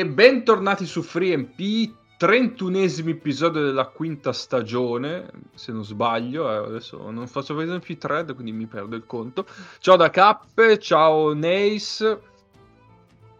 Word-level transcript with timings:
E 0.00 0.06
bentornati 0.06 0.86
su 0.86 1.02
FreeMP, 1.02 1.94
31esimo 2.18 3.10
episodio 3.10 3.62
della 3.62 3.88
quinta 3.88 4.32
stagione, 4.32 5.28
se 5.52 5.72
non 5.72 5.84
sbaglio, 5.84 6.50
eh, 6.50 6.68
adesso 6.68 7.10
non 7.10 7.26
faccio 7.26 7.54
vedere 7.54 7.82
il 7.84 7.98
thread, 7.98 8.32
quindi 8.32 8.50
mi 8.52 8.64
perdo 8.64 8.96
il 8.96 9.04
conto. 9.04 9.44
Ciao 9.78 9.96
da 9.96 10.08
Cappe, 10.08 10.78
ciao 10.78 11.34
Neis. 11.34 11.98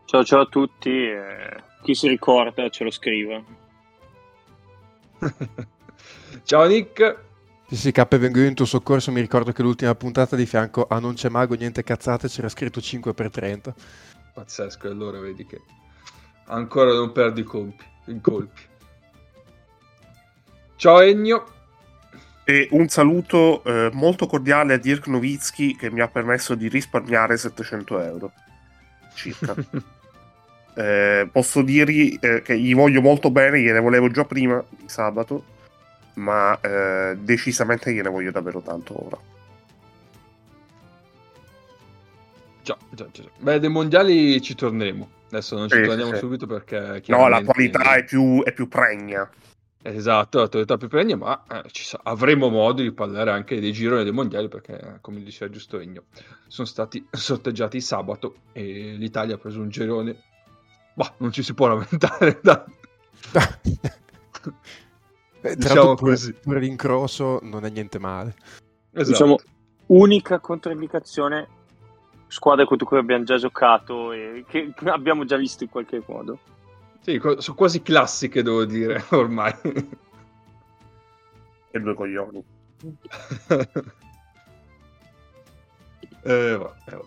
Ciao 0.05 0.23
ciao 0.23 0.41
a 0.41 0.45
tutti, 0.45 0.91
eh, 0.91 1.63
chi 1.81 1.95
si 1.95 2.09
ricorda 2.09 2.69
ce 2.69 2.85
lo 2.85 2.91
scriva. 2.91 3.43
ciao 6.45 6.67
Nick. 6.67 7.25
Sì, 7.69 7.77
sì, 7.77 7.91
K 7.91 8.19
vengo 8.19 8.41
io 8.41 8.49
in 8.49 8.55
tuo 8.55 8.67
soccorso, 8.67 9.11
mi 9.13 9.23
ricordo 9.23 9.53
che 9.53 9.63
l'ultima 9.63 9.95
puntata 9.95 10.37
di 10.37 10.45
fianco 10.45 10.87
a 10.87 10.99
Non 10.99 11.15
c'è 11.15 11.31
mago, 11.31 11.55
niente 11.55 11.83
cazzate, 11.83 12.29
c'era 12.29 12.51
scritto 12.51 12.83
5 12.83 13.15
per 13.15 13.31
30. 13.31 13.75
Pazzesco, 14.35 14.89
e 14.89 14.91
allora 14.91 15.21
vedi 15.21 15.47
che 15.47 15.63
ancora 16.51 16.93
non 16.93 17.13
perdi 17.13 17.43
colpi. 17.43 17.85
I 18.07 18.21
colpi. 18.21 18.61
Ciao 20.77 21.01
Ennio. 21.01 21.45
E 22.45 22.69
un 22.73 22.89
saluto 22.89 23.63
eh, 23.65 23.91
molto 23.93 24.27
cordiale 24.27 24.75
a 24.75 24.79
Dirk 24.79 25.07
Nowitzki 25.07 25.77
che 25.77 25.91
mi 25.91 26.01
ha 26.01 26.09
permesso 26.09 26.55
di 26.55 26.69
risparmiare 26.69 27.37
700 27.37 28.01
euro 28.01 28.33
circa. 29.15 29.55
eh, 30.75 31.29
posso 31.31 31.63
dirgli 31.63 32.19
eh, 32.21 32.43
che 32.43 32.59
gli 32.59 32.75
voglio 32.75 33.01
molto 33.01 33.31
bene, 33.31 33.61
gliene 33.61 33.81
volevo 33.81 34.09
già 34.09 34.25
prima 34.25 34.63
di 34.69 34.89
sabato, 34.89 35.45
ma 36.15 36.59
eh, 36.61 37.17
decisamente 37.21 37.93
gliene 37.93 38.09
voglio 38.09 38.31
davvero 38.31 38.61
tanto 38.61 39.07
ora. 39.07 39.19
Già, 42.63 42.77
già, 42.91 43.07
già. 43.13 43.23
Beh, 43.39 43.59
dei 43.59 43.71
mondiali 43.71 44.41
ci 44.41 44.55
torneremo. 44.55 45.19
Adesso 45.31 45.57
non 45.57 45.69
ci 45.69 45.77
sì, 45.77 45.83
torniamo 45.83 46.13
sì. 46.13 46.19
subito 46.19 46.47
perché... 46.47 47.03
No, 47.07 47.29
la 47.29 47.43
qualità 47.45 47.95
è 47.95 48.05
più, 48.05 48.43
è 48.43 48.53
più 48.53 48.67
pregna. 48.69 49.31
Esatto, 49.83 50.41
la 50.41 50.49
tua 50.49 50.77
più 50.77 50.89
pregna, 50.89 51.17
ma 51.17 51.43
eh, 51.49 51.63
sa- 51.73 52.01
avremo 52.03 52.51
modo 52.51 52.83
di 52.83 52.93
parlare 52.93 53.31
anche 53.31 53.61
dei 53.61 53.73
gironi 53.73 54.03
dei 54.03 54.13
mondiali 54.13 54.49
perché, 54.49 54.99
come 55.01 55.23
diceva 55.23 55.51
giusto 55.51 55.79
Egno, 55.79 56.05
sono 56.49 56.67
stati 56.67 57.07
sorteggiati 57.11 57.81
sabato 57.81 58.35
e 58.53 58.95
l'Italia 58.99 59.37
ha 59.37 59.39
preso 59.39 59.61
un 59.61 59.71
girone. 59.71 60.23
Bah, 60.93 61.15
non 61.19 61.33
ci 61.33 61.43
si 61.43 61.55
può 61.55 61.69
lamentare. 61.69 62.41
Da... 62.43 62.65
Beh, 65.41 65.57
diciamo 65.57 65.95
pure, 65.95 66.13
così. 66.13 66.33
Pure 66.33 66.59
l'incrosso 66.59 67.39
non 67.43 67.65
è 67.65 67.71
niente 67.71 67.99
male. 67.99 68.35
Esatto. 68.93 69.11
Diciamo, 69.11 69.39
unica 69.87 70.41
controindicazione 70.41 71.49
squadre 72.31 72.65
contro 72.65 72.87
cui 72.87 72.97
abbiamo 72.97 73.25
già 73.25 73.37
giocato 73.37 74.13
e 74.13 74.45
che 74.49 74.73
abbiamo 74.87 75.25
già 75.25 75.37
visto 75.37 75.65
in 75.65 75.71
qualche 75.71 76.01
modo. 76.07 76.39
Sì, 77.01 77.21
sono 77.39 77.57
quasi 77.57 77.83
classiche, 77.83 78.43
devo 78.43 78.65
dire, 78.65 79.05
ormai. 79.11 79.53
E 81.71 81.81
due 81.81 81.95
coglioni. 81.95 82.45
eh, 86.23 86.57
va, 86.57 86.75
eh, 86.87 87.01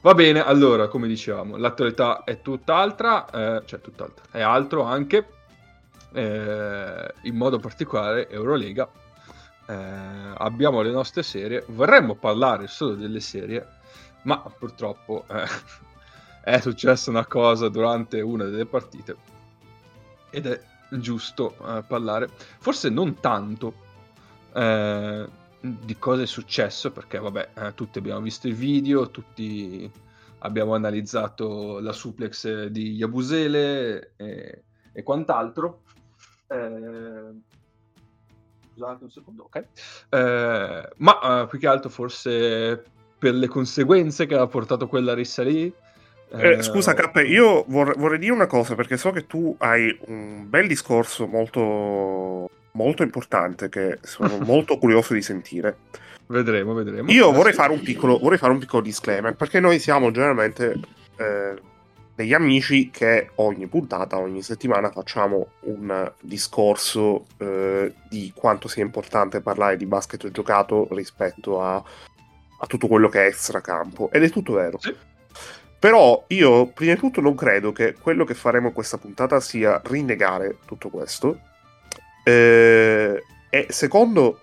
va, 0.00 0.14
bene, 0.14 0.44
allora, 0.44 0.88
come 0.88 1.08
dicevamo, 1.08 1.56
l'attualità 1.56 2.24
è 2.24 2.40
tutt'altra, 2.40 3.28
eh, 3.30 3.62
cioè 3.66 3.80
tutt'altra, 3.80 4.24
è 4.30 4.40
altro 4.40 4.82
anche, 4.82 5.26
eh, 6.12 7.14
in 7.22 7.34
modo 7.34 7.58
particolare 7.58 8.28
Eurolega. 8.28 8.88
Eh, 9.66 9.74
abbiamo 9.74 10.82
le 10.82 10.90
nostre 10.90 11.22
serie, 11.22 11.64
vorremmo 11.68 12.14
parlare 12.14 12.66
solo 12.68 12.94
delle 12.94 13.20
serie, 13.20 13.77
ma 14.22 14.38
purtroppo 14.38 15.24
eh, 15.28 15.46
è 16.42 16.60
successa 16.60 17.10
una 17.10 17.26
cosa 17.26 17.68
durante 17.68 18.20
una 18.20 18.44
delle 18.44 18.66
partite 18.66 19.16
ed 20.30 20.46
è 20.46 20.60
giusto 20.90 21.56
eh, 21.66 21.82
parlare, 21.86 22.28
forse 22.58 22.88
non 22.88 23.20
tanto 23.20 23.86
eh, 24.54 25.28
di 25.60 25.98
cosa 25.98 26.22
è 26.22 26.26
successo, 26.26 26.90
perché 26.90 27.18
vabbè, 27.18 27.50
eh, 27.54 27.74
tutti 27.74 27.98
abbiamo 27.98 28.20
visto 28.20 28.48
i 28.48 28.52
video, 28.52 29.10
tutti 29.10 29.90
abbiamo 30.40 30.74
analizzato 30.74 31.80
la 31.80 31.92
suplex 31.92 32.66
di 32.66 32.92
Yabusele 32.92 34.12
e, 34.16 34.64
e 34.92 35.02
quant'altro. 35.02 35.82
Eh, 36.46 37.32
scusate 38.72 39.04
un 39.04 39.10
secondo, 39.10 39.44
ok. 39.44 39.64
Eh, 40.08 40.88
ma 40.96 41.46
più 41.48 41.58
che 41.58 41.66
altro 41.66 41.90
forse 41.90 42.84
per 43.18 43.34
le 43.34 43.48
conseguenze 43.48 44.26
che 44.26 44.34
ha 44.34 44.46
portato 44.46 44.86
quella 44.86 45.14
rissa 45.14 45.42
lì. 45.42 45.72
Eh, 46.30 46.50
eh, 46.50 46.62
scusa 46.62 46.94
K, 46.94 47.22
io 47.26 47.64
vor- 47.68 47.96
vorrei 47.96 48.18
dire 48.18 48.32
una 48.32 48.46
cosa 48.46 48.74
perché 48.74 48.96
so 48.96 49.10
che 49.10 49.26
tu 49.26 49.54
hai 49.58 49.96
un 50.06 50.44
bel 50.48 50.66
discorso 50.66 51.26
molto, 51.26 52.50
molto 52.72 53.02
importante 53.02 53.68
che 53.68 53.98
sono 54.02 54.38
molto 54.44 54.78
curioso 54.78 55.14
di 55.14 55.22
sentire. 55.22 55.76
Vedremo, 56.26 56.74
vedremo. 56.74 57.10
Io 57.10 57.32
vorrei 57.32 57.54
fare 57.54 57.72
un 57.72 57.80
piccolo, 57.80 58.18
vorrei 58.18 58.38
fare 58.38 58.52
un 58.52 58.58
piccolo 58.58 58.82
disclaimer 58.82 59.34
perché 59.34 59.60
noi 59.60 59.78
siamo 59.78 60.10
generalmente 60.10 60.78
eh, 61.16 61.54
degli 62.18 62.34
amici 62.34 62.90
che 62.90 63.30
ogni 63.36 63.68
puntata, 63.68 64.18
ogni 64.18 64.42
settimana 64.42 64.90
facciamo 64.90 65.52
un 65.60 66.12
discorso 66.20 67.26
eh, 67.38 67.94
di 68.08 68.32
quanto 68.34 68.66
sia 68.66 68.82
importante 68.82 69.40
parlare 69.40 69.76
di 69.76 69.86
basket 69.86 70.28
giocato 70.32 70.88
rispetto 70.90 71.62
a 71.62 71.80
a 72.58 72.66
tutto 72.66 72.86
quello 72.86 73.08
che 73.08 73.24
è 73.24 73.26
extracampo. 73.26 74.10
Ed 74.12 74.22
è 74.22 74.30
tutto 74.30 74.54
vero. 74.54 74.78
Sì. 74.80 74.94
Però 75.78 76.24
io, 76.28 76.66
prima 76.66 76.94
di 76.94 76.98
tutto, 76.98 77.20
non 77.20 77.36
credo 77.36 77.70
che 77.72 77.94
quello 77.94 78.24
che 78.24 78.34
faremo 78.34 78.68
in 78.68 78.72
questa 78.72 78.98
puntata 78.98 79.38
sia 79.38 79.80
rinnegare 79.84 80.58
tutto 80.64 80.88
questo. 80.88 81.38
Eh, 82.24 83.22
e 83.48 83.66
secondo, 83.70 84.40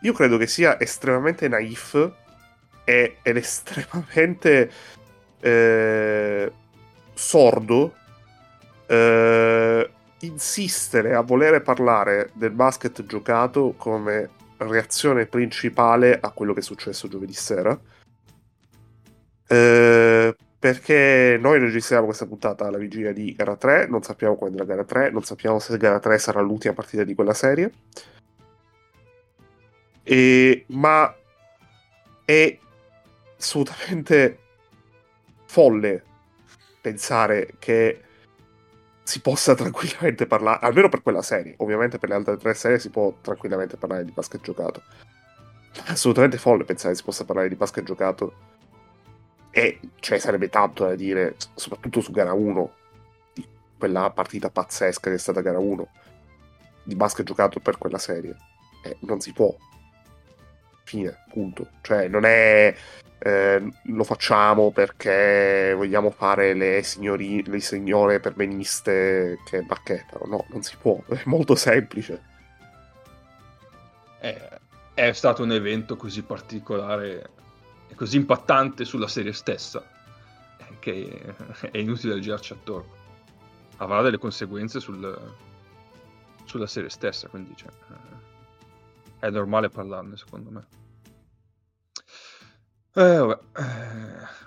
io 0.00 0.12
credo 0.12 0.38
che 0.38 0.46
sia 0.46 0.80
estremamente 0.80 1.46
naif 1.46 2.12
ed 2.84 3.18
estremamente 3.22 4.70
eh, 5.40 6.52
sordo 7.12 7.94
eh, 8.86 9.90
insistere 10.20 11.14
a 11.14 11.20
volere 11.20 11.60
parlare 11.60 12.30
del 12.32 12.50
basket 12.50 13.04
giocato 13.04 13.74
come 13.76 14.30
reazione 14.58 15.26
principale 15.26 16.18
a 16.20 16.30
quello 16.30 16.52
che 16.52 16.60
è 16.60 16.62
successo 16.62 17.08
giovedì 17.08 17.32
sera. 17.32 17.78
Eh, 19.46 20.36
perché 20.58 21.38
noi 21.40 21.58
registriamo 21.60 22.06
questa 22.06 22.26
puntata 22.26 22.66
alla 22.66 22.78
vigilia 22.78 23.12
di 23.12 23.32
gara 23.34 23.56
3, 23.56 23.86
non 23.86 24.02
sappiamo 24.02 24.36
quando 24.36 24.56
è 24.56 24.60
la 24.60 24.66
gara 24.66 24.84
3, 24.84 25.10
non 25.10 25.22
sappiamo 25.22 25.58
se 25.60 25.76
gara 25.76 26.00
3 26.00 26.18
sarà 26.18 26.40
l'ultima 26.40 26.74
partita 26.74 27.04
di 27.04 27.14
quella 27.14 27.34
serie. 27.34 27.72
E, 30.02 30.64
ma 30.68 31.14
è 32.24 32.58
assolutamente 33.38 34.38
folle 35.46 36.02
pensare 36.80 37.54
che 37.58 38.02
si 39.08 39.22
possa 39.22 39.54
tranquillamente 39.54 40.26
parlare, 40.26 40.58
almeno 40.66 40.90
per 40.90 41.00
quella 41.00 41.22
serie, 41.22 41.54
ovviamente 41.58 41.98
per 41.98 42.10
le 42.10 42.16
altre 42.16 42.36
tre 42.36 42.52
serie 42.52 42.78
si 42.78 42.90
può 42.90 43.16
tranquillamente 43.22 43.78
parlare 43.78 44.04
di 44.04 44.10
basket 44.10 44.42
giocato. 44.42 44.82
Assolutamente 45.86 46.36
folle 46.36 46.64
pensare 46.64 46.94
si 46.94 47.02
possa 47.02 47.24
parlare 47.24 47.48
di 47.48 47.54
basket 47.54 47.84
giocato. 47.84 48.34
E 49.50 49.80
cioè 50.00 50.18
sarebbe 50.18 50.50
tanto 50.50 50.84
da 50.84 50.94
dire, 50.94 51.36
soprattutto 51.54 52.02
su 52.02 52.12
gara 52.12 52.34
1, 52.34 52.72
di 53.32 53.48
quella 53.78 54.10
partita 54.10 54.50
pazzesca 54.50 55.08
che 55.08 55.16
è 55.16 55.18
stata 55.18 55.40
gara 55.40 55.58
1, 55.58 55.88
di 56.82 56.94
basket 56.94 57.24
giocato 57.24 57.60
per 57.60 57.78
quella 57.78 57.96
serie. 57.96 58.36
Eh, 58.84 58.98
non 59.00 59.20
si 59.20 59.32
può. 59.32 59.56
Fine, 60.88 61.18
punto. 61.28 61.68
Cioè, 61.82 62.08
non 62.08 62.24
è 62.24 62.74
eh, 63.18 63.70
lo 63.82 64.04
facciamo 64.04 64.70
perché 64.70 65.74
vogliamo 65.76 66.10
fare 66.10 66.54
le, 66.54 66.82
signori, 66.82 67.44
le 67.44 67.60
signore 67.60 68.20
perbeniste 68.20 69.38
che 69.44 69.60
bacchettano. 69.60 70.24
No, 70.24 70.46
non 70.48 70.62
si 70.62 70.76
può, 70.80 70.98
è 71.08 71.20
molto 71.26 71.56
semplice. 71.56 72.22
È, 74.18 74.58
è 74.94 75.12
stato 75.12 75.42
un 75.42 75.52
evento 75.52 75.94
così 75.96 76.22
particolare 76.22 77.30
e 77.88 77.94
così 77.94 78.16
impattante 78.16 78.86
sulla 78.86 79.08
serie 79.08 79.34
stessa 79.34 79.84
che 80.78 81.34
è 81.70 81.76
inutile 81.76 82.18
girarci 82.18 82.54
attorno. 82.54 82.96
Avrà 83.76 84.00
delle 84.00 84.16
conseguenze 84.16 84.80
sul, 84.80 85.34
sulla 86.44 86.66
serie 86.66 86.88
stessa, 86.88 87.28
quindi 87.28 87.54
cioè, 87.54 87.68
è 89.18 89.30
normale 89.30 89.68
parlarne 89.68 90.16
secondo 90.16 90.50
me. 90.50 90.66
Eh, 92.94 93.38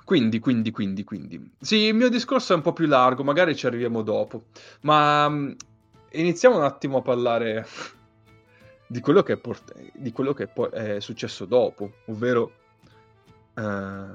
quindi, 0.04 0.40
quindi, 0.40 0.72
quindi, 0.72 1.04
quindi. 1.04 1.52
Sì, 1.60 1.78
il 1.78 1.94
mio 1.94 2.10
discorso 2.10 2.52
è 2.52 2.56
un 2.58 2.62
po' 2.62 2.74
più 2.74 2.86
largo, 2.86 3.24
magari 3.24 3.56
ci 3.56 3.66
arriviamo 3.66 4.02
dopo. 4.02 4.48
Ma 4.82 5.30
mm, 5.30 5.52
iniziamo 6.12 6.58
un 6.58 6.64
attimo 6.64 6.98
a 6.98 7.02
parlare 7.02 7.66
di 8.88 9.00
quello 9.00 9.24
che 9.24 9.34
è, 9.34 9.38
port- 9.38 9.74
di 9.94 10.12
quello 10.12 10.34
che 10.34 10.50
è, 10.72 11.00
successo 11.00 11.46
dopo, 11.46 11.94
ovvero 12.08 12.52
eh, 13.56 14.06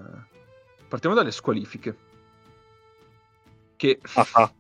partiamo 0.87 1.15
dalle 1.15 1.31
squalifiche. 1.31 1.97
Che... 3.77 3.99
Ah, 4.15 4.27
ah. 4.33 4.53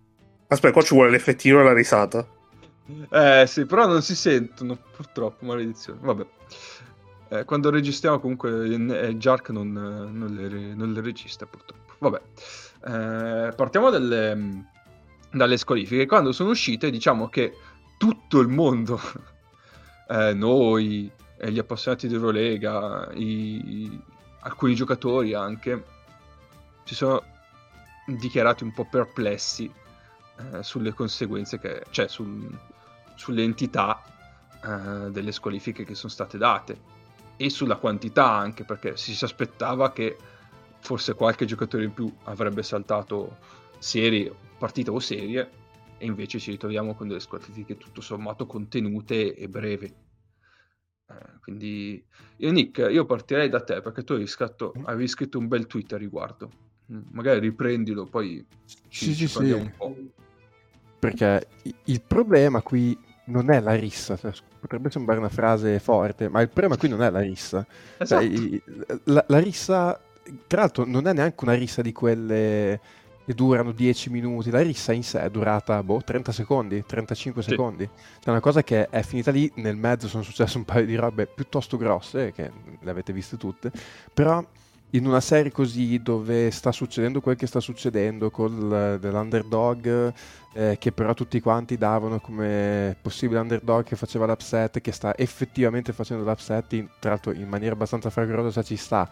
Aspetta, 0.48 0.72
qua 0.72 0.82
ci 0.82 0.94
vuole 0.94 1.10
l'effettino 1.10 1.60
e 1.60 1.64
la 1.64 1.74
risata. 1.74 2.26
Eh 3.10 3.44
sì, 3.46 3.66
però 3.66 3.86
non 3.86 4.02
si 4.02 4.14
sentono, 4.14 4.76
purtroppo, 4.76 5.44
maledizione. 5.44 5.98
Vabbè. 6.02 6.26
Eh, 7.28 7.44
quando 7.44 7.70
registriamo 7.70 8.20
comunque 8.20 8.50
il 8.50 9.16
Jark 9.18 9.50
non, 9.50 9.72
non, 9.72 10.32
le, 10.32 10.74
non, 10.74 10.92
le, 10.92 11.00
registra 11.00 11.46
purtroppo. 11.46 11.94
Vabbè. 11.98 12.20
Eh, 12.84 13.52
partiamo 13.54 13.90
dalle, 13.90 14.70
dalle 15.32 15.56
squalifiche. 15.56 16.06
Quando 16.06 16.32
sono 16.32 16.50
uscite 16.50 16.90
diciamo 16.90 17.28
che 17.28 17.56
tutto 17.98 18.38
il 18.38 18.48
mondo, 18.48 19.00
eh, 20.08 20.32
noi, 20.34 21.10
gli 21.38 21.58
appassionati 21.58 22.06
di 22.06 22.14
Eurolega, 22.14 23.10
i, 23.14 24.00
alcuni 24.40 24.76
giocatori 24.76 25.34
anche, 25.34 25.84
si 26.84 26.94
sono 26.94 27.20
dichiarati 28.06 28.62
un 28.62 28.72
po' 28.72 28.86
perplessi 28.88 29.68
eh, 30.38 30.62
sulle 30.62 30.92
conseguenze 30.92 31.58
che, 31.58 31.82
cioè 31.90 32.06
sul, 32.06 32.48
sulle 33.16 33.42
entità 33.42 34.02
eh, 34.64 35.10
delle 35.10 35.32
squalifiche 35.32 35.84
che 35.84 35.94
sono 35.94 36.12
state 36.12 36.38
date 36.38 36.94
e 37.36 37.50
sulla 37.50 37.76
quantità 37.76 38.30
anche 38.30 38.64
perché 38.64 38.96
si 38.96 39.16
aspettava 39.24 39.92
che 39.92 40.16
forse 40.78 41.14
qualche 41.14 41.44
giocatore 41.44 41.84
in 41.84 41.92
più 41.92 42.10
avrebbe 42.24 42.62
saltato 42.62 43.38
serie, 43.78 44.32
partite 44.56 44.90
o 44.90 44.98
serie 45.00 45.50
e 45.98 46.06
invece 46.06 46.38
ci 46.38 46.50
ritroviamo 46.52 46.94
con 46.94 47.08
delle 47.08 47.20
squalifiche 47.20 47.76
tutto 47.76 48.00
sommato 48.00 48.46
contenute 48.46 49.34
e 49.34 49.48
brevi. 49.48 49.86
Eh, 51.08 51.14
quindi 51.40 52.04
io 52.36 52.52
Nick, 52.52 52.78
io 52.90 53.04
partirei 53.04 53.48
da 53.48 53.62
te 53.62 53.80
perché 53.80 54.04
tu 54.04 54.12
avevi 54.12 54.28
scritto, 54.28 54.72
avevi 54.84 55.08
scritto 55.08 55.38
un 55.38 55.48
bel 55.48 55.66
tweet 55.66 55.92
a 55.92 55.98
riguardo. 55.98 56.50
Magari 56.86 57.40
riprendilo, 57.40 58.04
poi 58.04 58.46
ci, 58.64 58.76
sì, 58.88 59.14
ci 59.14 59.26
sì, 59.26 59.44
sì. 59.44 59.50
un 59.50 59.72
po'. 59.76 59.96
Perché 60.98 61.46
il 61.84 62.00
problema 62.00 62.62
qui 62.62 62.98
non 63.26 63.50
è 63.50 63.60
la 63.60 63.74
rissa, 63.74 64.16
cioè, 64.16 64.32
potrebbe 64.60 64.90
sembrare 64.90 65.18
una 65.18 65.28
frase 65.28 65.78
forte, 65.78 66.28
ma 66.28 66.40
il 66.40 66.48
problema 66.48 66.76
qui 66.76 66.88
non 66.88 67.02
è 67.02 67.10
la 67.10 67.20
rissa. 67.20 67.64
Cioè, 67.64 68.02
esatto. 68.02 68.24
Cioè, 68.24 68.62
la, 69.04 69.24
la, 69.28 69.38
rissa, 69.38 70.00
tra 70.46 70.60
l'altro, 70.60 70.84
non 70.84 71.06
è 71.06 71.12
neanche 71.12 71.44
una 71.44 71.54
rissa 71.54 71.82
di 71.82 71.92
quelle 71.92 72.80
che 73.24 73.34
durano 73.34 73.72
10 73.72 74.10
minuti, 74.10 74.50
la 74.50 74.60
rissa 74.60 74.92
in 74.92 75.02
sé 75.02 75.20
è 75.20 75.30
durata 75.30 75.82
boh, 75.82 76.00
30 76.00 76.30
secondi, 76.30 76.84
35 76.86 77.42
sì. 77.42 77.50
secondi. 77.50 77.84
Cioè, 78.20 78.30
una 78.30 78.40
cosa 78.40 78.62
che 78.62 78.88
è 78.88 79.02
finita 79.02 79.32
lì, 79.32 79.50
nel 79.56 79.76
mezzo 79.76 80.06
sono 80.06 80.22
successe 80.22 80.56
un 80.56 80.64
paio 80.64 80.86
di 80.86 80.94
robe 80.94 81.26
piuttosto 81.26 81.76
grosse, 81.76 82.32
che 82.32 82.50
le 82.80 82.90
avete 82.90 83.12
viste 83.12 83.36
tutte, 83.36 83.72
però 84.14 84.44
in 84.90 85.06
una 85.06 85.20
serie 85.20 85.50
così 85.50 86.00
dove 86.00 86.52
sta 86.52 86.70
succedendo 86.70 87.20
quel 87.20 87.34
che 87.34 87.48
sta 87.48 87.58
succedendo 87.58 88.30
con 88.30 88.98
l'underdog 89.00 90.12
eh, 90.56 90.76
che 90.78 90.90
però 90.90 91.12
tutti 91.12 91.38
quanti 91.40 91.76
davano 91.76 92.18
come 92.18 92.96
possibile 93.02 93.40
underdog 93.40 93.84
che 93.84 93.94
faceva 93.94 94.24
l'upset 94.24 94.80
che 94.80 94.90
sta 94.90 95.14
effettivamente 95.14 95.92
facendo 95.92 96.24
l'upset 96.24 96.72
in, 96.72 96.88
tra 96.98 97.10
l'altro 97.10 97.32
in 97.32 97.46
maniera 97.46 97.74
abbastanza 97.74 98.08
fragorosa 98.08 98.62
ci 98.62 98.76
sta 98.76 99.08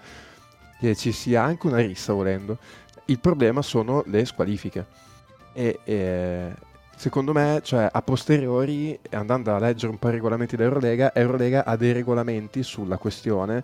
che 0.80 0.96
ci 0.96 1.12
sia 1.12 1.42
anche 1.42 1.66
una 1.66 1.78
rissa 1.78 2.14
volendo. 2.14 2.58
Il 3.06 3.18
problema 3.18 3.60
sono 3.60 4.02
le 4.06 4.24
squalifiche. 4.24 4.86
E, 5.52 5.78
e 5.84 6.52
secondo 6.96 7.32
me 7.32 7.60
cioè 7.62 7.88
a 7.92 8.02
posteriori 8.02 8.98
andando 9.10 9.54
a 9.54 9.58
leggere 9.58 9.92
un 9.92 9.98
po' 9.98 10.08
i 10.08 10.12
regolamenti 10.12 10.56
dell'Eurolega 10.56 11.14
Eurolega 11.14 11.64
ha 11.64 11.76
dei 11.76 11.92
regolamenti 11.92 12.62
sulla 12.62 12.96
questione 12.96 13.62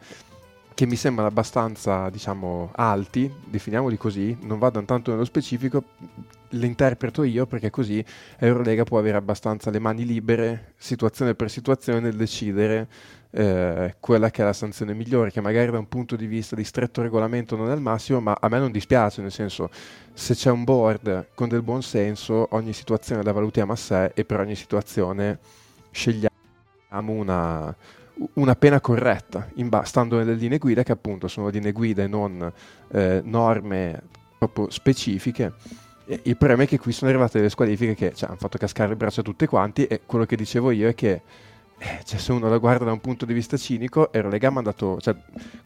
che 0.81 0.87
mi 0.87 0.97
sembrano 0.97 1.29
abbastanza, 1.29 2.09
diciamo, 2.09 2.71
alti, 2.75 3.31
definiamoli 3.45 3.99
così, 3.99 4.35
non 4.45 4.59
vado 4.59 4.83
tanto 4.85 5.11
nello 5.11 5.27
specifico, 5.27 5.85
le 6.49 6.65
interpreto 6.65 7.23
io 7.23 7.45
perché 7.45 7.69
così 7.69 8.03
Eurolega 8.39 8.85
può 8.85 8.99
avere 8.99 9.19
abbastanza 9.19 9.69
le 9.69 9.79
mani 9.79 10.07
libere, 10.07 10.73
situazione 10.79 11.35
per 11.35 11.51
situazione, 11.51 12.01
nel 12.01 12.17
decidere 12.17 12.89
eh, 13.33 13.97
quella 14.01 14.31
che 14.31 14.41
è 14.41 14.45
la 14.47 14.55
sanzione 14.55 14.95
migliore, 14.95 15.31
che 15.31 15.43
magari 15.43 15.71
da 15.71 15.79
un 15.79 15.87
punto 15.87 16.17
di 16.17 16.25
vista 16.25 16.57
di 16.57 16.65
stretto 16.65 17.03
regolamento 17.03 17.57
non 17.57 17.71
è 17.71 17.75
il 17.75 17.83
massimo, 17.83 18.21
ma 18.21 18.39
a 18.41 18.49
me 18.49 18.59
non 18.59 18.73
dispiace, 18.73 19.21
nel 19.21 19.33
senso, 19.33 19.69
se 20.15 20.33
c'è 20.33 20.51
un 20.51 20.65
board 20.65 21.27
con 21.35 21.51
del 21.51 21.61
buon 21.61 21.83
senso, 21.83 22.49
ogni 22.53 22.73
situazione 22.73 23.23
la 23.23 23.33
valutiamo 23.33 23.73
a 23.73 23.77
sé 23.77 24.13
e 24.15 24.25
per 24.25 24.41
ogni 24.41 24.55
situazione 24.55 25.41
scegliamo 25.91 26.31
una 27.13 27.77
una 28.35 28.55
pena 28.55 28.81
corretta, 28.81 29.49
ba- 29.55 29.85
stando 29.85 30.17
nelle 30.17 30.35
linee 30.35 30.59
guida, 30.59 30.83
che 30.83 30.93
appunto 30.93 31.29
sono 31.29 31.49
linee 31.49 31.73
guida 31.73 32.03
e 32.03 32.07
non 32.07 32.53
eh, 32.93 33.21
norme 33.25 34.03
proprio 34.39 34.71
specifiche. 34.71 35.53
E 36.07 36.21
il 36.25 36.37
problema 36.37 36.65
è 36.65 36.67
che 36.67 36.79
qui 36.79 36.93
sono 36.93 37.11
arrivate 37.11 37.39
delle 37.39 37.51
squalifiche 37.51 37.95
che 37.95 38.13
cioè, 38.15 38.29
hanno 38.29 38.39
fatto 38.39 38.59
cascare 38.59 38.91
le 38.91 38.97
braccia 38.97 39.21
a 39.21 39.25
tutte 39.25 39.47
quanti 39.47 39.87
e 39.87 40.01
quello 40.05 40.25
che 40.25 40.37
dicevo 40.37 40.71
io 40.71 40.89
è 40.89 40.95
che 40.95 41.23
eh, 41.83 42.01
cioè, 42.05 42.19
se 42.19 42.33
uno 42.33 42.51
la 42.51 42.59
guarda 42.59 42.85
da 42.85 42.93
un 42.93 43.01
punto 43.01 43.25
di 43.25 43.33
vista 43.33 43.57
cinico, 43.57 44.13
Eurolega 44.13 44.49
ha 44.49 44.51
mandato, 44.51 45.01
cioè, 45.01 45.15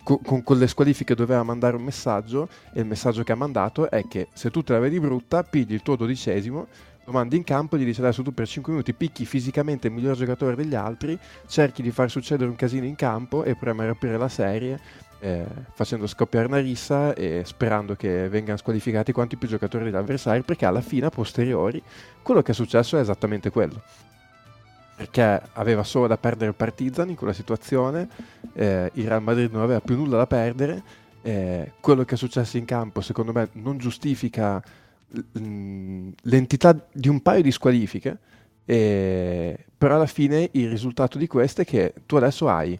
co- 0.05 0.21
con, 0.25 0.45
con, 0.45 0.59
le 0.59 0.69
squalifiche 0.69 1.17
doveva 1.17 1.43
mandare 1.43 1.75
un 1.75 1.83
messaggio 1.83 2.49
e 2.73 2.81
il 2.81 2.87
messaggio 2.87 3.25
che 3.25 3.33
ha 3.33 3.37
mandato 3.37 3.91
è 3.91 4.07
che 4.07 4.29
se 4.33 4.51
tu 4.51 4.63
te 4.63 4.75
la 4.75 4.79
vedi 4.79 5.01
brutta, 5.01 5.43
pigli 5.43 5.73
il 5.73 5.83
tuo 5.83 5.97
dodicesimo, 5.97 6.69
lo 7.05 7.13
mandi 7.13 7.37
in 7.37 7.45
campo, 7.45 7.77
gli 7.77 7.85
dice 7.85 8.01
adesso 8.01 8.23
tu 8.23 8.33
per 8.33 8.47
5 8.47 8.73
minuti 8.73 8.95
picchi 8.95 9.25
fisicamente 9.27 9.89
il 9.89 9.93
miglior 9.93 10.17
giocatore 10.17 10.57
degli 10.57 10.75
altri, 10.75 11.19
cerchi 11.47 11.83
di 11.83 11.91
far 11.91 12.11
succedere 12.11 12.49
un 12.49 12.57
casino 12.57 12.87
in 12.87 12.97
campo 12.97 13.45
e 13.45 13.55
premi 13.55 13.83
a 13.83 13.87
rapire 13.87 14.17
la 14.17 14.29
serie 14.29 14.81
eh, 15.25 15.47
facendo 15.73 16.07
scoppiare 16.07 16.47
una 16.47 16.59
rissa 16.59 17.15
e 17.15 17.45
sperando 17.47 17.95
che 17.95 18.29
vengano 18.29 18.59
squalificati 18.59 19.11
quanti 19.11 19.37
più 19.37 19.49
giocatori 19.49 19.85
degli 19.85 19.95
avversari 19.95 20.43
perché 20.43 20.67
alla 20.67 20.83
fine 20.83 21.07
a 21.07 21.11
posteriori 21.11 21.83
quello 22.23 22.43
che 22.43 22.53
è 22.53 22.55
successo 22.55 22.99
è 22.99 23.01
esattamente 23.01 23.49
quello. 23.49 23.81
Perché 24.97 25.43
aveva 25.55 25.83
solo 25.83 26.07
da 26.07 26.19
perdere 26.19 26.51
il 26.51 26.57
Partizan 26.57 27.09
in 27.09 27.17
quella 27.17 27.33
situazione 27.33 28.07
eh, 28.53 28.91
il 28.95 29.09
Real 29.09 29.23
Madrid 29.23 29.51
non 29.51 29.63
aveva 29.63 29.81
più 29.81 29.97
nulla 29.97 30.19
da 30.19 30.27
perdere 30.27 30.83
eh, 31.23 31.73
quello 31.81 32.05
che 32.05 32.17
è 32.17 32.19
successo 32.19 32.59
in 32.59 32.67
campo 32.67 33.01
secondo 33.01 33.33
me 33.33 33.49
non 33.53 33.79
giustifica 33.79 34.63
l'entità 36.23 36.87
di 36.93 37.09
un 37.09 37.21
paio 37.21 37.43
di 37.43 37.53
squalifiche, 37.53 38.19
e, 38.65 39.67
però 39.77 39.97
alla 39.97 40.07
fine 40.07 40.49
il 40.53 40.71
risultato 40.71 41.19
di 41.19 41.27
queste 41.27 41.63
è 41.63 41.65
che 41.65 41.95
tu 42.07 42.17
adesso 42.17 42.49
hai 42.49 42.79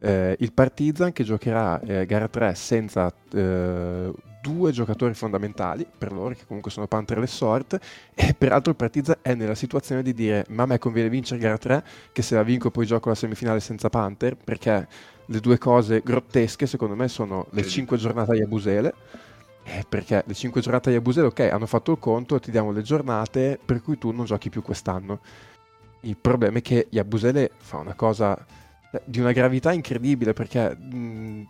eh, 0.00 0.36
il 0.38 0.52
Partizan 0.52 1.12
che 1.12 1.24
giocherà 1.24 1.80
eh, 1.80 2.06
gara 2.06 2.28
3 2.28 2.54
senza 2.54 3.12
eh, 3.32 4.12
due 4.42 4.72
giocatori 4.72 5.14
fondamentali 5.14 5.86
per 5.96 6.12
loro, 6.12 6.34
che 6.34 6.44
comunque 6.46 6.70
sono 6.70 6.86
Panther 6.86 7.18
e 7.22 7.26
Sort, 7.26 7.78
e 8.14 8.34
peraltro 8.34 8.70
il 8.70 8.76
Partizan 8.76 9.16
è 9.22 9.34
nella 9.34 9.54
situazione 9.54 10.02
di 10.02 10.12
dire 10.12 10.44
ma 10.50 10.64
a 10.64 10.66
me 10.66 10.78
conviene 10.78 11.08
vincere 11.08 11.40
gara 11.40 11.56
3, 11.56 11.84
che 12.12 12.20
se 12.20 12.34
la 12.34 12.42
vinco 12.42 12.70
poi 12.70 12.84
gioco 12.84 13.08
la 13.08 13.14
semifinale 13.14 13.60
senza 13.60 13.88
Panther, 13.88 14.36
perché 14.36 14.86
le 15.26 15.40
due 15.40 15.56
cose 15.56 16.02
grottesche 16.04 16.66
secondo 16.66 16.94
me 16.94 17.08
sono 17.08 17.46
le 17.50 17.64
5 17.64 17.96
giornate 17.96 18.32
a 18.32 18.44
Abusele 18.44 18.94
eh, 19.64 19.84
perché 19.88 20.22
le 20.26 20.34
5 20.34 20.60
giornate 20.60 20.90
di 20.90 20.96
Abusele, 20.96 21.28
ok, 21.28 21.40
hanno 21.40 21.66
fatto 21.66 21.92
il 21.92 21.98
conto, 21.98 22.38
ti 22.38 22.50
diamo 22.50 22.70
le 22.70 22.82
giornate 22.82 23.58
per 23.64 23.80
cui 23.82 23.96
tu 23.96 24.10
non 24.10 24.26
giochi 24.26 24.50
più 24.50 24.62
quest'anno. 24.62 25.20
Il 26.00 26.16
problema 26.18 26.58
è 26.58 26.62
che 26.62 26.86
Yabusele 26.90 27.50
fa 27.56 27.78
una 27.78 27.94
cosa 27.94 28.36
eh, 28.90 29.02
di 29.06 29.20
una 29.20 29.32
gravità 29.32 29.72
incredibile 29.72 30.34
perché 30.34 30.76
mh, 30.76 31.46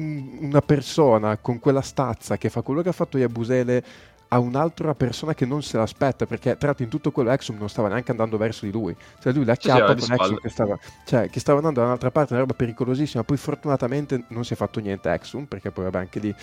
mm, 0.00 0.44
una 0.44 0.60
persona 0.60 1.36
con 1.38 1.58
quella 1.58 1.80
stazza 1.80 2.36
che 2.38 2.50
fa 2.50 2.62
quello 2.62 2.82
che 2.82 2.90
ha 2.90 2.92
fatto 2.92 3.18
Yabusele 3.18 3.84
a 4.28 4.38
un'altra 4.38 4.94
persona 4.94 5.34
che 5.34 5.44
non 5.44 5.62
se 5.62 5.76
l'aspetta 5.76 6.26
perché 6.26 6.56
tra 6.56 6.68
l'altro 6.68 6.84
in 6.84 6.90
tutto 6.90 7.10
quello 7.10 7.30
Exum 7.30 7.58
non 7.58 7.68
stava 7.68 7.88
neanche 7.88 8.12
andando 8.12 8.36
verso 8.36 8.64
di 8.64 8.70
lui. 8.70 8.94
Cioè 9.20 9.32
lui 9.32 9.44
l'ha 9.44 9.56
chiappato 9.56 10.00
sì, 10.02 10.10
con 10.10 10.20
Exum 10.20 10.40
che 10.40 10.48
stava, 10.48 10.78
cioè, 11.04 11.28
che 11.28 11.40
stava 11.40 11.58
andando 11.58 11.80
da 11.80 11.86
un'altra 11.86 12.12
parte 12.12 12.32
una 12.32 12.42
roba 12.42 12.54
pericolosissima. 12.54 13.24
Poi 13.24 13.36
fortunatamente 13.36 14.24
non 14.28 14.44
si 14.44 14.52
è 14.52 14.56
fatto 14.56 14.78
niente 14.78 15.10
Exum 15.12 15.46
perché 15.46 15.72
poi 15.72 15.84
vabbè 15.84 15.98
anche 15.98 16.20
lì 16.20 16.34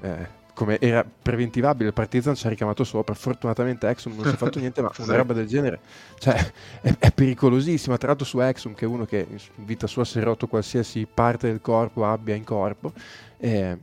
eh, 0.00 0.37
come 0.58 0.80
era 0.80 1.04
preventivabile, 1.04 1.90
il 1.90 1.94
Partizan 1.94 2.34
ci 2.34 2.44
ha 2.44 2.50
richiamato 2.50 2.82
sopra. 2.82 3.14
Fortunatamente 3.14 3.88
Exum 3.88 4.16
non 4.16 4.24
si 4.24 4.34
è 4.34 4.34
fatto 4.36 4.58
niente, 4.58 4.82
ma 4.82 4.90
una 4.98 5.14
roba 5.14 5.32
del 5.32 5.46
genere 5.46 5.78
cioè, 6.18 6.34
è, 6.80 6.96
è, 6.98 7.12
pericolosissima. 7.12 7.96
Tra 7.96 8.08
l'altro, 8.08 8.26
su 8.26 8.40
Exum, 8.40 8.74
che 8.74 8.84
è 8.84 8.88
uno 8.88 9.04
che 9.04 9.24
in 9.30 9.64
vita 9.64 9.86
sua 9.86 10.04
si 10.04 10.18
è 10.18 10.22
rotto 10.22 10.48
qualsiasi 10.48 11.06
parte 11.06 11.46
del 11.46 11.60
corpo 11.60 12.04
abbia 12.04 12.34
in 12.34 12.42
corpo, 12.42 12.92
eh, 13.36 13.78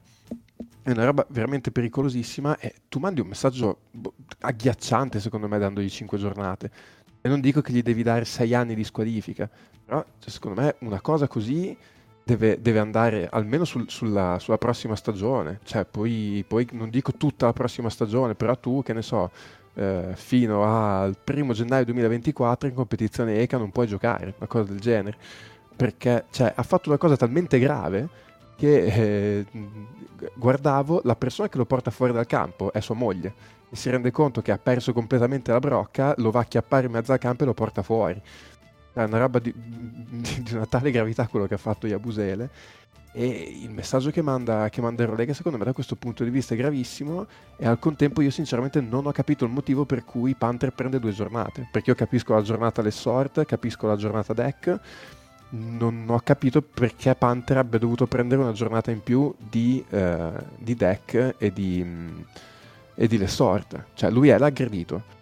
è 0.82 0.92
una 0.92 1.06
roba 1.06 1.26
veramente 1.30 1.72
pericolosissima. 1.72 2.60
E 2.60 2.74
tu 2.90 3.00
mandi 3.00 3.22
un 3.22 3.28
messaggio 3.28 3.78
boh, 3.92 4.14
agghiacciante, 4.40 5.22
secondo 5.22 5.48
me, 5.48 5.58
dandogli 5.58 5.90
5 5.90 6.18
giornate. 6.18 6.72
E 7.22 7.30
non 7.30 7.40
dico 7.40 7.62
che 7.62 7.72
gli 7.72 7.84
devi 7.84 8.04
dare 8.04 8.26
6 8.26 8.54
anni 8.54 8.76
di 8.76 8.84
squalifica, 8.84 9.50
però 9.86 10.04
cioè, 10.20 10.30
secondo 10.30 10.60
me 10.60 10.76
una 10.80 11.00
cosa 11.00 11.26
così 11.30 11.78
deve, 12.26 12.60
deve 12.60 12.80
andare 12.80 13.30
almeno 13.32 13.66
sul, 13.66 13.86
sulla, 13.88 14.38
sulla, 14.40 14.58
prossima 14.58 14.96
stagione. 14.96 15.60
Cioè, 15.64 15.86
poi, 15.86 16.44
poi, 16.48 16.68
non 16.72 16.90
dico 16.90 17.14
tutta 17.14 17.46
la 17.46 17.54
prossima 17.54 17.90
stagione, 17.90 18.34
però 18.34 18.58
tu, 18.58 18.82
che 18.84 18.94
ne 18.94 19.04
so, 19.04 19.30
eh, 19.76 20.14
fino 20.16 20.64
al 20.64 21.16
primo 21.24 21.54
gennaio 21.54 21.86
2024 21.86 22.68
in 22.68 22.74
competizione 22.74 23.40
ECA 23.40 23.58
non 23.58 23.72
puoi 23.72 23.86
giocare, 23.86 24.34
una 24.38 24.48
cosa 24.48 24.72
del 24.72 24.80
genere. 24.80 25.18
Perché 25.76 26.26
cioè, 26.32 26.52
ha 26.56 26.64
fatto 26.64 26.90
una 26.90 26.98
cosa 26.98 27.16
talmente 27.16 27.60
grave 27.60 28.10
che 28.56 28.86
eh, 28.86 29.46
guardavo 30.34 31.02
la 31.04 31.16
persona 31.16 31.48
che 31.48 31.58
lo 31.58 31.66
porta 31.66 31.92
fuori 31.92 32.14
dal 32.14 32.26
campo 32.26 32.72
è 32.72 32.80
sua 32.80 32.96
moglie 32.96 33.34
e 33.70 33.76
si 33.76 33.90
rende 33.90 34.10
conto 34.12 34.42
che 34.42 34.54
ha 34.54 34.58
perso 34.58 34.94
completamente 34.94 35.52
la 35.52 35.60
brocca, 35.60 36.14
lo 36.18 36.32
va 36.32 36.40
a 36.40 36.46
chiappare 36.46 36.86
in 36.86 36.94
mezzo 36.94 37.12
al 37.12 37.20
campo 37.20 37.44
e 37.44 37.46
lo 37.46 37.54
porta 37.54 37.84
fuori. 37.84 38.22
È 38.96 39.04
una 39.04 39.18
roba 39.18 39.40
di, 39.40 39.54
di 39.54 40.54
una 40.54 40.66
tale 40.66 40.90
gravità 40.90 41.28
quello 41.28 41.48
che 41.48 41.56
ha 41.56 41.58
fatto 41.58 41.86
Yabusele. 41.86 42.50
E 43.12 43.28
il 43.62 43.70
messaggio 43.70 44.10
che 44.10 44.22
manda, 44.22 44.70
che 44.70 44.82
manda 44.82 45.04
Eurolega 45.04 45.34
secondo 45.34 45.58
me 45.58 45.64
da 45.64 45.72
questo 45.72 45.96
punto 45.96 46.24
di 46.24 46.30
vista 46.30 46.54
è 46.54 46.58
gravissimo. 46.58 47.28
E 47.58 47.68
al 47.68 47.78
contempo 47.78 48.22
io 48.22 48.32
sinceramente 48.32 48.80
non 48.80 49.06
ho 49.06 49.12
capito 49.12 49.44
il 49.44 49.52
motivo 49.52 49.86
per 49.86 50.06
cui 50.06 50.34
Panther 50.34 50.72
prende 50.72 51.00
due 51.00 51.12
giornate, 51.12 51.68
perché 51.70 51.90
io 51.90 51.96
capisco 51.96 52.34
la 52.34 52.42
giornata 52.42 52.82
Lessort, 52.82 53.46
capisco 53.46 53.86
la 53.88 53.98
giornata 53.98 54.34
Deck, 54.34 54.80
non 55.50 56.06
ho 56.08 56.20
capito 56.24 56.62
perché 56.62 57.14
Panther 57.16 57.58
abbia 57.58 57.80
dovuto 57.80 58.08
prendere 58.08 58.42
una 58.42 58.54
giornata 58.54 58.92
in 58.92 59.02
più 59.02 59.34
di, 59.38 59.84
eh, 59.90 60.32
di 60.58 60.76
Deck 60.76 61.36
e 61.38 61.52
di, 61.52 61.86
e 62.96 63.08
di 63.08 63.18
Lessort, 63.18 63.88
cioè 63.94 64.10
lui 64.10 64.30
è 64.30 64.38
l'aggredito. 64.38 65.14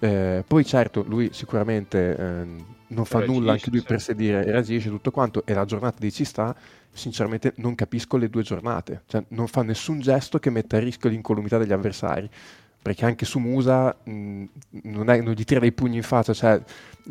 Eh, 0.00 0.44
poi 0.46 0.64
certo, 0.64 1.02
lui 1.06 1.30
sicuramente 1.32 2.16
eh, 2.16 2.46
non 2.94 3.04
fa 3.04 3.18
reagisce, 3.18 3.38
nulla 3.38 3.52
anche 3.52 3.70
lui 3.70 3.82
per 3.82 4.00
sedire, 4.00 4.42
reagisce 4.44 4.88
tutto 4.88 5.10
quanto 5.10 5.44
e 5.44 5.52
la 5.52 5.64
giornata 5.64 5.96
di 5.98 6.12
ci 6.12 6.24
sta, 6.24 6.54
sinceramente 6.92 7.52
non 7.56 7.74
capisco 7.74 8.16
le 8.16 8.30
due 8.30 8.42
giornate, 8.42 9.02
cioè 9.06 9.24
non 9.28 9.48
fa 9.48 9.62
nessun 9.62 10.00
gesto 10.00 10.38
che 10.38 10.50
metta 10.50 10.76
a 10.76 10.80
rischio 10.80 11.10
l'incolumità 11.10 11.58
degli 11.58 11.72
avversari, 11.72 12.30
perché 12.80 13.04
anche 13.04 13.24
su 13.24 13.38
Musa 13.38 13.96
mh, 14.04 14.44
non, 14.82 15.08
è, 15.08 15.20
non, 15.20 15.32
gli 15.32 15.44
tira 15.44 15.58
dei 15.58 15.72
pugni 15.72 15.96
in 15.96 16.02
faccia, 16.02 16.32
cioè 16.34 16.62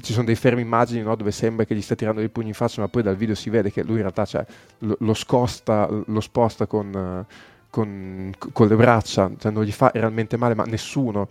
ci 0.01 0.13
sono 0.13 0.25
dei 0.25 0.35
fermi 0.35 0.61
immagini 0.61 1.01
no, 1.01 1.15
dove 1.15 1.31
sembra 1.31 1.65
che 1.65 1.75
gli 1.75 1.81
stia 1.81 1.95
tirando 1.95 2.19
dei 2.19 2.29
pugni 2.29 2.49
in 2.49 2.53
faccia, 2.53 2.81
ma 2.81 2.87
poi 2.87 3.01
dal 3.01 3.15
video 3.15 3.35
si 3.35 3.49
vede 3.49 3.71
che 3.71 3.83
lui 3.83 3.95
in 3.95 4.01
realtà 4.01 4.25
cioè, 4.25 4.45
lo, 4.79 4.95
lo, 4.99 5.13
scosta, 5.13 5.89
lo 5.89 6.21
sposta 6.21 6.67
con, 6.67 7.25
con, 7.69 8.31
con, 8.37 8.67
le 8.67 8.75
braccia, 8.75 9.31
cioè 9.37 9.51
non 9.51 9.63
gli 9.63 9.71
fa 9.71 9.91
realmente 9.93 10.37
male, 10.37 10.53
ma 10.53 10.63
nessuno, 10.63 11.27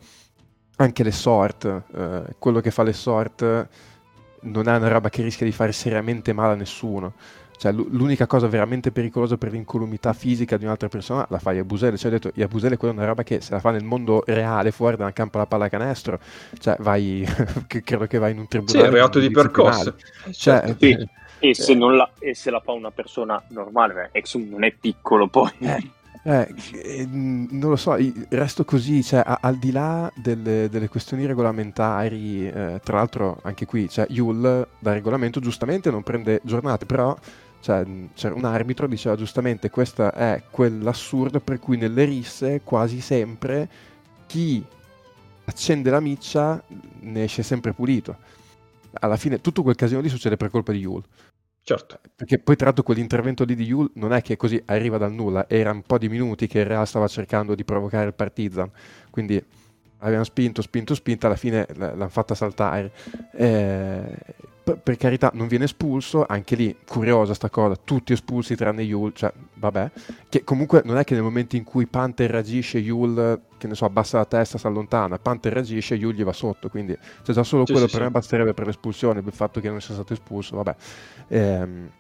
anche 0.76 1.04
le 1.04 1.12
sort, 1.12 1.84
eh, 1.94 2.24
quello 2.38 2.60
che 2.60 2.70
fa 2.70 2.82
le 2.82 2.92
sort 2.92 3.68
non 4.42 4.68
è 4.68 4.76
una 4.76 4.88
roba 4.88 5.08
che 5.08 5.22
rischia 5.22 5.46
di 5.46 5.52
fare 5.52 5.72
seriamente 5.72 6.32
male 6.32 6.52
a 6.52 6.56
nessuno. 6.56 7.14
Cioè, 7.62 7.70
l'unica 7.70 8.26
cosa 8.26 8.48
veramente 8.48 8.90
pericolosa 8.90 9.36
per 9.36 9.52
l'incolumità 9.52 10.12
fisica 10.12 10.56
di 10.56 10.64
un'altra 10.64 10.88
persona 10.88 11.24
la 11.28 11.38
fa 11.38 11.52
Yabusele. 11.52 11.96
Cioè, 11.96 12.10
ho 12.10 12.14
detto, 12.14 12.32
Yabusele 12.34 12.76
quella 12.76 12.92
è 12.92 12.96
una 12.96 13.06
roba 13.06 13.22
che 13.22 13.40
se 13.40 13.52
la 13.52 13.60
fa 13.60 13.70
nel 13.70 13.84
mondo 13.84 14.24
reale, 14.26 14.72
fuori 14.72 14.96
dal 14.96 15.12
campo 15.12 15.38
della 15.38 15.46
pallacanestro, 15.46 16.18
cioè, 16.58 16.76
vai, 16.80 17.24
credo 17.68 18.06
che 18.06 18.18
vai 18.18 18.32
in 18.32 18.38
un 18.38 18.48
tribunale. 18.48 18.78
Sì, 18.80 18.84
è 18.84 18.90
reato 18.90 19.20
di 19.20 19.30
percorso. 19.30 19.94
Cioè, 20.32 20.74
sì. 20.76 21.08
E, 21.38 21.48
eh, 21.48 21.54
se 21.54 21.74
la, 21.76 22.10
e, 22.18 22.34
se 22.34 22.50
la, 22.50 22.58
fa 22.58 22.72
una 22.72 22.90
persona 22.90 23.40
normale, 23.48 24.08
Exum 24.10 24.48
non 24.48 24.64
è 24.64 24.72
piccolo 24.72 25.28
poi. 25.28 25.50
Eh. 25.60 25.90
Eh, 26.24 27.06
non 27.10 27.70
lo 27.70 27.76
so, 27.76 27.96
resto 28.28 28.64
così, 28.64 29.02
cioè, 29.02 29.22
a, 29.24 29.38
al 29.42 29.56
di 29.56 29.72
là 29.72 30.10
delle, 30.14 30.68
delle 30.68 30.88
questioni 30.88 31.26
regolamentari, 31.26 32.46
eh, 32.46 32.80
tra 32.82 32.98
l'altro 32.98 33.40
anche 33.42 33.66
qui, 33.66 33.88
cioè, 33.88 34.06
Yul 34.08 34.68
da 34.78 34.92
regolamento 34.92 35.40
giustamente 35.40 35.90
non 35.90 36.04
prende 36.04 36.40
giornate, 36.44 36.86
però 36.86 37.16
cioè, 37.60 37.84
un 37.84 38.44
arbitro 38.44 38.86
diceva 38.88 39.14
giustamente 39.14 39.70
questo 39.70 40.12
è 40.12 40.42
quell'assurdo 40.50 41.38
per 41.38 41.60
cui 41.60 41.76
nelle 41.76 42.04
risse 42.04 42.60
quasi 42.64 43.00
sempre 43.00 43.68
chi 44.26 44.64
accende 45.44 45.90
la 45.90 46.00
miccia 46.00 46.62
ne 47.00 47.24
esce 47.24 47.42
sempre 47.42 47.72
pulito. 47.72 48.16
Alla 48.94 49.16
fine 49.16 49.40
tutto 49.40 49.62
quel 49.62 49.76
casino 49.76 50.00
lì 50.00 50.08
succede 50.08 50.36
per 50.36 50.50
colpa 50.50 50.72
di 50.72 50.78
Yule. 50.78 51.04
Certo. 51.66 52.00
Perché 52.16 52.40
poi 52.40 52.56
tra 52.56 52.66
l'altro 52.66 52.82
quell'intervento 52.82 53.44
lì 53.44 53.54
di 53.54 53.62
Yule 53.64 53.90
non 53.94 54.12
è 54.12 54.20
che 54.20 54.36
così 54.36 54.60
arriva 54.66 54.98
dal 54.98 55.12
nulla, 55.12 55.48
era 55.48 55.70
un 55.70 55.82
po' 55.82 55.96
di 55.96 56.08
minuti 56.08 56.48
che 56.48 56.58
il 56.58 56.66
Real 56.66 56.86
stava 56.88 57.06
cercando 57.06 57.54
di 57.54 57.64
provocare 57.64 58.06
il 58.06 58.14
Partizan. 58.14 58.68
Quindi 59.10 59.42
avevano 60.02 60.24
spinto, 60.24 60.62
spinto, 60.62 60.94
spinto, 60.94 61.26
alla 61.26 61.36
fine 61.36 61.66
l'hanno 61.74 62.08
fatta 62.08 62.34
saltare. 62.34 62.92
Eh, 63.34 64.02
per 64.62 64.96
carità, 64.96 65.30
non 65.34 65.48
viene 65.48 65.64
espulso, 65.64 66.24
anche 66.26 66.54
lì 66.54 66.76
curiosa 66.86 67.34
sta 67.34 67.50
cosa, 67.50 67.76
tutti 67.82 68.12
espulsi 68.12 68.54
tranne 68.54 68.82
Yul, 68.82 69.12
cioè 69.12 69.32
vabbè, 69.54 69.90
che 70.28 70.44
comunque 70.44 70.82
non 70.84 70.98
è 70.98 71.04
che 71.04 71.14
nel 71.14 71.24
momento 71.24 71.56
in 71.56 71.64
cui 71.64 71.86
Panther 71.86 72.30
reagisce, 72.30 72.78
Yul, 72.78 73.40
che 73.58 73.66
ne 73.66 73.74
so, 73.74 73.84
abbassa 73.86 74.18
la 74.18 74.24
testa, 74.24 74.58
si 74.58 74.66
allontana, 74.66 75.18
Panther 75.18 75.52
reagisce, 75.52 75.96
Yul 75.96 76.14
gli 76.14 76.22
va 76.22 76.32
sotto, 76.32 76.68
quindi 76.68 76.96
cioè, 77.22 77.34
già 77.34 77.42
solo 77.42 77.66
sì, 77.66 77.72
quello 77.72 77.88
sì, 77.88 77.92
per 77.92 78.02
sì. 78.02 78.06
me 78.06 78.12
basterebbe 78.12 78.54
per 78.54 78.66
l'espulsione, 78.66 79.20
il 79.24 79.32
fatto 79.32 79.60
che 79.60 79.68
non 79.68 79.80
sia 79.80 79.94
stato 79.94 80.12
espulso, 80.12 80.56
vabbè. 80.56 80.76
Ehm, 81.28 81.90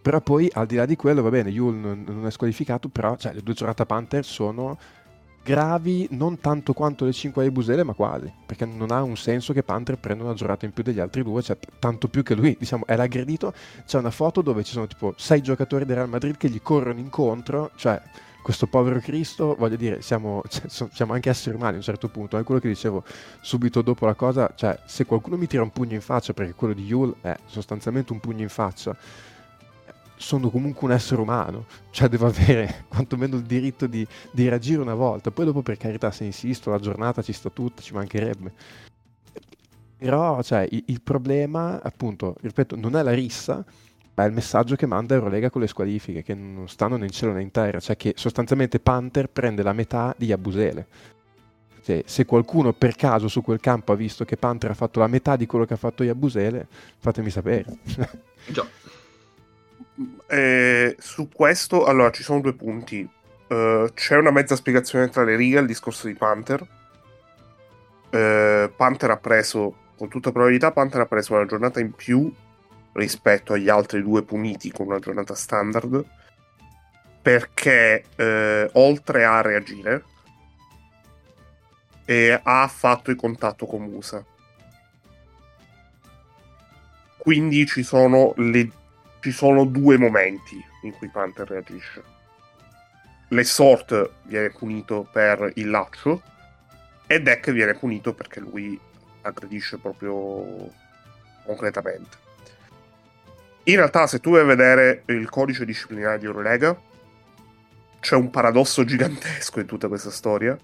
però 0.00 0.20
poi 0.20 0.48
al 0.52 0.66
di 0.66 0.76
là 0.76 0.86
di 0.86 0.96
quello, 0.96 1.22
va 1.22 1.30
bene, 1.30 1.50
Yul 1.50 1.74
non, 1.74 2.04
non 2.06 2.26
è 2.26 2.30
squalificato, 2.30 2.88
però 2.88 3.16
cioè, 3.16 3.32
le 3.32 3.42
due 3.42 3.54
giornate 3.54 3.82
a 3.82 3.86
Panther 3.86 4.24
sono 4.24 4.78
gravi 5.42 6.06
non 6.10 6.38
tanto 6.38 6.72
quanto 6.72 7.04
le 7.04 7.12
5 7.12 7.42
di 7.42 7.50
Busele, 7.50 7.82
ma 7.82 7.94
quasi, 7.94 8.32
perché 8.46 8.64
non 8.64 8.90
ha 8.90 9.02
un 9.02 9.16
senso 9.16 9.52
che 9.52 9.62
Panther 9.62 9.98
prenda 9.98 10.24
una 10.24 10.34
giornata 10.34 10.64
in 10.64 10.72
più 10.72 10.82
degli 10.82 11.00
altri 11.00 11.22
due, 11.22 11.42
cioè 11.42 11.58
tanto 11.78 12.08
più 12.08 12.22
che 12.22 12.34
lui, 12.34 12.56
diciamo, 12.58 12.86
è 12.86 12.96
l'aggredito, 12.96 13.52
c'è 13.84 13.98
una 13.98 14.10
foto 14.10 14.40
dove 14.42 14.62
ci 14.62 14.72
sono 14.72 14.86
tipo 14.86 15.14
6 15.16 15.42
giocatori 15.42 15.84
del 15.84 15.96
Real 15.96 16.08
Madrid 16.08 16.36
che 16.36 16.48
gli 16.48 16.60
corrono 16.62 17.00
incontro, 17.00 17.70
cioè 17.76 18.00
questo 18.42 18.66
povero 18.66 18.98
Cristo, 18.98 19.54
voglio 19.56 19.76
dire, 19.76 20.02
siamo, 20.02 20.42
cioè, 20.48 20.88
siamo, 20.90 21.12
anche 21.12 21.30
esseri 21.30 21.54
umani 21.54 21.74
a 21.74 21.76
un 21.76 21.82
certo 21.82 22.08
punto, 22.08 22.36
è 22.36 22.42
quello 22.42 22.60
che 22.60 22.68
dicevo 22.68 23.04
subito 23.40 23.82
dopo 23.82 24.04
la 24.04 24.14
cosa, 24.14 24.52
cioè 24.54 24.78
se 24.84 25.06
qualcuno 25.06 25.36
mi 25.36 25.46
tira 25.46 25.62
un 25.62 25.70
pugno 25.70 25.94
in 25.94 26.00
faccia, 26.00 26.32
perché 26.32 26.54
quello 26.54 26.74
di 26.74 26.84
Yule 26.84 27.14
è 27.20 27.36
sostanzialmente 27.46 28.12
un 28.12 28.20
pugno 28.20 28.42
in 28.42 28.48
faccia, 28.48 28.96
sono 30.16 30.50
comunque 30.50 30.86
un 30.86 30.92
essere 30.92 31.20
umano, 31.20 31.66
cioè 31.90 32.08
devo 32.08 32.26
avere 32.26 32.84
quantomeno 32.88 33.36
il 33.36 33.42
diritto 33.42 33.86
di, 33.86 34.06
di 34.30 34.48
reagire 34.48 34.80
una 34.80 34.94
volta, 34.94 35.30
poi 35.30 35.46
dopo 35.46 35.62
per 35.62 35.76
carità 35.76 36.10
se 36.10 36.24
insisto 36.24 36.70
la 36.70 36.78
giornata 36.78 37.22
ci 37.22 37.32
sta 37.32 37.50
tutta, 37.50 37.82
ci 37.82 37.92
mancherebbe. 37.94 38.52
Però 39.98 40.42
cioè, 40.42 40.66
il, 40.70 40.82
il, 40.86 41.00
problema, 41.00 41.80
appunto, 41.82 42.36
ripeto, 42.40 42.76
non 42.76 42.96
è 42.96 43.02
la 43.02 43.12
rissa, 43.12 43.64
ma 44.14 44.24
è 44.24 44.26
il 44.26 44.32
messaggio 44.32 44.74
che 44.74 44.86
manda 44.86 45.14
Eurolega 45.14 45.48
con 45.48 45.60
le 45.60 45.68
squalifiche, 45.68 46.22
che 46.22 46.34
non 46.34 46.68
stanno 46.68 46.96
né 46.96 47.06
in 47.06 47.12
cielo 47.12 47.32
né 47.32 47.42
in 47.42 47.50
terra, 47.50 47.78
cioè 47.78 47.96
che 47.96 48.14
sostanzialmente 48.16 48.80
Panther 48.80 49.28
prende 49.28 49.62
la 49.62 49.72
metà 49.72 50.14
di 50.18 50.32
Abusele. 50.32 50.86
Cioè, 51.82 52.02
se 52.06 52.24
qualcuno 52.24 52.72
per 52.72 52.94
caso 52.94 53.26
su 53.26 53.42
quel 53.42 53.58
campo 53.58 53.92
ha 53.92 53.96
visto 53.96 54.24
che 54.24 54.36
Panther 54.36 54.70
ha 54.70 54.74
fatto 54.74 55.00
la 55.00 55.08
metà 55.08 55.34
di 55.34 55.46
quello 55.46 55.64
che 55.64 55.74
ha 55.74 55.76
fatto 55.76 56.04
Yabusele, 56.04 56.66
fatemi 56.98 57.28
sapere. 57.28 57.64
Già. 58.46 58.66
Eh, 60.26 60.96
su 60.98 61.28
questo, 61.28 61.84
allora, 61.84 62.10
ci 62.10 62.22
sono 62.22 62.40
due 62.40 62.54
punti. 62.54 63.08
Uh, 63.48 63.90
c'è 63.92 64.16
una 64.16 64.30
mezza 64.30 64.56
spiegazione 64.56 65.10
tra 65.10 65.24
le 65.24 65.36
righe 65.36 65.58
al 65.58 65.66
discorso 65.66 66.06
di 66.06 66.14
Panther. 66.14 66.66
Uh, 68.10 68.72
Panther 68.74 69.10
ha 69.10 69.18
preso, 69.18 69.76
con 69.96 70.08
tutta 70.08 70.32
probabilità, 70.32 70.72
Panther 70.72 71.02
ha 71.02 71.06
preso 71.06 71.34
una 71.34 71.44
giornata 71.44 71.78
in 71.78 71.92
più 71.92 72.32
rispetto 72.92 73.52
agli 73.52 73.68
altri 73.68 74.02
due 74.02 74.22
puniti 74.22 74.70
con 74.70 74.86
una 74.86 74.98
giornata 74.98 75.34
standard. 75.34 76.04
Perché 77.20 78.04
uh, 78.16 78.78
oltre 78.78 79.24
a 79.24 79.42
reagire, 79.42 80.04
eh, 82.06 82.40
ha 82.42 82.66
fatto 82.68 83.10
il 83.10 83.16
contatto 83.16 83.66
con 83.66 83.82
Musa. 83.82 84.24
Quindi 87.18 87.66
ci 87.66 87.82
sono 87.82 88.32
le 88.36 88.70
ci 89.22 89.30
sono 89.30 89.64
due 89.64 89.96
momenti 89.96 90.62
in 90.82 90.92
cui 90.92 91.08
Panther 91.08 91.48
reagisce. 91.48 92.02
L'Essort 93.28 94.14
viene 94.24 94.50
punito 94.50 95.08
per 95.10 95.52
il 95.54 95.70
laccio 95.70 96.20
e 97.06 97.22
Deck 97.22 97.52
viene 97.52 97.74
punito 97.74 98.14
perché 98.14 98.40
lui 98.40 98.78
aggredisce 99.22 99.78
proprio 99.78 100.68
concretamente. 101.44 102.16
In 103.64 103.76
realtà, 103.76 104.08
se 104.08 104.18
tu 104.18 104.32
vai 104.32 104.40
a 104.40 104.44
vedere 104.44 105.04
il 105.06 105.30
codice 105.30 105.64
disciplinare 105.64 106.18
di 106.18 106.26
Eurolega, 106.26 106.76
c'è 108.00 108.16
un 108.16 108.28
paradosso 108.28 108.82
gigantesco 108.84 109.60
in 109.60 109.66
tutta 109.66 109.86
questa 109.86 110.10
storia, 110.10 110.58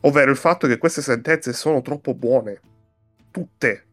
ovvero 0.00 0.32
il 0.32 0.36
fatto 0.36 0.66
che 0.66 0.78
queste 0.78 1.00
sentenze 1.00 1.52
sono 1.52 1.80
troppo 1.80 2.12
buone. 2.12 2.60
Tutte. 3.30 3.84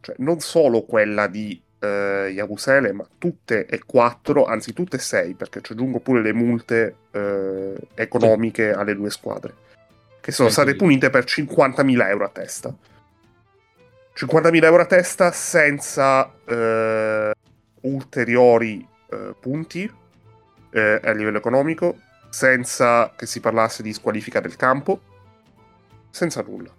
Cioè, 0.00 0.16
non 0.18 0.40
solo 0.40 0.82
quella 0.82 1.28
di 1.28 1.62
eh, 1.86 2.30
Yabusele, 2.30 2.92
ma 2.92 3.06
tutte 3.18 3.66
e 3.66 3.80
quattro, 3.84 4.44
anzi 4.44 4.72
tutte 4.72 4.96
e 4.96 5.00
sei, 5.00 5.34
perché 5.34 5.60
ci 5.60 5.72
aggiungo 5.72 6.00
pure 6.00 6.22
le 6.22 6.32
multe 6.32 6.96
eh, 7.10 7.74
economiche 7.94 8.72
alle 8.72 8.94
due 8.94 9.10
squadre, 9.10 9.54
che 10.20 10.32
sono 10.32 10.48
state 10.48 10.74
punite 10.74 11.10
per 11.10 11.24
50.000 11.24 12.08
euro 12.08 12.24
a 12.24 12.30
testa. 12.30 12.74
50.000 14.14 14.64
euro 14.64 14.82
a 14.82 14.86
testa 14.86 15.30
senza 15.30 16.32
eh, 16.44 17.32
ulteriori 17.82 18.86
eh, 19.10 19.34
punti 19.38 19.90
eh, 20.70 21.00
a 21.02 21.12
livello 21.12 21.38
economico, 21.38 21.98
senza 22.30 23.12
che 23.14 23.26
si 23.26 23.40
parlasse 23.40 23.82
di 23.82 23.92
squalifica 23.92 24.40
del 24.40 24.56
campo, 24.56 25.00
senza 26.10 26.42
nulla. 26.42 26.72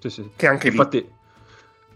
Sì, 0.00 0.10
sì. 0.10 0.30
Che 0.36 0.46
anche 0.46 0.68
Infatti, 0.68 0.98
lì 0.98 1.16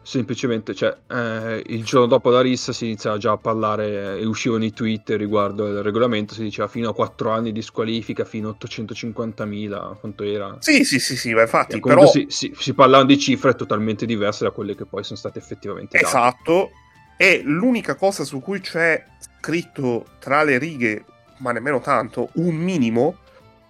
semplicemente, 0.02 0.75
cioè, 0.75 0.97
eh, 1.09 1.62
il 1.66 1.85
giorno 1.85 2.06
dopo 2.06 2.30
la 2.30 2.40
rissa 2.40 2.73
si 2.73 2.87
iniziava 2.87 3.18
già 3.18 3.32
a 3.32 3.37
parlare 3.37 4.18
e 4.18 4.26
uscivano 4.26 4.64
i 4.64 4.73
tweet 4.73 5.11
riguardo 5.11 5.66
il 5.66 5.82
regolamento, 5.82 6.35
si 6.35 6.42
diceva 6.42 6.68
fino 6.68 6.90
a 6.90 6.94
4 6.94 7.30
anni 7.30 7.52
di 7.52 7.62
squalifica, 7.62 8.25
fino 8.25 8.49
a 8.49 8.56
850.000, 8.59 9.99
quanto 9.99 10.25
era? 10.25 10.56
Sì, 10.59 10.85
sì, 10.85 10.99
sì, 10.99 11.16
sì, 11.16 11.32
ma 11.32 11.42
infatti, 11.42 11.78
però... 11.80 12.06
Si, 12.06 12.26
si, 12.28 12.52
si, 12.56 12.75
parlavano 12.75 13.09
di 13.09 13.18
cifre 13.18 13.54
totalmente 13.54 14.04
diverse 14.04 14.44
da 14.44 14.50
quelle 14.50 14.75
che 14.75 14.85
poi 14.85 15.04
sono 15.04 15.18
state 15.18 15.38
effettivamente 15.38 15.97
date. 15.97 16.09
Esatto, 16.09 16.71
e 17.16 17.40
l'unica 17.44 17.94
cosa 17.94 18.25
su 18.25 18.40
cui 18.40 18.61
c'è 18.61 19.04
scritto 19.38 20.06
tra 20.18 20.42
le 20.42 20.59
righe, 20.59 21.04
ma 21.38 21.52
nemmeno 21.52 21.80
tanto, 21.80 22.30
un 22.35 22.56
minimo, 22.56 23.18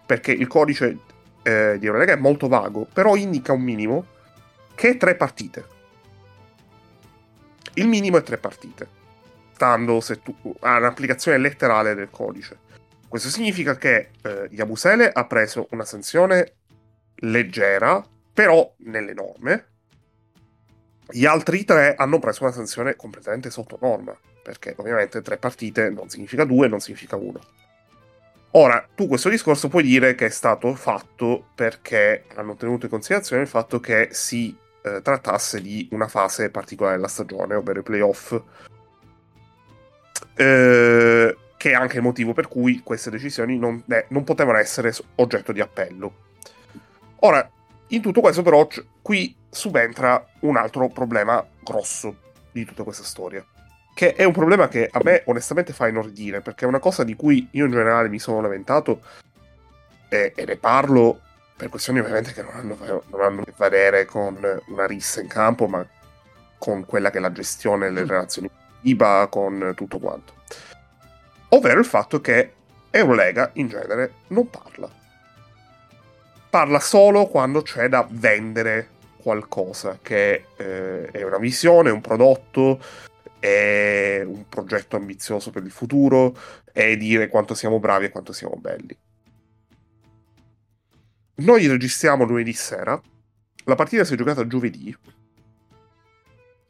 perché 0.06 0.32
il 0.32 0.46
codice 0.46 0.98
eh, 1.42 1.76
di 1.78 1.86
Eurolega 1.86 2.14
è 2.14 2.16
molto 2.16 2.48
vago, 2.48 2.86
però 2.90 3.16
indica 3.16 3.52
un 3.52 3.62
minimo, 3.62 4.06
che 4.74 4.90
è 4.90 4.96
tre 4.96 5.14
partite 5.16 5.80
il 7.74 7.88
minimo 7.88 8.18
è 8.18 8.22
tre 8.22 8.38
partite, 8.38 8.88
stando 9.54 10.00
se 10.00 10.22
tu, 10.22 10.34
a 10.60 10.78
un'applicazione 10.78 11.38
letterale 11.38 11.94
del 11.94 12.10
codice. 12.10 12.58
Questo 13.08 13.28
significa 13.28 13.76
che 13.76 14.10
eh, 14.22 14.48
Yabusele 14.50 15.10
ha 15.10 15.26
preso 15.26 15.68
una 15.70 15.84
sanzione 15.84 16.54
leggera, 17.16 18.02
però 18.32 18.74
nelle 18.78 19.12
norme. 19.12 19.66
Gli 21.08 21.26
altri 21.26 21.64
tre 21.64 21.94
hanno 21.94 22.18
preso 22.18 22.44
una 22.44 22.52
sanzione 22.52 22.96
completamente 22.96 23.50
sotto 23.50 23.78
norma, 23.80 24.16
perché 24.42 24.74
ovviamente 24.78 25.20
tre 25.20 25.36
partite 25.36 25.90
non 25.90 26.08
significa 26.08 26.44
due, 26.44 26.68
non 26.68 26.80
significa 26.80 27.16
uno. 27.16 27.40
Ora, 28.52 28.86
tu 28.94 29.06
questo 29.06 29.30
discorso 29.30 29.68
puoi 29.68 29.82
dire 29.82 30.14
che 30.14 30.26
è 30.26 30.30
stato 30.30 30.74
fatto 30.74 31.48
perché 31.54 32.24
hanno 32.34 32.54
tenuto 32.54 32.84
in 32.84 32.90
considerazione 32.90 33.42
il 33.42 33.48
fatto 33.48 33.80
che 33.80 34.08
si 34.12 34.54
eh, 34.82 35.00
trattasse 35.02 35.60
di 35.60 35.88
una 35.92 36.08
fase 36.08 36.50
particolare 36.50 36.96
della 36.96 37.08
stagione, 37.08 37.54
ovvero 37.54 37.80
i 37.80 37.82
playoff. 37.82 38.40
Eh, 40.34 41.36
che 41.56 41.70
è 41.70 41.74
anche 41.74 41.98
il 41.98 42.02
motivo 42.02 42.32
per 42.32 42.48
cui 42.48 42.80
queste 42.82 43.10
decisioni 43.10 43.56
non, 43.56 43.82
eh, 43.88 44.06
non 44.08 44.24
potevano 44.24 44.58
essere 44.58 44.92
oggetto 45.16 45.52
di 45.52 45.60
appello. 45.60 46.12
Ora, 47.20 47.48
in 47.88 48.02
tutto 48.02 48.20
questo 48.20 48.42
però 48.42 48.66
c- 48.66 48.84
qui 49.00 49.36
subentra 49.48 50.26
un 50.40 50.56
altro 50.56 50.88
problema 50.88 51.46
grosso 51.62 52.16
di 52.50 52.64
tutta 52.64 52.82
questa 52.82 53.04
storia. 53.04 53.46
Che 53.94 54.14
è 54.14 54.24
un 54.24 54.32
problema 54.32 54.66
che 54.66 54.88
a 54.90 55.00
me 55.04 55.22
onestamente 55.26 55.72
fa 55.72 55.86
inorridire, 55.86 56.40
perché 56.40 56.64
è 56.64 56.68
una 56.68 56.80
cosa 56.80 57.04
di 57.04 57.14
cui 57.14 57.46
io 57.52 57.66
in 57.66 57.70
generale 57.70 58.08
mi 58.08 58.18
sono 58.18 58.40
lamentato 58.40 59.02
e, 60.08 60.32
e 60.34 60.44
ne 60.44 60.56
parlo 60.56 61.20
per 61.62 61.70
questioni 61.70 62.00
ovviamente 62.00 62.32
che 62.32 62.42
non 62.42 62.54
hanno, 62.54 62.76
non 63.10 63.20
hanno 63.20 63.42
a 63.42 63.44
che 63.44 63.52
vedere 63.56 64.04
con 64.04 64.36
una 64.66 64.86
rissa 64.86 65.20
in 65.20 65.28
campo, 65.28 65.68
ma 65.68 65.86
con 66.58 66.84
quella 66.84 67.10
che 67.10 67.18
è 67.18 67.20
la 67.20 67.30
gestione 67.30 67.86
delle 67.86 68.02
mm. 68.02 68.08
relazioni 68.08 68.50
IBA, 68.80 69.28
con 69.30 69.72
tutto 69.76 70.00
quanto. 70.00 70.34
Ovvero 71.50 71.78
il 71.78 71.84
fatto 71.84 72.20
che 72.20 72.54
Eurolega 72.90 73.50
in 73.54 73.68
genere 73.68 74.14
non 74.28 74.50
parla. 74.50 74.90
Parla 76.50 76.80
solo 76.80 77.26
quando 77.26 77.62
c'è 77.62 77.88
da 77.88 78.06
vendere 78.10 78.88
qualcosa, 79.22 79.98
che 80.02 80.46
eh, 80.56 81.06
è 81.12 81.22
una 81.22 81.38
visione, 81.38 81.90
un 81.90 82.00
prodotto, 82.00 82.80
è 83.38 84.22
un 84.26 84.48
progetto 84.48 84.96
ambizioso 84.96 85.50
per 85.50 85.62
il 85.62 85.70
futuro, 85.70 86.36
è 86.72 86.96
dire 86.96 87.28
quanto 87.28 87.54
siamo 87.54 87.78
bravi 87.78 88.06
e 88.06 88.10
quanto 88.10 88.32
siamo 88.32 88.56
belli. 88.56 88.96
Noi 91.42 91.66
registriamo 91.66 92.22
lunedì 92.22 92.52
sera, 92.52 93.00
la 93.64 93.74
partita 93.74 94.04
si 94.04 94.14
è 94.14 94.16
giocata 94.16 94.46
giovedì. 94.46 94.96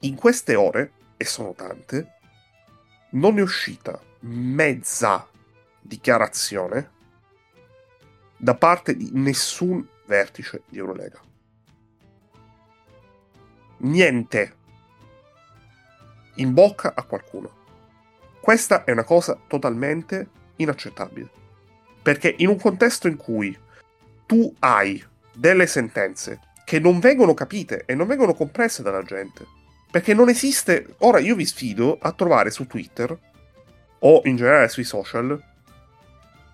In 0.01 0.15
queste 0.15 0.55
ore, 0.55 0.93
e 1.19 1.27
sono 1.27 1.53
tante, 1.53 2.15
non 3.11 3.37
è 3.37 3.43
uscita 3.43 4.01
mezza 4.21 5.29
dichiarazione 5.79 6.91
da 8.39 8.55
parte 8.55 8.97
di 8.97 9.11
nessun 9.13 9.87
vertice 10.07 10.63
di 10.71 10.79
Eurolega. 10.79 11.21
Niente 13.79 14.57
in 16.37 16.55
bocca 16.55 16.95
a 16.95 17.03
qualcuno. 17.03 17.61
Questa 18.41 18.85
è 18.85 18.91
una 18.93 19.05
cosa 19.05 19.39
totalmente 19.47 20.31
inaccettabile. 20.57 21.31
Perché 22.01 22.35
in 22.39 22.49
un 22.49 22.59
contesto 22.59 23.07
in 23.07 23.19
cui 23.19 23.55
tu 24.33 24.55
hai 24.61 25.03
delle 25.35 25.67
sentenze 25.67 26.41
che 26.65 26.79
non 26.79 27.01
vengono 27.01 27.35
capite 27.35 27.85
e 27.87 27.95
non 27.95 28.07
vengono 28.07 28.33
comprese 28.33 28.83
dalla 28.83 29.03
gente. 29.03 29.45
Perché 29.91 30.15
non 30.15 30.31
esiste. 30.31 30.95
Ora 30.99 31.19
io 31.19 31.35
vi 31.35 31.45
sfido 31.45 31.99
a 32.01 32.13
trovare 32.13 32.51
su 32.51 32.67
Twitter 32.67 33.17
o 33.99 34.23
in 34.25 34.37
generale 34.37 34.69
sui 34.69 34.85
social 34.85 35.39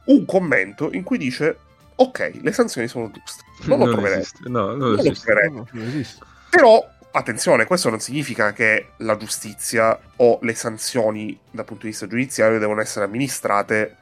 un 0.07 0.25
commento 0.25 0.93
in 0.93 1.05
cui 1.05 1.19
dice: 1.19 1.57
Ok, 1.97 2.41
le 2.41 2.53
sanzioni 2.53 2.89
sono 2.89 3.13
giuste. 3.13 3.45
Non, 3.67 3.79
non 3.79 3.89
lo 3.89 3.95
troverete. 3.95 4.31
No, 4.47 4.75
non, 4.75 4.79
non 4.79 4.99
esiste. 4.99 5.33
No, 5.51 5.67
non 5.71 5.87
esiste. 5.87 6.25
Però 6.51 6.85
attenzione, 7.13 7.65
questo 7.65 7.89
non 7.89 8.01
significa 8.01 8.53
che 8.53 8.89
la 8.99 9.17
giustizia 9.17 9.97
o 10.17 10.41
le 10.43 10.55
sanzioni 10.55 11.39
dal 11.51 11.65
punto 11.65 11.85
di 11.85 11.91
vista 11.91 12.09
giudiziario 12.09 12.59
devono 12.59 12.81
essere 12.81 13.05
amministrate, 13.05 13.97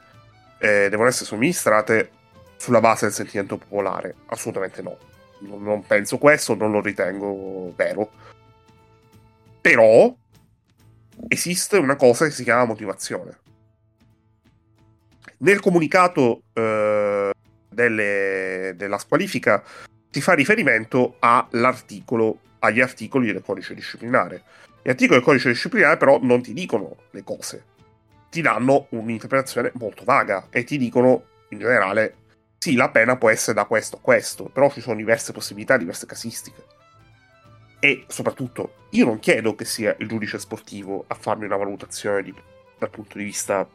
eh, 0.57 0.87
devono 0.89 1.09
essere 1.09 1.25
somministrate 1.25 2.09
sulla 2.57 2.81
base 2.81 3.05
del 3.05 3.13
sentimento 3.13 3.57
popolare. 3.57 4.15
Assolutamente 4.27 4.81
no. 4.81 4.97
Non, 5.39 5.63
non 5.63 5.85
penso 5.85 6.17
questo, 6.17 6.55
non 6.55 6.71
lo 6.71 6.81
ritengo 6.81 7.73
vero. 7.75 8.09
Però 9.61 10.13
esiste 11.27 11.77
una 11.77 11.95
cosa 11.95 12.25
che 12.25 12.31
si 12.31 12.43
chiama 12.43 12.65
motivazione. 12.65 13.37
Nel 15.39 15.59
comunicato 15.59 16.41
eh, 16.53 17.31
delle, 17.69 18.73
della 18.75 18.97
squalifica 18.97 19.63
si 20.09 20.21
fa 20.21 20.33
riferimento 20.33 21.17
all'articolo, 21.19 22.39
agli 22.59 22.81
articoli 22.81 23.31
del 23.31 23.43
codice 23.43 23.75
disciplinare. 23.75 24.43
Gli 24.81 24.89
articoli 24.89 25.19
del 25.19 25.27
codice 25.27 25.49
disciplinare 25.49 25.97
però 25.97 26.19
non 26.21 26.41
ti 26.41 26.53
dicono 26.53 26.95
le 27.11 27.23
cose, 27.23 27.63
ti 28.29 28.41
danno 28.41 28.87
un'interpretazione 28.89 29.71
molto 29.75 30.03
vaga 30.03 30.47
e 30.49 30.63
ti 30.63 30.77
dicono 30.77 31.23
in 31.49 31.59
generale 31.59 32.15
sì, 32.57 32.75
la 32.75 32.89
pena 32.89 33.17
può 33.17 33.29
essere 33.29 33.53
da 33.53 33.65
questo 33.65 33.97
a 33.97 33.99
questo, 33.99 34.45
però 34.45 34.71
ci 34.71 34.81
sono 34.81 34.95
diverse 34.95 35.31
possibilità, 35.31 35.77
diverse 35.77 36.05
casistiche. 36.05 36.65
E 37.79 38.05
soprattutto, 38.07 38.87
io 38.91 39.05
non 39.05 39.19
chiedo 39.19 39.55
che 39.55 39.65
sia 39.65 39.95
il 39.99 40.07
giudice 40.07 40.39
sportivo 40.39 41.05
a 41.07 41.15
farmi 41.15 41.45
una 41.45 41.55
valutazione 41.55 42.23
di, 42.23 42.33
dal 42.77 42.89
punto 42.89 43.19
di 43.19 43.23
vista 43.23 43.67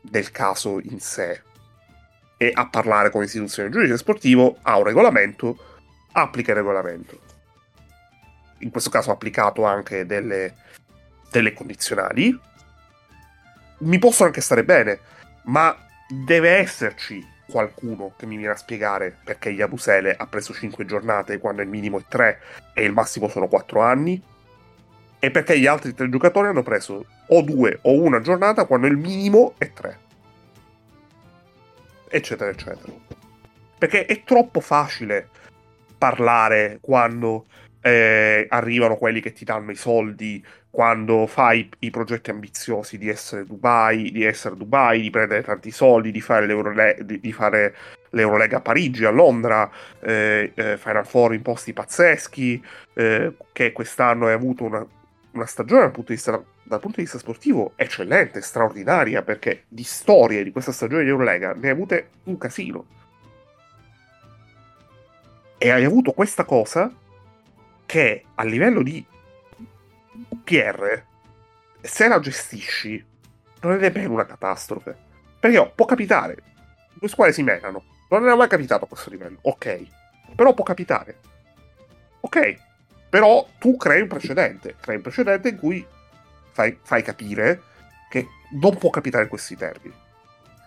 del 0.00 0.30
caso 0.30 0.80
in 0.80 1.00
sé 1.00 1.42
e 2.36 2.52
a 2.54 2.68
parlare 2.68 3.10
come 3.10 3.24
istituzione. 3.24 3.68
Il 3.68 3.74
giudice 3.74 3.96
sportivo 3.96 4.58
ha 4.62 4.78
un 4.78 4.84
regolamento, 4.84 5.56
applica 6.12 6.52
il 6.52 6.58
regolamento. 6.58 7.20
In 8.58 8.70
questo 8.70 8.90
caso 8.90 9.10
ha 9.10 9.14
applicato 9.14 9.64
anche 9.64 10.06
delle, 10.06 10.54
delle 11.30 11.52
condizionali. 11.52 12.38
Mi 13.78 13.98
possono 13.98 14.28
anche 14.28 14.40
stare 14.40 14.62
bene, 14.62 15.00
ma 15.44 15.76
deve 16.08 16.50
esserci 16.50 17.26
qualcuno 17.46 18.14
che 18.16 18.26
mi 18.26 18.36
viene 18.36 18.52
a 18.52 18.56
spiegare 18.56 19.16
perché 19.22 19.50
Yabusele 19.50 20.14
ha 20.16 20.26
preso 20.26 20.52
5 20.52 20.84
giornate 20.84 21.38
quando 21.38 21.62
il 21.62 21.68
minimo 21.68 21.98
è 21.98 22.04
3 22.08 22.40
e 22.72 22.84
il 22.84 22.92
massimo 22.92 23.28
sono 23.28 23.48
4 23.48 23.80
anni 23.80 24.20
e 25.18 25.30
perché 25.30 25.58
gli 25.58 25.66
altri 25.66 25.94
3 25.94 26.08
giocatori 26.08 26.48
hanno 26.48 26.62
preso 26.62 27.04
o 27.26 27.42
2 27.42 27.78
o 27.82 27.92
una 28.00 28.20
giornata 28.20 28.64
quando 28.64 28.86
il 28.86 28.96
minimo 28.96 29.54
è 29.58 29.72
3 29.72 30.02
eccetera 32.14 32.50
eccetera. 32.50 32.92
Perché 33.76 34.06
è 34.06 34.22
troppo 34.22 34.60
facile 34.60 35.28
parlare 35.98 36.78
quando 36.80 37.46
eh, 37.80 38.46
arrivano 38.48 38.96
quelli 38.96 39.20
che 39.20 39.32
ti 39.32 39.44
danno 39.44 39.72
i 39.72 39.76
soldi 39.76 40.44
quando 40.74 41.28
fai 41.28 41.70
i 41.78 41.90
progetti 41.90 42.30
ambiziosi 42.30 42.98
di 42.98 43.08
essere 43.08 43.46
Dubai, 43.46 44.10
di 44.10 44.24
essere 44.24 44.56
Dubai, 44.56 45.02
di 45.02 45.08
prendere 45.08 45.44
tanti 45.44 45.70
soldi, 45.70 46.10
di 46.10 46.20
fare, 46.20 46.46
l'Eurole- 46.46 46.98
di, 47.04 47.20
di 47.20 47.32
fare 47.32 47.76
l'Eurolega 48.10 48.56
a 48.56 48.60
Parigi, 48.60 49.04
a 49.04 49.10
Londra, 49.10 49.70
eh, 50.00 50.50
eh, 50.52 50.76
Final 50.76 51.06
Four 51.06 51.32
in 51.32 51.42
posti 51.42 51.72
pazzeschi, 51.72 52.60
eh, 52.94 53.34
che 53.52 53.70
quest'anno 53.70 54.26
hai 54.26 54.32
avuto 54.32 54.64
una, 54.64 54.84
una 55.30 55.46
stagione 55.46 55.82
dal 55.82 55.92
punto, 55.92 56.12
vista, 56.12 56.32
dal 56.64 56.80
punto, 56.80 56.96
di 56.96 57.02
vista, 57.02 57.18
sportivo 57.18 57.74
eccellente, 57.76 58.40
straordinaria, 58.40 59.22
perché 59.22 59.66
di 59.68 59.84
storie 59.84 60.42
di 60.42 60.50
questa 60.50 60.72
stagione 60.72 61.04
di 61.04 61.10
Eurolega 61.10 61.52
ne 61.52 61.68
hai 61.68 61.72
avute 61.72 62.08
un 62.24 62.36
casino. 62.36 62.84
E 65.56 65.70
hai 65.70 65.84
avuto 65.84 66.10
questa 66.10 66.44
cosa 66.44 66.92
che 67.86 68.24
a 68.34 68.42
livello 68.42 68.82
di 68.82 69.12
PR, 70.44 71.02
se 71.80 72.08
la 72.08 72.20
gestisci, 72.20 73.04
non 73.62 73.72
è 73.72 73.76
nemmeno 73.78 74.12
una 74.12 74.26
catastrofe. 74.26 74.96
Perché 75.40 75.58
oh, 75.58 75.72
può 75.74 75.86
capitare. 75.86 76.36
Due 76.94 77.08
squadre 77.08 77.34
si 77.34 77.42
menano. 77.42 77.82
Non 78.10 78.24
era 78.24 78.36
mai 78.36 78.48
capitato 78.48 78.84
a 78.84 78.88
questo 78.88 79.10
livello. 79.10 79.38
Ok. 79.42 79.82
Però 80.34 80.54
può 80.54 80.64
capitare. 80.64 81.18
Ok. 82.20 82.56
Però 83.08 83.46
tu 83.58 83.76
crei 83.76 84.02
un 84.02 84.08
precedente, 84.08 84.76
crei 84.80 84.96
un 84.96 85.02
precedente 85.02 85.48
in 85.48 85.58
cui 85.58 85.86
fai, 86.50 86.78
fai 86.82 87.02
capire 87.02 87.62
che 88.08 88.26
non 88.60 88.76
può 88.76 88.90
capitare 88.90 89.24
in 89.24 89.28
questi 89.28 89.56
termini. 89.56 89.94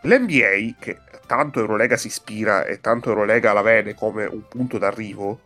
L'NBA, 0.01 0.75
che 0.79 0.99
tanto 1.25 1.59
Eurolega 1.59 1.97
si 1.97 2.07
ispira 2.07 2.65
e 2.65 2.79
tanto 2.79 3.09
Eurolega 3.09 3.51
la 3.51 3.61
vede 3.61 3.95
come 3.95 4.25
un 4.25 4.47
punto 4.47 4.77
d'arrivo, 4.77 5.41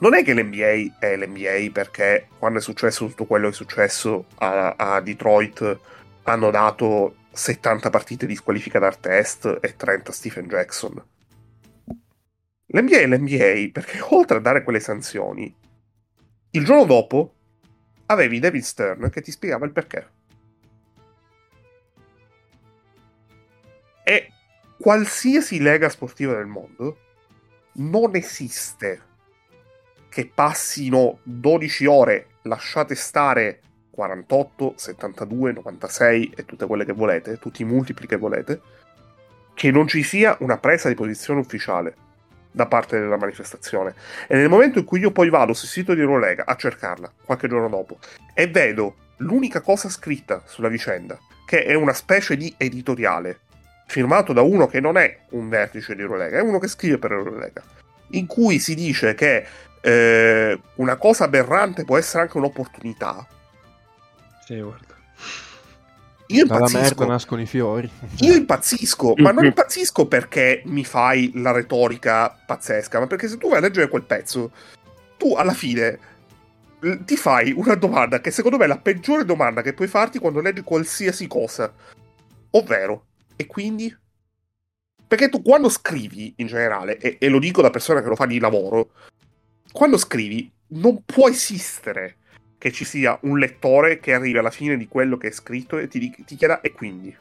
non 0.00 0.14
è 0.14 0.22
che 0.22 0.32
l'NBA 0.32 0.98
è 0.98 1.16
l'NBA 1.16 1.70
perché 1.72 2.28
quando 2.38 2.58
è 2.58 2.62
successo 2.62 3.06
tutto 3.06 3.24
quello 3.24 3.46
che 3.48 3.52
è 3.52 3.56
successo 3.56 4.26
a, 4.36 4.74
a 4.76 5.00
Detroit 5.00 5.78
hanno 6.22 6.50
dato 6.50 7.16
70 7.32 7.90
partite 7.90 8.26
di 8.26 8.36
squalifica 8.36 8.78
dal 8.78 9.00
test 9.00 9.58
e 9.60 9.74
30 9.76 10.10
a 10.10 10.14
Stephen 10.14 10.46
Jackson. 10.46 11.04
L'NBA 12.66 12.98
è 12.98 13.06
l'NBA 13.06 13.70
perché 13.72 13.98
oltre 14.10 14.36
a 14.36 14.40
dare 14.40 14.62
quelle 14.62 14.80
sanzioni, 14.80 15.52
il 16.50 16.64
giorno 16.64 16.84
dopo 16.84 17.34
avevi 18.06 18.38
David 18.38 18.62
Stern 18.62 19.10
che 19.10 19.20
ti 19.20 19.32
spiegava 19.32 19.66
il 19.66 19.72
perché. 19.72 20.10
E 24.04 24.32
qualsiasi 24.78 25.60
lega 25.60 25.88
sportiva 25.88 26.34
del 26.34 26.46
mondo 26.46 26.98
non 27.74 28.14
esiste 28.14 29.06
che 30.18 30.28
passino 30.34 31.20
12 31.22 31.86
ore, 31.86 32.26
lasciate 32.42 32.96
stare 32.96 33.60
48, 33.90 34.72
72, 34.74 35.52
96 35.52 36.32
e 36.34 36.44
tutte 36.44 36.66
quelle 36.66 36.84
che 36.84 36.92
volete, 36.92 37.38
tutti 37.38 37.62
i 37.62 37.64
multipli 37.64 38.08
che 38.08 38.16
volete, 38.16 38.60
che 39.54 39.70
non 39.70 39.86
ci 39.86 40.02
sia 40.02 40.36
una 40.40 40.58
presa 40.58 40.88
di 40.88 40.96
posizione 40.96 41.38
ufficiale 41.38 41.94
da 42.50 42.66
parte 42.66 42.98
della 42.98 43.16
manifestazione. 43.16 43.94
E 44.26 44.34
nel 44.34 44.48
momento 44.48 44.80
in 44.80 44.84
cui 44.84 44.98
io 44.98 45.12
poi 45.12 45.30
vado 45.30 45.52
sul 45.52 45.68
sito 45.68 45.94
di 45.94 46.00
Eurolega 46.00 46.46
a 46.46 46.56
cercarla, 46.56 47.12
qualche 47.24 47.46
giorno 47.46 47.68
dopo, 47.68 47.98
e 48.34 48.48
vedo 48.48 48.96
l'unica 49.18 49.60
cosa 49.60 49.88
scritta 49.88 50.42
sulla 50.46 50.66
vicenda, 50.66 51.16
che 51.46 51.62
è 51.62 51.74
una 51.74 51.92
specie 51.92 52.36
di 52.36 52.52
editoriale, 52.56 53.38
firmato 53.86 54.32
da 54.32 54.42
uno 54.42 54.66
che 54.66 54.80
non 54.80 54.96
è 54.96 55.16
un 55.28 55.48
vertice 55.48 55.94
di 55.94 56.02
Eurolega, 56.02 56.38
è 56.38 56.42
uno 56.42 56.58
che 56.58 56.66
scrive 56.66 56.98
per 56.98 57.12
Eurolega, 57.12 57.62
in 58.12 58.26
cui 58.26 58.58
si 58.58 58.74
dice 58.74 59.14
che 59.14 59.46
eh, 59.80 60.60
una 60.76 60.96
cosa 60.96 61.24
aberrante 61.24 61.84
può 61.84 61.96
essere 61.96 62.22
anche 62.22 62.36
un'opportunità. 62.36 63.26
Sì, 64.44 64.60
guarda. 64.60 64.96
Io 66.30 66.44
Dalla 66.44 66.60
merda 66.60 66.78
impazzisco. 66.78 67.06
nascono 67.06 67.40
i 67.40 67.46
fiori. 67.46 67.90
Io 68.18 68.34
impazzisco, 68.34 69.14
ma 69.16 69.30
non 69.30 69.46
impazzisco 69.46 70.06
perché 70.06 70.62
mi 70.66 70.84
fai 70.84 71.32
la 71.36 71.52
retorica 71.52 72.28
pazzesca, 72.28 72.98
ma 72.98 73.06
perché 73.06 73.28
se 73.28 73.38
tu 73.38 73.48
vai 73.48 73.58
a 73.58 73.60
leggere 73.60 73.88
quel 73.88 74.02
pezzo, 74.02 74.52
tu 75.16 75.34
alla 75.34 75.54
fine 75.54 75.98
ti 77.04 77.16
fai 77.16 77.52
una 77.52 77.74
domanda 77.74 78.20
che 78.20 78.30
secondo 78.30 78.56
me 78.56 78.64
è 78.64 78.68
la 78.68 78.78
peggiore 78.78 79.24
domanda 79.24 79.62
che 79.62 79.72
puoi 79.72 79.88
farti 79.88 80.18
quando 80.18 80.40
leggi 80.40 80.62
qualsiasi 80.62 81.26
cosa. 81.26 81.72
Ovvero, 82.50 83.06
e 83.34 83.46
quindi? 83.46 83.94
Perché 85.06 85.30
tu 85.30 85.40
quando 85.40 85.70
scrivi 85.70 86.34
in 86.36 86.46
generale, 86.46 86.98
e, 86.98 87.16
e 87.18 87.28
lo 87.28 87.38
dico 87.38 87.62
da 87.62 87.70
persona 87.70 88.02
che 88.02 88.08
lo 88.08 88.16
fa 88.16 88.26
di 88.26 88.38
lavoro, 88.38 88.90
quando 89.72 89.98
scrivi 89.98 90.50
non 90.68 91.02
può 91.04 91.28
esistere 91.28 92.16
che 92.58 92.72
ci 92.72 92.84
sia 92.84 93.16
un 93.22 93.38
lettore 93.38 94.00
che 94.00 94.12
arrivi 94.12 94.36
alla 94.36 94.50
fine 94.50 94.76
di 94.76 94.88
quello 94.88 95.16
che 95.16 95.28
è 95.28 95.30
scritto 95.30 95.78
e 95.78 95.86
ti, 95.86 96.12
ti 96.24 96.36
chieda 96.36 96.60
e 96.60 96.72
quindi? 96.72 97.16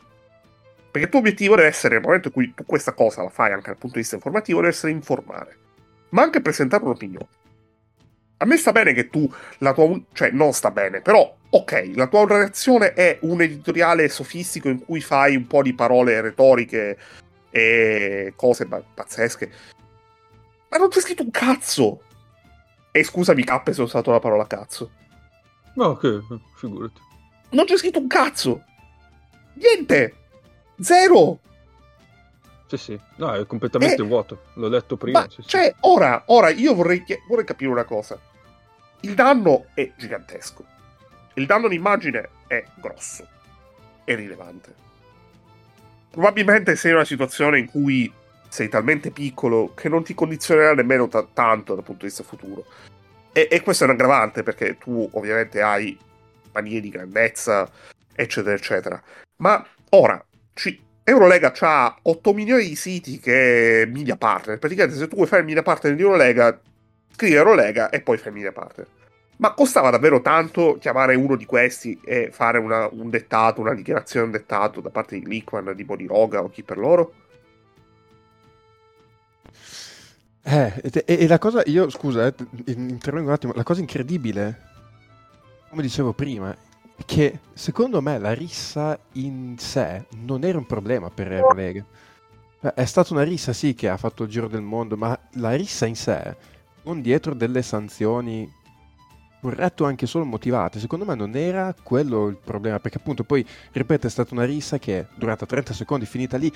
Perché 0.90 1.06
il 1.06 1.10
tuo 1.10 1.20
obiettivo 1.20 1.56
deve 1.56 1.68
essere, 1.68 1.96
nel 1.96 2.04
momento 2.04 2.30
in 2.30 2.34
cui 2.34 2.54
tu 2.56 2.66
questa 2.66 2.94
cosa 2.94 3.22
la 3.22 3.30
fai 3.30 3.52
anche 3.52 3.68
dal 3.68 3.78
punto 3.78 3.96
di 3.96 4.02
vista 4.02 4.16
informativo, 4.16 4.60
deve 4.60 4.72
essere 4.72 4.92
informare, 4.92 5.58
ma 6.10 6.24
anche 6.24 6.42
presentare 6.42 6.84
un'opinione. 6.84 7.28
A 8.38 8.46
me 8.46 8.58
sta 8.58 8.72
bene 8.72 8.94
che 8.94 9.10
tu, 9.10 9.32
la 9.60 9.74
tua, 9.74 10.00
cioè 10.14 10.32
non 10.32 10.54
sta 10.54 10.72
bene, 10.72 11.02
però 11.02 11.36
ok, 11.50 11.92
la 11.96 12.08
tua 12.08 12.26
reazione 12.26 12.94
è 12.94 13.20
un 13.22 13.42
editoriale 13.42 14.10
sofistico 14.10 14.70
in 14.70 14.84
cui 14.84 15.02
fai 15.02 15.36
un 15.36 15.46
po' 15.46 15.62
di 15.62 15.74
parole 15.74 16.20
retoriche 16.22 16.98
e 17.50 18.34
cose 18.36 18.66
pazzesche, 18.66 19.52
ma 20.70 20.78
non 20.78 20.90
c'è 20.90 21.00
scritto 21.00 21.24
un 21.24 21.32
cazzo! 21.32 22.02
E 22.98 23.04
scusami, 23.04 23.44
Cappe, 23.44 23.74
se 23.74 23.82
ho 23.82 23.84
usato 23.84 24.10
la 24.10 24.20
parola 24.20 24.48
cazzo. 24.48 24.90
No, 25.76 25.96
che 25.98 26.20
figurati. 26.56 27.00
Non 27.52 27.66
c'è 27.66 27.78
scritto 27.78 28.00
un 28.00 28.08
cazzo! 28.08 28.64
Niente! 29.54 30.16
Zero! 30.80 31.40
Sì, 32.66 32.78
sì. 32.78 33.00
No, 33.18 33.34
è 33.34 33.46
completamente 33.46 34.02
Eh, 34.02 34.06
vuoto. 34.06 34.46
L'ho 34.56 34.68
letto 34.68 34.98
prima. 34.98 35.20
Ma, 35.20 35.30
sì, 35.30 35.44
sì. 35.44 35.48
cioè, 35.48 35.76
ora, 35.82 36.24
ora 36.28 36.50
io 36.50 36.74
vorrei, 36.74 37.04
vorrei 37.28 37.46
capire 37.46 37.70
una 37.70 37.84
cosa. 37.84 38.20
Il 39.02 39.14
danno 39.14 39.68
è 39.76 39.92
gigantesco. 39.96 40.66
Il 41.36 41.46
danno 41.46 41.68
d'immagine 41.68 42.30
è 42.48 42.66
grosso. 42.78 43.28
È 44.04 44.16
rilevante. 44.16 44.74
Probabilmente 46.10 46.76
sei 46.76 46.90
in 46.90 46.98
una 46.98 47.06
situazione 47.06 47.60
in 47.60 47.68
cui 47.68 48.12
sei 48.50 48.70
talmente 48.70 49.12
piccolo 49.12 49.74
che 49.74 49.90
non 49.90 50.04
ti 50.04 50.14
condizionerà 50.14 50.74
nemmeno 50.74 51.08
ta- 51.08 51.28
tanto 51.32 51.76
dal 51.76 51.84
punto 51.84 52.02
di 52.02 52.08
vista 52.08 52.24
futuro. 52.24 52.66
E, 53.32 53.48
e 53.52 53.62
questo 53.62 53.84
è 53.84 53.88
un 53.88 53.94
aggravante 53.94 54.44
perché 54.44 54.78
tu 54.78 55.08
ovviamente 55.14 55.62
hai 55.62 55.98
manie 56.54 56.82
di 56.82 56.90
grandezza, 56.90 57.70
eccetera, 58.16 58.56
eccetera. 58.56 59.02
Ma 59.38 59.64
ora, 59.92 60.24
ci- 60.54 60.84
Eurolega 61.04 61.54
ha 61.60 61.98
8 62.02 62.34
milioni 62.34 62.68
di 62.68 62.76
siti 62.76 63.20
che 63.20 63.88
media 63.90 64.18
partner. 64.18 64.58
Praticamente 64.60 64.98
se 64.98 65.08
tu 65.08 65.16
vuoi 65.16 65.28
fare 65.28 65.44
media 65.44 65.62
partner 65.62 65.96
di 65.96 66.02
Eurolega, 66.02 66.60
scrivi 67.16 67.36
Eurolega 67.36 67.90
e 67.90 68.02
poi 68.02 68.18
fai 68.18 68.34
media 68.34 68.52
partner. 68.52 68.88
Ma 69.38 69.54
costava 69.54 69.92
davvero 69.92 70.22
tanto 70.22 70.78
chiamare 70.80 71.16
uno 71.16 71.36
di 71.36 71.46
questi 71.46 72.00
e 72.04 72.30
fare 72.32 72.58
una- 72.58 72.90
un 72.92 73.10
dettato, 73.10 73.62
una 73.62 73.76
dichiarazione 73.76 74.26
un 74.26 74.32
dettato 74.32 74.82
da 74.82 74.90
parte 74.90 75.18
di 75.18 75.26
Glickman, 75.26 75.74
di 75.76 75.84
Bodiroga 75.84 76.42
o 76.42 76.50
chi 76.50 76.64
per 76.64 76.78
loro? 76.78 77.14
Eh, 80.50 80.82
e, 80.82 81.04
e 81.06 81.28
la 81.28 81.40
cosa, 81.40 81.62
io 81.66 81.90
scusa, 81.90 82.26
eh, 82.28 82.34
intervengo 82.68 83.28
un 83.28 83.34
attimo, 83.34 83.52
la 83.54 83.64
cosa 83.64 83.82
incredibile, 83.82 84.62
come 85.70 85.82
dicevo 85.82 86.14
prima, 86.14 86.56
è 86.96 87.04
che 87.06 87.40
secondo 87.54 88.02
me 88.02 88.18
la 88.18 88.32
rissa 88.34 88.98
in 89.14 89.56
sé 89.58 90.06
non 90.20 90.46
era 90.46 90.58
un 90.58 90.66
problema 90.66 91.10
per 91.10 91.34
Eurolega. 91.34 91.86
Eh, 92.62 92.74
È 92.74 92.86
stata 92.86 93.14
una 93.14 93.24
rissa, 93.24 93.52
sì, 93.52 93.74
che 93.74 93.90
ha 93.90 93.98
fatto 93.98 94.24
il 94.24 94.30
giro 94.30 94.48
del 94.48 94.62
mondo, 94.62 94.96
ma 94.96 95.20
la 95.34 95.54
rissa 95.54 95.86
in 95.86 95.96
sé, 95.98 96.38
non 96.84 97.02
dietro 97.02 97.34
delle 97.36 97.62
sanzioni 97.62 98.50
corretto 99.42 99.86
anche 99.86 100.06
solo 100.08 100.26
motivate, 100.26 100.80
secondo 100.80 101.06
me 101.06 101.16
non 101.16 101.36
era 101.36 101.74
quello 101.84 102.28
il 102.28 102.38
problema, 102.38 102.80
perché 102.80 102.98
appunto 102.98 103.24
poi, 103.24 103.46
ripeto, 103.74 104.08
è 104.08 104.10
stata 104.10 104.34
una 104.34 104.46
rissa 104.46 104.80
che 104.80 105.00
è 105.00 105.08
durata 105.16 105.46
30 105.46 105.74
secondi, 105.74 106.06
finita 106.06 106.38
lì, 106.38 106.52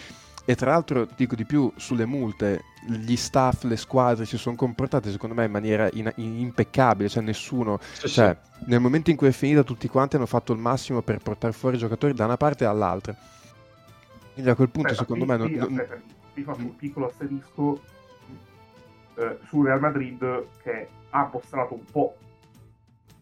e 0.46 0.56
tra 0.56 0.72
l'altro 0.72 1.08
dico 1.16 1.36
di 1.36 1.46
più, 1.46 1.72
sulle 1.76 2.06
multe, 2.06 2.64
gli 2.88 3.16
staff, 3.16 3.64
le 3.64 3.78
squadre 3.78 4.26
si 4.26 4.38
sono 4.38 4.56
comportate 4.56 5.12
secondo 5.12 5.36
me 5.36 5.46
in 5.46 5.52
maniera 5.52 5.88
in- 5.94 6.12
in- 6.16 6.40
impeccabile, 6.40 7.10
cioè 7.10 7.24
nessuno, 7.24 7.80
Sì, 7.94 8.08
sì. 8.08 8.14
cioè 8.16 8.36
nel 8.66 8.80
momento 8.80 9.10
in 9.12 9.16
cui 9.18 9.28
è 9.28 9.32
finita 9.32 9.64
tutti 9.64 9.88
quanti 9.88 10.16
hanno 10.16 10.26
fatto 10.26 10.52
il 10.54 10.60
massimo 10.60 11.02
per 11.02 11.20
portare 11.20 11.54
fuori 11.54 11.76
i 11.76 11.80
giocatori 11.80 12.14
da 12.14 12.26
una 12.26 12.38
parte 12.38 12.66
all'altra. 12.66 13.16
Quindi 14.34 14.50
a 14.50 14.56
quel 14.56 14.70
punto 14.70 14.94
secondo 14.94 15.26
me 15.26 15.38
non... 15.38 15.52
non- 15.52 16.04
vi 16.34 16.44
faccio 16.44 16.62
un 16.62 16.76
piccolo 16.78 17.08
asterisco 17.08 17.82
eh, 19.16 19.38
su 19.46 19.62
Real 19.64 19.80
Madrid 19.82 20.46
che 20.64 20.88
ha 21.10 21.30
mostrato 21.32 21.74
un 21.74 21.84
po' 21.92 22.16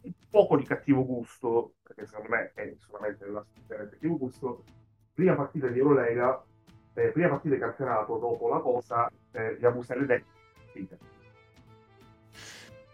un 0.02 0.12
poco 0.30 0.58
di 0.58 0.64
cattivo 0.64 1.04
gusto, 1.06 1.74
perché 1.84 2.06
secondo 2.06 2.30
me 2.30 2.52
è 2.54 2.74
solamente 2.88 3.26
una 3.26 3.44
di 3.54 3.62
cattivo 3.68 4.18
gusto, 4.18 4.64
prima 5.14 5.34
partita 5.34 5.68
di 5.68 5.80
Eurolega, 5.80 6.42
eh, 6.94 7.08
prima 7.10 7.30
partita 7.30 7.56
di 7.56 7.62
campionato 7.62 8.18
dopo 8.18 8.50
la 8.50 8.60
cosa, 8.60 9.12
eh, 9.32 9.58
gli 9.60 9.68
bustato 9.68 10.00
le 10.02 10.06
dette. 10.06 10.98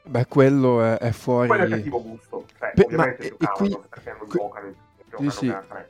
Beh, 0.07 0.25
quello 0.27 0.83
è, 0.83 0.97
è 0.97 1.11
fuori... 1.11 1.47
Quello 1.47 1.63
è 1.63 1.69
cattivo 1.69 2.01
gusto, 2.01 2.45
cioè, 2.59 2.71
Beh, 2.75 2.83
ovviamente 2.83 3.23
ma- 3.23 3.37
giocavano 3.39 3.75
qui- 3.77 3.87
perché 3.89 4.09
non 4.11 4.27
qui- 4.27 4.39
giocano, 4.39 4.73
giocano 5.09 5.29
sì. 5.31 5.47
tre. 5.67 5.89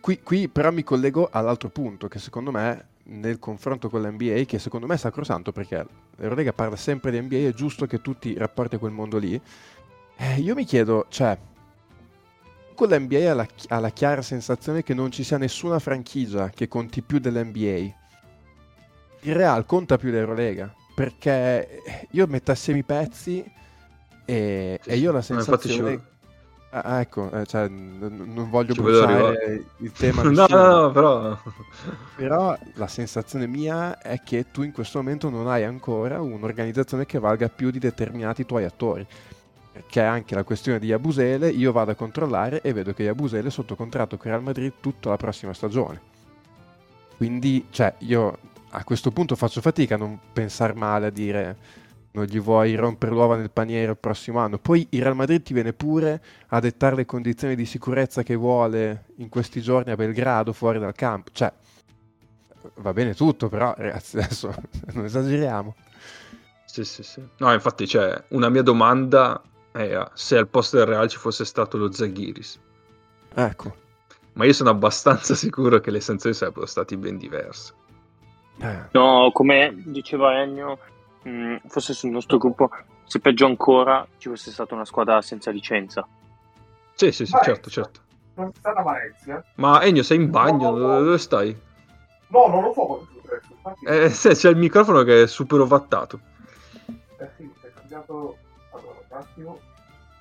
Qui, 0.00 0.20
qui 0.22 0.48
però 0.48 0.70
mi 0.70 0.82
collego 0.82 1.28
all'altro 1.30 1.68
punto 1.70 2.08
che 2.08 2.18
secondo 2.18 2.50
me 2.50 2.88
nel 3.04 3.38
confronto 3.38 3.88
con 3.88 4.02
l'NBA 4.02 4.42
che 4.44 4.58
secondo 4.58 4.86
me 4.86 4.94
è 4.94 4.98
sacrosanto 4.98 5.50
perché 5.52 5.86
l'Eurolega 6.16 6.52
parla 6.52 6.76
sempre 6.76 7.10
di 7.10 7.20
NBA 7.20 7.48
è 7.48 7.52
giusto 7.54 7.86
che 7.86 8.02
tutti 8.02 8.30
i 8.30 8.36
rapporti 8.36 8.74
a 8.74 8.78
quel 8.78 8.92
mondo 8.92 9.16
lì 9.16 9.40
Eh, 10.16 10.40
io 10.40 10.54
mi 10.54 10.64
chiedo 10.64 11.06
cioè 11.08 11.38
con 12.74 12.88
l'NBA 12.88 13.30
ha 13.30 13.34
la, 13.34 13.46
ha 13.68 13.78
la 13.80 13.90
chiara 13.90 14.22
sensazione 14.22 14.82
che 14.82 14.94
non 14.94 15.10
ci 15.10 15.24
sia 15.24 15.38
nessuna 15.38 15.78
franchigia 15.78 16.50
che 16.50 16.68
conti 16.68 17.02
più 17.02 17.18
dell'NBA 17.18 18.02
il 19.20 19.34
Real 19.34 19.64
conta 19.66 19.96
più 19.96 20.10
l'Eurolega 20.10 20.72
perché 20.94 21.80
io 22.10 22.26
metto 22.26 22.50
assieme 22.52 22.80
i 22.80 22.84
pezzi 22.84 23.44
e, 24.24 24.80
Sì, 24.82 24.90
e 24.90 24.96
io 24.96 25.10
ho 25.10 25.12
la 25.12 25.22
sensazione 25.22 25.80
vuole. 25.80 26.12
Ah, 26.76 26.98
ecco, 26.98 27.30
eh, 27.30 27.46
cioè, 27.46 27.68
n- 27.68 28.32
non 28.34 28.50
voglio 28.50 28.74
Ci 28.74 28.80
bruciare 28.80 29.64
il 29.76 29.92
tema. 29.92 30.22
no, 30.26 30.46
no, 30.48 30.80
no, 30.80 30.90
però... 30.90 31.38
però 32.16 32.58
la 32.74 32.88
sensazione 32.88 33.46
mia 33.46 33.98
è 33.98 34.20
che 34.24 34.46
tu 34.50 34.62
in 34.62 34.72
questo 34.72 34.98
momento 34.98 35.30
non 35.30 35.46
hai 35.46 35.62
ancora 35.62 36.20
un'organizzazione 36.20 37.06
che 37.06 37.20
valga 37.20 37.48
più 37.48 37.70
di 37.70 37.78
determinati 37.78 38.44
tuoi 38.44 38.64
attori. 38.64 39.06
Che 39.86 40.00
è 40.00 40.04
anche 40.04 40.34
la 40.34 40.44
questione 40.44 40.78
di 40.78 40.92
Abusele, 40.92 41.48
io 41.48 41.72
vado 41.72 41.90
a 41.90 41.94
controllare 41.94 42.60
e 42.60 42.72
vedo 42.72 42.92
che 42.92 43.08
Abusele 43.08 43.48
è 43.48 43.50
sotto 43.50 43.74
contratto 43.74 44.16
con 44.16 44.30
Real 44.30 44.42
Madrid 44.42 44.74
tutta 44.80 45.10
la 45.10 45.16
prossima 45.16 45.52
stagione. 45.52 46.00
Quindi, 47.16 47.66
cioè, 47.70 47.94
io 47.98 48.38
a 48.70 48.84
questo 48.84 49.10
punto 49.10 49.36
faccio 49.36 49.60
fatica 49.60 49.94
a 49.94 49.98
non 49.98 50.18
pensare 50.32 50.74
male 50.74 51.06
a 51.06 51.10
dire 51.10 51.56
non 52.14 52.24
gli 52.24 52.40
vuoi 52.40 52.74
rompere 52.76 53.12
l'uova 53.12 53.36
nel 53.36 53.50
paniere 53.50 53.92
il 53.92 53.98
prossimo 53.98 54.38
anno. 54.38 54.58
Poi 54.58 54.86
il 54.90 55.02
Real 55.02 55.16
Madrid 55.16 55.42
ti 55.42 55.52
viene 55.52 55.72
pure 55.72 56.22
a 56.48 56.60
dettare 56.60 56.94
le 56.96 57.04
condizioni 57.04 57.56
di 57.56 57.66
sicurezza 57.66 58.22
che 58.22 58.36
vuole 58.36 59.06
in 59.16 59.28
questi 59.28 59.60
giorni 59.60 59.90
a 59.90 59.96
Belgrado, 59.96 60.52
fuori 60.52 60.78
dal 60.78 60.94
campo. 60.94 61.30
Cioè, 61.32 61.52
va 62.76 62.92
bene 62.92 63.14
tutto, 63.14 63.48
però 63.48 63.74
ragazzi, 63.76 64.18
adesso 64.18 64.54
non 64.92 65.04
esageriamo. 65.04 65.74
Sì, 66.64 66.84
sì, 66.84 67.02
sì. 67.02 67.22
No, 67.38 67.52
infatti, 67.52 67.86
cioè, 67.86 68.22
una 68.28 68.48
mia 68.48 68.62
domanda 68.62 69.42
è 69.74 70.08
se 70.14 70.38
al 70.38 70.46
posto 70.46 70.76
del 70.76 70.86
Real 70.86 71.08
ci 71.08 71.18
fosse 71.18 71.44
stato 71.44 71.76
lo 71.76 71.90
Zaghiris. 71.90 72.60
Ecco. 73.34 73.74
Ma 74.34 74.44
io 74.44 74.52
sono 74.52 74.70
abbastanza 74.70 75.34
sicuro 75.34 75.80
che 75.80 75.90
le 75.90 76.00
sanzioni 76.00 76.34
sarebbero 76.34 76.66
state 76.66 76.96
ben 76.96 77.18
diverse. 77.18 77.74
Eh. 78.60 78.84
No, 78.92 79.30
come 79.32 79.74
diceva 79.86 80.40
Ennio, 80.40 80.78
mh, 81.22 81.30
mm, 81.30 81.56
forse 81.66 81.92
sul 81.92 82.10
nostro 82.10 82.38
gruppo, 82.38 82.70
se 83.04 83.18
peggio 83.18 83.46
ancora 83.46 84.06
ci 84.18 84.28
fosse 84.28 84.52
stata 84.52 84.74
una 84.74 84.84
squadra 84.84 85.20
senza 85.22 85.50
licenza. 85.50 86.06
Sì, 86.94 87.10
sì, 87.10 87.26
sì, 87.26 87.36
certo, 87.42 87.68
certo. 87.68 88.00
Non 88.34 88.48
è 88.48 88.56
stata 88.56 88.80
Valencia. 88.80 89.44
Ma 89.56 89.82
Ennio, 89.82 90.04
sei 90.04 90.18
in 90.18 90.30
bagno? 90.30 90.70
No, 90.70 90.86
no, 90.86 91.02
dove 91.02 91.18
stai? 91.18 91.56
No, 92.28 92.46
non 92.46 92.62
lo 92.62 92.72
so. 92.72 93.08
Eh, 93.88 94.08
sì, 94.10 94.28
c'è 94.28 94.50
il 94.50 94.56
microfono 94.56 95.02
che 95.02 95.22
è 95.22 95.26
super 95.26 95.58
ovattato. 95.58 96.20
Eh 97.18 97.28
sì, 97.36 97.50
è 97.60 97.72
cambiato... 97.74 98.38
Attimo. 99.16 99.60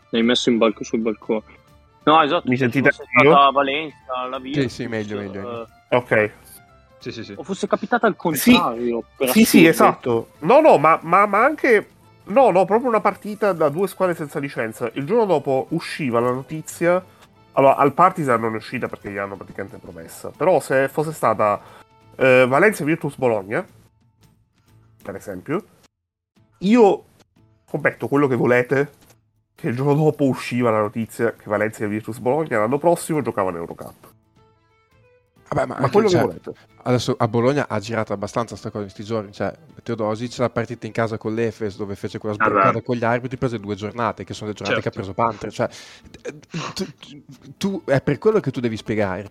L'hai 0.10 0.24
messo 0.24 0.50
in 0.50 0.58
balco 0.58 0.84
sul 0.84 1.00
balcone. 1.00 1.44
No, 2.04 2.22
esatto. 2.22 2.50
Mi 2.50 2.58
sentite? 2.58 2.92
Stata 2.92 3.50
Valencia, 3.50 4.28
la 4.30 4.40
Virtus, 4.40 4.64
Sì, 4.64 4.70
sì, 4.70 4.88
meglio, 4.88 5.18
meglio. 5.18 5.68
Uh, 5.90 5.96
ok. 5.96 6.32
Sì, 7.00 7.12
sì, 7.12 7.24
sì. 7.24 7.34
O 7.36 7.44
fosse 7.44 7.68
capitata 7.68 8.08
al 8.08 8.16
contrario. 8.16 9.04
Sì, 9.20 9.28
sì, 9.28 9.46
sì, 9.46 9.66
esatto. 9.66 10.30
No, 10.40 10.62
no, 10.62 10.78
ma, 10.78 11.00
ma, 11.02 11.26
ma, 11.26 11.44
anche... 11.44 11.90
No, 12.26 12.52
no, 12.52 12.64
proprio 12.66 12.88
una 12.88 13.02
partita 13.02 13.52
da 13.52 13.68
due 13.70 13.88
squadre 13.88 14.16
senza 14.16 14.40
licenza. 14.40 14.90
Il 14.94 15.06
giorno 15.06 15.26
dopo 15.26 15.68
usciva 15.70 16.20
la 16.20 16.32
notizia... 16.32 17.04
Allora, 17.56 17.76
al 17.76 17.94
Partizan 17.94 18.42
non 18.42 18.54
è 18.54 18.58
uscita 18.58 18.88
perché 18.88 19.12
gli 19.12 19.18
hanno 19.18 19.36
praticamente 19.36 19.78
promessa. 19.78 20.32
Però 20.36 20.60
se 20.60 20.88
fosse 20.88 21.12
stata 21.12 21.62
eh, 22.16 22.46
Valencia 22.48 22.84
Virtus 22.84 23.16
Bologna, 23.16 23.64
per 25.04 25.16
esempio, 25.16 25.64
io 26.60 27.04
scommetto 27.74 28.08
quello 28.08 28.28
che 28.28 28.36
volete 28.36 28.92
che 29.56 29.70
il 29.70 29.76
giorno 29.76 29.96
dopo 29.96 30.26
usciva 30.26 30.70
la 30.70 30.82
notizia 30.82 31.34
che 31.34 31.44
Valencia 31.46 31.88
Virtus 31.88 32.20
Bologna 32.20 32.60
l'anno 32.60 32.78
prossimo 32.78 33.22
giocavano 33.22 33.56
in 33.56 33.62
Eurocup. 33.62 34.12
Vabbè, 35.50 35.68
ma, 35.68 35.80
ma 35.80 35.90
quello 35.90 36.10
cioè, 36.10 36.20
che 36.20 36.26
volete. 36.26 36.54
Adesso 36.84 37.16
a 37.18 37.28
Bologna 37.28 37.68
ha 37.68 37.80
girato 37.80 38.14
abbastanza 38.14 38.56
sta 38.56 38.70
cosa 38.70 38.86
in 38.86 38.92
questi 38.92 39.04
giorni. 39.04 39.32
Cioè, 39.32 39.54
Teodosic 39.84 40.38
la 40.40 40.50
partita 40.50 40.86
in 40.86 40.92
casa 40.92 41.18
con 41.18 41.34
l'Efes 41.34 41.78
dove 41.78 41.96
fece 41.96 42.18
quella 42.18 42.36
sbloccata 42.36 42.62
allora. 42.62 42.82
con 42.82 42.96
gli 42.96 43.04
arbitri 43.04 43.38
prese 43.38 43.60
due 43.60 43.76
giornate, 43.76 44.24
che 44.24 44.34
sono 44.34 44.50
le 44.50 44.56
giornate 44.56 44.82
certo. 44.82 45.00
che 45.00 45.00
ha 45.00 45.04
preso 45.04 45.14
Panther. 45.14 45.52
Cioè, 45.52 45.70
tu, 46.74 46.86
tu, 47.58 47.82
è 47.86 48.02
per 48.02 48.18
quello 48.18 48.40
che 48.40 48.52
tu 48.52 48.60
devi 48.60 48.78
spiegare. 48.78 49.30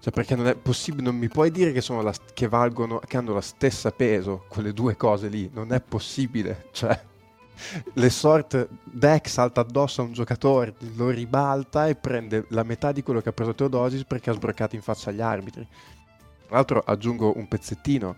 Cioè, 0.00 0.12
perché 0.12 0.34
non 0.34 0.46
è 0.46 0.56
possibile, 0.56 1.04
non 1.04 1.16
mi 1.16 1.28
puoi 1.28 1.50
dire 1.50 1.72
che, 1.72 1.82
la, 2.02 2.12
che, 2.34 2.48
valgono, 2.48 3.00
che 3.06 3.16
hanno 3.16 3.34
la 3.34 3.40
stessa 3.40 3.92
peso 3.92 4.44
quelle 4.48 4.72
due 4.72 4.96
cose 4.96 5.28
lì. 5.28 5.48
Non 5.52 5.72
è 5.72 5.80
possibile. 5.80 6.66
Cioè, 6.72 7.08
le 7.94 8.10
sort 8.10 8.68
Deck 8.84 9.28
salta 9.28 9.60
addosso 9.60 10.00
a 10.00 10.04
un 10.04 10.12
giocatore, 10.12 10.74
lo 10.94 11.10
ribalta 11.10 11.86
e 11.86 11.94
prende 11.94 12.46
la 12.48 12.62
metà 12.62 12.92
di 12.92 13.02
quello 13.02 13.20
che 13.20 13.30
ha 13.30 13.32
preso 13.32 13.54
Teodosis 13.54 14.04
perché 14.04 14.30
ha 14.30 14.34
sbroccato 14.34 14.76
in 14.76 14.82
faccia 14.82 15.10
agli 15.10 15.20
arbitri. 15.20 15.66
Tra 16.46 16.56
l'altro 16.56 16.82
aggiungo 16.84 17.36
un 17.36 17.46
pezzettino, 17.48 18.16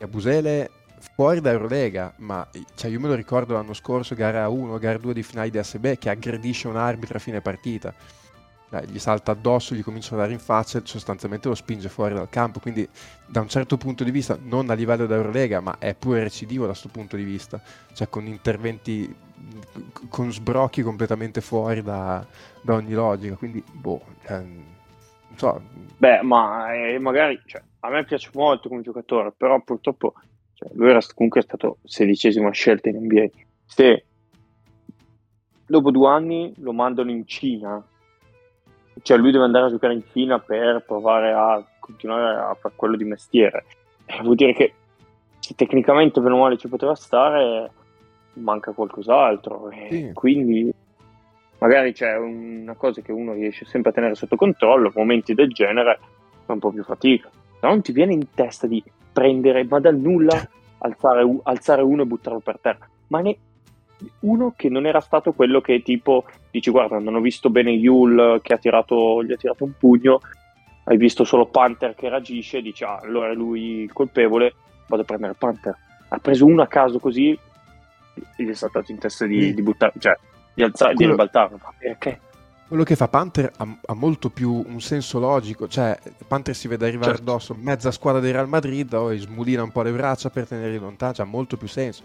Abusele 0.00 0.70
fuori 1.14 1.40
da 1.40 1.50
Eurolega, 1.50 2.12
ma 2.18 2.46
cioè 2.74 2.90
io 2.90 3.00
me 3.00 3.08
lo 3.08 3.14
ricordo 3.14 3.54
l'anno 3.54 3.74
scorso, 3.74 4.14
gara 4.14 4.48
1, 4.48 4.78
gara 4.78 4.98
2 4.98 5.14
di 5.14 5.22
finale 5.22 5.50
di 5.50 5.58
ASB, 5.58 5.96
che 5.96 6.10
aggredisce 6.10 6.68
un 6.68 6.76
arbitro 6.76 7.16
a 7.16 7.20
fine 7.20 7.40
partita 7.40 7.94
dai, 8.74 8.88
gli 8.88 8.98
salta 8.98 9.30
addosso, 9.30 9.74
gli 9.74 9.82
comincia 9.82 10.14
a 10.14 10.18
dare 10.18 10.32
in 10.32 10.40
faccia 10.40 10.78
e 10.78 10.82
sostanzialmente 10.84 11.48
lo 11.48 11.54
spinge 11.54 11.88
fuori 11.88 12.14
dal 12.14 12.28
campo. 12.28 12.58
Quindi, 12.58 12.88
da 13.26 13.40
un 13.40 13.48
certo 13.48 13.76
punto 13.76 14.02
di 14.02 14.10
vista, 14.10 14.36
non 14.40 14.68
a 14.70 14.74
livello 14.74 15.06
da 15.06 15.14
Eurolega, 15.14 15.60
ma 15.60 15.76
è 15.78 15.94
pure 15.94 16.24
recidivo 16.24 16.62
da 16.62 16.70
questo 16.70 16.88
punto 16.88 17.16
di 17.16 17.22
vista, 17.22 17.60
cioè 17.92 18.08
con 18.08 18.26
interventi, 18.26 19.14
con 20.08 20.32
sbrocchi 20.32 20.82
completamente 20.82 21.40
fuori 21.40 21.82
da, 21.82 22.26
da 22.60 22.74
ogni 22.74 22.92
logica. 22.92 23.36
Quindi, 23.36 23.62
boh, 23.70 24.00
eh, 24.26 24.34
non 24.34 25.36
so. 25.36 25.62
Beh, 25.96 26.22
ma 26.22 26.74
eh, 26.74 26.98
magari 26.98 27.40
cioè, 27.46 27.62
a 27.80 27.90
me 27.90 28.04
piace 28.04 28.30
molto 28.34 28.68
come 28.68 28.82
giocatore, 28.82 29.32
però 29.36 29.60
purtroppo 29.62 30.14
cioè, 30.54 30.68
lui 30.74 30.90
era 30.90 31.00
comunque 31.14 31.42
stato 31.42 31.78
sedicesima 31.84 32.50
scelta 32.50 32.88
in 32.88 33.04
NBA. 33.04 33.26
Se 33.66 34.04
dopo 35.64 35.90
due 35.92 36.08
anni 36.08 36.52
lo 36.58 36.72
mandano 36.72 37.10
in 37.12 37.24
Cina 37.26 37.84
cioè 39.02 39.18
lui 39.18 39.32
deve 39.32 39.44
andare 39.44 39.66
a 39.66 39.70
giocare 39.70 39.94
in 39.94 40.02
Cina 40.12 40.38
per 40.38 40.84
provare 40.86 41.32
a 41.32 41.64
continuare 41.78 42.36
a 42.36 42.54
fare 42.54 42.74
quello 42.76 42.96
di 42.96 43.04
mestiere. 43.04 43.64
Eh, 44.06 44.22
vuol 44.22 44.36
dire 44.36 44.54
che 44.54 44.74
tecnicamente 45.56 46.20
meno 46.20 46.38
male 46.38 46.56
ci 46.56 46.68
poteva 46.68 46.94
stare, 46.94 47.70
manca 48.34 48.72
qualcos'altro. 48.72 49.70
E 49.70 49.88
sì. 49.90 50.10
Quindi 50.12 50.72
magari 51.58 51.92
c'è 51.92 52.16
una 52.16 52.74
cosa 52.74 53.00
che 53.00 53.12
uno 53.12 53.32
riesce 53.32 53.64
sempre 53.64 53.90
a 53.90 53.94
tenere 53.94 54.14
sotto 54.14 54.36
controllo, 54.36 54.92
momenti 54.94 55.34
del 55.34 55.52
genere 55.52 55.98
fa 56.44 56.52
un 56.52 56.58
po' 56.58 56.70
più 56.70 56.84
fatica. 56.84 57.28
Non 57.62 57.82
ti 57.82 57.92
viene 57.92 58.12
in 58.12 58.30
testa 58.34 58.66
di 58.66 58.82
prendere, 59.12 59.64
ma 59.64 59.80
dal 59.80 59.96
nulla, 59.96 60.36
alzare, 60.78 61.38
alzare 61.44 61.82
uno 61.82 62.02
e 62.02 62.06
buttarlo 62.06 62.40
per 62.40 62.58
terra. 62.60 62.88
Ma 63.08 63.20
ne, 63.20 63.36
uno 64.20 64.52
che 64.56 64.68
non 64.68 64.86
era 64.86 65.00
stato 65.00 65.32
quello 65.32 65.60
che 65.60 65.82
tipo 65.82 66.24
dici 66.54 66.70
guarda 66.70 67.00
non 67.00 67.16
ho 67.16 67.20
visto 67.20 67.50
bene 67.50 67.72
Yul 67.72 68.38
che 68.40 68.54
ha 68.54 68.58
tirato, 68.58 69.24
gli 69.24 69.32
ha 69.32 69.36
tirato 69.36 69.64
un 69.64 69.72
pugno 69.76 70.20
hai 70.84 70.96
visto 70.96 71.24
solo 71.24 71.46
Panther 71.46 71.96
che 71.96 72.08
reagisce 72.08 72.62
dici 72.62 72.84
ah 72.84 73.00
allora 73.02 73.30
è 73.30 73.34
lui 73.34 73.82
il 73.82 73.92
colpevole 73.92 74.54
vado 74.86 75.02
a 75.02 75.04
prendere 75.04 75.34
Panther 75.36 75.76
ha 76.08 76.18
preso 76.18 76.46
uno 76.46 76.62
a 76.62 76.68
caso 76.68 77.00
così 77.00 77.36
gli 78.36 78.48
è 78.48 78.52
saltato 78.52 78.92
in 78.92 78.98
testa 78.98 79.26
di, 79.26 79.50
mm. 79.50 79.54
di 79.54 79.62
buttare 79.62 79.92
cioè 79.98 80.16
di 80.54 80.62
alzare 80.62 80.94
quello, 80.94 81.10
di 81.10 81.16
ribaltarlo 81.16 81.60
perché? 81.76 82.20
quello 82.68 82.84
che 82.84 82.94
fa 82.94 83.08
Panther 83.08 83.50
ha, 83.56 83.76
ha, 83.86 83.94
molto 83.94 84.30
più 84.30 84.52
un 84.52 84.80
senso 84.80 85.18
logico 85.18 85.66
cioè 85.66 85.98
Panther 86.28 86.54
si 86.54 86.68
vede 86.68 86.86
arrivare 86.86 87.16
certo. 87.16 87.30
addosso 87.32 87.56
mezza 87.58 87.90
squadra 87.90 88.20
del 88.20 88.32
Real 88.32 88.48
Madrid 88.48 88.92
oh, 88.92 89.12
e 89.12 89.18
smulina 89.18 89.64
un 89.64 89.72
po' 89.72 89.82
le 89.82 89.90
braccia 89.90 90.30
per 90.30 90.46
tenerli 90.46 90.78
lontano 90.78 91.14
cioè 91.14 91.26
ha 91.26 91.28
molto 91.28 91.56
più 91.56 91.66
senso 91.66 92.04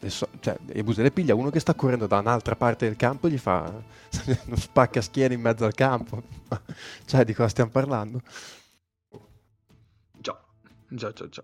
Adesso, 0.00 0.28
cioè, 0.40 0.56
Ebusele 0.68 1.10
piglia 1.10 1.34
uno 1.34 1.50
che 1.50 1.60
sta 1.60 1.74
correndo 1.74 2.06
da 2.06 2.20
un'altra 2.20 2.56
parte 2.56 2.86
del 2.86 2.96
campo 2.96 3.26
e 3.26 3.32
gli 3.32 3.38
fa 3.38 3.70
uno 4.46 4.56
spacca 4.56 5.02
schiena 5.02 5.34
in 5.34 5.42
mezzo 5.42 5.66
al 5.66 5.74
campo. 5.74 6.22
cioè, 7.04 7.22
di 7.22 7.34
cosa 7.34 7.48
stiamo 7.48 7.70
parlando? 7.70 8.22
Già, 10.16 10.42
già, 10.88 11.12
già, 11.12 11.28
già. 11.28 11.42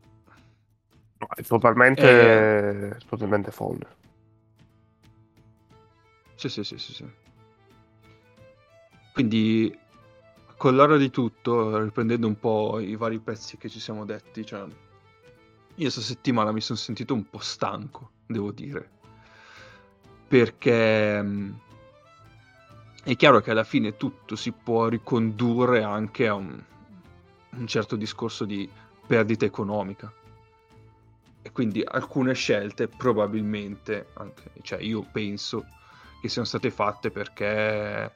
No, 1.18 1.28
è 1.34 1.42
totalmente, 1.42 2.88
eh... 2.88 2.96
totalmente 3.06 3.50
folle. 3.50 3.86
Sì, 6.36 6.48
sì, 6.48 6.64
sì, 6.64 6.78
sì, 6.78 6.94
sì. 6.94 7.06
Quindi, 9.12 9.78
con 10.56 10.74
l'ora 10.74 10.96
di 10.96 11.10
tutto, 11.10 11.82
riprendendo 11.82 12.26
un 12.26 12.38
po' 12.38 12.80
i 12.80 12.96
vari 12.96 13.18
pezzi 13.18 13.58
che 13.58 13.68
ci 13.68 13.80
siamo 13.80 14.06
detti, 14.06 14.46
cioè, 14.46 14.60
io 14.60 14.66
questa 15.74 16.00
settimana 16.00 16.52
mi 16.52 16.62
sono 16.62 16.78
sentito 16.78 17.12
un 17.12 17.28
po' 17.28 17.38
stanco 17.38 18.14
devo 18.26 18.52
dire. 18.52 18.90
Perché 20.28 21.22
mm, 21.22 21.52
è 23.04 23.16
chiaro 23.16 23.40
che 23.40 23.50
alla 23.50 23.64
fine 23.64 23.96
tutto 23.96 24.34
si 24.36 24.52
può 24.52 24.88
ricondurre 24.88 25.82
anche 25.82 26.26
a 26.26 26.34
un, 26.34 26.60
un 27.50 27.66
certo 27.66 27.96
discorso 27.96 28.44
di 28.44 28.68
perdita 29.06 29.44
economica. 29.44 30.12
E 31.42 31.52
quindi 31.52 31.82
alcune 31.86 32.34
scelte 32.34 32.88
probabilmente, 32.88 34.08
anche, 34.14 34.50
cioè 34.62 34.80
io 34.80 35.06
penso 35.12 35.64
che 36.20 36.28
siano 36.28 36.46
state 36.46 36.70
fatte 36.70 37.12
perché 37.12 38.12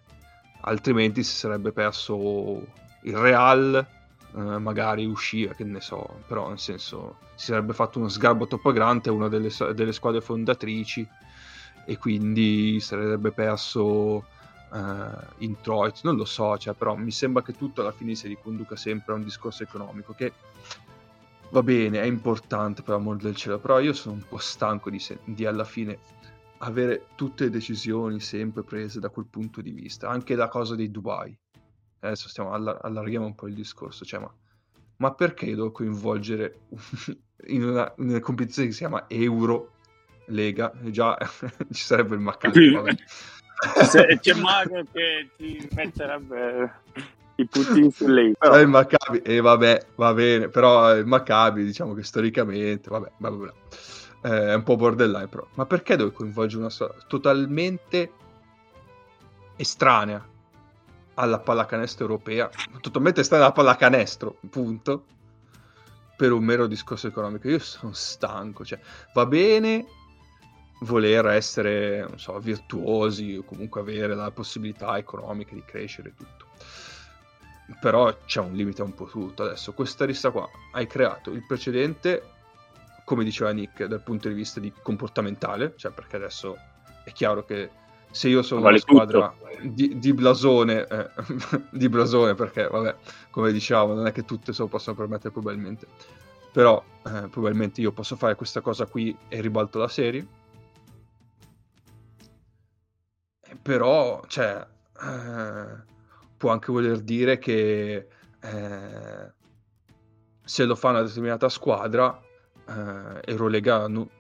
altrimenti 0.62 1.22
si 1.22 1.36
sarebbe 1.36 1.70
perso 1.70 2.66
il 3.02 3.16
Real, 3.16 3.86
eh, 4.34 4.58
magari 4.58 5.04
uscire, 5.04 5.54
che 5.54 5.64
ne 5.64 5.80
so, 5.80 6.20
però 6.26 6.48
nel 6.48 6.58
senso 6.58 7.16
si 7.34 7.46
sarebbe 7.46 7.72
fatto 7.72 7.98
uno 7.98 8.08
sgarbo 8.08 8.46
troppo 8.46 8.72
grande 8.72 9.08
a 9.08 9.12
una 9.12 9.28
delle, 9.28 9.50
delle, 9.74 9.92
squadre 9.92 10.20
fondatrici 10.20 11.06
e 11.84 11.98
quindi 11.98 12.78
sarebbe 12.80 13.32
perso 13.32 13.82
uh, 13.82 14.24
introiti, 15.38 16.00
non 16.04 16.16
lo 16.16 16.24
so, 16.24 16.56
cioè, 16.58 16.74
però 16.74 16.94
mi 16.94 17.10
sembra 17.10 17.42
che 17.42 17.54
tutto 17.54 17.80
alla 17.80 17.92
fine 17.92 18.14
si 18.14 18.28
riconduca 18.28 18.76
sempre 18.76 19.14
a 19.14 19.16
un 19.16 19.24
discorso 19.24 19.62
economico 19.62 20.12
che 20.12 20.32
va 21.50 21.62
bene, 21.62 22.00
è 22.00 22.04
importante 22.04 22.82
per 22.82 22.94
amor 22.94 23.16
del 23.16 23.34
cielo, 23.34 23.58
però 23.58 23.80
io 23.80 23.92
sono 23.92 24.14
un 24.14 24.22
po' 24.28 24.38
stanco 24.38 24.90
di, 24.90 24.98
se- 24.98 25.18
di 25.24 25.46
alla 25.46 25.64
fine 25.64 25.98
avere 26.58 27.06
tutte 27.14 27.44
le 27.44 27.50
decisioni 27.50 28.20
sempre 28.20 28.62
prese 28.62 29.00
da 29.00 29.08
quel 29.08 29.26
punto 29.26 29.60
di 29.60 29.70
vista, 29.70 30.08
anche 30.08 30.34
la 30.34 30.48
cosa 30.48 30.74
dei 30.74 30.90
Dubai. 30.90 31.36
Adesso 32.00 32.28
stiamo 32.28 32.52
allar- 32.52 32.78
allarghiamo 32.82 33.26
un 33.26 33.34
po' 33.34 33.46
il 33.46 33.54
discorso, 33.54 34.04
cioè, 34.04 34.20
ma, 34.20 34.32
ma 34.96 35.12
perché 35.12 35.46
devo 35.46 35.70
coinvolgere 35.70 36.60
in 37.48 37.64
una, 37.64 37.92
in 37.98 38.08
una 38.10 38.20
competizione 38.20 38.68
che 38.68 38.74
si 38.74 38.80
chiama 38.80 39.04
Euro 39.08 39.72
Lega? 40.26 40.72
Già 40.84 41.16
ci 41.70 41.82
sarebbe 41.82 42.14
il 42.14 42.20
Maccabi. 42.20 42.78
C'è 44.20 44.34
Mago 44.34 44.82
che 44.90 45.28
ti 45.36 45.68
metterebbe 45.74 46.72
i 47.36 47.46
puntini 47.46 47.90
su 47.90 48.06
lei. 48.06 48.34
Però... 48.38 48.58
Il 48.58 48.68
Maccabi, 48.68 49.18
e 49.18 49.34
eh, 49.34 49.40
vabbè, 49.40 49.86
va 49.96 50.14
bene, 50.14 50.48
però 50.48 50.96
il 50.96 51.04
Maccabi 51.04 51.64
diciamo 51.64 51.92
che 51.92 52.02
storicamente, 52.02 52.88
vabbè, 52.88 53.10
vabbè, 53.18 53.36
vabbè. 53.36 53.52
Eh, 54.22 54.52
è 54.52 54.54
un 54.54 54.62
po' 54.62 54.76
borderline 54.76 55.28
però. 55.28 55.46
Ma 55.54 55.66
perché 55.66 55.96
devo 55.96 56.12
coinvolgere 56.12 56.60
una 56.60 56.70
storia 56.70 56.96
totalmente 57.06 58.12
estranea 59.56 60.26
alla 61.14 61.38
pallacanestro 61.38 62.04
europea? 62.04 62.50
Totalmente 62.80 63.20
estranea 63.20 63.46
alla 63.46 63.54
pallacanestro, 63.54 64.38
punto. 64.48 65.04
Per 66.16 66.32
un 66.32 66.44
mero 66.44 66.66
discorso 66.66 67.06
economico. 67.06 67.48
Io 67.48 67.58
sono 67.58 67.92
stanco, 67.92 68.64
cioè, 68.64 68.78
va 69.14 69.24
bene 69.26 69.86
voler 70.80 71.26
essere, 71.26 72.00
non 72.00 72.18
so, 72.18 72.38
virtuosi 72.38 73.36
o 73.36 73.42
comunque 73.42 73.80
avere 73.80 74.14
la 74.14 74.30
possibilità 74.30 74.96
economica 74.98 75.54
di 75.54 75.62
crescere 75.64 76.14
tutto. 76.14 76.46
Però 77.80 78.14
c'è 78.24 78.40
un 78.40 78.52
limite 78.52 78.82
un 78.82 78.94
po' 78.94 79.06
tutto. 79.06 79.44
Adesso, 79.44 79.72
questa 79.72 80.04
lista 80.04 80.30
qua, 80.30 80.48
hai 80.72 80.86
creato 80.86 81.30
il 81.30 81.44
precedente, 81.46 82.22
come 83.04 83.24
diceva 83.24 83.50
Nick, 83.50 83.84
dal 83.84 84.02
punto 84.02 84.28
di 84.28 84.34
vista 84.34 84.60
di 84.60 84.72
comportamentale, 84.82 85.74
cioè 85.76 85.92
perché 85.92 86.16
adesso 86.16 86.56
è 87.04 87.12
chiaro 87.12 87.44
che 87.44 87.70
se 88.10 88.28
io 88.28 88.42
sono 88.42 88.60
vale 88.60 88.80
una 88.86 89.04
squadra 89.04 89.34
di, 89.62 89.98
di, 89.98 90.12
blasone, 90.12 90.86
eh, 90.86 91.10
di 91.70 91.88
blasone, 91.88 92.34
perché 92.34 92.66
vabbè, 92.66 92.96
come 93.30 93.52
diciamo, 93.52 93.94
non 93.94 94.06
è 94.06 94.12
che 94.12 94.24
tutte 94.24 94.52
se 94.52 94.62
lo 94.62 94.68
possono 94.68 94.96
permettere 94.96 95.30
probabilmente, 95.30 95.86
però 96.52 96.82
eh, 97.06 97.28
probabilmente 97.28 97.80
io 97.80 97.92
posso 97.92 98.16
fare 98.16 98.34
questa 98.34 98.60
cosa 98.60 98.86
qui 98.86 99.16
e 99.28 99.40
ribalto 99.40 99.78
la 99.78 99.88
serie, 99.88 100.26
però, 103.62 104.22
cioè, 104.26 104.66
eh, 105.02 105.88
può 106.36 106.50
anche 106.50 106.72
voler 106.72 107.00
dire 107.00 107.38
che 107.38 108.08
eh, 108.40 109.32
se 110.42 110.64
lo 110.64 110.74
fa 110.74 110.90
una 110.90 111.02
determinata 111.02 111.48
squadra, 111.48 112.20
eh, 112.66 113.20
Eurolega 113.24 113.86
no, 113.88 114.10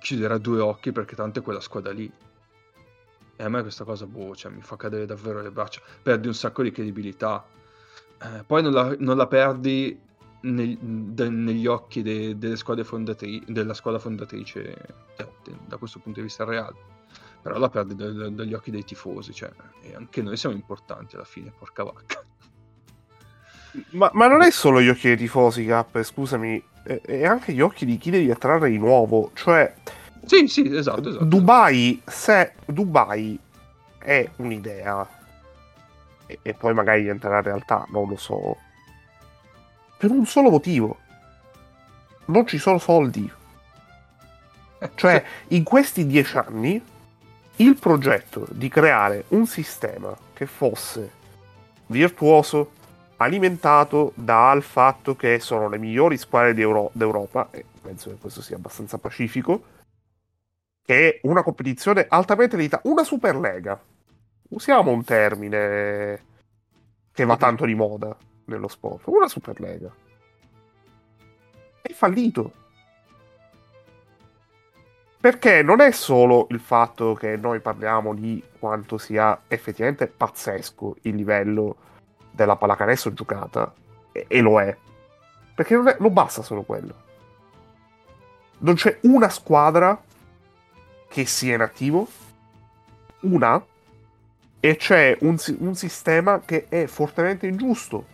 chiuderà 0.00 0.38
due 0.38 0.60
occhi 0.60 0.92
perché 0.92 1.14
tanto 1.14 1.38
è 1.38 1.42
quella 1.42 1.60
squadra 1.60 1.92
lì. 1.92 2.10
E 3.36 3.44
a 3.44 3.48
me 3.48 3.62
questa 3.62 3.84
cosa, 3.84 4.06
boh, 4.06 4.34
cioè, 4.36 4.52
mi 4.52 4.62
fa 4.62 4.76
cadere 4.76 5.06
davvero 5.06 5.40
le 5.40 5.50
braccia. 5.50 5.80
Perdi 6.02 6.28
un 6.28 6.34
sacco 6.34 6.62
di 6.62 6.70
credibilità. 6.70 7.44
Eh, 8.22 8.44
poi 8.46 8.62
non 8.62 8.72
la, 8.72 8.94
non 8.98 9.16
la 9.16 9.26
perdi 9.26 9.98
nel, 10.42 10.76
de, 10.78 11.28
negli 11.28 11.66
occhi 11.66 12.02
de, 12.02 12.38
delle 12.38 12.56
squadre 12.56 12.84
fondatrici, 12.84 13.44
della 13.52 13.74
squadra 13.74 14.00
fondatrice 14.00 14.76
da 15.66 15.76
questo 15.76 15.98
punto 15.98 16.18
di 16.18 16.26
vista 16.26 16.44
reale 16.44 17.00
però 17.42 17.58
la 17.58 17.66
da, 17.66 17.84
dagli 18.30 18.54
occhi 18.54 18.70
dei 18.70 18.84
tifosi, 18.84 19.32
cioè, 19.32 19.50
e 19.82 19.94
anche 19.96 20.22
noi 20.22 20.36
siamo 20.36 20.54
importanti 20.54 21.16
alla 21.16 21.24
fine, 21.24 21.52
porca 21.56 21.82
vacca. 21.82 22.22
Ma, 23.90 24.10
ma 24.12 24.28
non 24.28 24.42
è 24.42 24.50
solo 24.52 24.80
gli 24.80 24.88
occhi 24.88 25.08
dei 25.08 25.16
tifosi, 25.16 25.66
Cap, 25.66 26.00
scusami, 26.00 26.62
è, 26.84 27.00
è, 27.00 27.26
anche 27.26 27.52
gli 27.52 27.60
occhi 27.60 27.84
di 27.84 27.98
chi 27.98 28.10
devi 28.10 28.30
attrarre 28.30 28.70
di 28.70 28.78
nuovo, 28.78 29.32
cioè... 29.34 29.74
Sì, 30.24 30.46
sì, 30.48 30.74
esatto, 30.74 31.08
esatto. 31.08 31.24
Dubai, 31.24 32.00
se 32.06 32.52
Dubai 32.64 33.38
è 33.98 34.28
un'idea, 34.36 35.08
e, 36.26 36.38
e 36.42 36.54
poi 36.54 36.74
magari 36.74 37.02
diventerà 37.02 37.40
realtà, 37.40 37.86
non 37.90 38.08
lo 38.08 38.16
so, 38.16 38.56
per 39.98 40.10
un 40.10 40.26
solo 40.26 40.50
motivo. 40.50 40.98
Non 42.26 42.46
ci 42.46 42.58
sono 42.58 42.78
soldi. 42.78 43.30
Cioè, 44.94 45.24
in 45.48 45.62
questi 45.62 46.06
dieci 46.06 46.36
anni 46.36 46.82
il 47.56 47.76
progetto 47.76 48.46
di 48.50 48.68
creare 48.68 49.24
un 49.28 49.46
sistema 49.46 50.16
che 50.32 50.46
fosse 50.46 51.10
virtuoso, 51.86 52.72
alimentato 53.18 54.12
dal 54.14 54.62
fatto 54.62 55.14
che 55.14 55.38
sono 55.38 55.68
le 55.68 55.78
migliori 55.78 56.16
squadre 56.16 56.60
Euro- 56.60 56.90
d'Europa, 56.92 57.48
e 57.52 57.64
penso 57.80 58.10
che 58.10 58.16
questo 58.16 58.42
sia 58.42 58.56
abbastanza 58.56 58.98
pacifico, 58.98 59.62
che 60.84 61.14
è 61.14 61.20
una 61.22 61.42
competizione 61.42 62.06
altamente 62.08 62.56
elitare, 62.56 62.82
una 62.86 63.04
Superlega. 63.04 63.80
Usiamo 64.48 64.90
un 64.90 65.04
termine 65.04 66.24
che 67.12 67.24
va 67.24 67.36
tanto 67.36 67.64
di 67.64 67.74
moda 67.74 68.16
nello 68.46 68.68
sport, 68.68 69.06
una 69.06 69.28
Superlega. 69.28 69.94
È 71.80 71.92
fallito 71.92 72.60
perché 75.22 75.62
non 75.62 75.80
è 75.80 75.92
solo 75.92 76.48
il 76.50 76.58
fatto 76.58 77.14
che 77.14 77.36
noi 77.36 77.60
parliamo 77.60 78.12
di 78.12 78.42
quanto 78.58 78.98
sia 78.98 79.42
effettivamente 79.46 80.08
pazzesco 80.08 80.96
il 81.02 81.14
livello 81.14 81.76
della 82.32 82.56
pallacanestro 82.56 83.12
giocata, 83.12 83.72
e, 84.10 84.24
e 84.26 84.40
lo 84.40 84.60
è, 84.60 84.76
perché 85.54 85.76
non, 85.76 85.86
è, 85.86 85.96
non 86.00 86.12
basta 86.12 86.42
solo 86.42 86.62
quello. 86.62 86.94
Non 88.58 88.74
c'è 88.74 88.98
una 89.02 89.28
squadra 89.28 90.02
che 91.12 91.26
sia 91.26 91.54
in 91.54 91.60
attivo, 91.60 92.08
una, 93.20 93.62
e 94.58 94.76
c'è 94.76 95.18
un, 95.20 95.36
un 95.58 95.74
sistema 95.74 96.40
che 96.42 96.66
è 96.68 96.86
fortemente 96.86 97.46
ingiusto, 97.46 98.06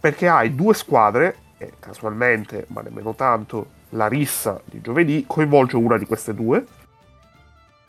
perché 0.00 0.28
hai 0.28 0.54
due 0.54 0.74
squadre, 0.74 1.36
e 1.58 1.74
casualmente, 1.78 2.66
ma 2.68 2.80
nemmeno 2.82 3.14
tanto, 3.14 3.70
la 3.90 4.08
rissa 4.08 4.60
di 4.64 4.80
giovedì 4.80 5.24
coinvolge 5.26 5.76
una 5.76 5.96
di 5.96 6.04
queste 6.04 6.34
due, 6.34 6.66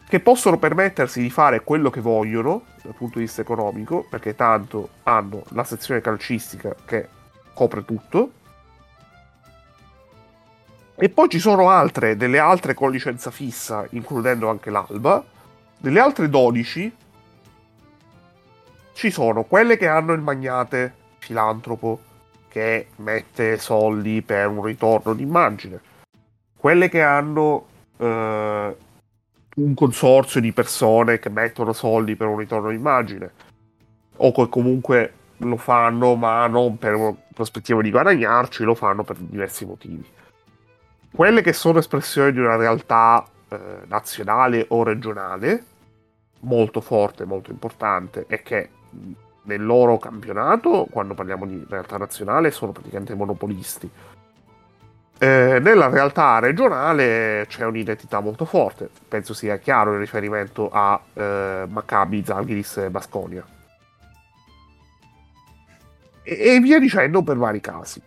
che 0.07 0.19
possono 0.19 0.57
permettersi 0.57 1.19
di 1.19 1.29
fare 1.29 1.63
quello 1.63 1.89
che 1.89 1.99
vogliono 1.99 2.63
dal 2.83 2.93
punto 2.93 3.17
di 3.17 3.25
vista 3.25 3.41
economico, 3.41 4.05
perché 4.07 4.35
tanto 4.35 4.89
hanno 5.03 5.43
la 5.49 5.63
sezione 5.63 5.99
calcistica 5.99 6.75
che 6.85 7.09
copre 7.53 7.83
tutto, 7.83 8.31
e 10.99 11.09
poi 11.09 11.29
ci 11.29 11.37
sono 11.37 11.69
altre, 11.69 12.17
delle 12.17 12.39
altre 12.39 12.73
con 12.73 12.89
licenza 12.89 13.29
fissa, 13.29 13.85
includendo 13.91 14.49
anche 14.49 14.71
l'Alba, 14.71 15.23
delle 15.77 15.99
altre 15.99 16.27
12 16.27 16.95
ci 18.93 19.11
sono 19.11 19.43
quelle 19.43 19.77
che 19.77 19.87
hanno 19.87 20.13
il 20.13 20.21
magnate 20.21 20.91
filantropo 21.19 21.99
che 22.47 22.87
mette 22.95 23.59
soldi 23.59 24.23
per 24.23 24.47
un 24.47 24.63
ritorno 24.63 25.13
d'immagine. 25.13 25.79
Quelle 26.57 26.89
che 26.89 27.03
hanno 27.03 27.67
eh, 27.97 28.75
un 29.55 29.73
consorzio 29.75 30.41
di 30.41 30.51
persone 30.51 31.19
che 31.19 31.29
mettono 31.29 31.73
soldi 31.73 32.15
per 32.15 32.25
un 32.25 32.37
ritorno 32.37 32.71
d'immagine. 32.71 33.31
O 34.15 34.31
che 34.31 34.49
comunque 34.49 35.13
lo 35.37 35.57
fanno 35.57 36.15
ma 36.15 36.47
non 36.47 36.79
per 36.79 37.13
prospettiva 37.31 37.83
di 37.83 37.91
guadagnarci, 37.91 38.63
lo 38.63 38.73
fanno 38.73 39.03
per 39.03 39.17
diversi 39.17 39.63
motivi. 39.63 40.16
Quelle 41.17 41.41
che 41.41 41.51
sono 41.51 41.79
espressioni 41.79 42.31
di 42.31 42.39
una 42.39 42.57
realtà 42.57 43.25
eh, 43.49 43.57
nazionale 43.87 44.67
o 44.69 44.83
regionale 44.83 45.63
molto 46.41 46.79
forte, 46.79 47.25
molto 47.25 47.49
importante 47.49 48.25
e 48.27 48.43
che 48.43 48.69
nel 49.45 49.65
loro 49.65 49.97
campionato, 49.97 50.85
quando 50.91 51.15
parliamo 51.15 51.47
di 51.47 51.65
realtà 51.67 51.97
nazionale, 51.97 52.51
sono 52.51 52.71
praticamente 52.71 53.15
monopolisti 53.15 53.89
eh, 55.19 55.57
nella 55.59 55.89
realtà 55.89 56.37
regionale 56.37 57.45
c'è 57.47 57.65
un'identità 57.65 58.19
molto 58.19 58.45
forte, 58.45 58.87
penso 59.07 59.33
sia 59.33 59.57
chiaro 59.57 59.93
il 59.93 59.99
riferimento 59.99 60.69
a 60.71 61.01
eh, 61.13 61.65
Maccabi, 61.67 62.23
Zalgiris 62.23 62.77
e 62.77 62.89
Basconia. 62.91 63.43
E, 66.21 66.55
e, 66.55 66.59
via 66.59 66.77
dicendo 66.77 67.23
per 67.23 67.37
vari 67.37 67.61
casi. 67.61 67.99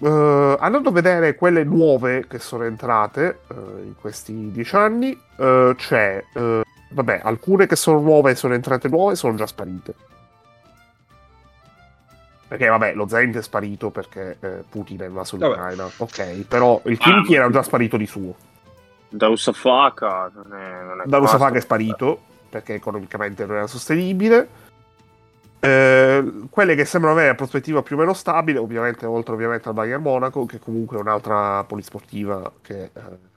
Uh, 0.00 0.56
andando 0.58 0.88
a 0.88 0.92
vedere 0.92 1.34
quelle 1.34 1.62
nuove 1.62 2.26
che 2.26 2.38
sono 2.38 2.64
entrate 2.64 3.40
uh, 3.48 3.54
in 3.84 3.94
questi 4.00 4.50
dieci 4.50 4.74
anni, 4.74 5.10
uh, 5.36 5.74
c'è, 5.74 6.24
vabbè, 6.90 7.20
alcune 7.22 7.66
che 7.66 7.76
sono 7.76 8.00
nuove 8.00 8.34
sono 8.34 8.54
entrate 8.54 8.88
nuove 8.88 9.14
sono 9.14 9.34
già 9.34 9.46
sparite 9.46 9.94
perché 12.50 12.66
vabbè, 12.66 12.94
lo 12.94 13.06
Zenit 13.06 13.36
è 13.36 13.42
sparito 13.42 13.90
perché 13.90 14.36
eh, 14.40 14.64
Putin 14.68 14.98
è 15.02 15.06
invaso 15.06 15.36
l'Ucraina. 15.36 15.88
Ok, 15.98 16.46
però 16.48 16.80
il 16.86 16.98
Kimchi 16.98 17.36
ah, 17.36 17.42
era 17.42 17.50
già 17.50 17.62
sparito 17.62 17.96
di 17.96 18.08
suo. 18.08 18.34
Darussafaka 19.08 20.32
non 20.34 20.58
è, 20.58 20.82
non 20.82 21.00
è 21.00 21.04
Darussafaka 21.06 21.58
è 21.58 21.60
sparito. 21.60 22.20
perché 22.50 22.74
economicamente 22.74 23.46
non 23.46 23.54
era 23.54 23.68
sostenibile. 23.68 24.48
Eh, 25.62 26.46
quelle 26.48 26.74
che 26.74 26.86
sembrano 26.86 27.14
avere 27.14 27.30
una 27.30 27.36
prospettiva 27.36 27.82
più 27.82 27.96
o 27.96 27.98
meno 27.98 28.14
stabile, 28.14 28.58
ovviamente, 28.58 29.04
oltre 29.04 29.34
ovviamente 29.34 29.68
al 29.68 29.74
Bayern 29.74 30.02
Monaco, 30.02 30.46
che 30.46 30.58
comunque 30.58 30.96
è 30.96 31.00
un'altra 31.00 31.62
polisportiva 31.64 32.50
che 32.62 32.84
eh, 32.84 33.28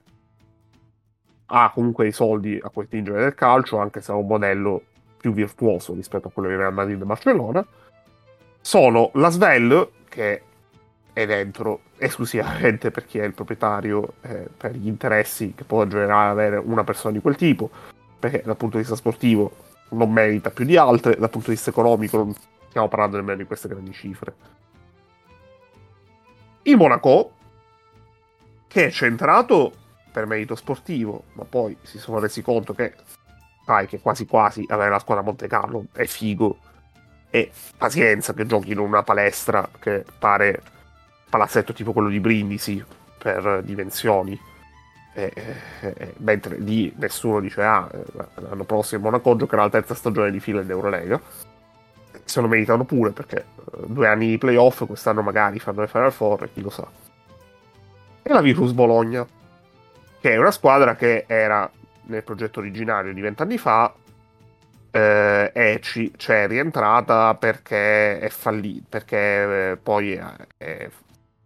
ha 1.46 1.70
comunque 1.72 2.06
i 2.06 2.12
soldi 2.12 2.58
a 2.62 2.70
cui 2.70 2.84
attingere 2.84 3.20
del 3.20 3.34
calcio, 3.34 3.78
anche 3.78 4.00
se 4.00 4.10
ha 4.10 4.14
un 4.14 4.26
modello 4.26 4.82
più 5.18 5.32
virtuoso 5.32 5.92
rispetto 5.92 6.28
a 6.28 6.30
quello 6.30 6.48
di 6.48 6.56
Real 6.56 6.72
Madrid 6.72 7.00
e 7.00 7.04
Barcellona. 7.04 7.66
Sono 8.60 9.10
la 9.14 9.28
Svel, 9.28 9.90
che 10.08 10.42
è 11.12 11.26
dentro 11.26 11.80
esclusivamente 11.98 12.90
per 12.90 13.04
chi 13.04 13.18
è 13.18 13.24
il 13.24 13.34
proprietario, 13.34 14.14
eh, 14.22 14.48
per 14.56 14.72
gli 14.72 14.86
interessi 14.86 15.52
che 15.54 15.64
può 15.64 15.86
generare 15.86 16.30
avere 16.30 16.56
una 16.56 16.84
persona 16.84 17.12
di 17.12 17.20
quel 17.20 17.36
tipo, 17.36 17.70
perché 18.18 18.42
dal 18.42 18.56
punto 18.56 18.76
di 18.76 18.82
vista 18.82 18.96
sportivo 18.96 19.72
non 19.96 20.12
merita 20.12 20.50
più 20.50 20.64
di 20.64 20.76
altre, 20.76 21.16
dal 21.16 21.30
punto 21.30 21.48
di 21.48 21.54
vista 21.54 21.70
economico 21.70 22.16
non 22.18 22.34
stiamo 22.68 22.88
parlando 22.88 23.16
nemmeno 23.16 23.38
di 23.38 23.44
queste 23.44 23.68
grandi 23.68 23.92
cifre. 23.92 24.34
Il 26.62 26.76
Monaco, 26.76 27.32
che 28.66 28.86
è 28.86 28.90
centrato 28.90 29.72
per 30.10 30.26
merito 30.26 30.54
sportivo, 30.54 31.24
ma 31.34 31.44
poi 31.44 31.76
si 31.82 31.98
sono 31.98 32.18
resi 32.18 32.42
conto 32.42 32.72
che, 32.72 32.94
sai, 33.64 33.86
che 33.86 34.00
quasi 34.00 34.26
quasi 34.26 34.64
avere 34.68 34.90
la 34.90 34.98
squadra 34.98 35.24
Monte 35.24 35.46
Carlo 35.46 35.86
è 35.92 36.06
figo, 36.06 36.58
e 37.30 37.50
pazienza 37.76 38.32
che 38.32 38.46
giochi 38.46 38.70
in 38.70 38.78
una 38.78 39.02
palestra 39.02 39.68
che 39.80 40.04
pare 40.18 40.62
palazzetto 41.28 41.72
tipo 41.72 41.92
quello 41.92 42.08
di 42.08 42.20
Brindisi 42.20 42.82
per 43.18 43.60
dimensioni 43.64 44.40
eh, 45.14 45.32
eh, 45.80 46.14
mentre 46.18 46.58
lì 46.58 46.92
nessuno 46.96 47.40
dice 47.40 47.62
ah 47.62 47.88
l'anno 48.34 48.64
prossimo 48.64 49.04
Monaco 49.04 49.36
giocherà 49.36 49.62
la 49.62 49.70
terza 49.70 49.94
stagione 49.94 50.30
di 50.30 50.40
fila 50.40 50.60
in 50.60 50.70
Eurolega. 50.70 51.20
Se 52.24 52.40
lo 52.40 52.48
meritano 52.48 52.84
pure 52.84 53.10
perché 53.10 53.38
eh, 53.38 53.86
due 53.86 54.08
anni 54.08 54.28
di 54.28 54.38
playoff 54.38 54.84
quest'anno 54.86 55.22
magari 55.22 55.58
fanno 55.60 55.82
le 55.82 55.88
Final 55.88 56.12
Four 56.12 56.50
chi 56.52 56.60
lo 56.60 56.70
sa. 56.70 56.86
E 58.22 58.32
la 58.32 58.40
Virtus 58.40 58.72
Bologna 58.72 59.26
che 60.20 60.32
è 60.32 60.36
una 60.36 60.50
squadra 60.50 60.96
che 60.96 61.24
era 61.28 61.70
nel 62.06 62.24
progetto 62.24 62.58
originario 62.58 63.12
di 63.12 63.20
vent'anni 63.20 63.58
fa 63.58 63.94
eh, 64.90 65.50
e 65.52 65.80
ci, 65.82 66.12
cioè, 66.16 66.44
è 66.44 66.48
rientrata 66.48 67.34
perché 67.34 68.18
è 68.18 68.28
fallita 68.28 68.86
perché 68.88 69.72
eh, 69.72 69.76
poi 69.76 70.12
è, 70.12 70.24
è 70.56 70.88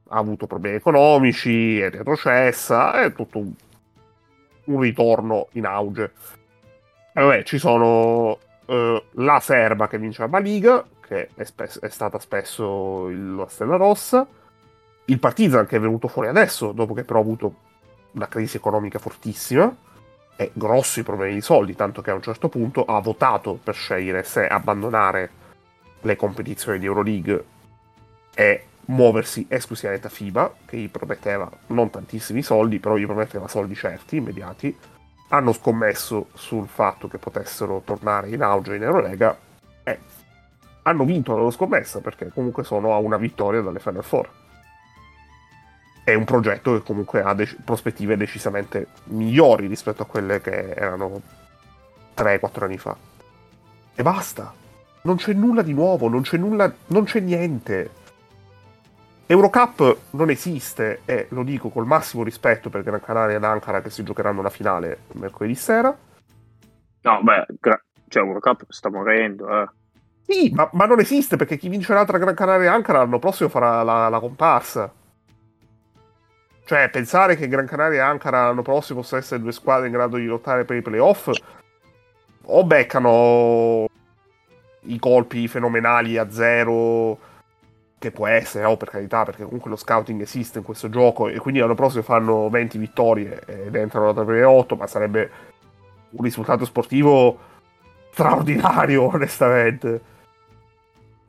ha 0.09 0.19
avuto 0.19 0.47
problemi 0.47 0.77
economici, 0.77 1.81
è 1.81 1.91
retrocessa, 1.91 3.03
è 3.03 3.13
tutto 3.13 3.39
un, 3.39 3.53
un 4.65 4.81
ritorno 4.81 5.49
in 5.53 5.67
auge. 5.67 6.13
E 7.13 7.23
vabbè, 7.23 7.43
ci 7.43 7.59
sono 7.59 8.39
uh, 8.67 9.03
la 9.13 9.41
Serba 9.41 9.89
che 9.89 9.99
vince 9.99 10.27
la 10.27 10.39
Liga, 10.39 10.85
che 11.01 11.31
è, 11.35 11.45
spes- 11.45 11.81
è 11.81 11.89
stata 11.89 12.19
spesso 12.19 13.09
il, 13.09 13.35
la 13.35 13.49
Stella 13.49 13.77
Rossa, 13.77 14.27
il 15.07 15.19
Partizan 15.19 15.67
che 15.67 15.77
è 15.77 15.81
venuto 15.81 16.09
fuori 16.09 16.29
adesso, 16.29 16.73
dopo 16.73 16.95
che 16.95 17.05
però 17.05 17.19
ha 17.19 17.23
avuto 17.23 17.55
una 18.13 18.29
crisi 18.29 18.57
economica 18.57 18.99
fortissima, 18.99 19.75
e 20.41 20.53
grossi 20.53 21.03
problemi 21.03 21.35
di 21.35 21.41
soldi, 21.41 21.75
tanto 21.75 22.01
che 22.01 22.13
a 22.13 22.15
un 22.15 22.23
certo 22.23 22.49
punto 22.49 22.85
ha 22.85 23.01
votato 23.01 23.59
per 23.61 23.75
scegliere 23.75 24.23
se 24.23 24.47
abbandonare 24.47 25.31
le 26.01 26.15
competizioni 26.15 26.79
di 26.79 26.87
Euroleague 26.87 27.45
e 28.35 28.68
muoversi 28.89 29.47
esclusivamente 29.49 30.07
a 30.07 30.11
FIBA, 30.11 30.55
che 30.67 30.77
gli 30.77 30.89
prometteva 30.89 31.51
non 31.69 31.91
tantissimi 31.91 32.43
soldi, 32.43 32.79
però 32.79 32.97
gli 32.97 33.07
prometteva 33.07 33.49
soldi 33.49 33.75
certi, 33.75 34.17
immediati. 34.17 34.77
Hanno 35.29 35.53
scommesso 35.53 36.29
sul 36.35 36.67
fatto 36.69 37.09
che 37.09 37.19
potessero 37.19 37.83
tornare 37.85 38.31
in 38.31 38.43
auge 38.43 38.77
in 38.77 38.83
Eurolega 38.83 39.37
e 39.83 39.99
hanno 40.83 41.05
vinto 41.05 41.33
la 41.33 41.39
loro 41.39 41.51
scommessa 41.51 42.01
perché 42.01 42.31
comunque 42.33 42.65
sono 42.65 42.95
a 42.95 42.99
una 42.99 43.19
vittoria 43.19 43.61
dalle 43.61 43.79
Final 43.79 44.05
Four. 44.05 44.31
È 46.03 46.15
un 46.15 46.25
progetto 46.25 46.73
che 46.73 46.83
comunque 46.83 47.21
ha 47.21 47.35
de- 47.35 47.57
prospettive 47.63 48.17
decisamente 48.17 48.87
migliori 49.05 49.67
rispetto 49.67 50.03
a 50.03 50.07
quelle 50.07 50.41
che 50.41 50.71
erano 50.71 51.21
3-4 52.17 52.65
anni 52.65 52.79
fa. 52.79 52.97
E 53.95 54.03
basta. 54.03 54.55
Non 55.03 55.17
c'è 55.17 55.35
nulla 55.35 55.61
di 55.61 55.75
nuovo, 55.75 56.09
non 56.09 56.23
c'è 56.23 56.39
nulla, 56.39 56.73
non 56.87 57.05
c'è 57.05 57.21
niente 57.21 57.91
Eurocup 59.31 59.97
non 60.13 60.31
esiste 60.31 61.03
e 61.05 61.27
lo 61.31 61.43
dico 61.43 61.69
col 61.69 61.85
massimo 61.85 62.23
rispetto 62.23 62.71
per 62.71 62.83
Gran 62.83 63.03
Canaria 63.03 63.37
ed 63.37 63.45
Ankara 63.45 63.83
che 63.83 63.91
si 63.91 64.03
giocheranno 64.03 64.41
la 64.41 64.49
finale 64.49 65.01
mercoledì 65.13 65.55
sera. 65.55 65.95
No, 67.03 67.23
beh, 67.23 67.47
gra- 67.61 67.83
cioè 68.09 68.23
Eurocup 68.23 68.65
sta 68.71 68.89
morendo, 68.89 69.47
eh. 69.49 69.69
Sì, 70.27 70.51
ma, 70.55 70.71
ma, 70.73 70.87
non 70.87 71.01
esiste 71.01 71.37
perché 71.37 71.59
chi 71.59 71.69
vince 71.69 71.93
l'altra 71.93 72.17
Gran 72.17 72.35
Canaria 72.35 72.71
e 72.71 72.75
Ankara 72.75 73.01
l'anno 73.01 73.19
prossimo 73.19 73.51
farà 73.51 73.83
la, 73.83 74.09
la 74.09 74.19
comparsa. 74.19 74.91
Cioè, 76.65 76.89
pensare 76.89 77.37
che 77.37 77.49
Gran 77.49 77.67
Canaria 77.67 77.99
e 77.99 78.07
Ankara 78.07 78.47
l'anno 78.47 78.63
prossimo 78.63 79.01
possano 79.01 79.21
essere 79.21 79.43
due 79.43 79.53
squadre 79.53 79.89
in 79.89 79.93
grado 79.93 80.17
di 80.17 80.25
lottare 80.25 80.65
per 80.65 80.77
i 80.77 80.83
playoff 80.83 81.31
o 82.45 82.65
beccano 82.65 83.87
i 84.85 84.99
colpi 84.99 85.49
fenomenali 85.49 86.17
a 86.17 86.31
zero 86.31 87.28
che 87.99 88.13
può 88.13 88.27
essere, 88.27 88.65
oh, 88.65 88.77
per 88.77 88.91
carità, 88.91 89.25
perché 89.25 89.45
comunque 89.45 89.71
lo 89.71 89.77
scouting 89.77 90.21
esiste 90.21 90.59
in 90.59 90.65
questo 90.65 90.89
gioco 90.89 91.29
e 91.29 91.39
quindi 91.39 91.61
l'anno 91.61 91.75
prossimo 91.75 92.03
fanno 92.03 92.49
20 92.49 92.79
vittorie 92.79 93.43
ed 93.45 93.75
entrano 93.75 94.13
tra 94.13 94.25
le 94.25 94.45
8, 94.45 94.77
ma 94.77 94.87
sarebbe 94.87 95.31
un 96.11 96.23
risultato 96.23 96.65
sportivo 96.65 97.39
straordinario, 98.13 99.11
onestamente. 99.13 100.17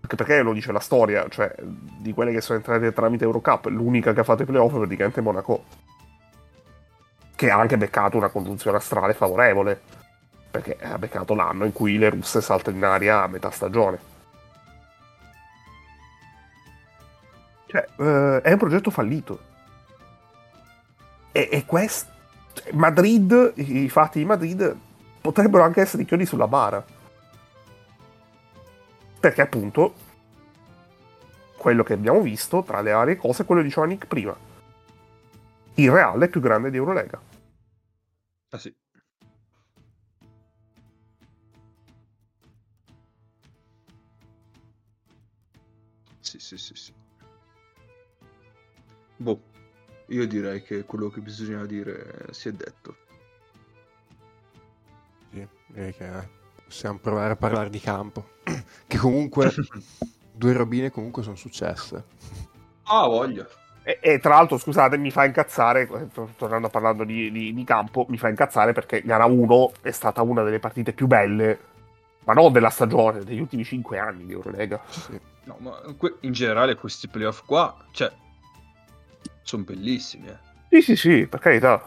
Anche 0.02 0.16
perché 0.16 0.42
lo 0.42 0.54
dice 0.54 0.72
la 0.72 0.80
storia, 0.80 1.28
cioè 1.30 1.54
di 1.60 2.14
quelle 2.14 2.32
che 2.32 2.42
sono 2.42 2.60
entrate 2.60 2.94
tramite 2.94 3.26
Eurocup, 3.26 3.66
l'unica 3.68 4.14
che 4.14 4.22
ha 4.22 4.24
fatto 4.24 4.44
i 4.44 4.46
playoff 4.46 4.74
è 4.74 4.78
praticamente 4.78 5.22
Monaco. 5.22 5.64
Che 7.36 7.50
ha 7.50 7.58
anche 7.58 7.78
beccato 7.78 8.18
una 8.18 8.30
congiunzione 8.30 8.78
astrale 8.78 9.14
favorevole, 9.14 9.80
perché 10.52 10.78
ha 10.82 10.98
beccato 10.98 11.34
l'anno 11.34 11.66
in 11.66 11.74
cui 11.74 11.98
le 11.98 12.10
russe 12.10 12.42
saltano 12.42 12.78
in 12.78 12.84
aria 12.84 13.24
a 13.24 13.28
metà 13.28 13.50
stagione. 13.50 14.18
Cioè, 17.70 17.88
uh, 17.98 18.42
è 18.42 18.52
un 18.52 18.58
progetto 18.58 18.90
fallito. 18.90 19.44
E, 21.32 21.50
e 21.52 21.66
questo... 21.66 22.12
Madrid, 22.72 23.54
i 23.58 23.88
fatti 23.90 24.18
di 24.18 24.26
Madrid 24.26 24.76
potrebbero 25.22 25.64
anche 25.64 25.82
essere 25.82 26.04
chiodi 26.04 26.26
sulla 26.26 26.48
bara. 26.48 26.84
Perché 29.20 29.42
appunto, 29.42 29.94
quello 31.58 31.84
che 31.84 31.94
abbiamo 31.94 32.22
visto, 32.22 32.64
tra 32.64 32.82
le 32.82 32.92
varie 32.92 33.18
cose, 33.18 33.44
è 33.44 33.46
quello 33.46 33.62
diceva 33.62 33.86
Nick 33.86 34.08
prima. 34.08 34.36
Il 35.76 35.92
Real 35.92 36.20
è 36.20 36.28
più 36.28 36.42
grande 36.42 36.72
di 36.72 36.78
Eurolega. 36.78 37.22
Ah 38.50 38.58
sì. 38.58 38.76
Sì, 46.20 46.40
sì, 46.40 46.58
sì, 46.58 46.76
sì. 46.76 46.99
Boh, 49.22 49.42
io 50.08 50.26
direi 50.28 50.64
che 50.64 50.86
quello 50.86 51.10
che 51.10 51.20
bisogna 51.20 51.66
dire 51.66 52.28
si 52.32 52.48
è 52.48 52.54
detto. 52.54 52.96
Sì, 55.32 55.46
direi 55.68 55.94
che 55.94 56.30
possiamo 56.64 57.00
provare 57.00 57.34
a 57.34 57.36
parlare 57.36 57.70
di 57.70 57.82
campo. 57.82 58.30
che 58.88 58.98
comunque 58.98 59.54
due 60.32 60.54
robine 60.54 60.90
comunque 60.90 61.22
sono 61.22 61.36
successe. 61.36 62.06
Ah, 62.84 63.08
voglia. 63.08 63.46
E, 63.84 64.00
e, 64.02 64.20
tra 64.20 64.36
l'altro, 64.36 64.58
scusate, 64.58 64.98
mi 64.98 65.12
fa 65.12 65.26
incazzare, 65.26 66.10
tornando 66.38 66.68
a 66.68 66.70
parlando 66.70 67.04
di, 67.04 67.30
di, 67.30 67.54
di, 67.54 67.64
campo, 67.66 68.06
mi 68.08 68.18
fa 68.18 68.30
incazzare 68.30 68.72
perché 68.72 69.02
gara 69.02 69.26
1 69.26 69.72
è 69.82 69.92
stata 69.92 70.22
una 70.22 70.44
delle 70.44 70.60
partite 70.60 70.94
più 70.94 71.08
belle, 71.08 71.60
ma 72.24 72.32
non 72.32 72.54
della 72.54 72.70
stagione, 72.70 73.26
degli 73.26 73.42
ultimi 73.42 73.66
5 73.66 74.00
anni 74.00 74.26
di 74.26 74.32
Eurolega. 74.32 74.82
Sì. 74.88 75.20
No, 75.44 75.58
ma 75.60 75.82
in 76.22 76.32
generale 76.32 76.76
questi 76.76 77.10
playoff 77.10 77.44
qua, 77.46 77.76
cioè, 77.92 78.12
sono 79.42 79.64
bellissimi. 79.64 80.28
Eh. 80.28 80.38
Sì, 80.70 80.82
sì, 80.82 80.96
sì, 80.96 81.28
per 81.28 81.40
carità. 81.40 81.82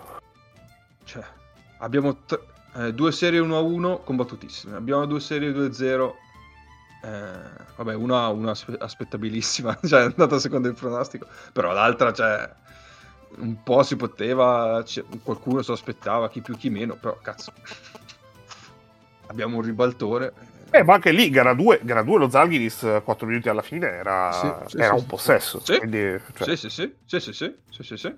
Cioè, 1.05 1.25
abbiamo 1.79 2.17
t- 2.25 2.41
eh, 2.77 2.93
due 2.95 3.13
serie 3.13 3.41
1-1 3.41 4.03
combattutissime. 4.03 4.77
Abbiamo 4.77 5.07
due 5.07 5.21
serie 5.21 5.53
2-0. 5.53 6.15
Eh, 7.05 7.65
vabbè, 7.77 7.95
una, 7.95 8.29
una 8.29 8.55
aspettabilissima, 8.79 9.79
cioè 9.85 10.03
è 10.03 10.05
andata 10.05 10.39
secondo 10.39 10.69
il 10.69 10.75
pronostico, 10.75 11.27
però 11.53 11.73
l'altra, 11.73 12.13
cioè, 12.13 12.49
un 13.39 13.63
po' 13.63 13.83
si 13.83 13.97
poteva, 13.97 14.85
cioè, 14.87 15.05
qualcuno 15.23 15.63
lo 15.67 15.73
aspettava, 15.73 16.29
chi 16.29 16.41
più 16.41 16.57
chi 16.57 16.71
meno, 16.71 16.95
però 16.95 17.19
cazzo, 17.21 17.53
abbiamo 19.27 19.57
un 19.57 19.63
ribaltore. 19.63 20.33
Eh, 20.73 20.83
ma 20.83 20.95
anche 20.95 21.13
lì, 21.13 21.29
gara 21.29 21.53
2, 21.53 21.81
gara 21.83 22.03
2 22.03 22.19
lo 22.19 22.31
Zalgiris 22.31 23.03
4 23.05 23.27
minuti 23.27 23.49
alla 23.51 23.61
fine 23.61 23.89
era, 23.89 24.33
sì, 24.33 24.71
sì, 24.71 24.77
era 24.79 24.95
sì, 24.95 25.01
un 25.01 25.07
possesso. 25.07 25.61
Sì. 25.61 25.77
Quindi, 25.77 26.21
cioè... 26.35 26.57
sì, 26.57 26.71
sì, 26.71 26.71
sì, 26.71 27.21
sì, 27.21 27.21
sì, 27.21 27.55
sì, 27.69 27.83
sì, 27.83 27.97
sì. 27.97 28.17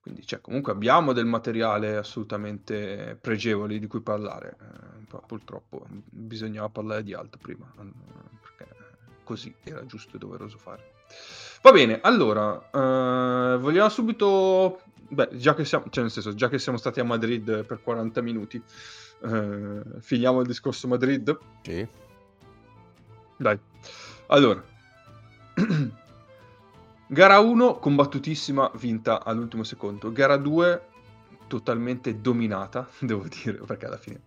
Quindi 0.00 0.26
cioè, 0.26 0.40
comunque 0.40 0.72
abbiamo 0.72 1.12
del 1.12 1.26
materiale 1.26 1.96
assolutamente 1.96 3.18
pregevole 3.20 3.78
di 3.78 3.86
cui 3.86 4.00
parlare, 4.00 4.56
eh, 4.60 5.18
purtroppo 5.26 5.86
bisognava 5.88 6.68
parlare 6.68 7.02
di 7.02 7.12
altro 7.12 7.40
prima, 7.42 7.72
perché 7.76 8.72
così 9.24 9.54
era 9.64 9.84
giusto 9.86 10.14
e 10.16 10.18
doveroso 10.18 10.58
fare. 10.58 10.94
Va 11.62 11.72
bene, 11.72 11.98
allora, 12.02 12.56
eh, 12.72 13.56
vogliamo 13.58 13.88
subito, 13.88 14.80
beh, 15.08 15.30
già 15.32 15.54
che 15.54 15.64
siamo, 15.64 15.86
cioè 15.90 16.04
nel 16.04 16.12
senso, 16.12 16.34
già 16.34 16.48
che 16.48 16.58
siamo 16.58 16.78
stati 16.78 17.00
a 17.00 17.04
Madrid 17.04 17.64
per 17.64 17.82
40 17.82 18.20
minuti, 18.20 18.62
eh, 19.26 20.00
finiamo 20.00 20.40
il 20.40 20.46
discorso 20.46 20.88
Madrid? 20.88 21.36
Sì. 21.62 21.86
Dai. 23.36 23.58
Allora, 24.28 24.64
Gara 27.08 27.38
1 27.38 27.78
combattutissima, 27.78 28.68
vinta 28.74 29.22
all'ultimo 29.22 29.62
secondo. 29.62 30.10
Gara 30.10 30.36
2 30.36 30.82
totalmente 31.46 32.20
dominata, 32.20 32.88
devo 32.98 33.24
dire, 33.28 33.58
perché 33.58 33.86
alla 33.86 33.96
fine 33.96 34.22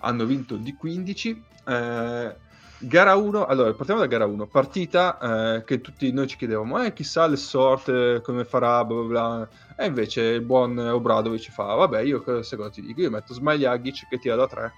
hanno 0.00 0.26
vinto 0.26 0.56
di 0.56 0.74
15. 0.74 1.44
Eh, 1.66 2.36
gara 2.78 3.14
1, 3.14 3.46
allora 3.46 3.72
partiamo 3.72 4.00
da 4.00 4.06
gara 4.06 4.26
1, 4.26 4.46
partita 4.46 5.56
eh, 5.56 5.64
che 5.64 5.80
tutti 5.80 6.12
noi 6.12 6.26
ci 6.26 6.36
chiedevamo, 6.36 6.82
eh, 6.82 6.92
chissà 6.92 7.26
le 7.26 7.36
sorte, 7.36 8.20
come 8.22 8.44
farà, 8.44 8.84
bla 8.84 8.96
bla 9.02 9.06
bla. 9.06 9.48
E 9.76 9.86
invece 9.86 10.22
il 10.22 10.42
buon 10.42 10.78
Obradovic 10.78 11.50
fa, 11.50 11.74
vabbè, 11.74 12.00
io 12.00 12.42
secondo 12.42 12.72
ti 12.72 12.82
dico, 12.82 13.00
io 13.00 13.10
metto 13.10 13.34
Smagliagic 13.34 14.08
che 14.08 14.18
tira 14.18 14.34
da 14.34 14.46
3 14.46 14.72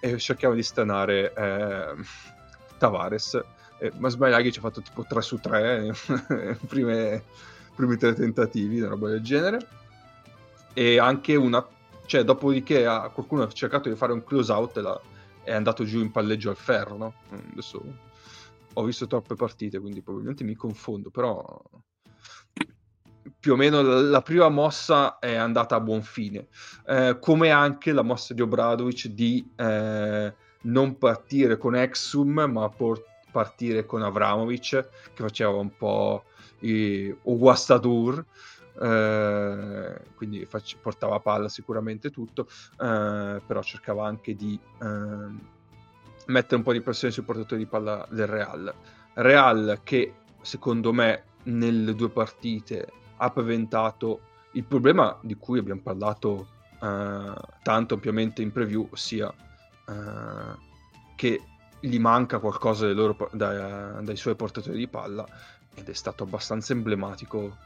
e 0.00 0.18
cerchiamo 0.18 0.54
di 0.54 0.62
stanare 0.62 1.32
eh, 1.34 1.94
Tavares 2.78 3.40
eh, 3.82 3.90
ma 3.96 4.08
Sbagliaghi 4.08 4.52
ci 4.52 4.58
ha 4.60 4.62
fatto 4.62 4.80
tipo 4.80 5.04
3 5.04 5.20
su 5.22 5.38
3 5.38 5.92
prime, 6.68 7.24
primi 7.74 7.96
tre 7.96 8.14
tentativi, 8.14 8.78
una 8.78 8.90
roba 8.90 9.08
del 9.08 9.22
genere. 9.22 9.66
E 10.72 11.00
anche 11.00 11.34
una, 11.34 11.66
cioè, 12.06 12.22
dopodiché 12.22 12.86
ha, 12.86 13.08
qualcuno 13.08 13.42
ha 13.42 13.48
cercato 13.48 13.88
di 13.88 13.96
fare 13.96 14.12
un 14.12 14.22
close 14.22 14.52
out 14.52 14.76
e 14.76 14.82
la, 14.82 15.00
è 15.44 15.52
andato 15.52 15.84
giù 15.84 16.00
in 16.00 16.10
palleggio 16.10 16.50
al 16.50 16.56
ferro. 16.56 16.96
No? 16.96 17.14
Adesso 17.52 17.82
ho 18.74 18.84
visto 18.84 19.06
troppe 19.06 19.34
partite, 19.34 19.78
quindi 19.78 20.02
probabilmente 20.02 20.44
mi 20.44 20.54
confondo, 20.54 21.10
però 21.10 21.62
più 23.38 23.52
o 23.52 23.56
meno 23.56 23.82
la, 23.82 24.22
prima 24.22 24.48
mossa 24.48 25.18
è 25.18 25.34
andata 25.34 25.76
a 25.76 25.80
buon 25.80 26.02
fine, 26.02 26.48
eh, 26.86 27.18
come 27.20 27.50
anche 27.50 27.92
la 27.92 28.02
mossa 28.02 28.34
di 28.34 28.40
Obradovic 28.40 29.08
di 29.08 29.48
eh, 29.56 30.34
non 30.62 30.98
partire 30.98 31.56
con 31.58 31.74
Exum, 31.74 32.44
ma 32.48 32.68
portare 32.68 33.10
partire 33.32 33.84
con 33.84 34.02
Avramovic 34.02 34.68
che 34.68 35.22
faceva 35.22 35.56
un 35.56 35.74
po' 35.76 36.24
i 36.60 37.12
Uguastadur 37.22 38.24
eh, 38.80 40.00
quindi 40.14 40.44
fac- 40.46 40.78
portava 40.78 41.20
palla 41.20 41.48
sicuramente 41.48 42.10
tutto 42.10 42.46
eh, 42.80 43.40
però 43.46 43.62
cercava 43.62 44.06
anche 44.06 44.34
di 44.34 44.58
eh, 44.80 45.50
mettere 46.26 46.56
un 46.56 46.62
po' 46.62 46.72
di 46.72 46.80
pressione 46.80 47.12
sui 47.12 47.22
portatori 47.22 47.64
di 47.64 47.68
palla 47.68 48.06
del 48.10 48.26
Real. 48.26 48.74
Real 49.14 49.80
che 49.82 50.14
secondo 50.40 50.92
me 50.92 51.24
nelle 51.44 51.94
due 51.94 52.10
partite 52.10 52.92
ha 53.16 53.30
paventato 53.30 54.20
il 54.52 54.64
problema 54.64 55.18
di 55.22 55.34
cui 55.36 55.58
abbiamo 55.58 55.80
parlato 55.80 56.48
eh, 56.80 57.34
tanto 57.62 57.94
ampiamente 57.94 58.42
in 58.42 58.52
preview 58.52 58.88
ossia 58.90 59.32
eh, 59.88 60.70
che 61.16 61.42
gli 61.80 61.98
manca 61.98 62.38
qualcosa 62.38 62.86
loro, 62.88 63.28
dai, 63.32 64.04
dai 64.04 64.16
suoi 64.16 64.36
portatori 64.36 64.78
di 64.78 64.88
palla 64.88 65.26
ed 65.74 65.88
è 65.88 65.92
stato 65.94 66.22
abbastanza 66.22 66.72
emblematico 66.72 67.56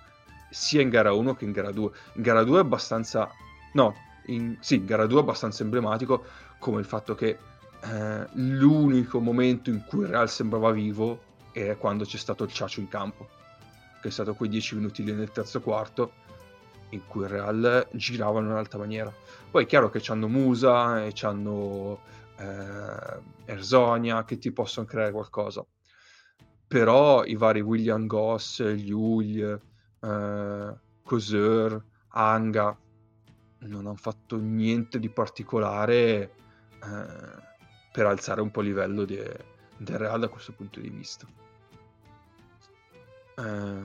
sia 0.51 0.81
in 0.81 0.89
gara 0.89 1.13
1 1.13 1.35
che 1.35 1.45
in 1.45 1.53
gara 1.53 1.71
2. 1.71 1.91
In 2.15 2.23
gara 2.23 2.43
2 2.43 2.59
è 2.59 2.61
abbastanza... 2.61 3.31
no, 3.73 3.95
in, 4.27 4.57
sì, 4.61 4.77
in 4.77 4.87
gara 4.87 5.07
2 5.07 5.19
è 5.19 5.23
abbastanza 5.23 5.63
emblematico 5.63 6.25
come 6.59 6.81
il 6.81 6.87
fatto 6.87 7.15
che 7.15 7.39
eh, 7.81 8.27
l'unico 8.33 9.21
momento 9.21 9.71
in 9.71 9.85
cui 9.85 10.01
il 10.03 10.09
Real 10.09 10.29
sembrava 10.29 10.71
vivo 10.71 11.21
è 11.53 11.77
quando 11.77 12.05
c'è 12.05 12.17
stato 12.17 12.45
il 12.45 12.53
Ciacio 12.53 12.81
in 12.81 12.89
campo, 12.89 13.29
che 14.01 14.09
è 14.09 14.11
stato 14.11 14.35
quei 14.35 14.49
10 14.49 14.77
minuti 14.77 15.05
lì 15.05 15.13
nel 15.13 15.31
terzo 15.31 15.61
quarto 15.61 16.25
in 16.91 17.07
cui 17.07 17.23
il 17.23 17.29
Real 17.29 17.89
girava 17.93 18.41
in 18.41 18.47
un'altra 18.47 18.79
maniera. 18.79 19.13
Poi 19.51 19.65
è 19.65 19.67
chiaro 19.67 19.91
che 19.91 20.03
hanno 20.09 20.29
Musa 20.29 21.05
e 21.05 21.13
hanno 21.23 22.01
eh, 22.39 23.21
Erzonia 23.45 24.25
che 24.25 24.39
ti 24.39 24.53
possono 24.53 24.87
creare 24.87 25.13
qualcosa. 25.13 25.65
Però 26.69 27.25
i 27.25 27.37
vari 27.37 27.61
William 27.61 28.07
Goss, 28.07 28.63
Liul, 28.63 29.61
eh, 30.01 30.75
Coseur, 31.03 31.83
Anga 32.09 32.77
non 33.61 33.87
hanno 33.87 33.97
fatto 33.97 34.39
niente 34.39 34.99
di 34.99 35.09
particolare 35.09 36.33
eh, 36.83 37.45
per 37.93 38.07
alzare 38.07 38.41
un 38.41 38.51
po' 38.51 38.61
il 38.61 38.69
livello 38.69 39.05
de, 39.05 39.45
del 39.77 39.99
Real 39.99 40.21
da 40.21 40.29
questo 40.29 40.53
punto 40.53 40.81
di 40.81 40.91
vista. 40.91 41.27
Eh, 43.39 43.83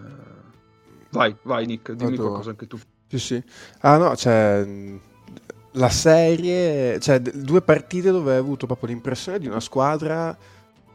vai, 1.09 1.35
vai 1.43 1.65
Nick, 1.65 1.93
dimmi 1.93 2.11
Vado. 2.11 2.23
qualcosa 2.23 2.49
anche 2.51 2.67
tu. 2.67 2.77
Sì, 3.07 3.19
sì. 3.19 3.43
Ah 3.79 3.97
no, 3.97 4.15
cioè 4.15 4.65
la 5.75 5.89
serie, 5.89 6.99
cioè 6.99 7.19
due 7.19 7.61
partite 7.61 8.11
dove 8.11 8.33
hai 8.33 8.39
avuto 8.39 8.65
proprio 8.65 8.89
l'impressione 8.89 9.39
di 9.39 9.47
una 9.47 9.59
squadra 9.59 10.35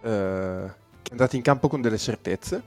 eh, 0.00 0.70
che 1.02 1.08
è 1.08 1.10
andata 1.10 1.36
in 1.36 1.42
campo 1.42 1.68
con 1.68 1.80
delle 1.80 1.98
certezze, 1.98 2.62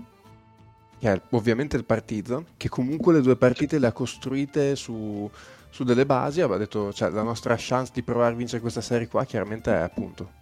che 1.00 1.12
è 1.12 1.22
ovviamente 1.32 1.78
il 1.78 1.86
Partizan, 1.86 2.46
che 2.58 2.70
comunque 2.70 3.14
le 3.14 3.22
due 3.22 3.36
partite 3.36 3.80
le 3.80 3.88
ha 3.88 3.92
costruite 3.92 4.76
su, 4.76 5.30
su 5.70 5.84
delle 5.84 6.06
basi, 6.06 6.42
aveva 6.42 6.58
detto, 6.58 6.94
cioè 6.94 7.10
la 7.10 7.24
nostra 7.24 7.56
chance 7.58 7.92
di 7.94 8.04
provare 8.04 8.34
a 8.34 8.38
vincere 8.38 8.62
questa 8.62 8.82
serie 8.82 9.08
qua 9.08 9.26
chiaramente 9.26 9.72
è 9.72 9.80
appunto 9.80 10.38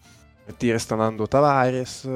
partire 0.47 0.77
stanando 0.77 1.27
Tavares, 1.27 2.07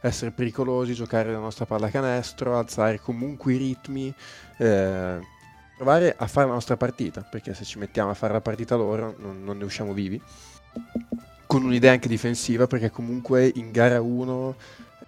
essere 0.00 0.30
pericolosi, 0.30 0.94
giocare 0.94 1.30
la 1.30 1.38
nostra 1.38 1.66
pallacanestro, 1.66 2.56
alzare 2.56 2.98
comunque 2.98 3.52
i 3.52 3.56
ritmi. 3.58 4.14
Eh, 4.56 5.20
provare 5.76 6.14
a 6.16 6.26
fare 6.26 6.46
la 6.46 6.54
nostra 6.54 6.78
partita, 6.78 7.20
perché 7.20 7.52
se 7.52 7.64
ci 7.64 7.78
mettiamo 7.78 8.10
a 8.10 8.14
fare 8.14 8.32
la 8.32 8.40
partita 8.40 8.74
loro 8.76 9.14
non, 9.18 9.44
non 9.44 9.58
ne 9.58 9.64
usciamo 9.64 9.92
vivi. 9.92 10.20
Con 11.46 11.64
un'idea 11.64 11.92
anche 11.92 12.08
difensiva, 12.08 12.66
perché 12.66 12.90
comunque 12.90 13.52
in 13.54 13.70
gara 13.70 14.00
1, 14.00 14.56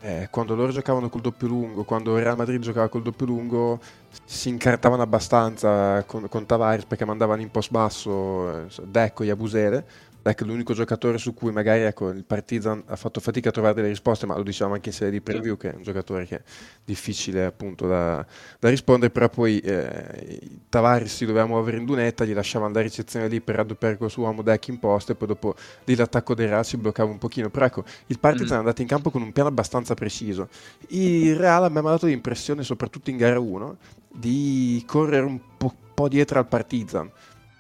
eh, 0.07 0.29
quando 0.31 0.55
loro 0.55 0.71
giocavano 0.71 1.09
col 1.09 1.21
doppio 1.21 1.49
lungo, 1.49 1.83
quando 1.83 2.17
Real 2.17 2.37
Madrid 2.37 2.61
giocava 2.61 2.89
col 2.89 3.03
doppio 3.03 3.27
lungo, 3.27 3.81
si 4.25 4.49
incartavano 4.49 5.03
abbastanza 5.03 6.05
con, 6.05 6.29
con 6.29 6.47
Tavares 6.47 6.85
perché 6.85 7.05
mandavano 7.05 7.43
in 7.43 7.51
post 7.51 7.73
basso 7.73 8.67
eh, 8.67 8.67
Decco 8.85 9.25
e 9.25 9.31
Abusele 9.31 9.85
È 10.27 10.35
l'unico 10.45 10.74
giocatore 10.74 11.18
su 11.18 11.35
cui 11.35 11.53
magari 11.53 11.83
ecco, 11.83 12.09
il 12.09 12.24
Partizan 12.24 12.83
ha 12.87 12.97
fatto 12.97 13.20
fatica 13.20 13.51
a 13.51 13.53
trovare 13.53 13.74
delle 13.74 13.89
risposte, 13.89 14.27
ma 14.27 14.37
lo 14.37 14.43
dicevamo 14.43 14.74
anche 14.74 14.89
in 14.89 14.95
serie 14.95 15.12
di 15.12 15.20
preview 15.20 15.57
che 15.57 15.70
è 15.70 15.77
un 15.77 15.83
giocatore 15.83 16.27
che 16.27 16.39
è 16.39 16.43
difficile 16.85 17.45
appunto 17.45 17.87
da, 17.87 18.27
da 18.59 18.68
rispondere, 18.68 19.12
però 19.12 19.29
poi 19.29 19.61
eh, 19.61 20.41
Tavares 20.68 21.14
si 21.14 21.27
doveva 21.27 21.47
muovere 21.47 21.77
in 21.77 21.85
dunetta, 21.85 22.24
gli 22.24 22.35
lasciava 22.35 22.66
andare 22.66 22.87
ricezione 22.87 23.29
lì 23.29 23.41
per 23.41 23.55
raddoppiare 23.55 23.97
col 23.97 24.11
suo 24.11 24.24
uomo 24.24 24.43
deck 24.43 24.66
in 24.66 24.81
posto 24.81 25.12
e 25.12 25.14
poi 25.14 25.29
dopo 25.29 25.55
lì 25.85 25.95
l'attacco 25.95 26.35
dei 26.35 26.47
Real 26.47 26.64
si 26.64 26.77
bloccava 26.77 27.09
un 27.09 27.18
pochino, 27.18 27.49
però 27.49 27.66
ecco, 27.66 27.85
il 28.07 28.18
Partizan 28.18 28.49
mm. 28.49 28.57
è 28.57 28.59
andato 28.59 28.83
in 28.83 28.89
campo 28.89 29.11
con 29.11 29.22
un 29.22 29.31
piano 29.31 29.49
abbastanza 29.49 29.95
preciso. 29.95 30.49
Il 30.89 31.37
Real 31.37 31.70
mi 31.70 31.79
ha 31.79 31.83
dato 31.83 32.07
l'impressione, 32.07 32.64
soprattutto 32.64 33.11
in 33.11 33.16
gara 33.16 33.39
1, 33.39 33.77
di 34.12 34.83
correre 34.87 35.24
un 35.24 35.39
po', 35.57 35.72
po 35.95 36.09
dietro 36.09 36.41
al 36.41 36.49
Partizan 36.49 37.11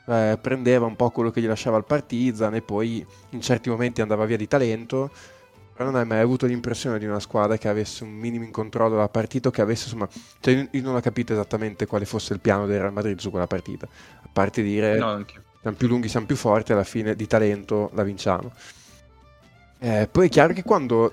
eh, 0.06 0.38
prendeva 0.40 0.86
un 0.86 0.96
po' 0.96 1.10
quello 1.10 1.30
che 1.30 1.40
gli 1.40 1.46
lasciava 1.46 1.76
il 1.76 1.84
Partizan 1.84 2.54
e 2.54 2.62
poi 2.62 3.04
in 3.30 3.40
certi 3.40 3.68
momenti 3.68 4.00
andava 4.00 4.24
via 4.24 4.36
di 4.36 4.46
talento 4.46 5.10
però 5.76 5.90
non 5.90 6.00
hai 6.00 6.06
mai 6.06 6.20
avuto 6.20 6.46
l'impressione 6.46 6.98
di 6.98 7.04
una 7.04 7.20
squadra 7.20 7.58
che 7.58 7.68
avesse 7.68 8.02
un 8.02 8.10
minimo 8.10 8.44
in 8.44 8.50
controllo 8.50 8.94
della 8.94 9.10
partita 9.10 9.50
che 9.50 9.60
avesse 9.60 9.84
insomma 9.84 10.08
cioè 10.40 10.68
io 10.70 10.82
non 10.82 10.94
ho 10.94 11.00
capito 11.00 11.34
esattamente 11.34 11.86
quale 11.86 12.06
fosse 12.06 12.32
il 12.32 12.40
piano 12.40 12.66
del 12.66 12.80
Real 12.80 12.92
Madrid 12.92 13.18
su 13.18 13.30
quella 13.30 13.46
partita 13.46 13.86
a 13.86 14.28
parte 14.32 14.62
dire 14.62 14.96
no, 14.96 15.22
siamo 15.60 15.76
più 15.76 15.88
lunghi 15.88 16.08
siamo 16.08 16.26
più 16.26 16.36
forti 16.36 16.72
alla 16.72 16.84
fine 16.84 17.14
di 17.14 17.26
talento 17.26 17.90
la 17.94 18.04
vinciamo. 18.04 18.52
Eh, 19.78 20.08
poi 20.10 20.26
è 20.26 20.30
chiaro 20.30 20.54
che 20.54 20.62
quando, 20.62 21.12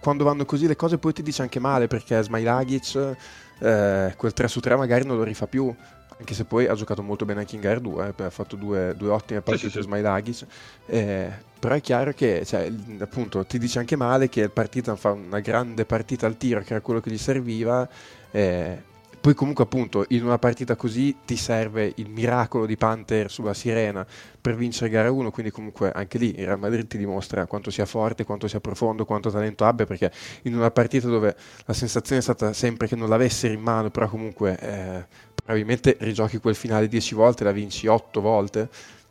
quando, 0.00 0.24
vanno 0.24 0.44
così 0.44 0.66
le 0.66 0.76
cose 0.76 0.98
poi 0.98 1.14
ti 1.14 1.22
dice 1.22 1.40
anche 1.40 1.58
male 1.58 1.86
perché 1.86 2.22
Smailagic 2.22 3.16
eh, 3.58 4.14
quel 4.14 4.32
3 4.34 4.48
su 4.48 4.60
3 4.60 4.76
magari 4.76 5.06
non 5.06 5.16
lo 5.16 5.22
rifà 5.22 5.46
più 5.46 5.74
anche 6.22 6.34
se 6.34 6.44
poi 6.44 6.66
ha 6.66 6.74
giocato 6.74 7.02
molto 7.02 7.24
bene 7.24 7.40
anche 7.40 7.56
in 7.56 7.60
gara 7.60 7.78
2, 7.78 8.14
eh, 8.16 8.22
ha 8.22 8.30
fatto 8.30 8.56
due, 8.56 8.94
due 8.96 9.10
ottime 9.10 9.40
partite 9.42 9.68
sì, 9.68 9.72
sì, 9.72 9.82
sì. 9.82 9.84
Smailagis, 9.84 10.46
eh, 10.86 11.30
però 11.58 11.74
è 11.74 11.80
chiaro 11.80 12.12
che 12.12 12.44
cioè, 12.46 12.72
appunto 13.00 13.44
ti 13.44 13.58
dice 13.58 13.78
anche 13.78 13.96
male 13.96 14.28
che 14.28 14.42
il 14.42 14.50
Partizan 14.50 14.96
fa 14.96 15.10
una 15.10 15.40
grande 15.40 15.84
partita 15.84 16.26
al 16.26 16.36
tiro, 16.36 16.60
che 16.60 16.72
era 16.72 16.80
quello 16.80 17.00
che 17.00 17.10
gli 17.10 17.18
serviva, 17.18 17.88
eh, 18.30 18.82
poi 19.22 19.34
comunque 19.34 19.62
appunto 19.62 20.04
in 20.08 20.24
una 20.24 20.36
partita 20.36 20.74
così 20.74 21.18
ti 21.24 21.36
serve 21.36 21.92
il 21.94 22.10
miracolo 22.10 22.66
di 22.66 22.76
Panther 22.76 23.30
sulla 23.30 23.54
Sirena 23.54 24.04
per 24.40 24.56
vincere 24.56 24.90
gara 24.90 25.12
1, 25.12 25.30
quindi 25.30 25.52
comunque 25.52 25.92
anche 25.92 26.18
lì 26.18 26.40
il 26.40 26.44
Real 26.44 26.58
Madrid 26.58 26.88
ti 26.88 26.98
dimostra 26.98 27.46
quanto 27.46 27.70
sia 27.70 27.86
forte, 27.86 28.24
quanto 28.24 28.48
sia 28.48 28.58
profondo, 28.58 29.04
quanto 29.04 29.30
talento 29.30 29.64
abbia, 29.64 29.86
perché 29.86 30.10
in 30.42 30.56
una 30.56 30.72
partita 30.72 31.06
dove 31.06 31.36
la 31.64 31.72
sensazione 31.72 32.18
è 32.18 32.22
stata 32.24 32.52
sempre 32.52 32.88
che 32.88 32.96
non 32.96 33.08
l'avessero 33.08 33.54
in 33.54 33.60
mano, 33.60 33.90
però 33.90 34.08
comunque 34.08 34.58
eh, 34.58 35.06
probabilmente 35.36 35.96
rigiochi 36.00 36.38
quel 36.38 36.56
finale 36.56 36.88
10 36.88 37.14
volte, 37.14 37.44
la 37.44 37.52
vinci 37.52 37.86
8 37.86 38.20
volte, 38.20 38.68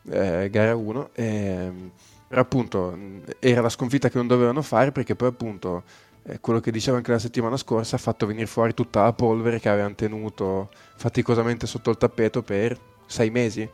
eh, 0.09 0.49
gara 0.51 0.75
1, 0.75 1.09
ehm, 1.13 1.91
però 2.27 2.41
appunto 2.41 2.97
era 3.39 3.61
la 3.61 3.69
sconfitta 3.69 4.09
che 4.09 4.17
non 4.17 4.27
dovevano 4.27 4.61
fare 4.61 4.91
perché 4.91 5.15
poi 5.15 5.29
appunto 5.29 5.83
eh, 6.23 6.39
quello 6.39 6.59
che 6.59 6.71
dicevo 6.71 6.97
anche 6.97 7.11
la 7.11 7.19
settimana 7.19 7.57
scorsa 7.57 7.95
ha 7.95 7.99
fatto 7.99 8.25
venire 8.25 8.45
fuori 8.45 8.73
tutta 8.73 9.03
la 9.03 9.13
polvere 9.13 9.59
che 9.59 9.69
avevano 9.69 9.95
tenuto 9.95 10.69
faticosamente 10.95 11.65
sotto 11.65 11.89
il 11.89 11.97
tappeto 11.97 12.43
per 12.43 12.77
6 13.07 13.29
mesi 13.29 13.69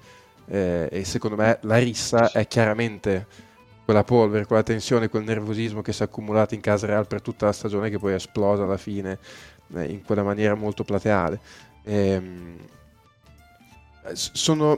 eh, 0.48 0.88
e 0.90 1.04
secondo 1.04 1.36
me 1.36 1.60
la 1.62 1.78
rissa 1.78 2.32
è 2.32 2.48
chiaramente 2.48 3.46
quella 3.84 4.04
polvere, 4.04 4.46
quella 4.46 4.64
tensione, 4.64 5.08
quel 5.08 5.24
nervosismo 5.24 5.82
che 5.82 5.94
si 5.94 6.02
è 6.02 6.06
accumulato 6.06 6.54
in 6.54 6.62
casa 6.62 6.88
Real 6.88 7.08
per 7.08 7.22
tutta 7.22 7.46
la 7.46 7.54
stagione 7.54 7.90
che 7.90 7.98
poi 7.98 8.12
è 8.12 8.16
esplosa 8.16 8.64
alla 8.64 8.78
fine 8.78 9.18
eh, 9.76 9.86
in 9.86 10.04
quella 10.04 10.24
maniera 10.24 10.56
molto 10.56 10.84
plateale. 10.84 11.40
Ehm, 11.84 12.58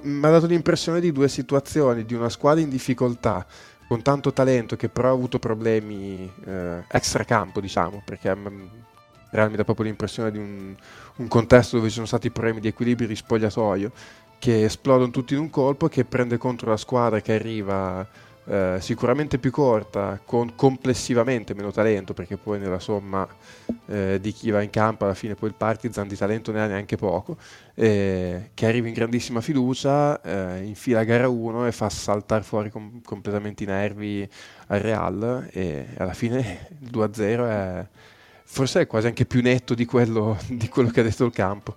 mi 0.04 0.26
ha 0.26 0.30
dato 0.30 0.46
l'impressione 0.48 1.00
di 1.00 1.12
due 1.12 1.28
situazioni, 1.28 2.06
di 2.06 2.14
una 2.14 2.30
squadra 2.30 2.62
in 2.62 2.70
difficoltà 2.70 3.46
con 3.90 4.04
tanto 4.04 4.32
talento 4.32 4.76
che 4.76 4.88
però 4.88 5.10
ha 5.10 5.14
avuto 5.14 5.40
problemi 5.40 6.32
eh, 6.46 6.84
extracampo, 6.92 7.60
diciamo, 7.60 8.04
perché 8.06 8.30
Real 9.32 9.50
mi 9.50 9.56
dà 9.56 9.64
proprio 9.64 9.88
l'impressione 9.88 10.30
di 10.30 10.38
un, 10.38 10.76
un, 11.16 11.28
contesto 11.28 11.78
dove 11.78 11.88
ci 11.88 11.96
sono 11.96 12.06
stati 12.06 12.30
problemi 12.30 12.60
di 12.60 12.68
equilibrio 12.68 13.08
di 13.08 13.16
spogliatoio 13.16 13.92
che 14.38 14.64
esplodono 14.64 15.10
tutti 15.10 15.34
in 15.34 15.40
un 15.40 15.50
colpo, 15.50 15.88
che 15.88 16.06
prende 16.06 16.38
contro 16.38 16.70
la 16.70 16.78
squadra 16.78 17.20
che 17.20 17.34
arriva 17.34 18.08
eh, 18.50 18.78
sicuramente 18.82 19.38
più 19.38 19.52
corta, 19.52 20.20
con 20.26 20.56
complessivamente 20.56 21.54
meno 21.54 21.72
talento, 21.72 22.14
perché 22.14 22.36
poi 22.36 22.58
nella 22.58 22.80
somma 22.80 23.28
eh, 23.86 24.18
di 24.20 24.32
chi 24.32 24.50
va 24.50 24.64
in 24.64 24.72
campo 24.72 25.06
alla 25.06 25.14
fine 25.14 25.36
poi 25.36 25.50
il 25.50 25.56
Partizan 25.56 26.08
di 26.08 26.16
talento 26.16 26.52
ne 26.52 26.62
ha 26.62 26.66
neanche 26.66 26.96
poco, 26.98 27.38
eh, 27.76 28.50
che 28.56 28.66
arriva 28.66 28.88
in 28.88 28.94
grandissima 28.94 29.40
fiducia, 29.40 30.20
eh, 30.22 30.64
infila 30.64 31.04
gara 31.04 31.30
1 31.30 31.68
e 31.68 31.72
fa 31.72 31.90
saltare 31.90 32.44
fuori 32.44 32.72
com- 32.72 33.02
completamente 33.04 33.64
i 33.64 33.68
nervi 33.68 34.28
al 34.68 34.80
Real 34.80 35.48
e 35.52 35.88
alla 35.98 36.14
fine 36.14 36.70
il 36.82 36.90
2-0 36.90 37.48
è 37.48 37.88
forse 38.52 38.82
è 38.82 38.88
quasi 38.88 39.06
anche 39.06 39.28
più 39.28 39.42
netto 39.44 39.76
di 39.76 39.86
quello, 39.86 40.36
di 40.50 40.68
quello 40.70 40.90
che 40.90 41.02
ha 41.02 41.04
detto 41.04 41.24
il 41.24 41.32
campo. 41.32 41.76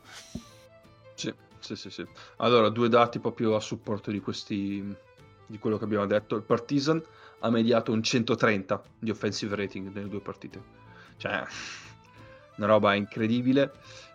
Sì, 1.15 1.31
sì, 1.59 1.77
sì, 1.77 1.91
sì. 1.91 2.07
Allora, 2.39 2.71
due 2.71 2.89
dati 2.89 3.19
proprio 3.19 3.55
a 3.57 3.61
supporto 3.61 4.11
di 4.11 4.21
questi 4.21 5.11
di 5.53 5.59
quello 5.59 5.77
che 5.77 5.85
abbiamo 5.85 6.07
detto, 6.07 6.35
il 6.35 6.45
Partizan 6.45 7.01
ha 7.41 7.51
mediato 7.51 7.93
un 7.93 8.03
130 8.03 8.83
di 8.99 9.11
offensive 9.11 9.55
rating 9.55 9.93
nelle 9.93 10.09
due 10.09 10.21
partite. 10.21 10.63
Cioè, 11.19 11.45
una 12.57 12.67
roba 12.67 12.95
incredibile. 12.95 13.71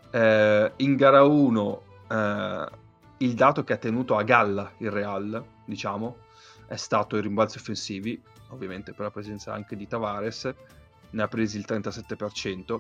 Eh, 0.10 0.72
in 0.78 0.96
gara 0.96 1.24
1 1.24 1.82
eh, 2.10 2.70
il 3.18 3.34
dato 3.36 3.64
che 3.64 3.74
ha 3.74 3.78
tenuto 3.78 4.18
a 4.18 4.24
galla 4.24 4.72
il 4.80 4.90
Real, 4.90 5.46
diciamo, 5.64 6.18
è 6.66 6.76
stato 6.76 7.18
i 7.18 7.22
rimbalzi 7.22 7.60
offensivi, 7.60 8.20
ovviamente 8.50 8.94
per 8.94 9.06
la 9.06 9.12
presenza 9.12 9.54
anche 9.54 9.76
di 9.76 9.88
Tavares, 9.88 10.52
ne 11.12 11.22
ha 11.22 11.28
presi 11.28 11.58
il 11.58 11.66
37% 11.68 12.80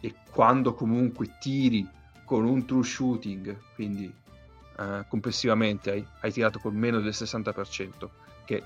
e 0.00 0.14
quando 0.32 0.74
comunque 0.74 1.38
tiri 1.38 1.88
con 2.24 2.44
un 2.44 2.66
true 2.66 2.82
shooting, 2.82 3.56
quindi 3.76 4.12
eh, 4.78 5.04
complessivamente 5.08 5.90
hai, 5.90 6.06
hai, 6.20 6.32
tirato 6.32 6.58
con 6.58 6.74
meno 6.74 7.00
del 7.00 7.12
60%, 7.12 8.08
che 8.44 8.62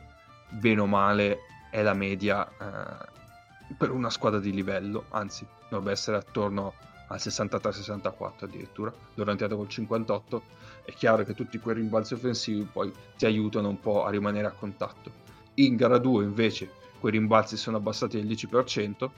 bene 0.49 0.81
o 0.81 0.87
male 0.87 1.39
è 1.71 1.83
la 1.83 1.95
media 1.95 2.49
eh, 2.49 3.75
per 3.77 3.91
una 3.91 4.11
squadra 4.11 4.41
di 4.41 4.53
livello, 4.53 5.05
anzi 5.11 5.47
dovrebbe 5.69 5.93
essere 5.93 6.17
attorno 6.17 6.75
al 7.09 7.19
63-64 7.19 8.45
addirittura, 8.45 8.93
loro 9.15 9.31
hanno 9.31 9.39
tirato 9.39 9.57
col 9.57 9.69
58, 9.69 10.43
è 10.85 10.93
chiaro 10.93 11.25
che 11.25 11.35
tutti 11.35 11.59
quei 11.59 11.77
rimbalzi 11.77 12.15
offensivi 12.15 12.67
poi 12.71 12.93
ti 13.17 13.27
aiutano 13.27 13.69
un 13.69 13.81
po' 13.81 14.05
a 14.05 14.11
rimanere 14.11 14.47
a 14.47 14.53
contatto. 14.53 15.27
In 15.55 15.77
gara 15.77 15.99
2 15.99 16.25
invece 16.25 16.71
quei 16.99 17.13
rimbalzi 17.13 17.57
sono 17.57 17.77
abbassati 17.77 18.17
del 18.17 18.27
10%, 18.27 19.09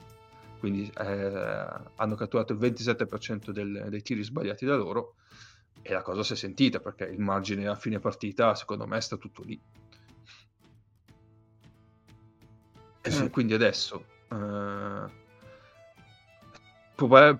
quindi 0.58 0.90
eh, 0.98 1.66
hanno 1.96 2.14
catturato 2.14 2.52
il 2.52 2.58
27% 2.58 3.50
del, 3.50 3.86
dei 3.88 4.02
tiri 4.02 4.22
sbagliati 4.22 4.64
da 4.64 4.76
loro 4.76 5.14
e 5.82 5.92
la 5.92 6.02
cosa 6.02 6.22
si 6.22 6.34
è 6.34 6.36
sentita 6.36 6.80
perché 6.80 7.04
il 7.04 7.20
margine 7.20 7.66
a 7.66 7.74
fine 7.74 7.98
partita 7.98 8.54
secondo 8.54 8.86
me 8.86 9.00
sta 9.00 9.16
tutto 9.16 9.42
lì. 9.42 9.60
Eh, 13.02 13.30
quindi 13.30 13.54
adesso 13.54 14.04
eh, 14.30 15.04
può, 16.94 17.36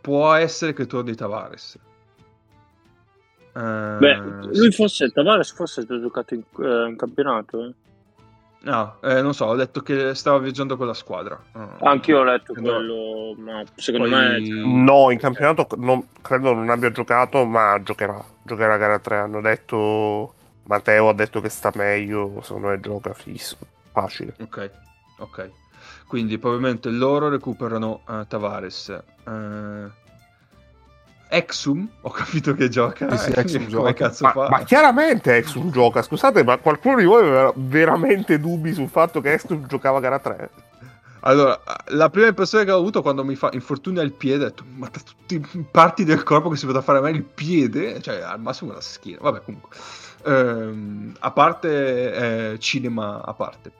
può, 0.00 0.32
essere 0.34 0.72
che 0.72 0.86
torni 0.86 1.14
Tavares. 1.14 1.78
Eh, 3.52 3.96
Beh, 3.98 4.16
lui 4.52 4.70
forse 4.70 5.10
Tavares 5.10 5.52
forse 5.52 5.80
ha 5.80 5.84
giocato 5.84 6.34
in, 6.34 6.44
eh, 6.58 6.88
in 6.88 6.96
campionato. 6.96 7.74
No, 8.62 8.98
eh, 9.02 9.22
non 9.22 9.32
so, 9.32 9.46
ho 9.46 9.56
detto 9.56 9.80
che 9.80 10.14
stava 10.14 10.38
viaggiando 10.38 10.76
con 10.76 10.86
la 10.86 10.94
squadra. 10.94 11.40
Uh, 11.52 11.84
Anche 11.86 12.10
io 12.10 12.18
ho 12.18 12.24
letto 12.24 12.52
quello, 12.52 13.34
ma 13.38 13.62
secondo 13.76 14.08
Poi... 14.08 14.18
me... 14.18 14.82
No, 14.82 15.10
in 15.10 15.18
campionato 15.18 15.66
non, 15.76 16.06
credo 16.20 16.52
non 16.52 16.68
abbia 16.68 16.90
giocato, 16.90 17.44
ma 17.46 17.80
giocherà. 17.82 18.22
Giocherà 18.42 18.76
gara 18.76 18.98
3. 18.98 19.16
Hanno 19.16 19.40
detto... 19.40 20.34
Matteo 20.64 21.08
ha 21.08 21.14
detto 21.14 21.40
che 21.40 21.48
sta 21.48 21.72
meglio, 21.74 22.40
secondo 22.42 22.68
me 22.68 22.78
gioca 22.78 23.12
fisso, 23.12 23.56
facile. 23.90 24.36
Ok, 24.40 24.70
ok. 25.18 25.50
Quindi 26.06 26.38
probabilmente 26.38 26.90
loro 26.90 27.28
recuperano 27.28 28.02
uh, 28.06 28.26
Tavares. 28.26 28.96
Uh, 29.24 29.90
Exum, 31.32 31.88
ho 32.00 32.10
capito 32.10 32.54
che 32.54 32.68
gioca. 32.68 33.16
Sì, 33.16 33.30
sì, 33.30 33.38
Exum 33.38 33.66
gioca. 33.68 34.12
Ma, 34.20 34.48
ma, 34.48 34.62
chiaramente 34.64 35.36
Exum 35.36 35.70
gioca. 35.70 36.02
Scusate, 36.02 36.42
ma 36.42 36.58
qualcuno 36.58 36.96
di 36.96 37.04
voi 37.04 37.22
aveva 37.22 37.52
veramente 37.54 38.40
dubbi 38.40 38.74
sul 38.74 38.88
fatto 38.88 39.20
che 39.20 39.34
Exum 39.34 39.66
giocava 39.68 40.00
gara 40.00 40.18
3? 40.18 40.50
Allora, 41.20 41.60
la 41.88 42.10
prima 42.10 42.28
impressione 42.28 42.64
che 42.64 42.72
ho 42.72 42.78
avuto 42.78 43.02
quando 43.02 43.24
mi 43.24 43.36
fa 43.36 43.50
infortunio 43.52 44.00
al 44.00 44.12
piede, 44.12 44.44
ho 44.44 44.48
detto, 44.48 44.64
ma 44.74 44.88
da 44.88 45.00
tutte 45.04 45.48
le 45.52 45.64
parti 45.70 46.04
del 46.04 46.22
corpo 46.24 46.48
che 46.48 46.56
si 46.56 46.66
poteva 46.66 46.82
fare 46.82 46.98
a 46.98 47.02
me 47.02 47.10
il 47.10 47.22
piede, 47.22 48.00
cioè 48.00 48.20
al 48.22 48.40
massimo 48.40 48.72
la 48.72 48.80
schiena. 48.80 49.20
Vabbè, 49.22 49.42
comunque. 49.44 49.76
Ehm, 50.24 51.14
a 51.20 51.30
parte, 51.30 52.52
eh, 52.52 52.58
cinema 52.58 53.22
a 53.22 53.34
parte. 53.34 53.72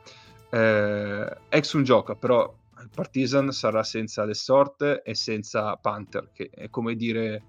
Eh, 0.50 1.36
Exum 1.48 1.82
gioca, 1.82 2.14
però 2.14 2.52
il 2.82 2.90
Partizan 2.94 3.52
sarà 3.52 3.82
senza 3.82 4.24
le 4.24 4.34
sorte 4.34 5.02
e 5.02 5.14
senza 5.14 5.76
Panther, 5.76 6.30
che 6.32 6.50
è 6.50 6.70
come 6.70 6.94
dire, 6.94 7.42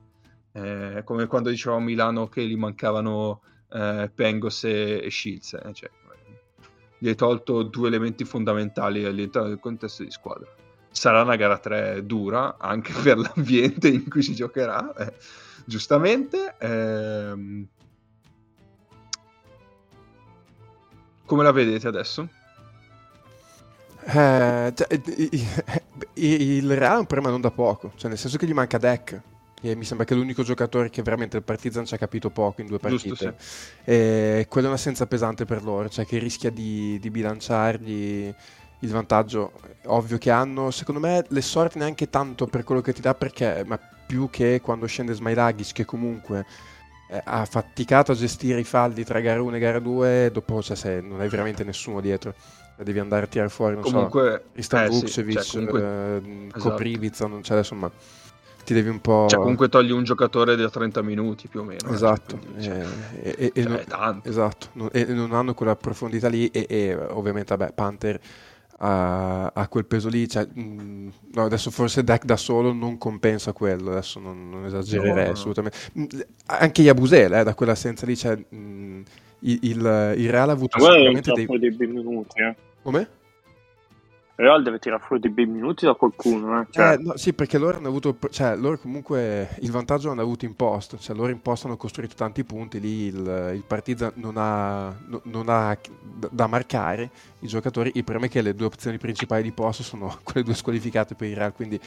eh, 0.52 1.02
come 1.06 1.28
quando 1.28 1.50
dicevamo 1.50 1.82
a 1.82 1.84
Milano 1.84 2.28
che 2.28 2.46
gli 2.46 2.56
mancavano 2.56 3.42
eh, 3.72 4.12
Pengos 4.14 4.64
e, 4.66 5.02
e 5.04 5.10
Shields, 5.10 5.54
eh, 5.54 5.74
cioè, 5.74 5.90
gli 6.98 7.08
hai 7.08 7.16
tolto 7.16 7.64
due 7.64 7.88
elementi 7.88 8.26
fondamentali 8.26 9.04
all'interno 9.06 9.48
del 9.48 9.60
contesto 9.60 10.04
di 10.04 10.12
squadra. 10.12 10.48
Sarà 10.92 11.22
una 11.22 11.36
gara 11.36 11.58
3 11.58 12.06
dura 12.06 12.58
anche 12.58 12.94
per 13.02 13.18
l'ambiente 13.18 13.88
in 13.88 14.08
cui 14.10 14.22
si 14.22 14.36
giocherà, 14.36 14.94
eh, 14.96 15.14
giustamente. 15.66 16.56
Ehm... 16.60 17.68
Come 21.26 21.44
la 21.44 21.52
vedete 21.52 21.88
adesso? 21.88 22.28
Eh, 24.04 24.74
cioè, 24.76 25.02
il 26.14 26.76
Real 26.76 26.96
è 26.96 27.00
un 27.00 27.06
problema 27.06 27.30
non 27.30 27.42
da 27.42 27.52
poco, 27.52 27.92
cioè 27.96 28.10
nel 28.10 28.18
senso 28.18 28.38
che 28.38 28.46
gli 28.46 28.54
manca 28.54 28.78
deck. 28.78 29.22
E 29.64 29.76
mi 29.76 29.84
sembra 29.84 30.08
che 30.08 30.16
l'unico 30.16 30.42
giocatore 30.42 30.90
che 30.90 31.04
veramente 31.04 31.38
il 31.38 31.44
Partizan 31.44 31.86
ci 31.86 31.94
ha 31.94 31.98
capito 31.98 32.32
poco 32.32 32.62
in 32.62 32.68
due 32.68 32.80
partite. 32.80 33.08
Giusto, 33.10 33.34
sì. 33.38 33.92
E 33.92 34.48
quella 34.50 34.68
è 34.68 34.70
un'assenza 34.70 35.06
pesante 35.06 35.46
per 35.46 35.64
loro, 35.64 35.88
cioè 35.88 36.04
che 36.04 36.18
rischia 36.18 36.50
di, 36.50 36.98
di 37.00 37.12
bilanciargli 37.12 38.34
il 38.80 38.90
vantaggio 38.90 39.52
ovvio 39.86 40.18
che 40.18 40.32
hanno. 40.32 40.72
Secondo 40.72 41.00
me 41.00 41.24
le 41.28 41.42
sorti 41.42 41.78
neanche 41.78 42.10
tanto 42.10 42.48
per 42.48 42.64
quello 42.64 42.82
che 42.82 42.92
ti 42.92 43.02
dà, 43.02 43.14
perché, 43.14 43.64
ma 43.64 43.78
più 43.78 44.32
che 44.32 44.62
quando 44.62 44.88
scende 44.88 45.14
Smailagic, 45.14 45.74
che 45.74 45.86
comunque 45.86 46.44
eh, 47.10 47.22
ha 47.24 47.46
faticato 47.46 48.14
a 48.14 48.16
gestire 48.16 48.62
i 48.62 48.64
falli 48.64 49.04
tra 49.04 49.20
gara 49.20 49.44
1 49.44 49.56
e 49.56 49.60
gara 49.60 49.80
2, 49.80 50.32
dopo 50.34 50.64
cioè, 50.64 50.76
se 50.76 51.02
non 51.02 51.22
hai 51.22 51.30
veramente 51.30 51.64
nessuno 51.64 52.02
dietro 52.02 52.34
devi 52.84 53.00
andare 53.00 53.26
a 53.26 53.28
tirare 53.28 53.50
fuori, 53.50 53.76
non 53.76 53.84
comunque, 53.84 54.44
so, 54.54 54.60
Istan 54.60 54.86
eh, 54.86 54.90
Vukcevic, 54.90 55.42
sì, 55.42 55.50
cioè, 55.50 55.66
comunque... 55.66 55.82
eh, 55.82 56.48
esatto. 56.48 56.70
Koprivica, 56.70 57.28
non 57.28 57.42
c'è 57.42 57.54
adesso, 57.54 57.76
ma 57.76 57.92
ti 58.64 58.74
devi 58.74 58.90
un 58.90 59.02
po'... 59.02 59.28
Cioè 59.30 59.40
comunque 59.40 59.70
togli 59.70 59.92
un 59.92 60.04
giocatore 60.04 60.56
da 60.56 60.70
30 60.70 61.02
minuti 61.02 61.48
più 61.48 61.62
o 61.62 61.64
meno. 61.64 61.90
Eh, 61.90 61.94
esatto, 61.94 62.40
eh, 62.58 62.62
cioè, 62.62 62.86
e, 63.22 63.36
e, 63.38 63.52
e, 63.54 63.64
cioè, 63.64 63.86
non, 63.88 64.22
esatto. 64.24 64.92
e, 64.92 65.06
non 65.06 65.34
hanno 65.34 65.54
quella 65.54 65.76
profondità 65.76 66.28
lì 66.28 66.48
e, 66.48 66.96
ovviamente 66.96 67.56
vabbè, 67.56 67.74
Panther 67.74 68.20
ha, 68.84 69.48
ha, 69.48 69.68
quel 69.68 69.86
peso 69.86 70.10
lì, 70.10 70.28
cioè, 70.28 70.48
mh, 70.52 70.62
mm, 70.62 71.08
no, 71.34 71.44
adesso 71.44 71.70
forse 71.70 72.04
deck 72.04 72.26
da 72.26 72.38
solo 72.38 72.74
non 72.74 72.98
compensa 72.98 73.54
quello, 73.54 73.92
adesso 73.92 74.20
non, 74.20 74.50
non 74.50 74.66
esagererei 74.66 75.26
no, 75.26 75.32
assolutamente. 75.32 75.78
No. 75.94 76.04
Mm, 76.04 76.20
anche 76.48 76.82
Yabusel, 76.82 77.34
eh, 77.34 77.44
da 77.44 77.54
quell'assenza 77.54 78.06
lì, 78.06 78.18
cioè, 78.18 78.36
mh, 78.36 78.56
mm, 78.56 79.02
il, 79.42 79.60
il, 79.62 80.14
il, 80.18 80.30
Real 80.32 80.50
ha 80.50 80.52
avuto 80.52 80.80
sicuramente 80.80 81.32
dei... 81.32 81.46
dei 81.46 81.88
minuti, 81.88 82.42
eh. 82.42 82.56
Come? 82.82 83.20
Real 84.42 84.64
deve 84.64 84.80
tirare 84.80 85.04
fuori 85.04 85.22
dei 85.22 85.30
bei 85.30 85.46
minuti 85.46 85.86
da 85.86 85.94
qualcuno. 85.94 86.62
Eh? 86.62 86.68
Cioè... 86.72 86.94
Eh, 86.94 86.98
no, 86.98 87.16
sì, 87.16 87.34
perché 87.34 87.60
loro 87.60 87.78
hanno 87.78 87.90
avuto, 87.90 88.18
cioè, 88.32 88.56
loro 88.56 88.80
comunque 88.80 89.56
il 89.60 89.70
vantaggio 89.70 90.08
l'hanno 90.08 90.22
avuto 90.22 90.46
imposto, 90.46 90.98
cioè 90.98 91.16
loro 91.16 91.32
imposto 91.32 91.68
hanno 91.68 91.78
costruito 91.78 92.16
tanti 92.16 92.44
punti, 92.44 92.80
lì 92.80 93.06
il, 93.06 93.52
il 93.54 93.64
Partizan 93.66 94.14
non 94.16 94.38
ha, 94.38 94.96
no, 95.06 95.22
non 95.26 95.48
ha, 95.48 95.78
da 96.32 96.48
marcare 96.48 97.12
i 97.42 97.48
giocatori, 97.48 97.92
il 97.94 98.04
problema 98.04 98.26
è 98.26 98.30
che 98.30 98.42
le 98.42 98.56
due 98.56 98.66
opzioni 98.66 98.98
principali 98.98 99.44
di 99.44 99.52
posto 99.52 99.84
sono 99.84 100.18
quelle 100.24 100.44
due 100.44 100.56
squalificate 100.56 101.14
per 101.14 101.28
il 101.28 101.36
Real, 101.36 101.54
quindi 101.54 101.80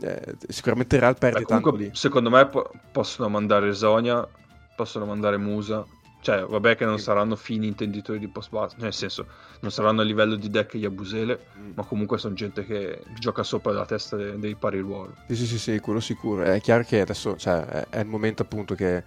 eh, 0.00 0.36
sicuramente 0.48 0.94
il 0.94 1.02
Real 1.02 1.18
perde 1.18 1.40
Beh, 1.40 1.46
tanto 1.46 1.74
lì. 1.74 1.90
Secondo 1.92 2.30
me 2.30 2.46
po- 2.46 2.70
possono 2.90 3.28
mandare 3.28 3.74
Sonia, 3.74 4.26
possono 4.74 5.04
mandare 5.04 5.36
Musa, 5.36 5.84
cioè, 6.20 6.44
vabbè 6.44 6.76
che 6.76 6.84
non 6.84 6.98
sì. 6.98 7.04
saranno 7.04 7.34
fini 7.34 7.66
intenditori 7.66 8.18
di 8.18 8.28
post 8.28 8.50
base, 8.50 8.76
nel 8.78 8.92
senso, 8.92 9.26
non 9.60 9.70
saranno 9.70 10.02
a 10.02 10.04
livello 10.04 10.36
di 10.36 10.50
deck 10.50 10.74
Yabusele, 10.74 11.46
mm. 11.58 11.70
ma 11.74 11.84
comunque 11.84 12.18
sono 12.18 12.34
gente 12.34 12.64
che 12.64 13.02
gioca 13.18 13.42
sopra 13.42 13.72
la 13.72 13.86
testa 13.86 14.16
dei, 14.16 14.38
dei 14.38 14.54
pari 14.54 14.80
ruoli. 14.80 15.12
Sì, 15.28 15.36
sì, 15.36 15.46
sì, 15.46 15.58
sì, 15.58 15.78
quello 15.80 16.00
sicuro. 16.00 16.42
È 16.42 16.60
chiaro 16.60 16.82
che 16.82 17.00
adesso 17.00 17.36
cioè, 17.36 17.64
è, 17.64 17.86
è, 17.88 18.00
il 18.00 18.06
momento 18.06 18.42
appunto 18.42 18.74
che 18.74 19.02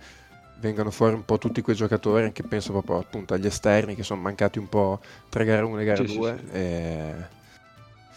vengano 0.59 0.89
fuori 0.91 1.13
un 1.13 1.23
po' 1.23 1.37
tutti 1.37 1.61
quei 1.61 1.75
giocatori, 1.75 2.23
anche 2.23 2.41
penso 2.43 2.71
proprio 2.71 2.97
appunto 2.97 3.33
agli 3.33 3.45
esterni 3.45 3.95
che 3.95 4.03
sono 4.03 4.21
mancati 4.21 4.57
un 4.57 4.67
po' 4.67 4.99
tra 5.29 5.43
gara 5.43 5.65
1 5.65 5.79
e 5.79 5.85
gara 5.85 6.03
2. 6.03 6.07
Sì, 6.07 6.15
sì, 6.15 6.51
sì. 6.51 6.57
E 6.57 7.41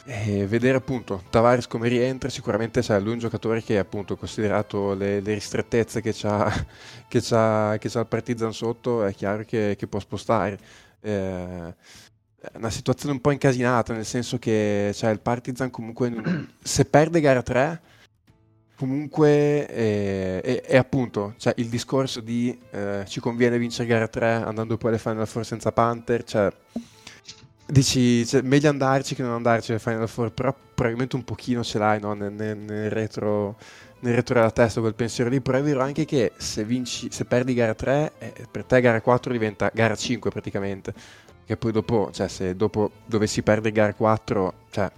e 0.09 0.47
vedere 0.47 0.77
appunto 0.77 1.25
Tavares 1.31 1.67
come 1.67 1.89
rientra, 1.89 2.29
sicuramente 2.29 2.81
cioè, 2.81 3.01
lui 3.01 3.13
un 3.13 3.19
giocatore 3.19 3.61
che 3.63 3.77
appunto 3.77 4.17
considerato 4.17 4.95
le, 4.95 5.21
le 5.21 5.35
ristrettezze 5.35 6.01
che 6.01 6.13
c'ha, 6.15 6.49
che, 7.09 7.21
c'ha, 7.21 7.77
che 7.79 7.89
c'ha 7.89 8.01
il 8.01 8.07
Partizan 8.07 8.53
sotto, 8.53 9.05
è 9.05 9.13
chiaro 9.13 9.43
che, 9.45 9.75
che 9.77 9.87
può 9.89 9.99
spostare. 9.99 10.59
Eh, 11.01 11.75
una 12.55 12.71
situazione 12.71 13.15
un 13.15 13.21
po' 13.21 13.33
incasinata, 13.33 13.93
nel 13.93 14.05
senso 14.05 14.39
che 14.39 14.93
cioè, 14.95 15.11
il 15.11 15.21
Partizan 15.21 15.71
comunque 15.71 16.13
se 16.63 16.85
perde 16.85 17.21
gara 17.21 17.43
3 17.43 17.81
comunque 18.77 19.67
è, 19.67 20.63
è 20.63 20.77
appunto 20.77 21.35
cioè, 21.39 21.55
il 21.57 21.69
discorso 21.69 22.21
di 22.21 22.57
eh, 22.71 23.05
ci 23.09 23.21
conviene 23.21 23.59
vincere 23.59 23.89
gara 23.89 24.07
3 24.07 24.35
andando 24.35 24.77
poi 24.77 24.91
alle 24.91 24.99
Final 24.99 25.27
Four 25.27 25.45
senza 25.45 25.73
Panther, 25.73 26.23
cioè 26.23 26.53
Dici, 27.69 28.25
cioè, 28.25 28.43
meglio 28.43 28.69
andarci 28.69 29.17
che 29.17 29.23
non 29.23 29.33
andarci 29.33 29.73
alle 29.73 29.81
Final 29.81 30.09
Four, 30.09 30.31
però 30.31 30.55
probabilmente 30.55 31.17
un 31.17 31.25
pochino 31.25 31.64
ce 31.64 31.79
l'hai 31.79 31.99
no? 32.01 32.14
nel, 32.14 32.33
nel, 32.33 32.57
nel, 32.57 32.91
retro, 32.91 33.57
nel, 34.01 34.14
retro, 34.14 34.35
della 34.35 34.53
testa 34.53 34.81
quel 34.81 34.95
pensiero 34.95 35.29
lì, 35.29 35.41
però 35.41 35.59
è 35.59 35.62
vero 35.62 35.83
anche 35.83 36.05
che 36.05 36.33
se, 36.37 36.64
vinci, 36.64 37.09
se 37.11 37.25
perdi 37.25 37.55
gara 37.55 37.75
3, 37.75 38.12
eh, 38.19 38.33
per 38.49 38.64
te 38.64 38.81
gara 38.81 39.01
4 39.01 39.33
diventa 39.33 39.69
gara 39.75 39.97
5 39.97 40.31
praticamente, 40.31 40.95
che 41.45 41.57
poi 41.57 41.73
dopo, 41.73 42.11
cioè 42.12 42.29
se 42.29 42.55
dopo 42.55 42.93
dovessi 43.05 43.43
perdere 43.43 43.75
gara 43.75 43.95
4, 43.95 44.55
cioè 44.71 44.89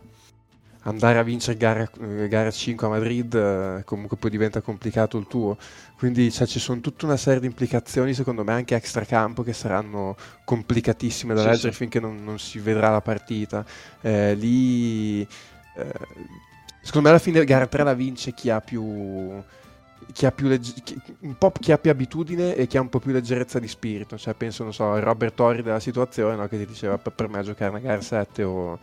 andare 0.82 1.18
a 1.18 1.22
vincere 1.22 1.56
gara, 1.56 1.90
eh, 2.00 2.28
gara 2.28 2.50
5 2.50 2.86
a 2.86 2.90
Madrid 2.90 3.34
eh, 3.34 3.82
comunque 3.84 4.16
poi 4.16 4.30
diventa 4.30 4.60
complicato 4.60 5.18
il 5.18 5.26
tuo 5.26 5.56
quindi 5.96 6.30
cioè, 6.30 6.46
ci 6.46 6.60
sono 6.60 6.80
tutta 6.80 7.06
una 7.06 7.16
serie 7.16 7.40
di 7.40 7.46
implicazioni 7.46 8.14
secondo 8.14 8.44
me 8.44 8.52
anche 8.52 8.76
extracampo 8.76 9.42
che 9.42 9.52
saranno 9.52 10.16
complicatissime 10.44 11.34
da 11.34 11.40
sì, 11.40 11.46
leggere 11.48 11.72
sì. 11.72 11.78
finché 11.78 11.98
non, 12.00 12.22
non, 12.22 12.38
si 12.38 12.58
vedrà 12.58 12.90
la 12.90 13.00
partita 13.00 13.64
eh, 14.00 14.34
lì 14.34 15.22
eh, 15.22 15.92
secondo 16.80 17.08
me 17.08 17.08
alla 17.08 17.18
fine 17.18 17.44
gara 17.44 17.66
3 17.66 17.82
la 17.82 17.94
vince 17.94 18.32
chi 18.32 18.48
ha 18.50 18.60
più 18.60 19.42
chi 20.12 20.26
ha 20.26 20.32
più 20.32 20.46
legge- 20.46 20.74
chi, 20.82 21.00
un 21.20 21.36
po' 21.36 21.50
chi 21.50 21.72
ha 21.72 21.78
più 21.78 21.90
abitudine 21.90 22.54
e 22.54 22.66
chi 22.66 22.76
ha 22.76 22.80
un 22.80 22.88
po' 22.88 23.00
più 23.00 23.12
leggerezza 23.12 23.58
di 23.58 23.68
spirito 23.68 24.16
cioè 24.16 24.34
penso 24.34 24.62
non 24.62 24.72
so 24.72 24.98
Robert 25.00 25.34
Torri 25.34 25.62
della 25.62 25.80
situazione 25.80 26.36
no? 26.36 26.46
che 26.46 26.56
ti 26.56 26.66
diceva 26.66 26.96
per, 26.98 27.12
per 27.12 27.28
me 27.28 27.42
giocare 27.42 27.70
una 27.70 27.80
gara 27.80 28.00
7 28.00 28.42
o 28.44 28.78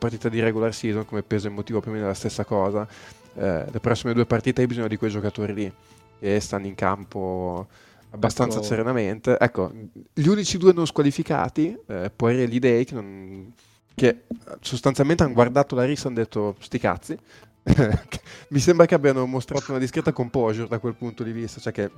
partita 0.00 0.28
di 0.30 0.40
regular 0.40 0.74
season 0.74 1.04
come 1.04 1.22
peso 1.22 1.46
emotivo 1.46 1.80
più 1.80 1.90
o 1.90 1.94
meno 1.94 2.06
la 2.06 2.14
stessa 2.14 2.44
cosa. 2.44 2.88
Eh, 3.34 3.64
le 3.70 3.80
prossime 3.80 4.14
due 4.14 4.26
partite 4.26 4.62
hai 4.62 4.66
bisogno 4.66 4.88
di 4.88 4.96
quei 4.96 5.10
giocatori 5.10 5.54
lì 5.54 5.72
che 6.18 6.40
stanno 6.40 6.66
in 6.66 6.74
campo 6.74 7.68
abbastanza 8.10 8.58
ecco. 8.58 8.66
serenamente. 8.66 9.38
Ecco, 9.38 9.70
gli 10.12 10.26
unici 10.26 10.58
due 10.58 10.72
non 10.72 10.86
squalificati, 10.86 11.76
eh, 11.86 12.10
Poirier 12.14 12.42
e 12.42 12.46
Lidei, 12.46 12.84
che, 12.84 12.94
non, 12.94 13.52
che 13.94 14.22
sostanzialmente 14.60 15.22
hanno 15.22 15.34
guardato 15.34 15.74
la 15.74 15.84
rissa 15.84 16.04
e 16.04 16.06
hanno 16.08 16.18
detto 16.18 16.56
sti 16.58 16.78
cazzi. 16.78 17.18
Mi 18.48 18.58
sembra 18.58 18.86
che 18.86 18.94
abbiano 18.94 19.26
mostrato 19.26 19.70
una 19.70 19.78
discreta 19.78 20.12
composure 20.12 20.66
da 20.66 20.78
quel 20.78 20.94
punto 20.94 21.22
di 21.22 21.32
vista, 21.32 21.60
cioè 21.60 21.72
che 21.72 21.90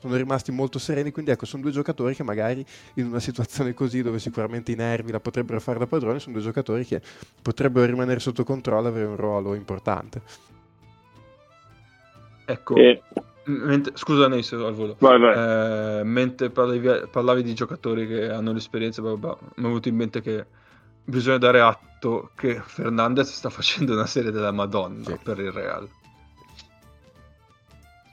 sono 0.00 0.16
rimasti 0.16 0.52
molto 0.52 0.78
sereni, 0.78 1.10
quindi 1.10 1.30
ecco, 1.30 1.44
sono 1.46 1.62
due 1.62 1.72
giocatori 1.72 2.14
che 2.14 2.22
magari 2.22 2.64
in 2.94 3.06
una 3.06 3.20
situazione 3.20 3.74
così 3.74 4.02
dove 4.02 4.18
sicuramente 4.18 4.72
i 4.72 4.76
nervi 4.76 5.10
la 5.10 5.20
potrebbero 5.20 5.60
fare 5.60 5.78
da 5.78 5.86
padrone, 5.86 6.20
sono 6.20 6.34
due 6.34 6.44
giocatori 6.44 6.84
che 6.84 7.00
potrebbero 7.42 7.86
rimanere 7.86 8.20
sotto 8.20 8.44
controllo 8.44 8.86
e 8.86 8.90
avere 8.90 9.06
un 9.06 9.16
ruolo 9.16 9.54
importante. 9.54 10.22
Ecco, 12.44 12.76
e... 12.76 13.02
mentre, 13.44 13.92
scusa 13.96 14.28
Neis 14.28 14.52
al 14.52 14.72
volo, 14.72 14.96
vai, 14.98 15.18
vai. 15.18 16.00
Eh, 16.00 16.04
mentre 16.04 16.50
parlavi, 16.50 17.08
parlavi, 17.10 17.42
di 17.42 17.54
giocatori 17.54 18.06
che 18.06 18.30
hanno 18.30 18.52
l'esperienza, 18.52 19.02
mi 19.02 19.18
è 19.18 19.36
venuto 19.56 19.88
in 19.88 19.96
mente 19.96 20.22
che 20.22 20.46
bisogna 21.04 21.38
dare 21.38 21.60
atto 21.60 22.30
che 22.36 22.60
Fernandez 22.64 23.32
sta 23.32 23.50
facendo 23.50 23.94
una 23.94 24.06
serie 24.06 24.30
della 24.30 24.52
Madonna 24.52 25.04
sì. 25.04 25.18
per 25.22 25.38
il 25.40 25.50
Real. 25.50 25.88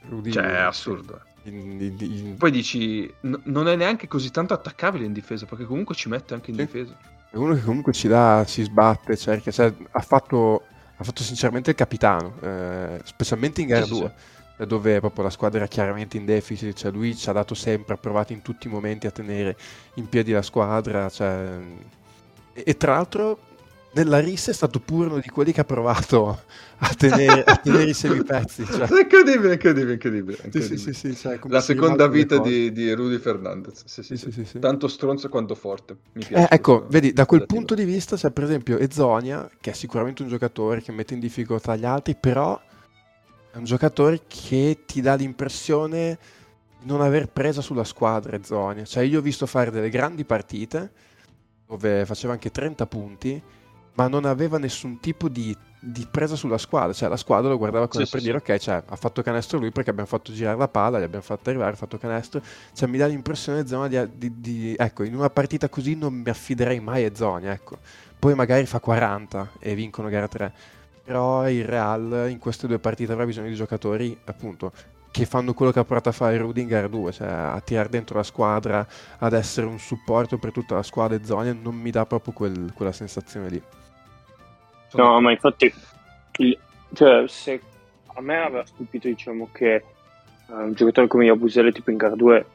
Rudy, 0.08 0.32
cioè, 0.32 0.44
è 0.44 0.56
assurdo. 0.56 1.20
Sì. 1.24 1.35
Eh. 1.46 1.50
In, 1.50 1.96
in. 2.00 2.36
Poi 2.36 2.50
dici, 2.50 3.10
n- 3.22 3.40
non 3.44 3.68
è 3.68 3.76
neanche 3.76 4.08
così 4.08 4.30
tanto 4.30 4.54
attaccabile 4.54 5.04
in 5.04 5.12
difesa, 5.12 5.46
perché 5.46 5.64
comunque 5.64 5.94
ci 5.94 6.08
mette 6.08 6.34
anche 6.34 6.50
in 6.50 6.56
sì. 6.56 6.64
difesa. 6.64 6.96
È 7.30 7.36
uno 7.36 7.54
che 7.54 7.62
comunque 7.62 7.92
ci 7.92 8.08
dà, 8.08 8.44
si 8.46 8.62
sbatte, 8.62 9.16
cerca, 9.16 9.50
cioè, 9.50 9.72
ha, 9.90 10.00
fatto, 10.00 10.62
ha 10.96 11.04
fatto 11.04 11.22
sinceramente 11.22 11.70
il 11.70 11.76
capitano, 11.76 12.34
eh, 12.40 13.00
specialmente 13.04 13.60
in 13.60 13.68
gara 13.68 13.84
sì, 13.84 13.90
2. 13.90 14.12
Sì, 14.56 14.66
dove 14.66 15.00
proprio 15.00 15.24
la 15.24 15.30
squadra 15.30 15.58
era 15.58 15.68
chiaramente 15.68 16.16
in 16.16 16.24
deficit, 16.24 16.74
cioè 16.74 16.90
lui 16.90 17.14
ci 17.14 17.28
ha 17.28 17.32
dato 17.32 17.54
sempre, 17.54 17.92
ha 17.92 17.98
provato 17.98 18.32
in 18.32 18.40
tutti 18.40 18.68
i 18.68 18.70
momenti 18.70 19.06
a 19.06 19.10
tenere 19.10 19.54
in 19.96 20.08
piedi 20.08 20.32
la 20.32 20.40
squadra, 20.40 21.10
cioè... 21.10 21.58
e, 22.54 22.62
e 22.64 22.76
tra 22.78 22.94
l'altro 22.94 23.38
nella 23.96 24.18
rissa 24.20 24.50
è 24.50 24.54
stato 24.54 24.78
pure 24.78 25.08
uno 25.08 25.18
di 25.18 25.28
quelli 25.30 25.52
che 25.52 25.62
ha 25.62 25.64
provato 25.64 26.42
a 26.78 26.94
tenere, 26.94 27.42
a 27.44 27.56
tenere 27.56 27.90
i 27.90 27.94
semipezzi. 27.94 28.64
Cioè. 28.76 28.86
È 28.88 29.00
incredibile, 29.00 29.54
incredibile, 29.54 29.92
incredibile. 29.94 30.38
incredibile. 30.44 30.76
Sì, 30.76 30.76
sì, 30.76 30.92
sì, 30.92 31.16
cioè, 31.16 31.38
La 31.44 31.60
seconda 31.60 32.06
vita 32.06 32.38
di, 32.38 32.72
di, 32.72 32.92
Rudy 32.92 33.18
Fernandez. 33.18 33.84
Tanto 34.60 34.88
stronzo 34.88 35.28
quanto 35.30 35.54
forte. 35.54 35.96
Eh, 36.12 36.46
ecco, 36.50 36.86
vedi, 36.90 37.12
da 37.12 37.24
quel 37.24 37.46
punto 37.46 37.74
di 37.74 37.84
vista 37.84 38.16
c'è 38.16 38.30
per 38.30 38.44
esempio 38.44 38.78
Ezonia, 38.78 39.48
che 39.60 39.70
è 39.70 39.74
sicuramente 39.74 40.22
un 40.22 40.28
giocatore 40.28 40.82
che 40.82 40.92
mette 40.92 41.14
in 41.14 41.20
difficoltà 41.20 41.74
gli 41.76 41.86
altri, 41.86 42.16
però 42.20 42.60
è 43.50 43.56
un 43.56 43.64
giocatore 43.64 44.22
che 44.26 44.80
ti 44.84 45.00
dà 45.00 45.14
l'impressione 45.14 46.18
di 46.78 46.86
non 46.86 47.00
aver 47.00 47.28
presa 47.28 47.62
sulla 47.62 47.84
squadra 47.84 48.36
Ezonia. 48.36 48.84
Cioè 48.84 49.04
io 49.04 49.20
ho 49.20 49.22
visto 49.22 49.46
fare 49.46 49.70
delle 49.70 49.88
grandi 49.88 50.24
partite 50.24 50.92
dove 51.66 52.04
faceva 52.04 52.32
anche 52.34 52.50
30 52.50 52.86
punti 52.86 53.42
ma 53.96 54.08
non 54.08 54.24
aveva 54.24 54.58
nessun 54.58 55.00
tipo 55.00 55.28
di, 55.28 55.56
di, 55.78 56.06
presa 56.10 56.36
sulla 56.36 56.58
squadra, 56.58 56.92
cioè 56.92 57.08
la 57.08 57.16
squadra 57.16 57.50
lo 57.50 57.58
guardava 57.58 57.88
come 57.88 58.04
sì, 58.04 58.10
per 58.10 58.20
sì, 58.20 58.26
dire 58.26 58.42
sì. 58.44 58.52
ok, 58.52 58.58
cioè, 58.58 58.82
ha 58.86 58.96
fatto 58.96 59.22
canestro 59.22 59.58
lui 59.58 59.70
perché 59.70 59.90
abbiamo 59.90 60.08
fatto 60.08 60.32
girare 60.32 60.56
la 60.58 60.68
palla, 60.68 61.00
gli 61.00 61.02
abbiamo 61.02 61.24
fatto 61.24 61.48
arrivare, 61.48 61.72
ha 61.72 61.76
fatto 61.76 61.98
canestro, 61.98 62.42
cioè 62.72 62.88
mi 62.88 62.98
dà 62.98 63.06
l'impressione 63.06 63.66
zona 63.66 63.88
di, 63.88 64.08
di, 64.16 64.40
di, 64.40 64.74
ecco, 64.78 65.02
in 65.02 65.14
una 65.14 65.30
partita 65.30 65.68
così 65.68 65.96
non 65.96 66.14
mi 66.14 66.28
affiderei 66.28 66.80
mai 66.80 67.04
a 67.04 67.14
Zoni, 67.14 67.46
ecco. 67.46 67.78
Poi 68.18 68.34
magari 68.34 68.66
fa 68.66 68.80
40 68.80 69.52
e 69.58 69.74
vincono 69.74 70.08
gara 70.08 70.28
3. 70.28 70.52
Però 71.04 71.48
il 71.48 71.64
Real 71.64 72.26
in 72.28 72.38
queste 72.38 72.66
due 72.66 72.78
partite 72.78 73.12
avrà 73.12 73.24
bisogno 73.24 73.48
di 73.48 73.54
giocatori 73.54 74.18
appunto 74.24 74.72
che 75.16 75.24
fanno 75.24 75.54
quello 75.54 75.72
che 75.72 75.78
ha 75.78 75.84
provato 75.84 76.10
a 76.10 76.12
fare 76.12 76.36
Rudy 76.36 76.60
in 76.60 76.68
gara 76.68 76.88
2, 76.88 77.12
cioè 77.12 77.28
a 77.28 77.58
tirare 77.60 77.88
dentro 77.88 78.16
la 78.16 78.22
squadra, 78.22 78.86
ad 79.18 79.32
essere 79.32 79.66
un 79.66 79.78
supporto 79.78 80.36
per 80.36 80.52
tutta 80.52 80.74
la 80.74 80.82
squadra 80.82 81.16
e 81.16 81.24
Zonia, 81.24 81.56
non 81.58 81.74
mi 81.74 81.90
dà 81.90 82.04
proprio 82.04 82.34
quel, 82.34 82.72
quella 82.74 82.92
sensazione 82.92 83.48
lì. 83.48 83.62
No, 84.92 85.20
ma 85.20 85.30
infatti, 85.30 85.72
il, 86.38 86.58
cioè, 86.92 87.28
se 87.28 87.60
a 88.06 88.20
me 88.20 88.38
aveva 88.38 88.64
stupito, 88.64 89.08
diciamo, 89.08 89.48
che 89.52 89.84
uh, 90.46 90.54
un 90.54 90.72
giocatore 90.72 91.06
come 91.06 91.26
Yabusele, 91.26 91.72
tipo 91.72 91.90
in 91.90 91.96
gara 91.96 92.14
2, 92.14 92.46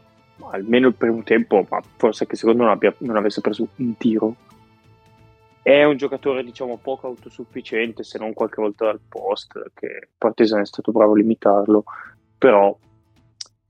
almeno 0.51 0.88
il 0.88 0.95
primo 0.95 1.21
tempo, 1.23 1.65
ma 1.69 1.82
forse 1.97 2.25
che 2.25 2.36
secondo 2.36 2.63
non, 2.63 2.71
abbia, 2.71 2.93
non 2.99 3.17
avesse 3.17 3.41
preso 3.41 3.67
un 3.75 3.97
tiro, 3.97 4.36
è 5.61 5.84
un 5.84 5.97
giocatore, 5.97 6.43
diciamo, 6.43 6.77
poco 6.77 7.07
autosufficiente, 7.07 8.03
se 8.03 8.17
non 8.17 8.34
qualche 8.34 8.61
volta 8.61 8.86
dal 8.86 8.99
post, 9.07 9.71
che 9.75 10.09
Partizan 10.17 10.61
è 10.61 10.65
stato 10.65 10.91
bravo 10.91 11.13
a 11.13 11.17
limitarlo, 11.17 11.84
però 12.38 12.75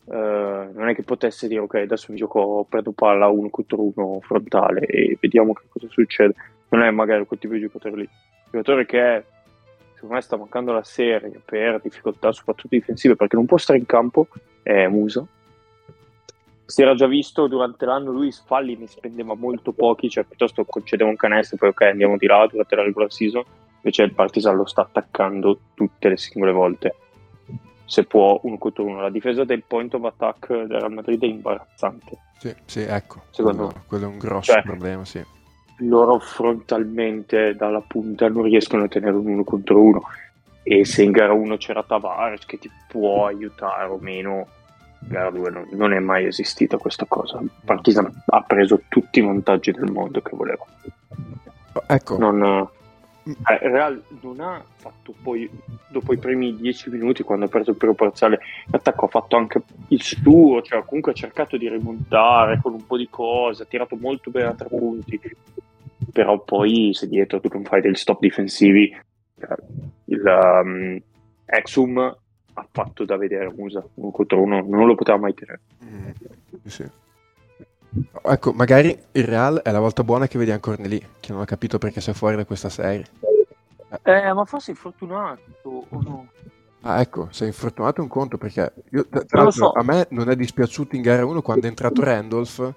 Uh, 0.04 0.74
non 0.74 0.90
è 0.90 0.96
che 0.96 1.04
potesse 1.04 1.48
dire 1.48 1.62
ok 1.62 1.76
adesso 1.76 2.12
mi 2.12 2.18
gioco 2.18 2.66
prendo 2.68 2.92
palla 2.92 3.28
uno 3.28 3.50
contro 3.50 3.94
uno 3.96 4.20
frontale 4.20 4.82
e 4.82 5.16
vediamo 5.22 5.54
che 5.54 5.66
cosa 5.70 5.88
succede. 5.90 6.34
Non 6.70 6.82
è 6.82 6.90
magari 6.90 7.26
quel 7.26 7.40
tipo 7.40 7.54
di 7.54 7.62
giocatore 7.62 7.96
lì 7.96 8.10
giocatore 8.52 8.86
che 8.86 9.24
secondo 9.94 10.16
me 10.16 10.22
sta 10.22 10.38
mancando 10.38 10.74
la 10.74 10.84
serie 10.84 11.42
per 11.44 11.80
difficoltà 11.82 12.32
soprattutto 12.32 12.76
difensive 12.76 13.16
perché 13.16 13.36
non 13.36 13.46
può 13.46 13.58
stare 13.58 13.80
in 13.80 13.86
campo 13.86 14.28
è 14.64 14.88
Musa 14.88 15.26
si 16.72 16.82
era 16.82 16.96
già 16.96 17.06
visto 17.06 17.48
durante 17.48 17.86
l'anno, 17.86 18.12
lui 18.12 18.32
falli 18.32 18.78
ne 18.78 18.88
spendeva 18.88 19.36
molto 19.36 19.74
pochi, 19.74 20.10
cioè 20.10 20.24
piuttosto 20.24 20.64
concedeva 20.64 21.10
un 21.10 21.18
canestro, 21.18 21.58
poi 21.58 21.70
ok 21.70 21.82
andiamo 21.82 22.16
di 22.16 22.28
là 22.28 22.48
durante 22.50 22.76
la 22.78 22.84
regular 22.84 23.12
season, 23.12 23.44
invece 23.76 24.04
il 24.04 24.14
Partisan 24.14 24.56
lo 24.56 24.66
sta 24.66 24.84
attaccando 24.84 25.60
tutte 25.74 26.08
le 26.08 26.16
singole 26.16 26.54
volte. 26.54 26.96
Se 27.84 28.06
può 28.06 28.40
uno 28.44 28.58
contro 28.58 28.86
uno, 28.86 29.02
la 29.02 29.10
difesa 29.10 29.44
del 29.44 29.64
point 29.68 29.94
of 29.96 30.06
attack 30.06 30.48
del 30.48 30.80
Real 30.80 30.94
Madrid 30.94 31.22
è 31.22 31.26
imbarazzante. 31.26 32.18
Sì, 32.38 32.56
sì 32.64 32.80
ecco, 32.84 33.24
Secondo 33.32 33.66
quello, 33.66 33.84
quello 33.88 34.06
è 34.06 34.08
un 34.08 34.18
grosso 34.18 34.54
Cioè, 34.54 34.62
problema, 34.62 35.04
sì. 35.04 35.22
Loro 35.82 36.20
frontalmente 36.20 37.56
dalla 37.56 37.82
punta 37.82 38.28
non 38.30 38.44
riescono 38.44 38.84
a 38.84 38.88
tenere 38.88 39.16
un 39.16 39.28
uno 39.28 39.44
contro 39.44 39.82
uno. 39.82 40.02
E 40.64 40.86
se 40.86 41.04
in 41.04 41.12
gara 41.12 41.34
1 41.34 41.58
c'era 41.58 41.84
Tavares 41.84 42.46
che 42.46 42.58
ti 42.58 42.70
può 42.88 43.26
aiutare 43.26 43.86
o 43.86 43.98
meno 44.00 44.48
in 45.02 45.08
gara 45.08 45.32
2 45.32 45.50
non, 45.50 45.68
non 45.72 45.94
è 45.94 46.00
mai 46.00 46.26
esistita 46.26 46.78
questa 46.78 47.06
cosa. 47.08 47.42
Partizan 47.66 48.24
ha 48.28 48.42
preso 48.44 48.82
tutti 48.88 49.20
i 49.20 49.24
vantaggi 49.24 49.72
del 49.72 49.92
mondo 49.92 50.22
che 50.22 50.36
voleva. 50.36 50.66
Ecco, 51.88 52.18
non, 52.18 52.68
eh, 53.24 53.60
Real 53.70 54.02
non 54.22 54.40
ha 54.40 54.64
fatto 54.76 55.14
poi 55.22 55.50
dopo 55.88 56.12
i 56.12 56.18
primi 56.18 56.56
10 56.56 56.90
minuti 56.90 57.22
quando 57.22 57.46
ha 57.46 57.50
preso 57.50 57.70
il 57.70 57.78
primo 57.78 57.94
parziale 57.94 58.40
l'attacco 58.72 59.06
ha 59.06 59.10
fatto 59.10 59.36
anche 59.36 59.62
il 59.90 60.02
suo 60.02 60.62
cioè 60.64 60.84
comunque 60.84 61.12
ha 61.12 61.16
cercato 61.16 61.56
di 61.56 61.70
rimontare 61.70 62.60
con 62.60 62.74
un 62.74 62.86
po' 62.86 62.98
di 62.98 63.08
cose 63.10 63.62
ha 63.62 63.68
tirato 63.68 63.96
molto 63.96 64.32
bene 64.32 64.48
a 64.48 64.54
tre 64.54 64.70
punti 64.70 65.20
però 66.12 66.44
poi 66.44 66.92
se 66.94 67.08
dietro 67.08 67.40
tu 67.40 67.50
non 67.52 67.64
fai 67.64 67.82
degli 67.82 67.96
stop 67.96 68.20
difensivi 68.20 68.90
eh, 68.90 69.56
il 70.06 70.24
um, 70.64 71.02
Exum 71.46 71.98
ha 72.54 72.68
fatto 72.72 73.06
da 73.06 73.18
vedere 73.18 73.52
Musa 73.54 73.84
uno 73.96 74.12
contro 74.12 74.42
uno 74.42 74.62
non 74.68 74.88
lo 74.88 74.96
poteva 74.96 75.18
mai 75.18 75.34
tenere 75.34 75.60
Mm, 75.84 76.10
sì, 76.64 76.70
sì. 76.70 76.90
Ecco, 78.24 78.54
magari 78.54 78.98
il 79.12 79.24
Real 79.26 79.60
è 79.62 79.72
la 79.72 79.80
volta 79.82 80.04
buona 80.04 80.26
che 80.28 80.38
vedi 80.38 80.52
ancora 80.52 80.82
lì, 80.84 80.98
che 81.20 81.34
non 81.34 81.42
ha 81.42 81.46
capito 81.46 81.78
perché 81.78 82.00
sia 82.00 82.14
fuori 82.14 82.38
da 82.38 82.46
questa 82.46 82.70
serie. 82.70 83.06
eh 84.04 84.32
ma 84.32 84.46
forse 84.46 84.72
infortunato 84.72 85.88
o 85.90 86.02
no 86.02 86.28
Ah, 86.84 87.00
ecco, 87.00 87.28
sei 87.32 87.48
infortunato 87.48 88.00
è 88.00 88.04
un 88.04 88.10
conto 88.10 88.38
perché 88.38 88.74
io, 88.90 89.06
tra 89.08 89.44
l'altro, 89.44 89.52
so. 89.52 89.72
a 89.72 89.84
me 89.84 90.08
non 90.10 90.32
è 90.32 90.36
dispiaciuto 90.36 90.96
in 90.96 91.04
gara 91.04 91.24
1 91.24 91.42
quando 91.44 91.66
è 91.66 91.70
entrato 91.70 92.04
Randolph, 92.04 92.60
eh, 92.60 92.74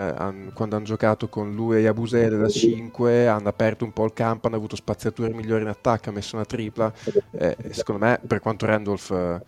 han- 0.00 0.50
quando 0.54 0.76
hanno 0.76 0.84
giocato 0.84 1.28
con 1.28 1.54
lui 1.54 1.76
e 1.76 1.80
Yabusele 1.80 2.36
da 2.36 2.48
5, 2.48 3.28
hanno 3.28 3.48
aperto 3.48 3.84
un 3.84 3.92
po' 3.92 4.04
il 4.04 4.12
campo, 4.12 4.46
hanno 4.46 4.56
avuto 4.56 4.76
spaziature 4.76 5.32
migliori 5.34 5.62
in 5.62 5.68
attacco, 5.68 6.08
ha 6.08 6.12
messo 6.12 6.36
una 6.36 6.44
tripla. 6.44 6.92
eh, 7.32 7.56
secondo 7.70 8.04
me, 8.06 8.20
per 8.26 8.40
quanto 8.40 8.66
Randolph 8.66 9.10
eh, 9.10 9.40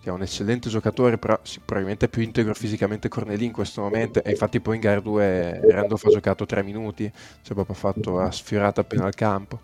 sia 0.00 0.12
un 0.12 0.22
eccellente 0.22 0.68
giocatore, 0.68 1.18
però 1.18 1.38
sì, 1.42 1.58
probabilmente 1.58 2.06
è 2.06 2.08
più 2.08 2.22
integro 2.22 2.54
fisicamente 2.54 3.08
Cornelì 3.08 3.44
in 3.44 3.52
questo 3.52 3.80
momento. 3.82 4.22
E 4.22 4.30
infatti 4.30 4.60
poi 4.60 4.76
in 4.76 4.80
gara 4.80 5.00
2 5.00 5.60
Randolph 5.70 6.04
ha 6.04 6.10
giocato 6.10 6.46
3 6.46 6.62
minuti, 6.62 7.10
cioè 7.42 7.54
proprio 7.54 7.74
fatto, 7.74 8.20
ha 8.20 8.30
sfiorato 8.30 8.80
appena 8.80 9.04
al 9.04 9.14
campo. 9.14 9.60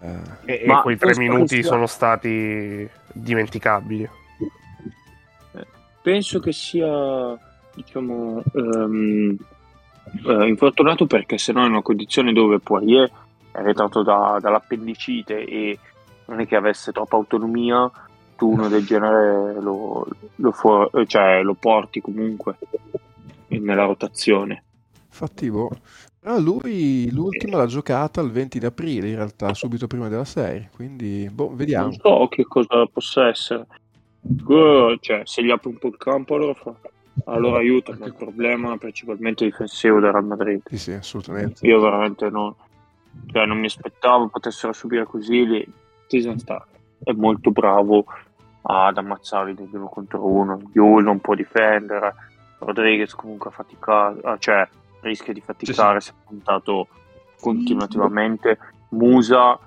Eh, 0.00 0.18
E, 0.44 0.62
e 0.66 0.80
quei 0.82 0.96
tre 0.96 1.06
penso 1.06 1.20
che 1.20 1.28
minuti 1.28 1.54
sia- 1.62 1.70
sono 1.70 1.86
stati 1.86 2.88
dimenticabili. 3.12 4.08
penso 6.02 6.38
che 6.40 6.52
sia 6.52 7.38
diciamo 7.76 8.42
ehm, 8.52 9.36
eh, 10.26 10.48
infortunato 10.48 11.06
perché 11.06 11.38
se 11.38 11.52
no 11.52 11.62
è 11.62 11.68
una 11.68 11.82
condizione 11.82 12.32
dove 12.32 12.58
Poirier 12.58 13.08
è 13.52 13.62
retrato 13.62 14.02
da- 14.02 14.38
dall'appendicite 14.40 15.44
e 15.44 15.78
non 16.26 16.40
è 16.40 16.46
che 16.46 16.56
avesse 16.56 16.90
troppa 16.90 17.16
autonomia 17.16 17.88
tu 18.36 18.50
uno 18.52 18.68
del 18.68 18.84
genere 18.86 19.60
lo, 19.60 20.06
lo 20.36 20.90
eh, 20.92 21.06
cioè, 21.06 21.42
lo 21.42 21.54
porti 21.54 22.00
comunque 22.00 22.56
nella 23.48 23.84
rotazione 23.84 24.64
Infatti, 25.16 25.50
boh. 25.50 25.70
Però 26.20 26.38
lui 26.38 27.10
l'ultima 27.10 27.56
l'ha 27.56 27.66
giocata 27.66 28.20
il 28.20 28.30
20 28.30 28.58
di 28.58 28.66
aprile, 28.66 29.08
in 29.08 29.14
realtà, 29.14 29.54
subito 29.54 29.86
prima 29.86 30.08
della 30.08 30.26
serie. 30.26 30.68
Quindi, 30.74 31.26
boh, 31.32 31.54
vediamo. 31.54 31.86
non 31.86 31.94
so 31.94 32.28
che 32.28 32.44
cosa 32.44 32.84
possa 32.92 33.28
essere 33.28 33.66
Eh, 34.22 34.98
cioè, 35.00 35.22
se 35.24 35.42
gli 35.42 35.50
apre 35.50 35.70
un 35.70 35.78
po' 35.78 35.86
il 35.86 35.96
campo 35.96 36.34
allora, 36.34 36.52
fa- 36.52 36.78
allora 37.24 37.58
aiuta 37.58 37.94
ma 37.98 38.06
il 38.06 38.14
problema 38.14 38.76
principalmente 38.76 39.44
difensivo 39.44 40.00
del 40.00 40.12
Real 40.12 40.24
Madrid 40.24 40.62
Sì, 40.66 40.78
sì, 40.78 40.92
assolutamente. 40.92 41.66
Io 41.66 41.80
veramente 41.80 42.28
no, 42.28 42.56
cioè 43.32 43.46
non 43.46 43.58
mi 43.58 43.66
aspettavo 43.66 44.28
potessero 44.28 44.72
subire 44.72 45.04
così. 45.04 45.46
Lì. 45.46 45.72
Tisan 46.06 46.38
sta 46.38 46.64
è 47.02 47.12
molto 47.12 47.50
bravo 47.50 48.04
ad 48.62 48.96
ammazzarli 48.96 49.54
degli 49.54 49.74
uno 49.74 49.88
contro 49.88 50.24
uno. 50.26 50.60
Yul 50.72 51.02
non 51.02 51.20
può 51.20 51.34
difendere. 51.34 52.14
Rodriguez 52.58 53.14
comunque 53.14 53.50
ha 53.50 53.52
faticato, 53.52 54.20
ah, 54.26 54.38
cioè 54.38 54.68
rischia 55.00 55.32
di 55.32 55.40
faticare. 55.40 56.00
Si 56.00 56.10
è 56.10 56.14
puntato 56.26 56.88
continuativamente. 57.40 58.58
Musa 58.90 59.58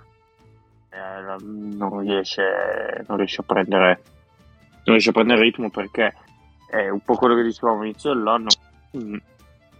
eh, 0.89 1.41
non, 1.75 1.99
riesce, 1.99 3.03
non 3.07 3.17
riesce 3.17 3.41
a 3.41 3.43
prendere 3.43 4.01
non 4.89 4.97
riesce 4.97 5.09
a 5.09 5.13
prendere 5.13 5.41
ritmo 5.41 5.69
perché 5.69 6.15
è 6.69 6.89
un 6.89 6.99
po' 7.01 7.15
quello 7.15 7.35
che 7.35 7.43
dicevamo 7.43 7.79
all'inizio 7.79 8.13
dell'anno. 8.13 8.47
Mm, 8.97 9.15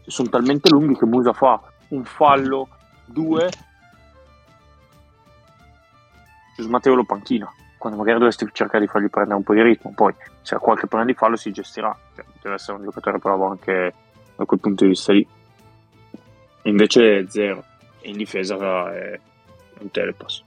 sono 0.06 0.30
talmente 0.30 0.70
lunghi 0.70 0.98
che 0.98 1.06
Musa 1.06 1.34
fa 1.34 1.62
un 1.90 2.04
fallo, 2.04 2.68
due, 3.06 3.50
Giuseppe 6.60 6.70
Matteo 6.70 6.96
lo 6.96 7.06
panchina, 7.06 7.52
quando 7.78 7.98
magari 7.98 8.18
dovresti 8.18 8.48
cercare 8.52 8.84
di 8.84 8.92
fargli 8.92 9.10
prendere 9.10 9.38
un 9.38 9.44
po' 9.44 9.54
di 9.54 9.62
ritmo, 9.62 9.94
poi 9.96 10.14
se 10.42 10.56
ha 10.56 10.60
qualche 10.60 10.88
problema 10.88 11.12
di 11.12 11.18
fallo 11.18 11.36
si 11.36 11.52
gestirà, 11.52 11.96
cioè, 12.16 12.26
deve 12.42 12.56
essere 12.56 12.78
un 12.78 12.84
giocatore 12.84 13.18
bravo 13.18 13.48
anche 13.48 13.94
da 14.36 14.46
quel 14.46 14.60
punto 14.60 14.84
di 14.84 14.90
vista 14.90 15.14
lì. 15.14 15.26
Invece 16.64 17.30
zero, 17.30 17.64
in 18.02 18.18
difesa 18.18 18.56
è 18.94 19.20
un 19.80 19.92
telepass. 19.92 20.44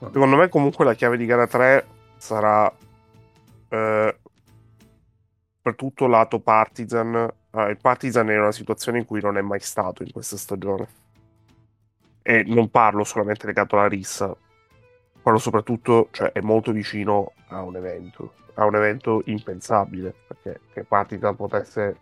Secondo 0.00 0.36
me, 0.36 0.48
comunque, 0.48 0.84
la 0.84 0.94
chiave 0.94 1.16
di 1.16 1.24
gara 1.24 1.46
3 1.46 1.86
sarà 2.16 2.70
eh, 3.74 4.18
soprattutto 5.56 6.06
lato 6.06 6.40
Partizan. 6.40 7.32
Ah, 7.50 7.68
il 7.68 7.78
Partizan 7.78 8.30
è 8.30 8.38
una 8.38 8.52
situazione 8.52 8.98
in 8.98 9.04
cui 9.04 9.20
non 9.20 9.36
è 9.36 9.40
mai 9.40 9.60
stato 9.60 10.02
in 10.02 10.12
questa 10.12 10.36
stagione. 10.36 11.02
E 12.22 12.42
non 12.46 12.70
parlo 12.70 13.04
solamente 13.04 13.46
legato 13.46 13.76
alla 13.76 13.88
rissa, 13.88 14.34
parlo 15.22 15.38
soprattutto, 15.38 16.08
cioè 16.10 16.32
è 16.32 16.40
molto 16.40 16.72
vicino 16.72 17.32
a 17.48 17.62
un 17.62 17.76
evento, 17.76 18.34
a 18.54 18.64
un 18.64 18.76
evento 18.76 19.22
impensabile, 19.26 20.14
perché 20.26 20.60
che 20.72 20.84
Partizan 20.84 21.36
potesse 21.36 21.96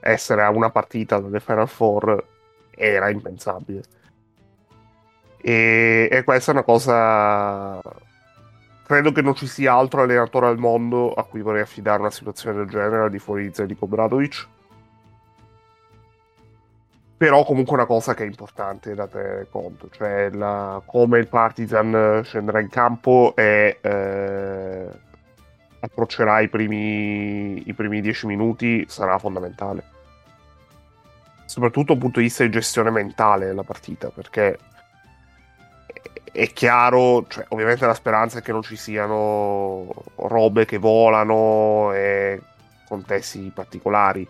essere 0.00 0.42
a 0.42 0.50
una 0.50 0.70
partita 0.70 1.18
dalle 1.18 1.40
Final 1.40 1.68
Four 1.68 2.26
era 2.70 3.08
impensabile. 3.08 3.82
E, 5.40 6.08
e 6.10 6.24
questa 6.24 6.50
è 6.50 6.54
una 6.54 6.64
cosa. 6.64 7.80
Credo 8.86 9.10
che 9.10 9.20
non 9.20 9.34
ci 9.34 9.48
sia 9.48 9.74
altro 9.74 10.02
allenatore 10.02 10.46
al 10.46 10.58
mondo 10.58 11.12
a 11.12 11.24
cui 11.24 11.42
vorrei 11.42 11.62
affidare 11.62 11.98
una 11.98 12.10
situazione 12.12 12.58
del 12.58 12.68
genere 12.68 13.02
al 13.02 13.10
di 13.10 13.18
fuori 13.18 13.42
di 13.42 13.52
Zeljko 13.52 13.88
Bradovic. 13.88 14.46
Però 17.16 17.44
comunque 17.44 17.74
una 17.74 17.86
cosa 17.86 18.14
che 18.14 18.22
è 18.22 18.26
importante 18.26 18.94
da 18.94 19.08
tenere 19.08 19.48
conto, 19.50 19.88
cioè 19.90 20.30
la- 20.30 20.80
come 20.86 21.18
il 21.18 21.26
Partizan 21.26 22.20
scenderà 22.22 22.60
in 22.60 22.68
campo 22.68 23.32
e 23.34 23.78
eh, 23.80 24.88
approccerà 25.80 26.38
i 26.38 26.48
primi, 26.48 27.68
i 27.68 27.74
primi 27.74 28.00
dieci 28.00 28.26
minuti 28.26 28.84
sarà 28.86 29.18
fondamentale. 29.18 29.82
Soprattutto 31.46 31.92
dal 31.92 32.02
punto 32.02 32.20
di 32.20 32.26
vista 32.26 32.44
di 32.44 32.50
gestione 32.50 32.90
mentale 32.90 33.46
della 33.46 33.64
partita, 33.64 34.10
perché 34.10 34.56
è 36.32 36.52
chiaro, 36.52 37.26
cioè, 37.28 37.44
ovviamente 37.48 37.86
la 37.86 37.94
speranza 37.94 38.38
è 38.38 38.42
che 38.42 38.52
non 38.52 38.62
ci 38.62 38.76
siano 38.76 39.88
robe 40.16 40.64
che 40.64 40.78
volano 40.78 41.92
e 41.92 42.40
contesti 42.86 43.50
particolari, 43.54 44.26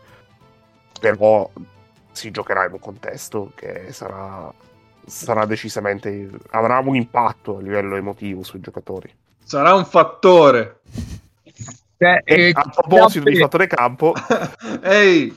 però 1.01 1.51
si 2.13 2.31
giocherà 2.31 2.67
in 2.67 2.73
un 2.73 2.81
contesto 2.81 3.53
che 3.55 3.93
sarà, 3.93 4.53
sarà 5.05 5.45
decisamente 5.45 6.31
avrà 6.51 6.79
un 6.79 6.97
impatto 6.97 7.59
a 7.59 7.61
livello 7.61 7.97
emotivo 7.97 8.43
sui 8.43 8.61
giocatori. 8.61 9.13
Sarà 9.45 9.75
un 9.75 9.85
fattore. 9.85 10.81
Cioè, 11.99 12.23
E 12.25 12.49
eh, 12.49 12.53
a 12.55 12.69
proposito 12.69 13.29
di 13.29 13.37
fattore 13.37 13.67
campo, 13.67 14.15
Ehi, 14.83 15.35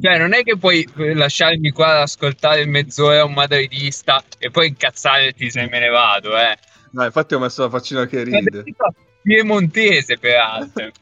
cioè, 0.00 0.18
non 0.18 0.32
è 0.32 0.42
che 0.42 0.56
puoi 0.56 0.88
lasciarmi 0.94 1.70
qua 1.70 1.88
ad 1.88 2.02
ascoltare 2.02 2.64
mezz'ora 2.66 3.24
un 3.24 3.32
madridista 3.32 4.22
e 4.38 4.50
poi 4.50 4.68
incazzarti 4.68 5.50
se 5.50 5.68
me 5.70 5.78
ne 5.78 5.88
vado, 5.88 6.36
eh. 6.36 6.56
no, 6.92 7.04
infatti 7.04 7.34
ho 7.34 7.38
messo 7.38 7.62
la 7.62 7.70
faccina 7.70 8.06
che 8.06 8.22
ride. 8.24 8.40
Madridista 8.40 8.92
Piemontese, 9.22 10.18
peraltro. 10.18 10.90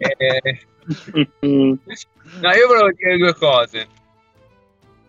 Eh, 0.00 0.66
no, 1.40 1.78
io 2.52 2.66
volevo 2.66 2.90
dire 2.96 3.16
due 3.18 3.34
cose. 3.34 3.88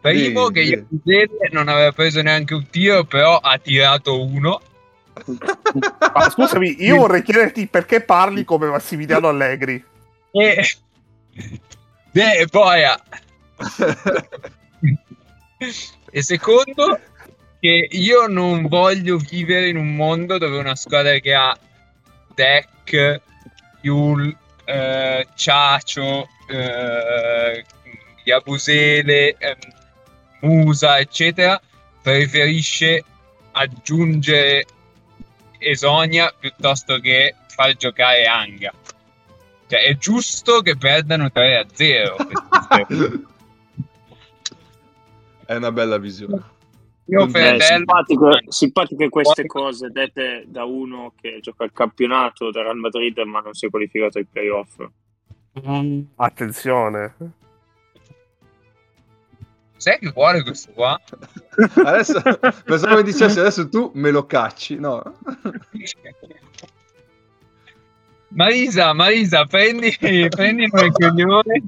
Primo, 0.01 0.47
Sì, 0.47 0.53
che 0.53 0.65
sì. 0.65 0.69
Iacuzele 0.71 1.49
non 1.51 1.67
aveva 1.67 1.91
preso 1.91 2.21
neanche 2.21 2.53
un 2.53 2.67
tiro, 2.69 3.03
però 3.03 3.37
ha 3.37 3.57
tirato 3.59 4.21
uno. 4.21 4.61
Ma 6.13 6.29
scusami, 6.29 6.83
io 6.83 6.97
vorrei 6.97 7.21
chiederti 7.21 7.67
perché 7.67 8.01
parli 8.01 8.43
come 8.45 8.67
Massimiliano 8.67 9.27
Allegri. 9.27 9.83
E... 10.31 10.67
Eh, 12.13 12.47
poi... 12.49 12.83
ah. 12.83 13.01
e 16.11 16.23
secondo, 16.23 16.99
che 17.59 17.87
io 17.91 18.27
non 18.27 18.67
voglio 18.67 19.17
vivere 19.17 19.67
in 19.67 19.77
un 19.77 19.95
mondo 19.95 20.37
dove 20.37 20.57
una 20.57 20.75
squadra 20.75 21.17
che 21.19 21.33
ha 21.33 21.57
Deck, 22.33 23.21
Yul, 23.81 24.35
eh, 24.65 25.27
Ciacio, 25.35 26.27
eh, 26.47 27.65
Yabusele, 28.23 29.35
ehm, 29.37 29.57
Musa, 30.41 30.99
eccetera, 30.99 31.61
preferisce 32.01 33.03
aggiungere 33.51 34.65
Esonia 35.57 36.33
piuttosto 36.37 36.99
che 36.99 37.35
far 37.47 37.75
giocare 37.75 38.25
Anga. 38.25 38.71
Cioè, 39.69 39.81
è 39.83 39.95
giusto 39.97 40.61
che 40.61 40.75
perdano 40.75 41.31
3 41.31 41.57
a 41.59 41.65
0. 41.71 42.15
È 45.45 45.55
una 45.55 45.71
bella 45.71 45.99
visione. 45.99 46.41
Io 47.05 47.27
Beh, 47.27 47.59
simpatico, 47.59 48.31
simpatiche 48.47 49.09
queste 49.09 49.45
cose 49.45 49.89
dette 49.91 50.45
da 50.47 50.63
uno 50.65 51.13
che 51.19 51.37
gioca 51.41 51.65
il 51.65 51.71
campionato 51.71 52.49
del 52.49 52.63
Real 52.63 52.77
Madrid 52.77 53.17
ma 53.19 53.41
non 53.41 53.53
si 53.53 53.67
è 53.67 53.69
qualificato 53.69 54.17
ai 54.17 54.25
playoff. 54.25 54.83
Attenzione. 56.15 57.15
Sai 59.77 59.99
che 59.99 60.11
vuole 60.11 60.41
questo 60.41 60.71
qua? 60.71 60.99
Adesso 61.83 62.21
pensavo 62.65 62.95
mi 62.95 63.03
dicessi 63.03 63.39
adesso 63.39 63.69
tu 63.69 63.91
me 63.93 64.09
lo 64.09 64.25
cacci, 64.25 64.79
no? 64.79 65.01
Marisa, 68.29 68.93
Marisa, 68.93 69.45
prendi, 69.45 69.95
prendi 69.99 70.63
il 70.63 70.91
coglione. 70.91 71.63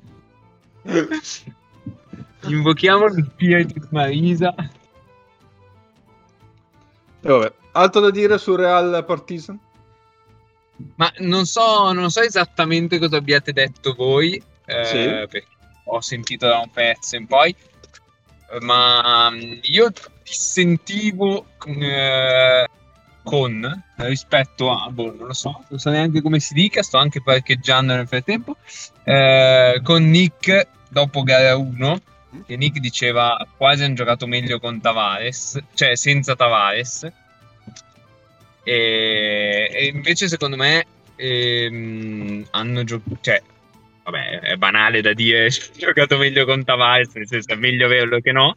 Invochiamo 2.44 3.08
lo 3.08 3.24
spirito 3.24 3.74
di 3.80 3.88
Marisa. 3.90 4.54
E 7.24 7.30
vabbè, 7.30 7.54
altro 7.74 8.02
da 8.02 8.10
dire 8.10 8.38
su 8.38 8.56
Real 8.56 9.04
Partizan? 9.06 9.60
Ma 10.96 11.12
non 11.20 11.46
so, 11.46 11.92
non 11.94 12.10
so 12.10 12.22
esattamente 12.22 12.98
cosa 12.98 13.18
abbiate 13.18 13.54
detto 13.54 13.94
voi, 13.94 14.42
eh, 14.66 14.86
Sì. 14.86 14.98
perché 15.04 15.46
ho 15.86 16.02
sentito 16.02 16.48
da 16.48 16.58
un 16.58 16.70
pezzo 16.72 17.16
in 17.16 17.28
poi, 17.28 17.56
ma 18.62 19.30
mm, 19.30 19.60
io 19.64 19.92
dissentivo 20.24 21.46
eh, 21.68 22.68
con 23.24 23.84
rispetto 23.98 24.72
a, 24.72 24.90
boh, 24.90 25.16
non 25.16 25.28
lo 25.28 25.34
so, 25.34 25.64
non 25.68 25.80
so 25.80 25.90
neanche 25.90 26.22
come 26.22 26.40
si 26.40 26.54
dica, 26.54 26.82
sto 26.82 26.98
anche 26.98 27.22
parcheggiando 27.22 27.96
nel 27.96 28.08
frattempo, 28.08 28.58
eh, 29.04 29.80
con 29.84 30.10
Nick 30.10 30.68
dopo 30.90 31.24
gara 31.24 31.56
1, 31.56 32.02
che 32.46 32.56
Nick 32.56 32.80
diceva 32.80 33.46
quasi 33.58 33.84
hanno 33.84 33.96
giocato 33.96 34.28
meglio 34.28 34.60
con 34.60 34.82
Tavares, 34.82 35.62
cioè 35.74 35.96
senza 35.96 36.36
Tavares. 36.36 37.10
E, 38.64 39.70
e 39.74 39.86
invece 39.86 40.28
secondo 40.28 40.56
me 40.56 40.86
ehm, 41.16 42.48
hanno 42.52 42.84
giocato, 42.84 43.18
cioè, 43.22 43.42
vabbè, 44.04 44.40
è 44.40 44.56
banale 44.56 45.02
da 45.02 45.14
dire 45.14 45.46
hanno 45.50 45.78
giocato 45.78 46.18
meglio 46.18 46.46
con 46.46 46.64
Tavares, 46.64 47.14
nel 47.14 47.28
senso 47.28 47.54
è 47.54 47.56
meglio 47.56 47.86
averlo 47.86 48.20
che 48.20 48.32
no, 48.32 48.54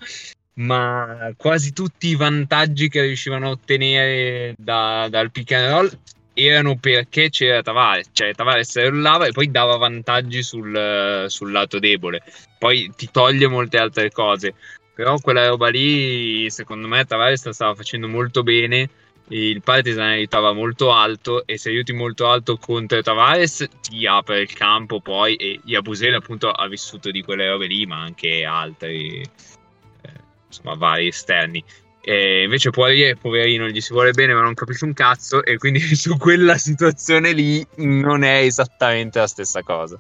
ma 0.54 1.32
quasi 1.36 1.72
tutti 1.72 2.08
i 2.08 2.16
vantaggi 2.16 2.88
che 2.88 3.02
riuscivano 3.02 3.48
a 3.48 3.50
ottenere 3.50 4.54
da- 4.56 5.08
dal 5.10 5.30
pick 5.30 5.52
and 5.52 5.70
roll 5.70 5.98
erano 6.34 6.76
perché 6.76 7.30
c'era 7.30 7.62
Tavares, 7.62 8.08
cioè 8.12 8.34
Tavares 8.34 8.76
rollava 8.88 9.26
e 9.26 9.32
poi 9.32 9.50
dava 9.50 9.76
vantaggi 9.76 10.42
sul, 10.42 11.26
sul 11.28 11.52
lato 11.52 11.78
debole, 11.78 12.22
poi 12.58 12.90
ti 12.96 13.08
toglie 13.10 13.46
molte 13.46 13.78
altre 13.78 14.10
cose, 14.10 14.54
però 14.94 15.16
quella 15.18 15.46
roba 15.46 15.68
lì 15.68 16.50
secondo 16.50 16.88
me 16.88 17.04
Tavares 17.04 17.44
la 17.44 17.52
stava 17.52 17.74
facendo 17.74 18.08
molto 18.08 18.42
bene, 18.42 18.88
il 19.28 19.62
Partizan 19.62 20.08
aiutava 20.08 20.52
molto 20.52 20.92
alto 20.92 21.46
e 21.46 21.56
se 21.56 21.70
aiuti 21.70 21.92
molto 21.92 22.28
alto 22.28 22.58
contro 22.58 23.00
Tavares 23.00 23.66
ti 23.80 24.06
apre 24.06 24.42
il 24.42 24.52
campo 24.52 25.00
poi. 25.00 25.34
E 25.36 25.60
Yabusele 25.64 26.16
appunto 26.16 26.50
ha 26.50 26.68
vissuto 26.68 27.10
di 27.10 27.22
quelle 27.22 27.48
robe 27.48 27.66
lì 27.66 27.86
ma 27.86 28.02
anche 28.02 28.44
altri 28.44 29.22
insomma 30.56 30.76
vari 30.76 31.08
esterni 31.08 31.62
e 32.06 32.42
invece 32.42 32.68
Poirier, 32.68 33.16
poverino, 33.16 33.66
gli 33.66 33.80
si 33.80 33.94
vuole 33.94 34.12
bene 34.12 34.34
ma 34.34 34.42
non 34.42 34.52
capisce 34.52 34.84
un 34.84 34.92
cazzo 34.92 35.42
e 35.42 35.56
quindi 35.56 35.80
su 35.96 36.18
quella 36.18 36.58
situazione 36.58 37.32
lì 37.32 37.66
non 37.76 38.22
è 38.24 38.40
esattamente 38.40 39.18
la 39.18 39.26
stessa 39.26 39.62
cosa. 39.62 39.98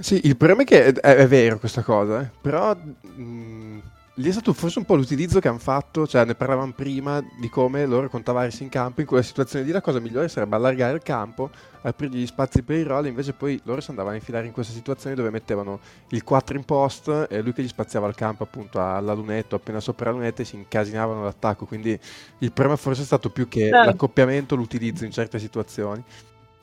Sì, 0.00 0.20
il 0.24 0.36
problema 0.36 0.62
è 0.62 0.64
che 0.64 0.86
è, 0.86 0.92
è 0.92 1.28
vero 1.28 1.58
questa 1.58 1.82
cosa, 1.82 2.22
eh, 2.22 2.30
però 2.40 2.74
mh, 2.74 3.80
lì 4.18 4.28
è 4.28 4.32
stato 4.32 4.52
forse 4.52 4.80
un 4.80 4.84
po' 4.84 4.96
l'utilizzo 4.96 5.38
che 5.38 5.46
hanno 5.46 5.58
fatto, 5.58 6.06
cioè 6.06 6.24
ne 6.24 6.34
parlavamo 6.34 6.72
prima 6.72 7.24
di 7.38 7.48
come 7.48 7.86
loro 7.86 8.08
con 8.08 8.22
Tavares 8.22 8.58
in 8.60 8.68
campo, 8.68 9.00
in 9.00 9.06
quella 9.06 9.22
situazione 9.22 9.64
lì 9.64 9.70
la 9.70 9.80
cosa 9.80 10.00
migliore 10.00 10.28
sarebbe 10.28 10.56
allargare 10.56 10.94
il 10.94 11.02
campo, 11.02 11.50
aprirgli 11.82 12.18
gli 12.18 12.26
spazi 12.26 12.62
per 12.62 12.78
i 12.78 12.82
roll, 12.82 13.06
invece 13.06 13.32
poi 13.32 13.60
loro 13.62 13.80
si 13.80 13.90
andavano 13.90 14.14
a 14.16 14.18
infilare 14.18 14.46
in 14.46 14.52
queste 14.52 14.72
situazioni 14.72 15.14
dove 15.14 15.30
mettevano 15.30 15.78
il 16.08 16.24
4 16.24 16.56
in 16.56 16.64
post 16.64 17.26
e 17.30 17.40
lui 17.42 17.52
che 17.52 17.62
gli 17.62 17.68
spaziava 17.68 18.08
il 18.08 18.16
campo 18.16 18.42
appunto 18.42 18.80
alla 18.84 19.12
lunetta, 19.12 19.54
appena 19.54 19.78
sopra 19.78 20.10
la 20.10 20.16
lunetta 20.16 20.42
e 20.42 20.44
si 20.44 20.56
incasinavano 20.56 21.22
l'attacco, 21.22 21.64
quindi 21.66 21.98
il 22.38 22.52
problema 22.52 22.76
forse 22.76 23.02
è 23.02 23.04
stato 23.04 23.30
più 23.30 23.46
che 23.46 23.68
l'accoppiamento, 23.70 24.56
l'utilizzo 24.56 25.04
in 25.04 25.12
certe 25.12 25.38
situazioni. 25.38 26.02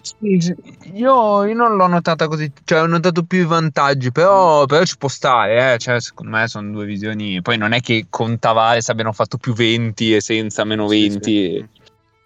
Sì, 0.06 0.40
sì, 0.40 0.56
Io, 0.94 1.46
io 1.46 1.54
non 1.56 1.76
l'ho 1.76 1.88
notata 1.88 2.28
così, 2.28 2.52
cioè 2.64 2.82
ho 2.82 2.86
notato 2.86 3.24
più 3.24 3.40
i 3.40 3.46
vantaggi, 3.46 4.12
però, 4.12 4.66
però 4.66 4.84
ci 4.86 4.98
può 4.98 5.10
stare, 5.10 5.74
eh. 5.74 5.78
Cioè, 5.80 6.00
secondo 6.00 6.38
me 6.38 6.48
sono 6.48 6.70
due 6.72 6.86
visioni. 6.86 7.42
Poi 7.42 7.58
non 7.58 7.72
è 7.72 7.80
che 7.80 8.06
con 8.10 8.38
Tavares 8.38 8.90
abbiano 8.90 9.14
fatto 9.14 9.38
più 9.38 9.54
20 9.54 10.14
e 10.14 10.22
senza 10.22 10.64
meno 10.64 10.88
Sì, 10.88 11.10
20 11.10 11.24
sì. 11.24 11.56
e, 11.56 11.68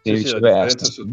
e 0.01 0.13
viceversa. 0.13 1.03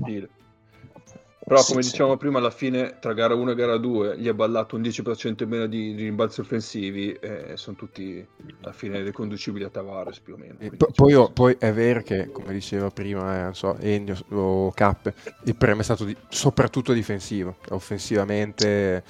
Però, 1.46 1.60
Sì, 1.60 1.70
come 1.70 1.82
sì. 1.84 1.90
dicevamo 1.90 2.16
prima, 2.16 2.38
alla 2.38 2.50
fine 2.50 2.96
tra 2.98 3.12
gara 3.12 3.34
1 3.34 3.52
e 3.52 3.54
gara 3.54 3.76
2 3.76 4.18
gli 4.18 4.26
è 4.26 4.34
ballato 4.34 4.74
un 4.74 4.82
10% 4.82 5.44
in 5.44 5.48
meno 5.48 5.66
di, 5.66 5.94
di 5.94 6.02
rimbalzi 6.02 6.40
offensivi 6.40 7.12
e 7.12 7.52
sono 7.54 7.76
tutti 7.76 8.26
alla 8.62 8.72
fine 8.72 9.00
riconducibili 9.02 9.62
a 9.62 9.68
Tavares 9.68 10.18
più 10.18 10.34
o 10.34 10.36
meno. 10.38 10.56
Po- 10.76 10.86
ci 10.86 10.92
poi, 10.96 11.14
oh, 11.14 11.30
poi 11.30 11.54
è 11.56 11.72
vero 11.72 12.02
che, 12.02 12.32
come 12.32 12.52
diceva 12.52 12.90
prima, 12.90 13.38
eh, 13.38 13.42
non 13.42 13.54
so, 13.54 13.76
Ennio 13.78 14.16
o 14.30 14.72
Cap, 14.72 15.12
il 15.44 15.54
problema 15.54 15.82
è 15.82 15.84
stato 15.84 16.04
di- 16.04 16.16
soprattutto 16.28 16.92
difensivo. 16.92 17.58
Offensivamente, 17.68 19.04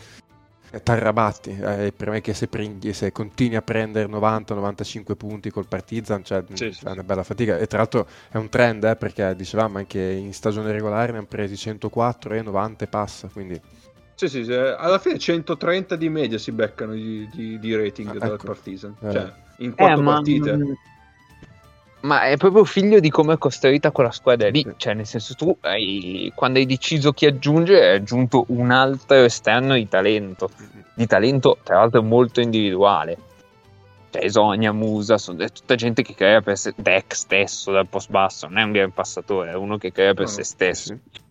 t'arrabatti. 0.83 1.51
Eh, 1.51 1.93
problema 1.93 2.17
è 2.17 2.21
che 2.21 2.35
se, 2.35 2.49
prendi, 2.49 2.93
se 2.93 3.13
continui 3.13 3.57
a 3.57 3.63
prendere 3.63 4.07
90-95 4.09 5.15
punti 5.17 5.51
col 5.51 5.67
Partizan, 5.67 6.25
cioè, 6.25 6.45
Sì, 6.53 6.73
sì, 6.73 6.85
è 6.87 6.91
una 6.91 7.03
bella 7.05 7.23
fatica. 7.23 7.59
E 7.59 7.67
tra 7.67 7.79
l'altro 7.79 8.07
è 8.31 8.37
un 8.37 8.49
trend, 8.49 8.85
eh, 8.85 8.97
perché 8.97 9.35
dicevamo 9.37 9.79
anche 9.79 10.01
in 10.01 10.33
stagione 10.33 10.73
regolare 10.73 11.13
ne 11.13 11.19
hanno 11.19 11.27
presi 11.27 11.57
104 11.57 12.35
e 12.35 12.43
90 12.43 12.85
e 12.85 12.89
passa. 12.89 13.29
Quindi 13.29 13.61
Sì, 14.15 14.29
sì, 14.29 14.45
sì, 14.45 14.53
alla 14.53 14.99
fine 14.99 15.19
130 15.19 15.95
di 15.97 16.09
media 16.09 16.39
si 16.39 16.51
beccano 16.53 16.93
di, 16.95 17.29
di- 17.35 17.59
di 17.59 17.77
rating 17.77 18.17
Ah, 18.17 18.19
dal 18.19 18.33
ecco. 18.35 18.47
Partizan. 18.47 18.95
Eh. 19.01 19.11
Cioè, 19.13 19.33
in 19.59 19.75
quattro 19.75 20.03
partite. 20.05 20.57
ma 20.57 20.65
è 22.13 22.37
proprio 22.37 22.65
figlio 22.65 23.01
di 23.01 23.11
come 23.11 23.35
è 23.35 23.39
costruita 23.39 23.91
quella 23.91 24.11
squadra 24.11 24.49
lì. 24.49 24.67
Cioè, 24.77 24.95
nel 24.95 25.07
senso, 25.07 25.35
tu 25.35 25.57
hai- 25.61 26.31
quando 26.35 26.59
hai 26.59 26.67
deciso 26.67 27.13
chi 27.13 27.27
aggiungere, 27.27 27.91
hai 27.91 27.97
aggiunto 27.97 28.45
un 28.49 28.71
altro 28.71 29.17
esterno 29.25 29.75
di 29.75 29.89
talento. 29.89 30.51
Di 30.95 31.07
talento, 31.07 31.59
tra 31.63 31.77
l'altro, 31.77 32.03
molto 32.03 32.41
individuale. 32.41 33.17
Cioè, 34.11 34.25
Esonia, 34.25 34.73
Musa, 34.73 35.19
sono, 35.19 35.43
è 35.43 35.51
tutta 35.51 35.75
gente 35.75 36.03
che 36.03 36.15
crea 36.15 36.41
per 36.41 36.57
se 36.57 36.73
Deck 36.77 37.15
stesso 37.15 37.73
dal 37.73 37.87
post 37.87 38.11
basso. 38.11 38.47
Non 38.47 38.59
è 38.59 38.63
un 38.63 38.73
gran 38.73 38.93
passatore, 38.93 39.51
è 39.51 39.55
uno 39.55 39.77
che 39.77 39.93
crea 39.93 40.15
per 40.15 40.27
No, 40.27 40.31
se 40.31 40.45
stesso. 40.45 40.95
sì. 40.95 41.25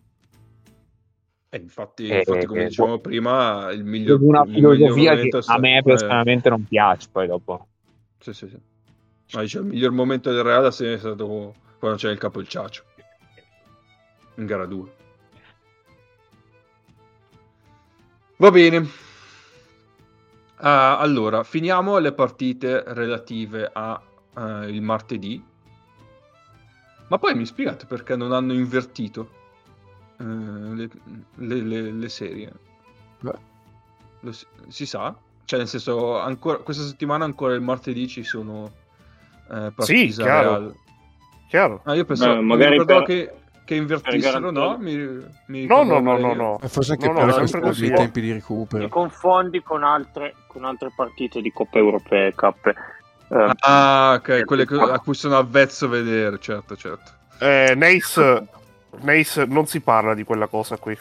E 1.48 1.58
infatti, 1.58 2.06
Eh, 2.06 2.18
infatti, 2.18 2.46
come 2.46 2.62
eh, 2.62 2.66
dicevamo 2.68 2.98
prima, 2.98 3.70
il 3.70 3.84
miglior 3.84 4.20
una 4.20 4.44
filosofia 4.44 5.16
che 5.16 5.30
a 5.46 5.58
me 5.58 5.78
eh, 5.78 5.82
personalmente 5.82 6.48
non 6.48 6.64
piace. 6.64 7.08
Poi 7.10 7.26
dopo, 7.26 7.66
Sì, 8.18 8.32
sì, 8.32 8.48
sì. 8.48 8.74
Ma 9.32 9.40
dice, 9.42 9.58
il 9.58 9.64
miglior 9.66 9.92
momento 9.92 10.32
del 10.32 10.42
Real 10.42 10.64
è 10.66 10.98
stato 10.98 11.54
quando 11.78 11.96
c'era 11.98 12.12
il 12.12 12.18
capo 12.18 12.40
il 12.40 12.48
Ciacio. 12.48 12.84
In 14.36 14.46
gara 14.46 14.66
2. 14.66 14.90
Va 18.38 18.50
bene. 18.50 18.86
Ah, 20.58 20.98
allora, 20.98 21.42
finiamo 21.44 21.98
le 21.98 22.12
partite 22.12 22.82
relative 22.94 23.70
a 23.72 24.00
eh, 24.36 24.68
il 24.70 24.80
martedì. 24.82 25.42
Ma 27.08 27.18
poi 27.18 27.34
mi 27.34 27.46
spiegate 27.46 27.86
perché 27.86 28.16
non 28.16 28.32
hanno 28.32 28.52
invertito 28.52 29.30
eh, 30.18 30.24
le, 30.24 30.90
le- 31.36 31.62
le- 31.62 31.92
le 31.92 32.08
serie? 32.08 32.52
Lo 34.20 34.32
si, 34.32 34.46
si 34.68 34.86
sa? 34.86 35.16
Cioè, 35.44 35.58
nel 35.58 35.68
senso, 35.68 36.18
ancora, 36.18 36.58
questa 36.58 36.82
settimana 36.82 37.24
ancora 37.24 37.54
il 37.54 37.60
martedì 37.60 38.08
ci 38.08 38.22
sono 38.24 38.72
eh, 39.50 39.72
Partizan 39.74 40.24
chiaro. 40.24 40.74
Chiaro. 41.48 41.80
Ah, 41.84 41.94
io 41.94 42.04
pensavo, 42.04 42.42
Beh, 42.56 42.84
per- 42.84 43.02
che, 43.04 43.32
che 43.64 43.74
invertissero, 43.76 44.50
no? 44.50 44.76
Mi, 44.78 44.96
mi 45.46 45.66
No, 45.66 45.84
no, 45.84 46.00
no, 46.00 46.16
no, 46.18 46.34
no. 46.34 46.58
E 46.60 46.68
forse 46.68 46.92
anche 46.92 47.06
No, 47.06 47.12
no, 47.12 47.24
per 47.26 47.34
questione 47.36 47.64
così. 47.66 47.86
dei 47.86 47.96
tempi 47.96 48.20
di 48.20 48.26
Ti 48.28 48.32
recupero. 48.34 48.88
confondi 48.88 49.62
con 49.62 49.84
altre, 49.84 50.34
con 50.48 50.64
altre 50.64 50.90
partite 50.94 51.40
di 51.40 51.52
Coppa 51.52 51.78
Europea, 51.78 52.32
Cup. 52.32 52.66
Eh, 53.28 53.52
Ah, 53.60 54.14
ok, 54.18 54.44
quelle 54.44 54.66
che- 54.66 54.74
a 54.76 54.98
cui 54.98 55.14
sono 55.14 55.36
avvezzo 55.36 55.86
a 55.86 55.88
vedere, 55.88 56.38
certo, 56.40 56.76
certo. 56.76 57.12
Eh, 57.38 57.74
Nace, 57.76 58.46
Nace, 59.02 59.44
non 59.46 59.66
si 59.66 59.80
parla 59.80 60.14
di 60.14 60.24
quella 60.24 60.46
cosa 60.48 60.76
qui. 60.78 60.96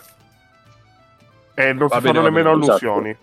E 1.55 1.73
non 1.73 1.87
Va 1.87 1.95
si 1.95 2.01
bene, 2.01 2.13
fanno 2.13 2.21
nemmeno 2.21 2.51
bene, 2.51 2.65
allusioni. 2.65 3.17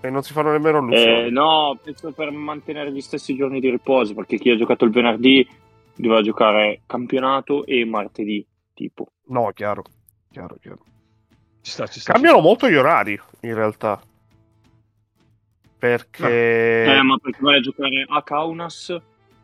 E 0.00 0.10
non 0.10 0.22
si 0.22 0.32
fanno 0.32 0.50
nemmeno 0.50 0.78
eh, 0.78 0.80
allusioni. 0.80 1.30
no, 1.30 1.78
penso 1.82 2.12
per 2.12 2.30
mantenere 2.32 2.92
gli 2.92 3.00
stessi 3.00 3.36
giorni 3.36 3.60
di 3.60 3.70
riposo, 3.70 4.12
perché 4.14 4.38
chi 4.38 4.50
ha 4.50 4.56
giocato 4.56 4.84
il 4.84 4.90
venerdì 4.90 5.48
doveva 5.94 6.20
giocare 6.22 6.82
campionato 6.86 7.64
e 7.64 7.84
martedì, 7.84 8.44
tipo. 8.74 9.06
No, 9.28 9.50
chiaro. 9.54 9.84
Chiaro, 10.30 10.56
chiaro. 10.60 10.80
Ci 11.62 11.70
sta, 11.70 11.86
ci 11.86 12.00
sta. 12.00 12.12
Cambiano 12.12 12.40
molto 12.40 12.68
gli 12.68 12.74
orari, 12.74 13.18
in 13.40 13.54
realtà. 13.54 14.00
Perché... 15.78 16.84
Eh, 16.96 17.02
ma 17.02 17.16
perché 17.18 17.38
vai 17.40 17.58
a 17.58 17.60
giocare 17.60 18.04
a 18.08 18.22
Kaunas, 18.22 18.96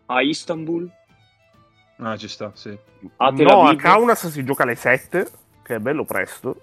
a 0.06 0.22
Istanbul, 0.22 0.90
Ah, 1.98 2.16
ci 2.16 2.26
sta, 2.26 2.50
sì. 2.54 2.76
a 3.16 3.30
no, 3.30 3.68
a? 3.68 3.76
Kaunas 3.76 4.26
si 4.28 4.44
gioca 4.44 4.64
alle 4.64 4.74
7, 4.74 5.30
che 5.62 5.76
è 5.76 5.78
bello 5.78 6.04
presto. 6.04 6.56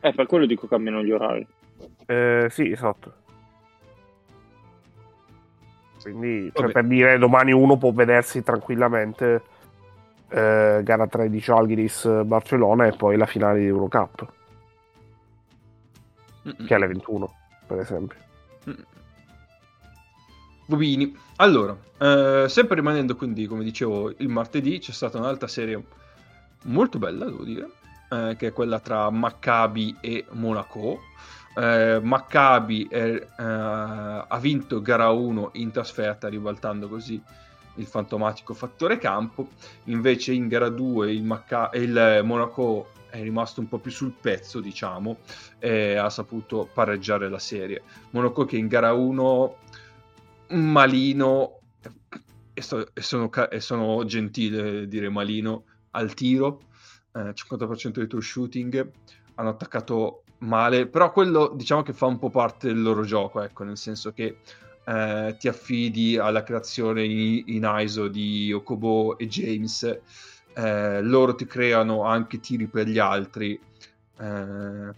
Eh, 0.00 0.14
per 0.14 0.26
quello 0.26 0.46
dico 0.46 0.66
cambiano 0.66 1.02
gli 1.02 1.10
orari. 1.10 1.46
Eh, 2.06 2.46
sì, 2.50 2.70
esatto. 2.70 3.14
Quindi, 6.02 6.50
cioè, 6.54 6.70
per 6.72 6.86
dire, 6.86 7.18
domani 7.18 7.52
uno 7.52 7.76
può 7.76 7.92
vedersi 7.92 8.42
tranquillamente 8.42 9.42
eh, 10.28 10.80
gara 10.82 11.06
13 11.06 11.50
Algiris 11.50 12.22
Barcellona 12.24 12.86
e 12.86 12.92
poi 12.96 13.16
la 13.16 13.26
finale 13.26 13.60
di 13.60 13.66
Eurocup, 13.66 14.26
Mm-mm. 16.46 16.66
che 16.66 16.72
è 16.72 16.74
alle 16.74 16.86
21, 16.86 17.34
per 17.66 17.80
esempio. 17.80 18.18
Bobini. 20.66 21.14
Allora, 21.36 21.76
eh, 21.98 22.44
sempre 22.48 22.76
rimanendo 22.76 23.16
quindi, 23.16 23.46
come 23.46 23.64
dicevo, 23.64 24.14
il 24.16 24.28
martedì 24.28 24.78
c'è 24.78 24.92
stata 24.92 25.18
un'altra 25.18 25.48
serie 25.48 25.82
molto 26.64 26.98
bella, 26.98 27.24
devo 27.24 27.44
dire, 27.44 27.68
eh, 28.10 28.36
che 28.36 28.48
è 28.48 28.52
quella 28.52 28.80
tra 28.80 29.08
Maccabi 29.10 29.96
e 30.00 30.26
Monaco. 30.32 31.00
Eh, 31.56 32.00
Maccabi 32.02 32.86
è- 32.88 32.98
eh, 32.98 33.26
ha 33.42 34.38
vinto 34.40 34.80
gara 34.82 35.10
1 35.10 35.50
in 35.54 35.70
trasferta, 35.70 36.28
ribaltando 36.28 36.88
così 36.88 37.20
il 37.76 37.86
fantomatico 37.86 38.54
fattore 38.54 38.98
campo. 38.98 39.48
Invece 39.84 40.32
in 40.32 40.48
gara 40.48 40.68
2 40.68 41.12
il, 41.12 41.22
Macca- 41.22 41.70
il 41.74 42.20
Monaco 42.24 42.90
è 43.08 43.20
rimasto 43.22 43.60
un 43.60 43.68
po' 43.68 43.78
più 43.78 43.90
sul 43.90 44.12
pezzo, 44.12 44.60
diciamo, 44.60 45.18
e 45.58 45.96
ha 45.96 46.08
saputo 46.10 46.68
pareggiare 46.72 47.28
la 47.28 47.38
serie. 47.40 47.82
Monaco 48.10 48.44
che 48.44 48.56
in 48.56 48.68
gara 48.68 48.92
1 48.92 49.56
malino 50.48 51.58
e, 52.52 52.62
sto- 52.62 52.88
e 52.92 53.02
sono, 53.02 53.30
e 53.48 53.60
sono 53.60 54.04
gentile 54.04 54.86
dire 54.88 55.08
malino 55.08 55.64
al 55.92 56.14
tiro 56.14 56.62
eh, 57.12 57.32
50% 57.34 58.00
di 58.00 58.06
true 58.06 58.22
shooting 58.22 58.90
hanno 59.34 59.48
attaccato 59.48 60.22
male 60.38 60.86
però 60.86 61.12
quello 61.12 61.52
diciamo 61.54 61.82
che 61.82 61.92
fa 61.92 62.06
un 62.06 62.18
po' 62.18 62.30
parte 62.30 62.68
del 62.68 62.80
loro 62.80 63.04
gioco 63.04 63.42
ecco 63.42 63.64
nel 63.64 63.76
senso 63.76 64.12
che 64.12 64.38
eh, 64.84 65.36
ti 65.38 65.48
affidi 65.48 66.16
alla 66.16 66.42
creazione 66.42 67.04
in, 67.04 67.42
in 67.46 67.70
ISO 67.78 68.08
di 68.08 68.52
Okobo 68.52 69.18
e 69.18 69.26
James 69.26 70.00
eh, 70.54 71.02
loro 71.02 71.34
ti 71.34 71.46
creano 71.46 72.04
anche 72.04 72.40
tiri 72.40 72.66
per 72.66 72.86
gli 72.86 72.98
altri 72.98 73.60
eh, 74.18 74.94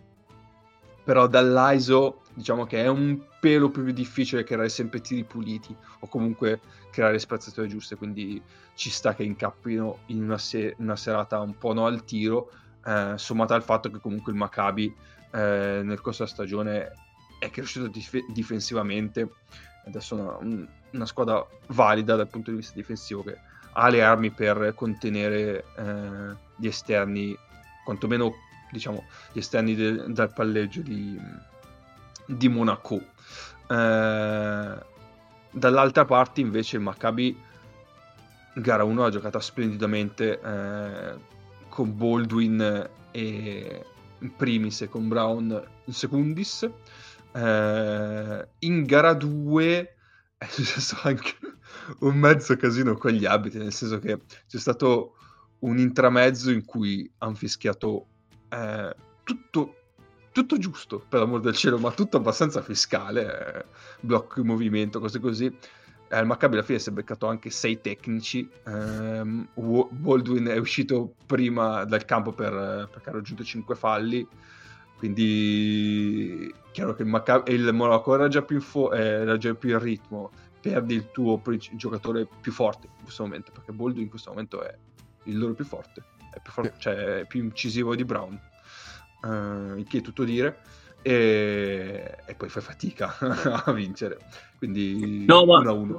però 1.05 1.27
dall'ISO 1.27 2.23
diciamo 2.35 2.65
che 2.65 2.83
è 2.83 2.87
un 2.87 3.21
pelo 3.43 3.71
più 3.71 3.91
difficile 3.91 4.45
creare 4.45 4.69
sempre 4.69 5.01
tiri 5.01 5.25
puliti 5.25 5.77
o 5.99 6.07
comunque 6.07 6.61
creare 6.93 7.19
spezzature 7.19 7.67
giuste 7.67 7.97
quindi 7.97 8.41
ci 8.75 8.89
sta 8.89 9.17
che 9.17 9.25
incappino 9.25 10.03
in 10.07 10.23
una, 10.23 10.39
se- 10.39 10.77
una 10.79 10.95
serata 10.95 11.41
un 11.41 11.59
po' 11.59 11.73
no 11.73 11.87
al 11.87 12.05
tiro 12.05 12.53
eh, 12.87 13.15
sommata 13.17 13.57
al 13.57 13.65
fatto 13.65 13.91
che 13.91 13.99
comunque 13.99 14.31
il 14.31 14.39
Maccabi 14.39 14.95
eh, 15.33 15.81
nel 15.83 16.01
corso 16.01 16.23
della 16.23 16.35
stagione 16.35 16.93
è 17.41 17.51
cresciuto 17.51 17.89
dif- 17.89 18.31
difensivamente. 18.31 19.29
Adesso 19.87 20.15
una, 20.15 20.37
un- 20.37 20.69
una 20.93 21.07
squadra 21.07 21.45
valida 21.69 22.15
dal 22.15 22.29
punto 22.29 22.51
di 22.51 22.59
vista 22.59 22.75
difensivo 22.77 23.25
che 23.25 23.37
ha 23.73 23.89
le 23.89 24.05
armi 24.05 24.31
per 24.31 24.73
contenere 24.77 25.65
eh, 25.77 26.37
gli 26.57 26.67
esterni 26.69 27.37
quantomeno 27.85 28.33
diciamo 28.71 29.05
gli 29.33 29.39
esterni 29.39 29.75
del- 29.75 30.13
dal 30.13 30.33
palleggio 30.33 30.83
di, 30.83 31.19
di 32.37 32.49
Monaco. 32.49 33.01
Eh, 33.69 34.77
dall'altra 35.51 36.05
parte 36.05 36.41
invece 36.41 36.77
il 36.77 36.83
Maccabi 36.83 37.39
gara 38.55 38.85
1 38.85 39.05
ha 39.05 39.11
giocato 39.11 39.39
splendidamente 39.41 40.41
eh, 40.41 41.15
con 41.69 41.97
Baldwin 41.97 42.89
e 43.11 43.87
in 44.19 44.37
primis 44.37 44.83
e 44.83 44.89
con 44.89 45.09
Brown 45.09 45.63
in 45.85 45.93
secundis. 45.93 46.69
Eh, 47.33 48.49
in 48.59 48.85
gara 48.85 49.15
2 49.15 49.97
è 50.37 50.47
successo 50.47 50.97
anche 51.05 51.35
un 52.01 52.17
mezzo 52.17 52.57
casino 52.57 52.95
con 52.95 53.13
gli 53.13 53.25
abiti, 53.25 53.59
nel 53.59 53.73
senso 53.73 53.99
che 53.99 54.21
c'è 54.47 54.59
stato 54.59 55.17
un 55.61 55.79
intramezzo 55.79 56.51
in 56.51 56.65
cui 56.65 57.11
hanno 57.19 57.35
fischiato 57.35 58.07
eh, 58.49 58.95
tutto, 59.25 59.82
tutto 60.33 60.59
giusto, 60.59 61.05
per 61.07 61.21
l'amor 61.21 61.41
del 61.41 61.55
cielo, 61.55 61.79
ma 61.79 61.93
tutto 61.93 62.17
abbastanza 62.17 62.63
fiscale, 62.63 63.59
eh, 63.61 63.65
blocco 64.01 64.41
in 64.41 64.47
movimento, 64.47 64.99
cose 64.99 65.21
così. 65.21 65.55
Eh, 66.09 66.19
il 66.19 66.27
Maccabi 66.27 66.55
alla 66.55 66.65
fine 66.65 66.79
si 66.79 66.89
è 66.89 66.93
beccato 66.93 67.27
anche 67.27 67.51
sei 67.51 67.81
tecnici. 67.81 68.49
ehm, 68.65 69.49
Baldwin 69.91 70.47
è 70.47 70.59
uscito 70.59 71.15
prima 71.27 71.85
dal 71.85 72.05
campo 72.05 72.33
per, 72.33 72.89
perché 72.91 73.11
ha 73.11 73.13
raggiunto 73.13 73.45
5 73.45 73.75
falli. 73.75 74.27
Quindi, 74.97 76.53
chiaro 76.71 76.95
che 76.95 77.03
il, 77.03 77.09
Maccabi, 77.09 77.53
il 77.53 77.73
Monaco 77.73 78.15
era 78.15 78.29
già 78.29 78.43
più 78.43 78.57
in, 78.57 78.63
fo- 78.63 78.93
eh, 78.93 79.01
era 79.01 79.37
già 79.37 79.55
più 79.55 79.71
in 79.71 79.79
ritmo. 79.79 80.31
Perdi 80.61 80.95
il 80.95 81.11
tuo 81.11 81.39
princi- 81.39 81.75
giocatore 81.77 82.27
più 82.41 82.53
forte 82.53 82.87
in 82.87 83.03
questo 83.03 83.25
momento, 83.25 83.51
perché 83.53 83.73
Baldwin 83.73 84.05
in 84.05 84.11
questo 84.11 84.31
momento 84.31 84.63
è 84.63 84.75
il 85.25 85.39
loro 85.39 85.55
più 85.55 85.65
forte, 85.65 86.05
è 86.33 86.41
più, 86.41 86.53
forte, 86.53 86.75
cioè, 86.79 86.95
è 87.21 87.27
più 87.27 87.43
incisivo 87.43 87.97
di 87.97 88.05
Brown. 88.05 88.41
Eh, 89.25 89.79
il 89.79 89.87
che 89.89 89.99
è 89.99 90.03
tutto 90.03 90.25
dire. 90.25 90.59
E, 91.03 92.17
e 92.27 92.35
poi 92.35 92.49
fai 92.49 92.63
fatica 92.63 93.17
a 93.65 93.73
vincere. 93.73 94.19
Quindi 94.59 95.25
No, 95.27 95.45
ma- 95.45 95.61
1-1. 95.61 95.99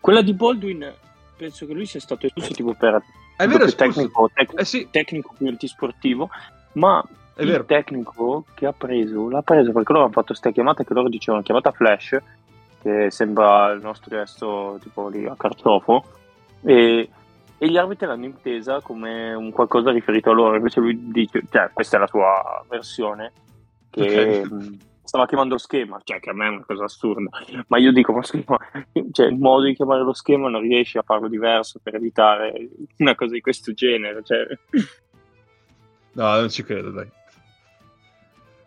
Quella 0.00 0.22
di 0.22 0.32
Baldwin, 0.32 0.92
penso 1.36 1.66
che 1.66 1.72
lui 1.72 1.86
sia 1.86 2.00
stato 2.00 2.26
espulso 2.26 2.52
tipo 2.52 2.74
per 2.74 3.00
È 3.36 3.46
vero, 3.46 3.64
più 3.64 3.74
tecnico, 3.74 4.30
tec- 4.32 4.58
Eh 4.58 4.64
sì, 4.64 4.88
tecnico 4.90 5.34
più 5.36 5.46
antisportivo, 5.48 6.30
ma 6.72 7.02
è 7.34 7.42
il 7.42 7.48
vero. 7.48 7.64
tecnico 7.64 8.44
che 8.54 8.66
ha 8.66 8.72
preso, 8.72 9.28
l'ha 9.28 9.42
preso 9.42 9.72
perché 9.72 9.92
loro 9.92 10.04
hanno 10.04 10.12
fatto 10.12 10.28
questa 10.28 10.50
chiamata 10.50 10.82
che 10.84 10.94
loro 10.94 11.08
dicevano 11.08 11.42
chiamata 11.42 11.70
flash, 11.72 12.16
che 12.80 13.08
sembra 13.10 13.70
il 13.72 13.80
nostro 13.82 14.16
gesto 14.16 14.78
tipo 14.82 15.08
lì 15.08 15.26
a 15.26 15.34
carciofo, 15.36 16.04
e, 16.62 17.08
e 17.58 17.68
gli 17.68 17.76
arbitri 17.76 18.06
l'hanno 18.06 18.24
intesa 18.24 18.80
come 18.80 19.34
un 19.34 19.50
qualcosa 19.50 19.90
riferito 19.90 20.30
a 20.30 20.34
loro, 20.34 20.56
invece 20.56 20.80
lui 20.80 21.10
dice, 21.10 21.42
cioè 21.50 21.70
questa 21.72 21.96
è 21.96 22.00
la 22.00 22.06
sua 22.06 22.64
versione, 22.68 23.32
che 23.90 24.42
Ok. 24.44 24.50
mh, 24.50 24.76
stava 25.02 25.26
chiamando 25.26 25.58
schema, 25.58 25.98
cioè 26.04 26.20
che 26.20 26.30
a 26.30 26.34
me 26.34 26.46
è 26.46 26.50
una 26.50 26.64
cosa 26.64 26.84
assurda, 26.84 27.28
ma 27.66 27.78
io 27.78 27.92
dico, 27.92 28.12
ma 28.12 28.22
scusa, 28.22 28.56
cioè, 29.12 29.26
il 29.26 29.38
modo 29.38 29.64
di 29.64 29.74
chiamare 29.74 30.02
lo 30.02 30.12
schema 30.12 30.48
non 30.48 30.60
riesci 30.60 30.98
a 30.98 31.02
farlo 31.02 31.28
diverso 31.28 31.80
per 31.82 31.94
evitare 31.96 32.68
una 32.98 33.14
cosa 33.14 33.32
di 33.32 33.40
questo 33.40 33.72
genere, 33.72 34.22
cioè... 34.22 34.46
No, 36.12 36.34
non 36.38 36.48
ci 36.50 36.62
credo, 36.64 36.90
dai. 36.90 37.08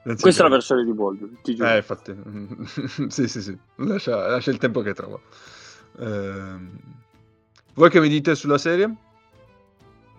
Non 0.04 0.16
Questa 0.16 0.46
è 0.46 0.50
la 0.50 0.56
credo. 0.56 0.56
versione 0.56 0.84
di 0.84 0.94
Baldwin, 0.94 1.42
ti 1.44 1.54
giuro. 1.56 1.70
Eh, 1.70 1.76
infatti. 1.78 2.16
sì, 3.12 3.28
sì, 3.28 3.42
sì. 3.42 3.58
Lascia, 3.76 4.28
lascia 4.28 4.50
il 4.52 4.58
tempo 4.58 4.82
che 4.82 4.94
trova. 4.94 5.20
Ehm, 6.00 6.80
Voi 7.74 7.90
che 7.90 8.00
mi 8.00 8.10
dite 8.10 8.36
sulla 8.36 8.58
serie? 8.58 8.94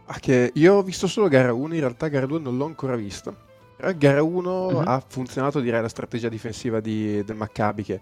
Ah, 0.06 0.18
che 0.18 0.50
io 0.54 0.74
ho 0.74 0.82
visto 0.82 1.06
solo 1.06 1.28
gara 1.28 1.52
1, 1.52 1.74
in 1.74 1.80
realtà 1.80 2.08
gara 2.08 2.26
2 2.26 2.38
non 2.40 2.56
l'ho 2.56 2.64
ancora 2.64 2.96
vista. 2.96 3.34
Però 3.76 3.90
gara 3.96 4.22
1 4.22 4.70
Mhm. 4.70 4.82
ha 4.86 5.02
funzionato 5.06 5.60
direi 5.60 5.80
la 5.82 5.88
strategia 5.88 6.28
difensiva 6.28 6.80
di- 6.80 7.22
del 7.24 7.36
Maccabi 7.36 7.82
che 7.82 8.00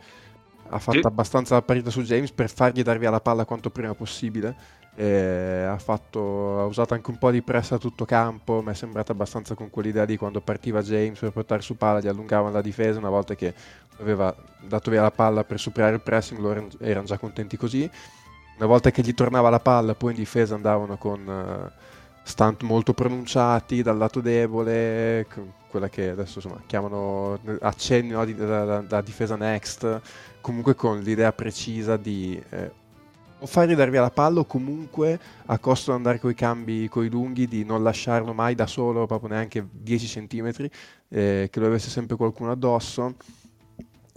ha 0.72 0.78
fatto 0.78 0.98
Sì. 1.00 1.06
abbastanza 1.06 1.54
la 1.54 1.62
partita 1.62 1.90
su 1.90 2.02
James 2.02 2.30
per 2.30 2.48
fargli 2.50 2.82
dar 2.82 2.98
via 2.98 3.10
la 3.10 3.20
palla 3.20 3.44
quanto 3.44 3.70
prima 3.70 3.94
possibile. 3.94 4.78
Ha, 5.00 5.78
fatto, 5.78 6.60
ha 6.60 6.64
usato 6.66 6.92
anche 6.92 7.10
un 7.10 7.16
po' 7.16 7.30
di 7.30 7.40
press 7.40 7.70
a 7.70 7.78
tutto 7.78 8.04
campo, 8.04 8.60
mi 8.62 8.72
è 8.72 8.74
sembrata 8.74 9.12
abbastanza 9.12 9.54
con 9.54 9.70
quell'idea 9.70 10.04
di 10.04 10.18
quando 10.18 10.42
partiva 10.42 10.82
James 10.82 11.18
per 11.18 11.30
portare 11.30 11.62
su 11.62 11.76
palla, 11.76 12.00
gli 12.00 12.08
allungavano 12.08 12.52
la 12.52 12.60
difesa, 12.60 12.98
una 12.98 13.08
volta 13.08 13.34
che 13.34 13.54
aveva 13.98 14.34
dato 14.66 14.90
via 14.90 15.00
la 15.00 15.10
palla 15.10 15.42
per 15.44 15.58
superare 15.58 15.94
il 15.94 16.02
pressing 16.02 16.38
loro 16.40 16.68
erano 16.80 17.06
già 17.06 17.16
contenti 17.16 17.56
così. 17.56 17.88
Una 18.60 18.68
volta 18.68 18.90
che 18.90 19.00
gli 19.00 19.14
tornava 19.14 19.48
la 19.48 19.58
palla, 19.58 19.94
poi 19.94 20.10
in 20.10 20.18
difesa 20.18 20.54
andavano 20.54 20.98
con 20.98 21.26
uh, 21.26 21.70
stunt 22.22 22.62
molto 22.62 22.92
pronunciati 22.92 23.80
dal 23.80 23.96
lato 23.96 24.20
debole, 24.20 25.26
quella 25.70 25.88
che 25.88 26.10
adesso 26.10 26.40
insomma, 26.40 26.60
chiamano 26.66 27.38
accenni 27.60 28.10
no, 28.10 28.22
da, 28.26 28.80
da, 28.80 29.00
difesa 29.00 29.36
next, 29.36 30.00
comunque 30.42 30.74
con 30.74 31.00
l'idea 31.00 31.32
precisa 31.32 31.96
di 31.96 32.40
eh, 32.50 32.70
o 33.38 33.46
far 33.46 33.74
darvi 33.74 33.96
la 33.96 34.10
palla 34.10 34.40
o 34.40 34.44
comunque 34.44 35.18
a 35.46 35.58
costo 35.58 35.92
di 35.92 35.96
andare 35.96 36.18
con 36.18 36.30
i 36.30 36.34
cambi 36.34 36.86
coi 36.90 37.08
lunghi 37.08 37.48
di 37.48 37.64
non 37.64 37.82
lasciarlo 37.82 38.34
mai 38.34 38.54
da 38.54 38.66
solo 38.66 39.06
proprio 39.06 39.30
neanche 39.30 39.66
10 39.70 40.26
cm 40.26 40.68
eh, 41.08 41.48
che 41.50 41.60
lo 41.60 41.66
avesse 41.66 41.88
sempre 41.88 42.16
qualcuno 42.16 42.50
addosso 42.50 43.14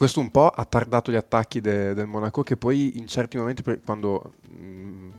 questo 0.04 0.20
un 0.20 0.32
po' 0.32 0.50
ha 0.50 0.66
tardato 0.66 1.12
gli 1.14 1.16
attacchi 1.16 1.62
de- 1.62 1.94
del 1.94 2.08
Monaco 2.08 2.44
che 2.44 2.58
poi 2.58 2.98
in 2.98 3.08
certi 3.08 3.38
momenti 3.38 3.64
quando 3.86 4.34
mh, 4.50 4.66
mm, 4.66 5.10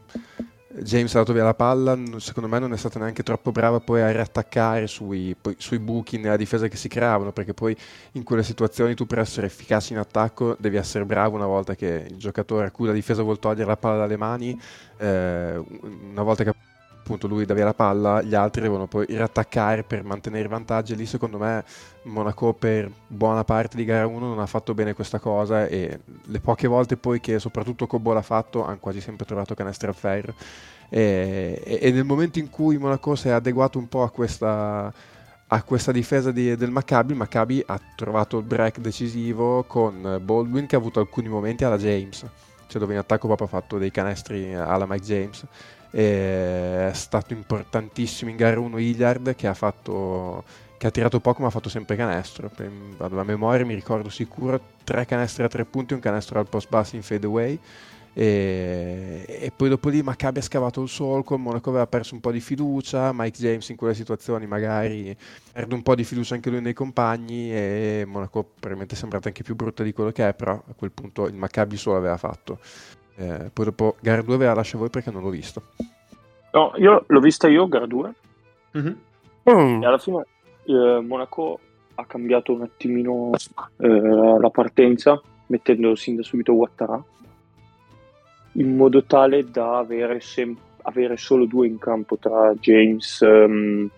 James 0.82 1.14
ha 1.14 1.20
dato 1.20 1.32
via 1.32 1.42
la 1.42 1.54
palla 1.54 1.98
secondo 2.18 2.50
me 2.50 2.58
non 2.58 2.70
è 2.74 2.76
stata 2.76 2.98
neanche 2.98 3.22
troppo 3.22 3.50
brava 3.50 3.80
poi 3.80 4.02
a 4.02 4.10
riattaccare 4.10 4.86
sui, 4.86 5.34
poi, 5.40 5.54
sui, 5.56 5.78
buchi 5.78 6.18
nella 6.18 6.36
difesa 6.36 6.68
che 6.68 6.76
si 6.76 6.88
creavano 6.88 7.32
perché 7.32 7.54
poi 7.54 7.74
in 8.12 8.24
quelle 8.24 8.42
situazioni 8.42 8.94
tu 8.94 9.06
per 9.06 9.20
essere 9.20 9.46
efficace 9.46 9.94
in 9.94 10.00
attacco 10.00 10.54
devi 10.58 10.76
essere 10.76 11.06
bravo 11.06 11.36
una 11.36 11.46
volta 11.46 11.74
che 11.74 12.06
il 12.10 12.18
giocatore 12.18 12.66
a 12.66 12.70
cui 12.70 12.86
la 12.86 12.92
difesa 12.92 13.22
vuole 13.22 13.38
togliere 13.38 13.64
la 13.68 13.78
palla 13.78 13.96
dalle 13.96 14.18
mani 14.18 14.60
eh, 14.98 15.64
una 16.10 16.22
volta 16.22 16.44
che 16.44 16.50
appunto 17.04 17.26
lui 17.26 17.44
dà 17.44 17.52
via 17.52 17.66
la 17.66 17.74
palla, 17.74 18.22
gli 18.22 18.34
altri 18.34 18.62
devono 18.62 18.86
poi 18.86 19.04
riattaccare 19.06 19.82
per 19.82 20.02
mantenere 20.04 20.48
vantaggi. 20.48 20.96
Lì 20.96 21.04
secondo 21.04 21.36
me 21.36 21.62
Monaco 22.04 22.54
per 22.54 22.90
buona 23.06 23.44
parte 23.44 23.76
di 23.76 23.84
gara 23.84 24.06
1 24.06 24.18
non 24.18 24.38
ha 24.38 24.46
fatto 24.46 24.72
bene 24.72 24.94
questa 24.94 25.18
cosa 25.18 25.66
e 25.66 26.00
le 26.24 26.40
poche 26.40 26.66
volte 26.66 26.96
poi 26.96 27.20
che 27.20 27.38
soprattutto 27.38 27.86
Cobo 27.86 28.14
l'ha 28.14 28.22
fatto 28.22 28.64
hanno 28.64 28.78
quasi 28.80 29.02
sempre 29.02 29.26
trovato 29.26 29.54
canestro 29.54 29.88
al 29.88 29.94
ferro. 29.94 30.34
E, 30.88 31.60
e, 31.62 31.78
e, 31.82 31.90
nel 31.92 32.04
momento 32.04 32.38
in 32.38 32.48
cui 32.48 32.78
Monaco 32.78 33.14
si 33.14 33.28
è 33.28 33.32
adeguato 33.32 33.78
un 33.78 33.88
po' 33.88 34.02
a 34.02 34.10
questa, 34.10 34.92
a 35.46 35.62
questa 35.62 35.92
difesa 35.92 36.32
di, 36.32 36.56
del 36.56 36.70
Maccabi, 36.70 37.12
il 37.12 37.18
Maccabi 37.18 37.62
ha 37.66 37.78
trovato 37.94 38.38
il 38.38 38.44
break 38.44 38.78
decisivo 38.78 39.64
con 39.64 40.20
Baldwin 40.22 40.66
che 40.66 40.76
ha 40.76 40.78
avuto 40.78 41.00
alcuni 41.00 41.28
momenti 41.28 41.64
alla 41.64 41.76
James, 41.76 42.24
cioè 42.66 42.80
dove 42.80 42.94
in 42.94 42.98
attacco 42.98 43.26
proprio 43.26 43.46
ha 43.46 43.50
fatto 43.50 43.76
dei 43.76 43.90
canestri 43.90 44.54
alla 44.54 44.86
Mike 44.86 45.04
James 45.04 45.46
è 45.94 46.90
stato 46.92 47.32
importantissimo 47.32 48.28
in 48.28 48.36
gara 48.36 48.58
1 48.58 48.78
Hilliard 48.78 49.34
che 49.36 49.46
ha 49.46 49.54
fatto 49.54 50.42
che 50.76 50.88
ha 50.88 50.90
tirato 50.90 51.20
poco 51.20 51.42
ma 51.42 51.48
ha 51.48 51.50
fatto 51.50 51.68
sempre 51.68 51.94
canestro 51.94 52.50
vado 52.96 53.20
a 53.20 53.24
memoria 53.24 53.64
mi 53.64 53.74
ricordo 53.74 54.08
sicuro 54.08 54.60
tre 54.82 55.06
canestri 55.06 55.44
a 55.44 55.48
tre 55.48 55.64
punti 55.64 55.94
un 55.94 56.00
canestro 56.00 56.40
al 56.40 56.48
post 56.48 56.68
basso 56.68 56.96
in 56.96 57.02
fade 57.02 57.26
away 57.26 57.58
e, 58.16 59.24
e, 59.26 59.52
poi 59.54 59.68
dopo 59.68 59.88
lì 59.88 60.00
Maccabi 60.00 60.38
ha 60.38 60.42
scavato 60.42 60.80
il 60.80 60.88
solco, 60.88 61.34
il 61.34 61.40
Monaco 61.40 61.70
aveva 61.70 61.88
perso 61.88 62.14
un 62.14 62.20
po' 62.20 62.30
di 62.30 62.38
fiducia, 62.38 63.10
Mike 63.12 63.36
James 63.36 63.68
in 63.70 63.76
quelle 63.76 63.92
situazioni 63.92 64.46
magari 64.46 65.16
perde 65.50 65.74
un 65.74 65.82
po' 65.82 65.96
di 65.96 66.04
fiducia 66.04 66.36
anche 66.36 66.48
lui 66.48 66.60
nei 66.60 66.74
compagni 66.74 67.52
e 67.52 68.04
Monaco 68.06 68.44
probabilmente 68.44 68.94
è 68.94 68.96
sembrata 68.96 69.26
anche 69.26 69.42
più 69.42 69.56
brutta 69.56 69.82
di 69.82 69.92
quello 69.92 70.12
che 70.12 70.28
è, 70.28 70.32
però 70.32 70.52
a 70.52 70.74
quel 70.76 70.92
punto 70.92 71.26
il 71.26 71.34
Maccabi 71.34 71.76
solo 71.76 71.96
aveva 71.96 72.16
fatto. 72.16 72.60
Eh, 73.16 73.50
poi 73.52 73.64
dopo 73.66 73.96
gara 74.00 74.22
2 74.22 74.36
ve 74.36 74.44
la 74.46 74.54
lascio 74.54 74.76
a 74.76 74.80
voi 74.80 74.90
perché 74.90 75.10
non 75.10 75.22
l'ho 75.22 75.30
visto. 75.30 75.62
No, 76.52 76.72
io 76.76 77.04
l'ho 77.06 77.20
vista 77.20 77.48
io, 77.48 77.68
gara 77.68 77.86
2. 77.86 78.12
Mm-hmm. 78.78 78.94
Mm. 79.50 79.82
E 79.82 79.86
alla 79.86 79.98
fine 79.98 80.24
eh, 80.64 81.00
Monaco 81.00 81.58
ha 81.96 82.04
cambiato 82.06 82.52
un 82.52 82.62
attimino 82.62 83.30
eh, 83.76 83.88
la 83.88 84.50
partenza, 84.50 85.20
mettendo 85.46 85.94
sin 85.94 86.16
da 86.16 86.22
subito 86.22 86.52
Ouattara, 86.52 87.02
in 88.52 88.76
modo 88.76 89.04
tale 89.04 89.48
da 89.50 89.78
avere, 89.78 90.20
sem- 90.20 90.56
avere 90.82 91.16
solo 91.16 91.44
due 91.44 91.66
in 91.66 91.78
campo 91.78 92.16
tra 92.16 92.52
James, 92.54 93.20
um, 93.20 93.88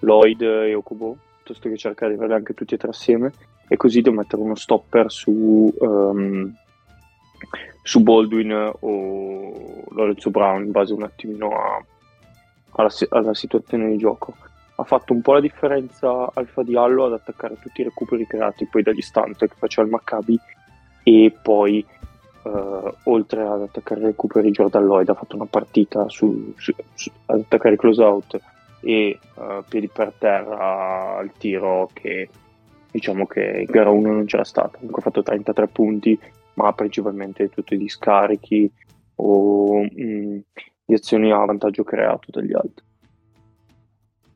Lloyd 0.00 0.42
e 0.42 0.74
Okubo, 0.74 1.16
piuttosto 1.36 1.68
che 1.68 1.76
cercare 1.76 2.12
di 2.12 2.18
averli 2.18 2.34
anche 2.34 2.54
tutti 2.54 2.74
e 2.74 2.78
tre 2.78 2.88
assieme, 2.88 3.32
e 3.68 3.76
così 3.76 4.00
devo 4.00 4.16
mettere 4.16 4.42
uno 4.42 4.54
stopper 4.54 5.10
su... 5.10 5.72
Um, 5.78 6.54
su 7.84 8.00
Baldwin 8.00 8.72
o 8.80 9.84
Lorenzo 9.90 10.30
Brown 10.30 10.64
in 10.64 10.70
base 10.70 10.94
un 10.94 11.02
attimino 11.02 11.50
a, 11.50 11.84
alla, 12.72 12.90
alla, 13.10 13.34
situazione 13.34 13.90
di 13.90 13.98
gioco. 13.98 14.34
Ha 14.76 14.84
fatto 14.84 15.12
un 15.12 15.20
po' 15.20 15.34
la 15.34 15.40
differenza 15.40 16.30
Alfa 16.32 16.62
Diallo 16.62 17.04
ad 17.04 17.12
attaccare 17.12 17.58
tutti 17.60 17.82
i 17.82 17.84
recuperi 17.84 18.26
creati 18.26 18.66
poi 18.66 18.82
dagli 18.82 19.02
stunt 19.02 19.36
che 19.36 19.54
faceva 19.54 19.86
il 19.86 19.92
Maccabi 19.92 20.40
e 21.02 21.36
poi 21.42 21.84
eh, 22.42 22.94
oltre 23.04 23.42
ad 23.42 23.60
attaccare 23.60 24.00
i 24.00 24.04
recuperi 24.04 24.50
Jordan 24.50 24.86
Lloyd 24.86 25.10
ha 25.10 25.14
fatto 25.14 25.36
una 25.36 25.46
partita 25.48 26.08
su, 26.08 26.54
su, 26.56 26.72
su, 26.94 27.10
ad 27.26 27.40
attaccare 27.40 27.76
close 27.76 28.02
out 28.02 28.40
e 28.80 29.18
uh, 29.34 29.62
piedi 29.68 29.88
per 29.88 30.12
terra 30.18 31.16
al 31.16 31.32
tiro 31.38 31.88
che 31.92 32.28
diciamo 32.90 33.26
che 33.26 33.64
in 33.66 33.70
gara 33.70 33.88
1 33.90 34.12
non 34.12 34.24
c'era 34.26 34.44
stato 34.44 34.76
comunque 34.76 35.00
ha 35.00 35.04
fatto 35.04 35.22
33 35.22 35.66
punti 35.68 36.18
ma 36.54 36.72
principalmente 36.72 37.48
tutti 37.48 37.76
gli 37.76 37.88
scarichi 37.88 38.70
o 39.16 39.82
mh, 39.82 39.88
mm, 40.00 40.38
di 40.84 40.94
azioni 40.94 41.32
a 41.32 41.44
vantaggio 41.44 41.84
creato 41.84 42.30
dagli 42.30 42.52
altri. 42.52 42.84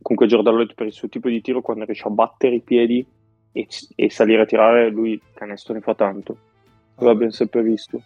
Comunque 0.01 0.27
Lloyd 0.28 0.74
per 0.74 0.86
il 0.86 0.93
suo 0.93 1.09
tipo 1.09 1.28
di 1.28 1.40
tiro 1.40 1.61
quando 1.61 1.85
riesce 1.85 2.07
a 2.07 2.11
battere 2.11 2.57
i 2.57 2.61
piedi 2.61 3.05
e, 3.53 3.69
e 3.95 4.11
salire 4.11 4.43
a 4.43 4.47
tirare 4.47 4.89
lui 4.90 5.20
canestro 5.35 5.74
ne 5.74 5.81
fa 5.81 5.95
tanto. 5.95 6.36
Quello 6.95 7.12
l'abbiamo 7.12 7.32
sempre 7.32 7.62
visto. 7.62 8.03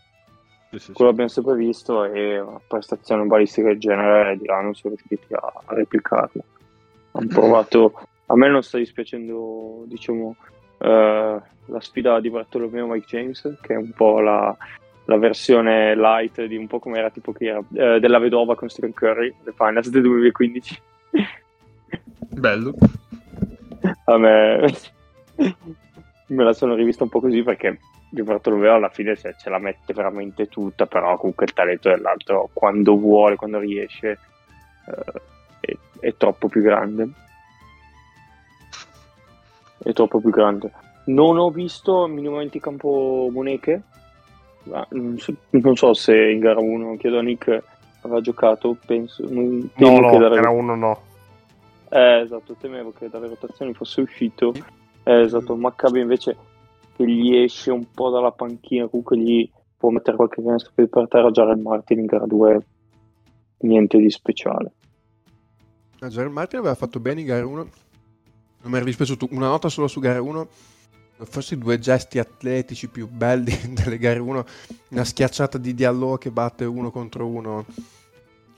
Sì, 0.70 0.78
sì, 0.78 0.92
Quello 0.92 1.10
l'abbiamo 1.10 1.30
sempre 1.30 1.54
visto 1.54 2.04
e 2.04 2.40
una 2.40 2.60
prestazione 2.66 3.24
balistica 3.24 3.68
del 3.68 3.78
genere 3.78 4.36
di 4.36 4.46
là 4.46 4.60
non 4.60 4.74
sono 4.74 4.94
riusciti 4.94 5.32
a, 5.34 5.52
replicarla. 5.66 6.42
Hanno 7.12 7.28
provato, 7.28 7.92
a 8.26 8.36
me 8.36 8.48
non 8.48 8.62
sta 8.62 8.78
dispiacendo 8.78 9.84
diciamo 9.86 10.34
la 10.86 11.80
sfida 11.80 12.20
di 12.20 12.30
Bartolomeo 12.30 12.86
Mike 12.86 13.06
James, 13.06 13.58
che 13.60 13.74
è 13.74 13.76
un 13.76 13.92
po' 13.92 14.20
la, 14.20 14.56
la 15.04 15.16
versione 15.16 15.94
light 15.94 16.44
di 16.44 16.56
un 16.56 16.66
po' 16.66 16.78
come 16.78 16.98
era 16.98 17.10
tipo 17.10 17.32
che 17.32 17.46
era, 17.46 17.62
eh, 17.74 18.00
della 18.00 18.18
vedova 18.18 18.54
con 18.56 18.68
Stephen 18.68 18.92
Curry, 18.92 19.34
le 19.42 19.52
finals 19.56 19.88
del 19.88 20.02
2015. 20.02 20.82
Bello. 22.30 22.74
A 24.04 24.18
me 24.18 24.66
me 26.32 26.44
la 26.44 26.52
sono 26.52 26.74
rivista 26.74 27.04
un 27.04 27.10
po' 27.10 27.20
così 27.20 27.42
perché 27.42 27.78
di 28.10 28.22
Bartolomeo 28.22 28.74
alla 28.74 28.88
fine 28.88 29.14
se 29.16 29.34
ce 29.38 29.48
la 29.48 29.58
mette 29.58 29.94
veramente 29.94 30.48
tutta, 30.48 30.86
però 30.86 31.16
comunque 31.16 31.46
il 31.46 31.52
talento 31.52 31.88
dell'altro 31.88 32.50
quando 32.52 32.96
vuole, 32.96 33.36
quando 33.36 33.58
riesce 33.58 34.18
eh, 34.86 35.20
è, 35.60 35.76
è 36.00 36.14
troppo 36.16 36.48
più 36.48 36.62
grande. 36.62 37.08
È 39.82 39.92
troppo 39.92 40.20
più 40.20 40.30
grande 40.30 40.70
non 41.04 41.38
ho 41.38 41.50
visto 41.50 42.06
minimamente 42.06 42.58
il 42.58 42.62
campo 42.62 43.28
Moneche. 43.32 43.82
Non 44.90 45.18
so, 45.18 45.34
non 45.50 45.74
so, 45.74 45.92
se 45.94 46.14
in 46.14 46.38
gara 46.38 46.60
1 46.60 46.96
chiedo 46.96 47.18
a 47.18 47.22
Nick 47.22 47.62
aveva 48.02 48.20
giocato. 48.20 48.76
Penso. 48.86 49.24
Non 49.28 49.70
no, 49.76 49.98
no, 49.98 50.10
che 50.10 50.18
dalle... 50.18 50.36
gara 50.36 50.50
1 50.50 50.74
no. 50.76 51.00
Eh, 51.88 52.20
esatto, 52.20 52.54
temevo 52.58 52.92
che 52.92 53.08
dalle 53.08 53.28
rotazioni 53.28 53.74
fosse 53.74 54.02
uscito. 54.02 54.52
Eh, 55.02 55.20
esatto, 55.20 55.56
Maccabi 55.56 56.00
invece 56.00 56.36
che 56.96 57.06
gli 57.06 57.36
esce 57.36 57.70
un 57.70 57.86
po' 57.92 58.10
dalla 58.10 58.30
panchina, 58.30 58.86
comunque 58.86 59.18
gli 59.18 59.50
può 59.76 59.90
mettere 59.90 60.16
qualche 60.16 60.42
canestro 60.42 60.72
per 60.74 61.08
terra. 61.08 61.30
Jared 61.30 61.60
Martin 61.60 61.98
in 61.98 62.06
gara 62.06 62.26
2 62.26 62.66
niente 63.58 63.98
di 63.98 64.10
speciale. 64.10 64.72
Jared 65.98 66.32
Martin 66.32 66.60
aveva 66.60 66.74
fatto 66.74 67.00
bene 67.00 67.20
in 67.20 67.26
gara 67.26 67.44
1. 67.44 67.66
Non 68.62 68.70
mi 68.70 68.76
era 68.76 68.84
dispiaciuto 68.84 69.28
una 69.30 69.48
nota 69.48 69.68
solo 69.68 69.88
su 69.88 70.00
gara 70.00 70.20
1 70.20 70.48
forse 71.24 71.54
i 71.54 71.58
due 71.58 71.78
gesti 71.78 72.18
atletici 72.18 72.88
più 72.88 73.08
belli 73.08 73.56
delle 73.72 73.98
gare 73.98 74.18
1, 74.18 74.44
una 74.88 75.04
schiacciata 75.04 75.58
di 75.58 75.74
Diallo 75.74 76.16
che 76.16 76.30
batte 76.30 76.64
uno 76.64 76.90
contro 76.90 77.26
uno 77.26 77.64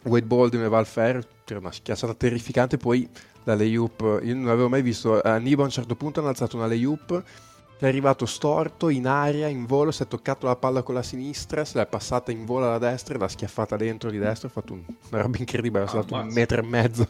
Wade 0.05 0.27
Baldwin 0.27 0.63
e 0.63 0.69
Val 0.69 0.87
Fair, 0.87 1.27
cioè 1.45 1.59
una 1.59 1.73
schiacciata 1.73 2.15
terrificante, 2.15 2.77
poi 2.77 3.09
la 3.45 3.55
layup, 3.55 4.21
io 4.23 4.35
non 4.35 4.49
avevo 4.49 4.69
mai 4.69 4.83
visto, 4.83 5.21
Aniba 5.21 5.63
a 5.63 5.67
un 5.67 5.71
certo 5.71 5.95
punto 5.95 6.21
hanno 6.21 6.29
alzato 6.29 6.57
una 6.57 6.67
layup, 6.67 7.23
è 7.79 7.87
arrivato 7.87 8.27
storto 8.27 8.89
in 8.89 9.07
aria, 9.07 9.49
in 9.49 9.67
volo, 9.67 9.91
si 9.91 10.03
è 10.03 10.07
toccato 10.07 10.47
la 10.47 10.57
palla 10.57 10.83
con 10.83 10.95
la 10.95 11.03
sinistra, 11.03 11.65
se 11.65 11.79
l'è 11.79 11.87
passata 11.87 12.31
in 12.31 12.45
volo 12.45 12.67
alla 12.67 12.79
destra 12.79 13.19
l'ha 13.19 13.29
schiaffata 13.29 13.77
dentro 13.77 14.11
di 14.11 14.19
destra, 14.19 14.49
ha 14.49 14.51
fatto 14.51 14.75
un, 14.75 14.83
una 15.11 15.23
roba 15.23 15.39
incredibile, 15.39 15.85
ha 15.85 15.89
saltato 15.89 16.15
un 16.23 16.33
metro 16.33 16.61
e 16.61 16.65
mezzo. 16.65 17.09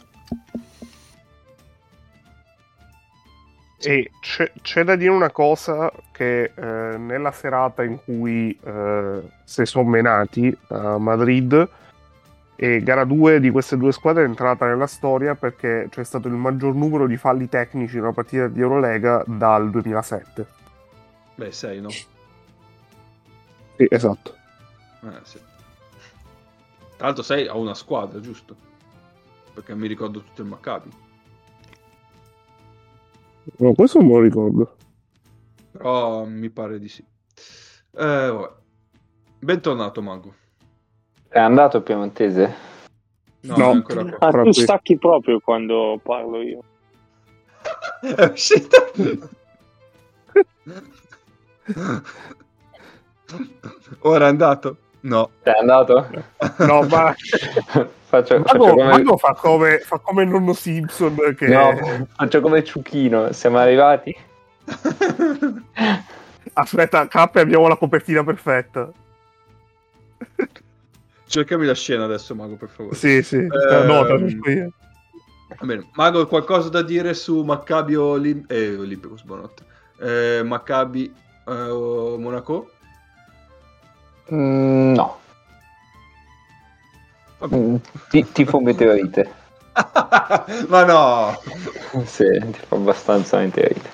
E 3.86 4.10
c'è, 4.20 4.50
c'è, 4.62 4.84
da 4.84 4.96
dire 4.96 5.10
una 5.10 5.30
cosa 5.30 5.92
che 6.10 6.52
eh, 6.54 6.96
nella 6.96 7.32
serata 7.32 7.82
in 7.82 7.98
cui 8.02 8.58
eh, 8.64 9.20
si 9.44 9.64
sono 9.66 9.88
menati 9.88 10.56
a 10.68 10.98
Madrid 10.98 11.68
e 12.56 12.82
gara 12.82 13.04
2 13.04 13.40
di 13.40 13.50
queste 13.50 13.76
due 13.76 13.92
squadre 13.92 14.22
è 14.22 14.26
entrata 14.26 14.66
nella 14.66 14.86
storia 14.86 15.34
perché 15.34 15.88
c'è 15.90 16.04
stato 16.04 16.28
il 16.28 16.34
maggior 16.34 16.74
numero 16.74 17.06
di 17.06 17.16
falli 17.16 17.48
tecnici 17.48 17.96
in 17.96 18.02
una 18.02 18.12
partita 18.12 18.46
di 18.48 18.60
Eurolega 18.60 19.22
dal 19.26 19.70
2007. 19.70 20.46
Beh, 21.34 21.52
6 21.52 21.80
no? 21.80 21.90
Sì, 21.90 22.06
esatto. 23.90 24.36
Eh, 25.02 25.20
sì. 25.24 25.38
Tra 26.96 27.06
l'altro 27.06 27.24
sei 27.24 27.48
a 27.48 27.56
una 27.56 27.74
squadra, 27.74 28.20
giusto? 28.20 28.54
Perché 29.52 29.74
mi 29.74 29.88
ricordo 29.88 30.22
tutto 30.22 30.42
il 30.42 30.48
Maccabi. 30.48 30.90
No, 33.58 33.72
questo 33.74 33.98
non 33.98 34.08
me 34.08 34.14
lo 34.14 34.20
ricordo. 34.20 34.76
Però 35.72 36.24
mi 36.24 36.48
pare 36.50 36.78
di 36.78 36.88
sì. 36.88 37.02
Eh, 37.02 37.06
vabbè. 38.30 38.52
Bentornato, 39.40 40.00
Mago. 40.02 40.34
È 41.28 41.38
andato 41.38 41.82
Piemontese? 41.82 42.54
No, 43.40 43.56
No. 43.56 43.70
ancora 43.70 44.04
qua. 44.04 44.16
Ah, 44.20 44.26
tu 44.30 44.30
Proprio. 44.30 44.52
stacchi 44.52 44.96
proprio 44.96 45.40
quando 45.40 46.00
parlo 46.02 46.40
io. 46.40 46.62
È 48.16 48.24
uscita. 48.24 48.78
Ora 54.00 54.26
è 54.26 54.28
andato? 54.28 54.76
No. 55.04 55.30
È 55.42 55.50
andato? 55.50 56.08
No, 56.58 56.82
ma 56.82 57.14
faccio, 58.04 58.42
faccio 58.42 58.58
Mago, 58.58 58.70
come... 58.70 58.84
Mago 58.84 59.16
fa, 59.18 59.34
come, 59.34 59.78
fa 59.78 59.98
come 59.98 60.22
il 60.22 60.30
nonno 60.30 60.54
Simpson 60.54 61.34
che... 61.36 61.46
No, 61.46 62.06
faccio 62.16 62.40
come 62.40 62.64
Ciuchino. 62.64 63.30
Siamo 63.32 63.58
arrivati? 63.58 64.16
Aspetta, 66.54 67.06
K 67.06 67.16
abbiamo 67.34 67.68
la 67.68 67.76
copertina 67.76 68.24
perfetta. 68.24 68.90
Cercami 71.26 71.66
la 71.66 71.74
scena 71.74 72.04
adesso, 72.04 72.34
Mago, 72.34 72.56
per 72.56 72.68
favore. 72.70 72.94
Sì, 72.96 73.22
sì. 73.22 73.36
Ehm, 73.36 73.86
no, 73.86 74.06
traduco 74.06 74.50
io. 74.50 74.72
Va 75.58 75.66
bene. 75.66 75.90
Mago, 75.94 76.26
qualcosa 76.26 76.70
da 76.70 76.80
dire 76.80 77.12
su 77.12 77.42
Maccabi 77.42 77.94
Olim- 77.94 78.46
eh, 78.48 78.76
Olympicos, 78.76 79.22
buonanotte. 79.22 79.64
Eh, 80.00 80.42
Maccabi 80.44 81.12
eh, 81.46 82.16
Monaco? 82.18 82.70
Mm, 84.32 84.94
no. 84.94 85.18
Mm, 87.46 87.76
ti- 88.08 88.26
tifo 88.32 88.60
meteorite. 88.60 89.42
Ma 90.68 90.84
no! 90.84 91.36
sì, 92.04 92.24
tifo 92.52 92.76
abbastanza 92.76 93.38
meteorite. 93.38 93.90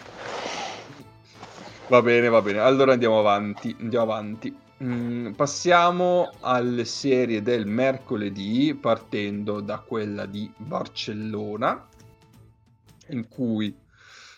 Va 1.89 2.03
bene, 2.03 2.29
va 2.29 2.41
bene. 2.41 2.61
Allora 2.61 2.93
andiamo 2.93 3.19
avanti. 3.19 3.75
Andiamo 3.81 4.05
avanti. 4.05 4.57
Mm, 4.83 5.33
passiamo 5.33 6.31
alle 6.41 6.85
serie 6.85 7.43
del 7.43 7.67
mercoledì, 7.67 8.75
partendo 8.75 9.61
da 9.61 9.79
quella 9.81 10.25
di 10.25 10.51
Barcellona, 10.57 11.87
in 13.09 13.29
cui 13.29 13.77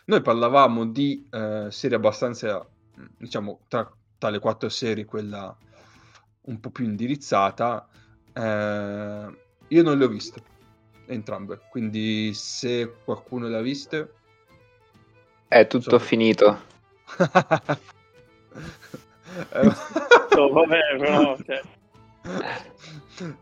noi 0.06 0.20
parlavamo 0.22 0.86
di 0.86 1.28
eh, 1.30 1.66
serie 1.70 1.96
abbastanza, 1.96 2.66
diciamo, 3.18 3.60
tra, 3.68 3.88
tra 4.18 4.30
le 4.30 4.38
quattro 4.40 4.68
serie, 4.68 5.04
quella 5.04 5.54
un 6.42 6.60
po' 6.60 6.70
più 6.70 6.84
indirizzata. 6.84 7.86
Eh, 8.32 9.36
io 9.68 9.82
non 9.82 9.98
le 9.98 10.04
ho 10.04 10.08
viste, 10.08 10.42
entrambe. 11.06 11.60
Quindi 11.70 12.32
se 12.34 12.92
qualcuno 13.04 13.48
le 13.48 13.56
ha 13.56 13.62
viste... 13.62 14.12
È 15.48 15.66
tutto 15.66 15.98
So- 15.98 15.98
finito. 15.98 16.60
Eh, 19.50 19.72
Oh, 20.36 20.50
vabbè, 20.50 20.78
però, 20.98 21.36
cioè, 21.44 21.62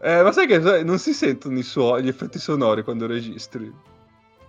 Eh, 0.01 0.23
ma 0.23 0.33
sai 0.33 0.47
che 0.47 0.61
sai, 0.61 0.85
non 0.85 0.99
si 0.99 1.13
sentono 1.13 1.59
i 1.59 1.63
suoni, 1.63 2.05
gli 2.05 2.09
effetti 2.09 2.39
sonori 2.39 2.83
quando 2.83 3.07
registri? 3.07 3.73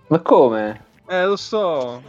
Ma 0.08 0.20
come? 0.20 0.84
Eh, 1.08 1.24
lo 1.24 1.36
so, 1.36 2.02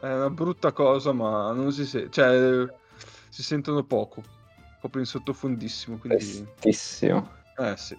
è 0.00 0.06
una 0.12 0.30
brutta 0.30 0.72
cosa, 0.72 1.12
ma 1.12 1.52
non 1.52 1.72
si 1.72 1.86
sente, 1.86 2.10
cioè, 2.10 2.66
si 3.28 3.42
sentono 3.42 3.82
poco, 3.84 4.22
proprio 4.82 5.02
in 5.02 5.06
sottofondissimo, 5.06 5.96
quindi... 5.96 6.44
Eh 6.62 6.72
sì, 6.72 7.06
eh 7.06 7.76
sì. 7.76 7.96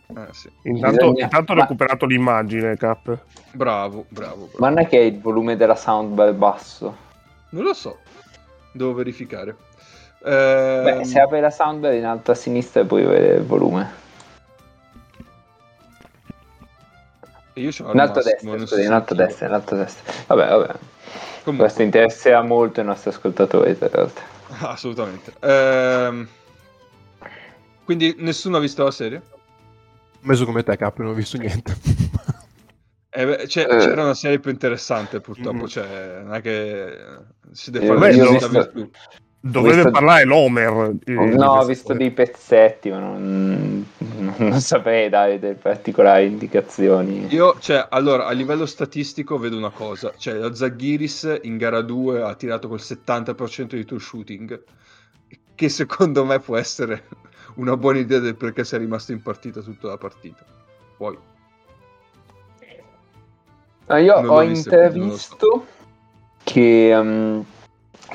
Intanto, 0.64 0.98
Bisogna- 1.12 1.24
intanto 1.24 1.52
ho 1.54 1.56
ma- 1.56 1.62
recuperato 1.62 2.06
l'immagine, 2.06 2.76
Cap. 2.76 3.18
Bravo, 3.54 4.04
bravo, 4.10 4.36
bravo. 4.48 4.52
Ma 4.58 4.68
non 4.68 4.80
è 4.80 4.88
che 4.88 4.98
il 4.98 5.18
volume 5.22 5.56
della 5.56 5.76
soundbar 5.78 6.28
è 6.30 6.34
basso? 6.34 6.98
Non 7.52 7.64
lo 7.64 7.74
so, 7.74 8.00
devo 8.74 8.94
verificare. 8.94 9.56
Eh, 10.26 10.82
Beh, 10.98 11.06
se 11.06 11.22
apri 11.22 11.40
la 11.40 11.50
soundbar 11.52 11.94
in 11.94 12.04
alto 12.04 12.32
a 12.32 12.36
sinistra 12.36 12.84
puoi 12.84 13.04
vedere 13.06 13.36
il 13.38 13.46
volume. 13.46 14.02
io 17.54 17.72
ce 17.72 17.84
l'ho 17.84 17.92
In 17.94 18.00
alto 18.00 18.20
a 18.20 18.24
destra, 18.24 18.58
scusa, 18.58 18.82
in 18.82 18.92
alto 18.92 19.14
a 19.14 19.16
destra, 19.16 19.48
in 19.48 19.54
alto 19.54 19.76
a 19.76 19.78
destra. 19.78 20.14
Vabbè, 20.28 20.50
vabbè. 20.50 20.74
Comunque, 21.44 21.66
Questo 21.68 21.82
interesserà 21.84 22.42
molto 22.42 22.82
i 22.82 22.84
nostri 22.84 23.10
ascoltatori, 23.12 23.78
tra 23.78 23.90
l'altro. 23.94 24.24
assolutamente. 24.62 25.34
Ehm, 25.40 26.28
quindi 27.84 28.16
nessuno 28.20 28.58
ha 28.58 28.60
visto 28.60 28.84
la 28.84 28.92
serie? 28.92 29.22
Messo 30.22 30.46
come 30.46 30.64
te, 30.64 30.78
Cap, 30.78 30.98
non 31.00 31.10
ho 31.10 31.14
visto 31.14 31.38
niente. 31.38 31.76
Eh 33.16 33.26
beh, 33.26 33.44
c'è- 33.46 33.68
Eh. 33.70 33.78
c'era 33.78 34.04
una 34.04 34.16
serie 34.16 34.40
più 34.40 34.50
interessante 34.50 35.20
purtroppo, 35.20 35.64
Mm. 35.64 35.68
cioè 35.68 36.22
non 36.24 36.34
è 36.34 36.42
che 36.42 36.98
si 37.52 37.70
deve 37.70 37.86
Io- 37.86 37.98
fare 37.98 38.12
visto- 38.18 38.50
virtù. 38.50 38.90
Dovrebbe 39.46 39.76
visto- 39.76 39.92
parlare 39.92 40.24
l'Homer. 40.24 40.96
eh, 41.04 41.12
No, 41.14 41.52
ho 41.52 41.66
visto 41.66 41.84
storia. 41.94 41.98
dei 42.08 42.12
pezzetti, 42.12 42.90
ma 42.90 43.00
non, 43.00 43.86
non 44.38 44.60
saprei 44.62 45.10
dare 45.10 45.38
delle 45.38 45.56
particolari 45.56 46.26
indicazioni. 46.28 47.28
Io, 47.30 47.58
cioè, 47.60 47.86
allora, 47.90 48.26
a 48.26 48.32
livello 48.32 48.66
statistico 48.66 49.38
vedo 49.38 49.58
una 49.58 49.70
cosa, 49.70 50.14
cioè 50.18 50.36
lo 50.36 50.56
Zaghiris 50.56 51.40
in 51.42 51.58
gara 51.58 51.82
2 51.82 52.22
ha 52.24 52.34
tirato 52.36 52.70
col 52.70 52.80
70% 52.80 53.76
di 53.76 53.84
true 53.86 54.00
shooting, 54.00 54.64
che 55.56 55.70
secondo 55.70 56.24
me 56.26 56.40
può 56.40 56.56
essere 56.58 57.04
una 57.56 57.78
buona 57.78 58.00
idea 58.00 58.20
del 58.20 58.36
perché 58.36 58.64
sia 58.64 58.78
rimasto 58.78 59.12
in 59.12 59.22
partita 59.22 59.62
tutta 59.62 59.88
la 59.88 59.98
partita. 59.98 60.44
Poi, 60.98 61.18
No, 63.86 63.98
io 63.98 64.16
ho 64.16 64.22
visto, 64.48 64.70
lo 64.98 65.18
so. 65.18 65.66
che, 66.44 66.94
um, 66.96 67.44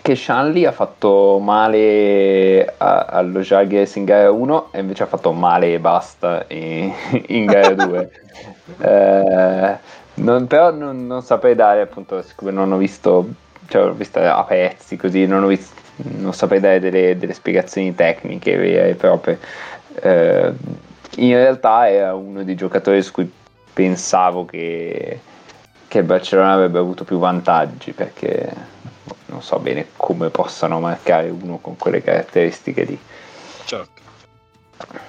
che 0.00 0.16
Shanley 0.16 0.64
ha 0.64 0.72
fatto 0.72 1.38
male 1.38 2.74
a- 2.78 3.04
allo 3.04 3.40
Jaguars 3.40 3.96
in 3.96 4.04
gara 4.06 4.30
1 4.30 4.72
e 4.72 4.80
invece 4.80 5.02
ha 5.02 5.06
fatto 5.06 5.30
male 5.32 5.74
e 5.74 5.78
basta 5.78 6.46
in, 6.48 6.90
in 7.28 7.46
gara 7.46 7.74
2. 7.74 8.10
Eh, 8.80 9.78
non- 10.14 10.46
però 10.46 10.70
non, 10.70 11.06
non 11.06 11.22
saprei 11.22 11.54
dare, 11.54 11.80
appunto, 11.80 12.22
siccome 12.22 12.50
non 12.52 12.70
ho 12.70 12.76
visto, 12.76 13.28
cioè 13.66 13.84
l'ho 13.86 13.94
vista 13.94 14.36
a 14.36 14.44
pezzi 14.44 14.96
così, 14.96 15.26
non, 15.26 15.42
ho 15.42 15.46
vis- 15.48 15.72
non 16.02 16.32
saprei 16.32 16.60
dare 16.60 16.80
delle, 16.80 17.16
delle 17.18 17.32
spiegazioni 17.34 17.94
tecniche 17.94 18.56
vere 18.56 18.90
e 18.90 18.94
proprie. 18.94 19.38
Eh, 20.00 20.52
in 21.16 21.34
realtà 21.34 21.88
era 21.88 22.14
uno 22.14 22.44
dei 22.44 22.54
giocatori 22.54 23.02
su 23.02 23.12
cui 23.12 23.30
pensavo 23.72 24.44
che, 24.44 25.20
che 25.88 25.98
il 25.98 26.04
Barcellona 26.04 26.52
avrebbe 26.52 26.78
avuto 26.78 27.04
più 27.04 27.18
vantaggi 27.18 27.92
perché 27.92 28.52
non 29.26 29.42
so 29.42 29.58
bene 29.58 29.88
come 29.96 30.30
possano 30.30 30.80
marcare 30.80 31.28
uno 31.28 31.58
con 31.58 31.76
quelle 31.76 32.02
caratteristiche 32.02 32.84
lì. 32.84 32.98
certo. 33.64 34.02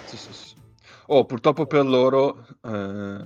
Sì, 0.05 0.17
sì, 0.17 0.33
sì. 0.33 0.55
Oh, 1.07 1.25
purtroppo 1.25 1.65
per 1.65 1.85
loro, 1.85 2.45
eh, 2.63 3.25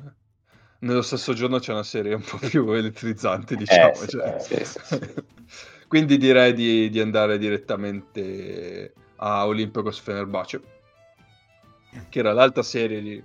nello 0.79 1.01
stesso 1.01 1.33
giorno 1.33 1.59
c'è 1.59 1.71
una 1.71 1.83
serie 1.83 2.13
un 2.13 2.23
po' 2.23 2.37
più 2.37 2.69
elettrizzante, 2.71 3.55
diciamo. 3.55 4.01
Eh, 4.01 4.07
cioè. 4.07 4.39
sì, 4.39 4.55
sì, 4.63 4.79
sì. 4.83 4.99
Quindi 5.93 6.17
direi 6.17 6.55
di, 6.55 6.89
di 6.89 6.99
andare 6.99 7.37
direttamente 7.37 8.93
a 9.17 9.45
Olympiacos 9.45 9.99
Fenerbahce, 9.99 10.61
che 12.09 12.17
era 12.17 12.33
l'altra 12.33 12.63
serie 12.63 12.99
di- 12.99 13.23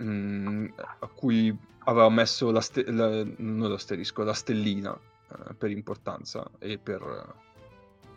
mm, 0.00 0.66
a 1.00 1.08
cui 1.08 1.52
aveva 1.86 2.08
messo 2.08 2.52
la 2.52 2.60
ste- 2.60 2.88
la- 2.88 3.24
la 4.24 4.32
stellina 4.32 4.96
eh, 4.96 5.54
per 5.54 5.72
importanza 5.72 6.48
e 6.60 6.78
per 6.78 7.02
eh, 7.02 7.34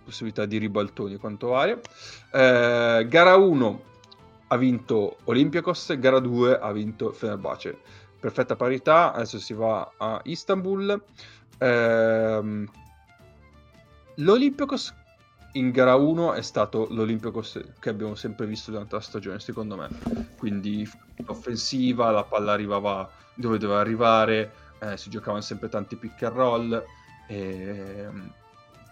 possibilità 0.03 0.45
di 0.45 0.59
ribaltoni 0.59 1.15
e 1.15 1.17
quanto 1.17 1.47
vario. 1.47 1.81
Eh, 2.31 3.07
gara 3.09 3.35
1 3.35 3.83
ha 4.45 4.57
vinto 4.57 5.17
Olympiacos, 5.23 5.97
gara 5.97 6.19
2 6.19 6.59
ha 6.59 6.71
vinto 6.71 7.11
Fenerbahce. 7.13 7.79
Perfetta 8.19 8.55
parità, 8.55 9.11
adesso 9.11 9.39
si 9.39 9.55
va 9.55 9.91
a 9.97 10.21
Istanbul. 10.25 11.03
Ehm, 11.57 12.69
L'Olympiacos 14.19 14.93
in 15.53 15.71
gara 15.71 15.95
1 15.95 16.33
è 16.33 16.41
stato 16.41 16.87
l'Olympiacos 16.91 17.59
che 17.79 17.89
abbiamo 17.89 18.15
sempre 18.15 18.45
visto 18.45 18.69
durante 18.71 18.95
la 18.95 19.01
stagione, 19.01 19.39
secondo 19.39 19.77
me. 19.77 19.89
Quindi 20.37 20.87
offensiva, 21.25 22.11
la 22.11 22.23
palla 22.23 22.51
arrivava 22.51 23.09
dove 23.33 23.57
doveva 23.57 23.79
arrivare, 23.79 24.51
eh, 24.79 24.97
si 24.97 25.09
giocavano 25.09 25.41
sempre 25.41 25.69
tanti 25.69 25.95
pick 25.95 26.21
and 26.23 26.35
roll 26.35 26.83
e 27.27 27.37
ehm, 27.37 28.33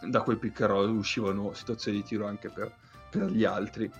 da 0.10 0.22
quel 0.22 0.38
pick 0.38 0.62
and 0.62 0.70
roll 0.70 0.96
uscivano 0.96 1.54
situazioni 1.54 1.98
di 1.98 2.04
tiro 2.04 2.26
anche 2.26 2.50
per, 2.50 2.72
per 3.10 3.30
gli 3.30 3.44
altri. 3.44 3.92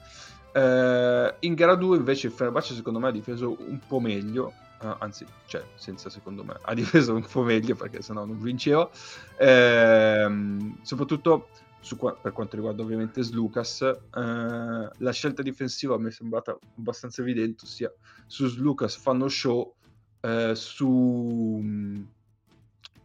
Eh, 0.54 1.36
in 1.40 1.54
gara 1.56 1.76
2 1.76 1.98
invece 1.98 2.28
il 2.28 2.34
Fenerbahce 2.34 2.74
secondo 2.74 3.00
me 3.00 3.10
ha 3.10 3.12
difeso 3.12 3.58
un 3.60 3.80
po' 3.86 4.00
meglio, 4.00 4.54
eh, 4.82 4.96
anzi, 5.00 5.26
cioè, 5.46 5.64
senza 5.76 6.10
secondo 6.10 6.44
me, 6.44 6.58
ha 6.62 6.74
difeso 6.74 7.14
un 7.14 7.26
po' 7.30 7.44
meglio 7.44 7.76
perché 7.76 8.02
sennò 8.02 8.26
non 8.26 8.40
vinceva. 8.40 8.90
Ehm, 9.38 10.78
soprattutto 10.82 11.50
qua- 11.98 12.16
per 12.16 12.32
quanto 12.32 12.56
riguarda 12.56 12.82
ovviamente 12.82 13.22
Slucas, 13.24 13.82
eh, 13.82 13.98
la 14.12 15.12
scelta 15.12 15.42
difensiva 15.42 15.98
mi 15.98 16.10
è 16.10 16.12
sembrata 16.12 16.58
abbastanza 16.78 17.22
evidente, 17.22 17.66
ossia 17.66 17.92
su 18.26 18.48
Slucas 18.48 18.96
fanno 18.98 19.28
show, 19.28 19.74
eh, 20.22 20.54
su, 20.56 21.64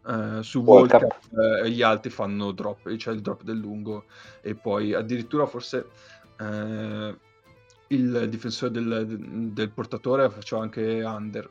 eh, 0.07 0.43
su. 0.43 0.63
Cup 0.65 1.19
eh, 1.63 1.71
gli 1.71 1.83
altri 1.83 2.11
fanno 2.11 2.53
drop, 2.53 2.95
cioè 2.97 3.15
il 3.15 3.21
drop 3.21 3.43
del 3.43 3.59
lungo 3.59 4.05
e 4.41 4.55
poi 4.55 4.95
addirittura 4.95 5.47
forse 5.47 5.89
eh, 6.39 7.17
il 7.95 8.29
difensore 8.29 8.71
del, 8.71 9.07
del 9.53 9.71
portatore 9.71 10.31
faceva 10.31 10.63
anche 10.63 11.03
under, 11.03 11.45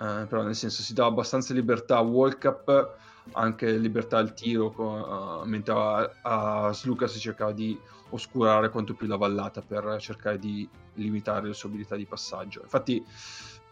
eh, 0.00 0.26
però 0.28 0.42
nel 0.42 0.54
senso 0.54 0.82
si 0.82 0.94
dà 0.94 1.06
abbastanza 1.06 1.54
libertà 1.54 1.98
a 1.98 2.02
World 2.02 2.38
Cup, 2.38 2.96
anche 3.32 3.76
libertà 3.76 4.18
al 4.18 4.34
tiro, 4.34 5.42
eh, 5.42 5.46
mentre 5.46 5.72
a, 5.74 6.10
a 6.22 6.72
Sluca 6.72 7.06
si 7.06 7.18
cercava 7.18 7.52
di 7.52 7.78
oscurare 8.10 8.70
quanto 8.70 8.94
più 8.94 9.06
la 9.06 9.16
vallata 9.16 9.60
per 9.60 9.96
cercare 9.98 10.38
di 10.38 10.68
limitare 10.94 11.48
le 11.48 11.54
sue 11.54 11.68
abilità 11.68 11.96
di 11.96 12.06
passaggio. 12.06 12.62
Infatti 12.62 13.04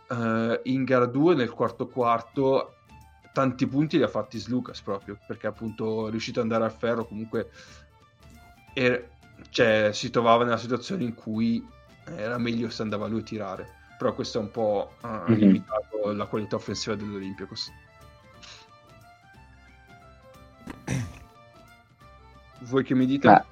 eh, 0.09 0.61
in 0.65 0.85
gara 0.85 1.07
2 1.07 1.35
nel 1.35 1.51
quarto 1.51 1.87
quarto 1.87 2.77
tanti 3.33 3.67
punti 3.67 3.97
li 3.97 4.03
ha 4.03 4.09
fatti 4.09 4.39
Slucas 4.39 4.83
proprio 4.83 5.17
perché 5.27 5.47
appunto 5.47 6.09
è 6.09 6.11
riuscito 6.11 6.41
ad 6.41 6.45
andare 6.45 6.65
al 6.65 6.77
ferro 6.77 7.07
comunque 7.07 7.51
e, 8.75 9.09
cioè, 9.51 9.91
si 9.93 10.11
trovava 10.11 10.45
nella 10.45 10.57
situazione 10.57 11.05
in 11.05 11.15
cui 11.15 11.65
era 12.17 12.39
meglio 12.39 12.69
se 12.71 12.83
andava 12.83 13.07
lui 13.07 13.21
a 13.21 13.25
tirare 13.25 13.69
però 13.99 14.15
questo 14.15 14.39
è 14.39 14.41
un 14.41 14.51
po' 14.51 14.93
eh, 15.05 15.09
Mhm. 15.09 15.35
limitato 15.35 16.13
la 16.13 16.27
qualità 16.27 16.57
offensiva 16.57 16.95
dell'Olympiacos 16.97 17.71
voi 22.61 22.85
che 22.85 22.95
mi 22.95 23.07
dite? 23.07 23.29
Beh, 23.29 23.45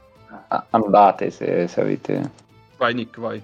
andate 0.71 1.31
se, 1.31 1.67
se 1.69 1.81
avete... 1.81 2.31
vai 2.77 2.95
Nick 2.95 3.19
vai 3.19 3.43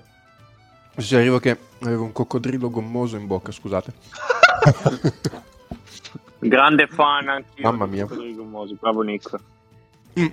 Ci 0.96 1.14
arrivo 1.16 1.38
che 1.38 1.58
avevo 1.80 2.04
un 2.04 2.12
coccodrillo 2.12 2.70
gommoso 2.70 3.16
in 3.16 3.26
bocca, 3.26 3.52
scusate. 3.52 3.92
Grande 6.38 6.86
fan 6.86 7.28
anche 7.28 7.60
Mamma 7.62 7.86
mia. 7.86 8.06
Bravo 8.06 9.02
Nick. 9.02 9.34
Mm. 10.18 10.26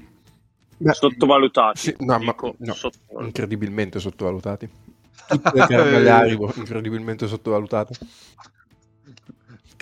Beh, 0.84 0.94
Sottovalutati. 0.94 1.80
Sì, 1.80 1.96
no, 2.00 2.20
ma- 2.20 2.32
dico, 2.32 2.56
no. 2.58 2.74
sottovalutati. 2.74 3.26
incredibilmente 3.26 4.00
sottovalutati. 4.00 4.70
Tutte 5.30 5.52
le 5.54 5.66
caramelle 5.66 6.10
Haribo 6.10 6.52
incredibilmente 6.56 7.26
sottovalutate. 7.28 7.96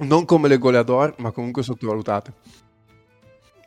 Non 0.04 0.26
come 0.26 0.48
le 0.48 0.58
goleador, 0.60 1.16
ma 1.18 1.32
comunque 1.32 1.64
sottovalutate. 1.64 2.34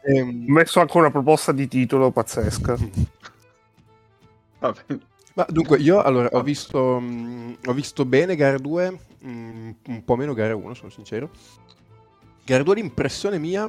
Ehm, 0.05 0.45
Ho 0.49 0.53
messo 0.53 0.79
anche 0.79 0.97
una 0.97 1.11
proposta 1.11 1.51
di 1.51 1.67
titolo 1.67 2.13
pazzesca. 2.13 2.77
Vabbè. 4.61 4.99
Ma 5.35 5.45
dunque, 5.49 5.79
io 5.79 6.01
allora 6.01 6.29
ho 6.31 6.43
visto, 6.43 7.01
mh, 7.01 7.57
ho 7.67 7.73
visto 7.73 8.05
bene 8.05 8.37
gara 8.37 8.59
2, 8.59 8.99
mh, 9.19 9.71
un 9.89 10.05
po' 10.05 10.15
meno 10.15 10.33
gara 10.35 10.55
1, 10.55 10.75
sono 10.75 10.91
sincero. 10.91 11.31
Gara 12.45 12.63
2 12.63 12.77
l'impressione 12.77 13.39
mia, 13.39 13.69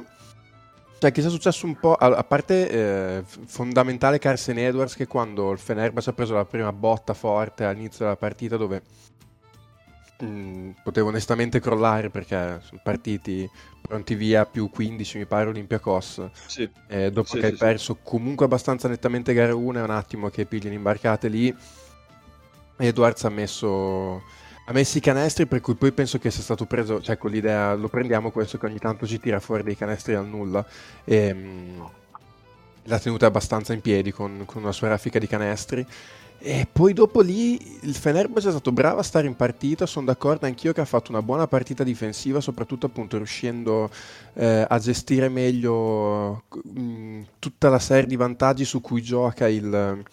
cioè 0.98 1.12
che 1.12 1.20
sia 1.20 1.30
successo 1.30 1.66
un 1.66 1.78
po', 1.78 1.94
a, 1.94 2.24
parte 2.24 2.70
eh, 2.70 3.22
fondamentale 3.46 4.18
Carson 4.18 4.58
Edwards 4.58 4.94
che 4.94 5.06
quando 5.06 5.50
il 5.52 5.58
Fenerbahce 5.58 6.10
ha 6.10 6.14
preso 6.14 6.34
la 6.34 6.44
prima 6.44 6.72
botta 6.72 7.14
forte 7.14 7.64
all'inizio 7.64 8.04
della 8.04 8.16
partita 8.16 8.56
dove 8.56 8.82
mh, 10.20 10.70
potevo 10.82 11.08
onestamente 11.08 11.60
crollare 11.60 12.10
perché 12.10 12.60
sono 12.62 12.80
partiti 12.82 13.48
pronti 13.80 14.14
via 14.14 14.46
più 14.46 14.68
15 14.70 15.18
mi 15.18 15.26
pare 15.26 15.48
Olympiacos. 15.48 16.28
Sì. 16.46 16.68
eh, 16.88 17.10
dopo 17.10 17.28
Sì, 17.28 17.34
che 17.34 17.46
sì, 17.46 17.52
hai 17.52 17.58
perso 17.58 17.96
comunque 18.02 18.46
abbastanza 18.46 18.88
nettamente 18.88 19.32
gara 19.32 19.54
1 19.54 19.78
è 19.78 19.82
un 19.82 19.90
attimo 19.90 20.28
che 20.28 20.46
pigli 20.46 20.72
imbarcate 20.72 21.28
lì. 21.28 21.54
Edwards 22.78 23.24
ha 23.24 23.30
messo 23.30 24.22
ha 24.68 24.72
messo 24.72 24.98
i 24.98 25.00
canestri 25.00 25.46
per 25.46 25.60
cui 25.60 25.74
poi 25.74 25.92
penso 25.92 26.18
che 26.18 26.30
sia 26.30 26.42
stato 26.42 26.64
preso 26.64 27.00
cioè 27.00 27.16
con 27.16 27.30
l'idea 27.30 27.74
lo 27.74 27.88
prendiamo 27.88 28.32
questo 28.32 28.58
che 28.58 28.66
ogni 28.66 28.78
tanto 28.78 29.06
ci 29.06 29.20
tira 29.20 29.38
fuori 29.38 29.62
dei 29.62 29.76
canestri 29.76 30.14
dal 30.14 30.26
nulla. 30.26 30.64
E 31.04 31.32
mm, 31.32 31.80
l'ha 32.84 32.98
tenuta 32.98 33.26
abbastanza 33.26 33.72
in 33.72 33.80
piedi 33.80 34.12
con, 34.12 34.42
con 34.44 34.62
una 34.62 34.72
sua 34.72 34.88
raffica 34.88 35.18
di 35.18 35.26
canestri. 35.26 35.86
E 36.38 36.66
poi 36.70 36.92
dopo 36.92 37.22
lì 37.22 37.78
il 37.82 37.94
Fenerbahce 37.94 38.48
è 38.48 38.50
stato 38.50 38.70
bravo 38.70 39.00
a 39.00 39.02
stare 39.02 39.26
in 39.26 39.36
partita, 39.36 39.86
sono 39.86 40.06
d'accordo 40.06 40.46
anch'io 40.46 40.72
che 40.72 40.82
ha 40.82 40.84
fatto 40.84 41.10
una 41.10 41.22
buona 41.22 41.46
partita 41.46 41.82
difensiva, 41.82 42.40
soprattutto 42.40 42.86
appunto 42.86 43.16
riuscendo 43.16 43.90
eh, 44.34 44.64
a 44.68 44.78
gestire 44.78 45.28
meglio 45.28 46.42
mh, 46.48 47.22
tutta 47.38 47.70
la 47.70 47.78
serie 47.78 48.06
di 48.06 48.16
vantaggi 48.16 48.64
su 48.64 48.80
cui 48.80 49.00
gioca 49.00 49.48
il, 49.48 50.04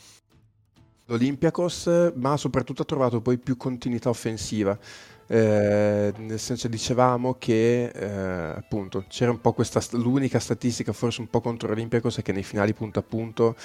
l'Olympiakos, 1.13 2.13
ma 2.15 2.35
soprattutto 2.37 2.81
ha 2.81 2.85
trovato 2.85 3.21
poi 3.21 3.37
più 3.37 3.55
continuità 3.55 4.09
offensiva. 4.09 4.77
Eh, 5.25 6.13
nel 6.17 6.39
senso 6.39 6.67
dicevamo 6.67 7.35
che 7.39 7.85
eh, 7.85 8.53
appunto 8.57 9.05
c'era 9.07 9.31
un 9.31 9.39
po' 9.39 9.53
questa 9.53 9.81
l'unica 9.91 10.37
statistica 10.37 10.91
forse 10.91 11.21
un 11.21 11.29
po' 11.29 11.39
contro 11.39 11.69
l'Olympiakos 11.69 12.17
è 12.17 12.21
che 12.21 12.33
nei 12.33 12.43
finali 12.43 12.73
punto 12.73 12.99
a 12.99 13.03
punto 13.03 13.55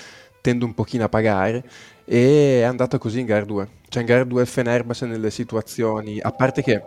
tende 0.40 0.64
un 0.64 0.72
pochino 0.72 1.02
a 1.02 1.08
pagare 1.08 1.68
e 2.04 2.60
è 2.60 2.62
andata 2.62 2.96
così 2.98 3.18
in 3.18 3.26
gara 3.26 3.44
2 3.44 3.68
cioè 3.88 4.02
in 4.02 4.08
gara 4.08 4.22
2 4.22 4.40
il 4.40 4.46
Fenerbahce 4.46 5.06
nelle 5.06 5.30
situazioni 5.30 6.20
a 6.20 6.30
parte 6.30 6.62
che 6.62 6.80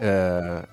eh, 0.00 0.68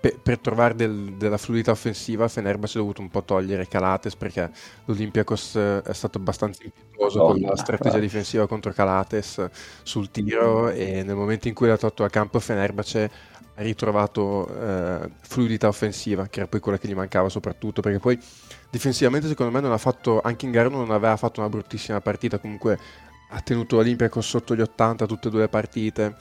per, 0.00 0.18
per 0.18 0.38
trovare 0.38 0.74
del- 0.74 1.14
della 1.16 1.36
fluidità 1.36 1.70
offensiva 1.72 2.26
Fenerbahce 2.28 2.78
ha 2.78 2.80
dovuto 2.80 3.02
un 3.02 3.10
po' 3.10 3.22
togliere 3.22 3.68
Calates 3.68 4.16
perché 4.16 4.50
l'Olympiakos 4.86 5.56
eh, 5.56 5.82
è 5.82 5.92
stato 5.92 6.18
abbastanza 6.18 6.62
impetuoso 6.64 7.22
con 7.22 7.38
la 7.40 7.50
Madonna, 7.50 7.56
strategia 7.56 7.98
guarda. 7.98 8.06
difensiva 8.06 8.46
contro 8.46 8.72
Calates 8.72 9.46
sul 9.82 10.10
tiro 10.10 10.70
e 10.70 11.02
nel 11.02 11.14
momento 11.16 11.48
in 11.48 11.54
cui 11.54 11.68
l'ha 11.68 11.76
tolto 11.76 12.02
dal 12.02 12.10
campo 12.10 12.38
il 12.38 12.42
Fenerbahce 12.42 13.10
ha 13.54 13.62
ritrovato 13.62 14.48
eh, 14.48 15.10
fluidità 15.20 15.68
offensiva 15.68 16.26
che 16.28 16.40
era 16.40 16.48
poi 16.48 16.60
quella 16.60 16.78
che 16.78 16.88
gli 16.88 16.94
mancava 16.94 17.28
soprattutto 17.28 17.82
perché 17.82 17.98
poi 17.98 18.18
difensivamente 18.70 19.28
secondo 19.28 19.52
me 19.52 19.60
non 19.60 19.72
ha 19.72 19.78
fatto 19.78 20.20
anche 20.22 20.46
in 20.46 20.50
gara 20.52 20.68
non 20.70 20.90
aveva 20.90 21.16
fatto 21.16 21.40
una 21.40 21.48
bruttissima 21.50 22.00
partita 22.00 22.38
comunque 22.38 22.78
ha 23.32 23.40
tenuto 23.42 23.76
l'Olympiakos 23.76 24.26
sotto 24.26 24.54
gli 24.56 24.60
80 24.60 25.06
tutte 25.06 25.28
e 25.28 25.30
due 25.30 25.40
le 25.40 25.48
partite 25.48 26.16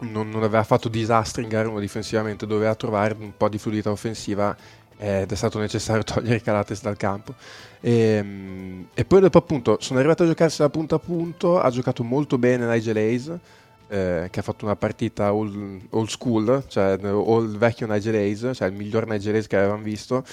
non, 0.00 0.28
non 0.28 0.42
aveva 0.42 0.62
fatto 0.62 0.88
disastri 0.88 1.42
in 1.42 1.48
gara 1.48 1.68
1 1.68 1.78
difensivamente, 1.80 2.46
doveva 2.46 2.74
trovare 2.74 3.16
un 3.18 3.32
po' 3.36 3.48
di 3.48 3.58
fluidità 3.58 3.90
offensiva 3.90 4.56
ed 4.98 5.32
è 5.32 5.34
stato 5.34 5.58
necessario 5.58 6.02
togliere 6.04 6.40
Calates 6.40 6.80
dal 6.82 6.96
campo. 6.96 7.34
E, 7.80 8.86
e 8.94 9.04
poi 9.04 9.20
dopo 9.20 9.38
appunto 9.38 9.78
sono 9.80 9.98
arrivato 9.98 10.22
a 10.22 10.26
giocarsi 10.26 10.62
da 10.62 10.68
punto 10.68 10.94
a 10.94 10.98
punto, 10.98 11.60
ha 11.60 11.70
giocato 11.70 12.04
molto 12.04 12.38
bene 12.38 12.66
Nigel 12.66 12.96
Hayes, 12.96 13.38
eh, 13.88 14.28
che 14.30 14.40
ha 14.40 14.42
fatto 14.42 14.64
una 14.64 14.76
partita 14.76 15.34
old, 15.34 15.82
old 15.90 16.08
school, 16.08 16.64
cioè 16.68 16.92
il 16.92 17.56
vecchio 17.58 17.86
Nigel 17.86 18.14
Hayes, 18.14 18.50
cioè 18.54 18.68
il 18.68 18.74
miglior 18.74 19.06
Nigel 19.06 19.34
Hayes 19.34 19.48
che 19.48 19.56
avevamo 19.56 19.82
visto, 19.82 20.24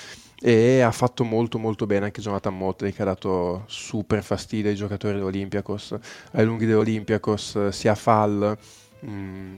e 0.42 0.82
ha 0.82 0.92
fatto 0.92 1.24
molto 1.24 1.58
molto 1.58 1.86
bene 1.86 2.06
anche 2.06 2.22
Jonathan 2.22 2.56
Motley 2.56 2.94
che 2.94 3.02
ha 3.02 3.06
dato 3.06 3.64
super 3.66 4.24
fastidio 4.24 4.70
ai 4.70 4.76
giocatori 4.76 5.16
dell'Olympiakos, 5.16 5.96
ai 6.32 6.46
lunghi 6.46 6.66
dell'Olympiakos, 6.66 7.70
sia 7.70 7.96
Fall 7.96 8.58
mh, 9.00 9.56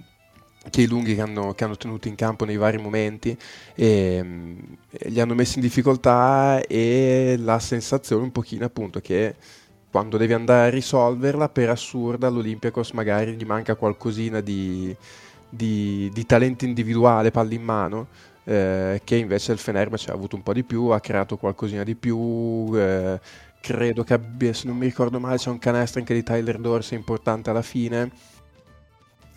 che 0.70 0.82
i 0.82 0.88
lunghi 0.88 1.16
che 1.16 1.22
hanno, 1.22 1.54
che 1.54 1.64
hanno 1.64 1.76
tenuto 1.78 2.08
in 2.08 2.16
campo 2.16 2.46
nei 2.46 2.58
vari 2.58 2.78
momenti 2.78 3.36
e, 3.76 4.22
mh, 4.24 4.78
e 4.92 5.10
li 5.10 5.20
hanno 5.20 5.34
messi 5.34 5.56
in 5.58 5.62
difficoltà 5.64 6.62
e 6.68 7.36
la 7.40 7.60
sensazione 7.60 8.24
un 8.24 8.32
pochino 8.32 8.66
appunto 8.66 9.00
che 9.00 9.36
quando 9.90 10.18
devi 10.18 10.34
andare 10.34 10.68
a 10.68 10.70
risolverla 10.70 11.50
per 11.50 11.70
assurda 11.70 12.28
all'Olympiakos 12.28 12.92
magari 12.92 13.34
gli 13.36 13.44
manca 13.46 13.76
qualcosina 13.76 14.40
di, 14.40 14.96
di, 15.50 16.10
di 16.14 16.26
talento 16.26 16.66
individuale 16.66 17.32
palla 17.32 17.54
in 17.54 17.64
mano 17.64 18.08
eh, 18.44 19.02
che 19.04 19.16
invece 19.16 19.52
il 19.52 19.58
Fenerbahce 19.58 20.12
ha 20.12 20.14
avuto 20.14 20.36
un 20.36 20.44
po' 20.44 20.54
di 20.54 20.64
più 20.64 20.86
ha 20.88 21.00
creato 21.00 21.38
qualcosina 21.38 21.84
di 21.84 21.96
più 21.96 22.72
eh, 22.76 23.20
credo 23.60 24.04
che 24.04 24.14
abbia 24.14 24.54
se 24.54 24.68
non 24.68 24.78
mi 24.78 24.86
ricordo 24.86 25.20
male 25.20 25.38
c'è 25.38 25.50
un 25.50 25.60
canestro 25.60 26.00
anche 26.00 26.14
di 26.14 26.24
Tyler 26.24 26.58
Dorsey 26.60 26.98
importante 26.98 27.50
alla 27.50 27.62
fine 27.62 28.12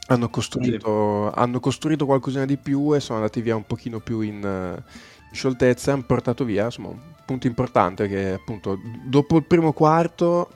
hanno 0.07 0.29
costruito, 0.29 1.31
hanno 1.33 1.61
costruito 1.61 2.07
qualcosina 2.07 2.45
di 2.45 2.57
più 2.57 2.95
e 2.95 3.01
sono 3.01 3.19
andati 3.19 3.41
via 3.41 3.57
un 3.57 3.65
pochino 3.67 4.01
più 4.01 4.21
in, 4.21 4.45
eh, 4.45 4.83
in 5.31 5.35
scioltezza 5.35 5.91
e 5.91 5.95
hanno 5.95 6.05
portato 6.05 6.45
via 6.45 6.65
insomma, 6.65 6.89
un 6.89 6.99
punto 7.25 7.47
importante 7.47 8.07
che 8.09 8.33
appunto 8.33 8.79
dopo 9.05 9.37
il 9.37 9.45
primo 9.45 9.73
quarto 9.73 10.51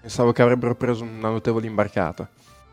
pensavo 0.00 0.32
che 0.32 0.42
avrebbero 0.42 0.74
preso 0.74 1.04
una 1.04 1.28
notevole 1.28 1.66
imbarcata. 1.66 2.28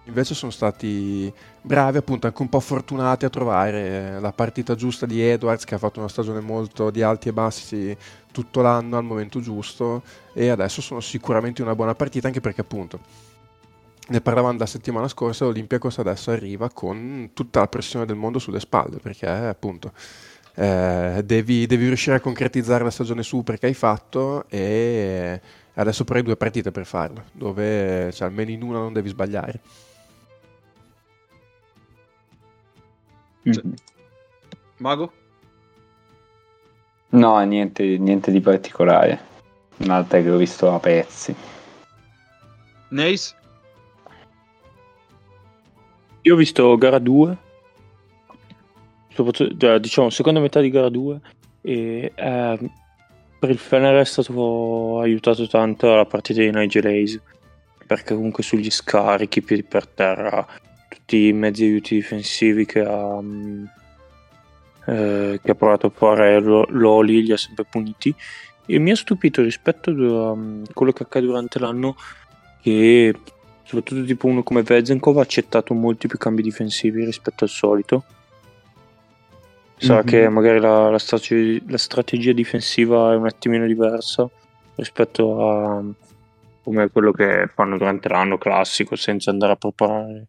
Invece 0.08 0.36
sono 0.36 0.52
stati 0.52 1.34
bravi 1.62 1.98
appunto 1.98 2.28
anche 2.28 2.42
un 2.44 2.48
po' 2.48 2.60
fortunati 2.60 3.26
a 3.26 3.30
trovare 3.30 4.20
la 4.20 4.32
partita 4.32 4.76
giusta 4.76 5.08
di 5.08 5.20
Edwards 5.20 5.66
che 5.66 5.74
ha 5.74 5.80
fatto 5.80 5.98
una 6.00 6.08
stagione 6.08 6.42
molto 6.42 6.92
di 6.92 7.02
alti 7.02 7.30
e 7.30 7.34
bassi 7.34 7.98
tutto 8.32 8.62
l'anno 8.62 8.98
al 8.98 9.04
momento 9.04 9.40
giusto 9.40 10.04
e 10.34 10.50
adesso 10.50 10.82
sono 10.82 11.00
sicuramente 11.00 11.64
una 11.64 11.74
buona 11.74 11.96
partita 11.96 12.28
anche 12.28 12.40
perché 12.40 12.62
appunto 12.62 13.00
ne 14.08 14.22
parlavamo 14.22 14.58
la 14.58 14.66
settimana 14.66 15.08
scorsa, 15.08 15.46
l'Olympiacos 15.46 16.00
adesso 16.00 16.32
arriva 16.32 16.70
con 16.70 17.32
tutta 17.34 17.62
la 17.62 17.68
pressione 17.68 18.06
del 18.06 18.16
mondo 18.16 18.40
sulle 18.40 18.60
spalle, 18.60 18.98
perché 18.98 19.28
appunto 19.28 19.92
eh, 20.56 21.22
devi, 21.26 21.66
devi, 21.66 21.88
riuscire 21.88 22.16
a 22.16 22.20
concretizzare 22.20 22.84
la 22.84 22.92
stagione 22.92 23.24
super 23.24 23.58
che 23.58 23.66
hai 23.66 23.74
fatto 23.74 24.46
e 24.48 25.42
adesso 25.74 26.04
però 26.04 26.20
hai 26.20 26.26
due 26.26 26.38
partite 26.38 26.72
per 26.72 26.86
farlo, 26.86 27.24
dove 27.32 28.12
cioè, 28.14 28.28
almeno 28.28 28.52
in 28.52 28.62
una 28.62 28.80
non 28.80 28.94
devi 28.94 29.10
sbagliare. 29.10 29.60
Cioè, 33.44 33.64
Mago? 34.78 35.12
No, 37.10 37.40
niente, 37.44 37.98
niente 37.98 38.32
di 38.32 38.42
particolare. 38.42 39.34
Un'altra 39.78 40.22
che 40.22 40.32
ho 40.32 40.38
visto 40.38 40.74
a 40.74 40.80
pezzi. 40.80 41.36
Nace? 42.90 43.36
Io 46.26 46.34
ho 46.34 46.38
visto 46.38 46.76
gara 46.76 46.98
2, 46.98 47.38
diciamo 49.80 50.10
seconda 50.10 50.40
metà 50.40 50.60
di 50.60 50.72
gara 50.72 50.90
2 50.90 51.22
e 51.62 52.12
eh, 52.16 52.60
per 53.40 53.50
il 53.52 53.60
Fener 53.60 54.02
è 54.02 54.06
stato 54.06 55.00
aiutato 55.02 55.48
tanto 55.48 55.94
la 55.94 56.06
partita 56.06 56.42
di 56.42 56.50
Nigel 56.50 56.88
Hayes 56.88 57.22
perché 57.86 58.16
comunque 58.16 58.42
sugli 58.42 58.72
scarichi, 58.72 59.44
piedi 59.44 59.62
per 59.62 59.86
terra, 59.86 60.44
tutti 60.90 61.28
i 61.28 61.34
mezzi 61.34 61.66
aiuti 61.66 61.94
difensivi 61.94 62.66
che 62.66 62.80
ha, 62.80 63.22
mm, 63.22 63.66
eh, 64.88 65.40
che 65.44 65.52
ha 65.52 65.56
provato 65.56 65.86
a 65.86 65.92
fare 65.92 66.40
Loli 66.40 67.22
li 67.22 67.34
ha 67.34 67.38
sempre 67.38 67.66
puniti. 67.70 68.12
E 68.66 68.80
mi 68.80 68.90
ha 68.90 68.96
stupito 68.96 69.44
rispetto 69.44 69.92
a 69.92 70.32
um, 70.32 70.64
quello 70.74 70.92
che 70.92 71.04
accade 71.04 71.28
durante 71.28 71.60
l'anno 71.60 71.96
che 72.64 73.14
soprattutto 73.66 74.04
tipo 74.06 74.28
uno 74.28 74.44
come 74.44 74.62
Vezenkov 74.62 75.18
ha 75.18 75.22
accettato 75.22 75.74
molti 75.74 76.08
più 76.08 76.18
cambi 76.18 76.44
difensivi 76.44 77.04
rispetto 77.04 77.44
al 77.44 77.50
solito. 77.50 78.04
Sa 79.78 79.96
mm-hmm. 79.96 80.06
che 80.06 80.30
magari 80.30 80.60
la, 80.60 80.90
la, 80.90 81.00
strate- 81.00 81.62
la, 81.68 81.78
strategia 81.78 82.32
difensiva 82.32 83.12
è 83.12 83.16
un 83.16 83.26
attimino 83.26 83.66
diversa 83.66 84.30
rispetto 84.76 85.50
a 85.50 85.84
come 86.64 86.90
quello 86.90 87.12
che 87.12 87.50
fanno 87.54 87.78
durante 87.78 88.08
l'anno 88.08 88.38
classico 88.38 88.96
senza 88.96 89.32
andare 89.32 89.54
a 89.54 89.56
preparare, 89.56 90.28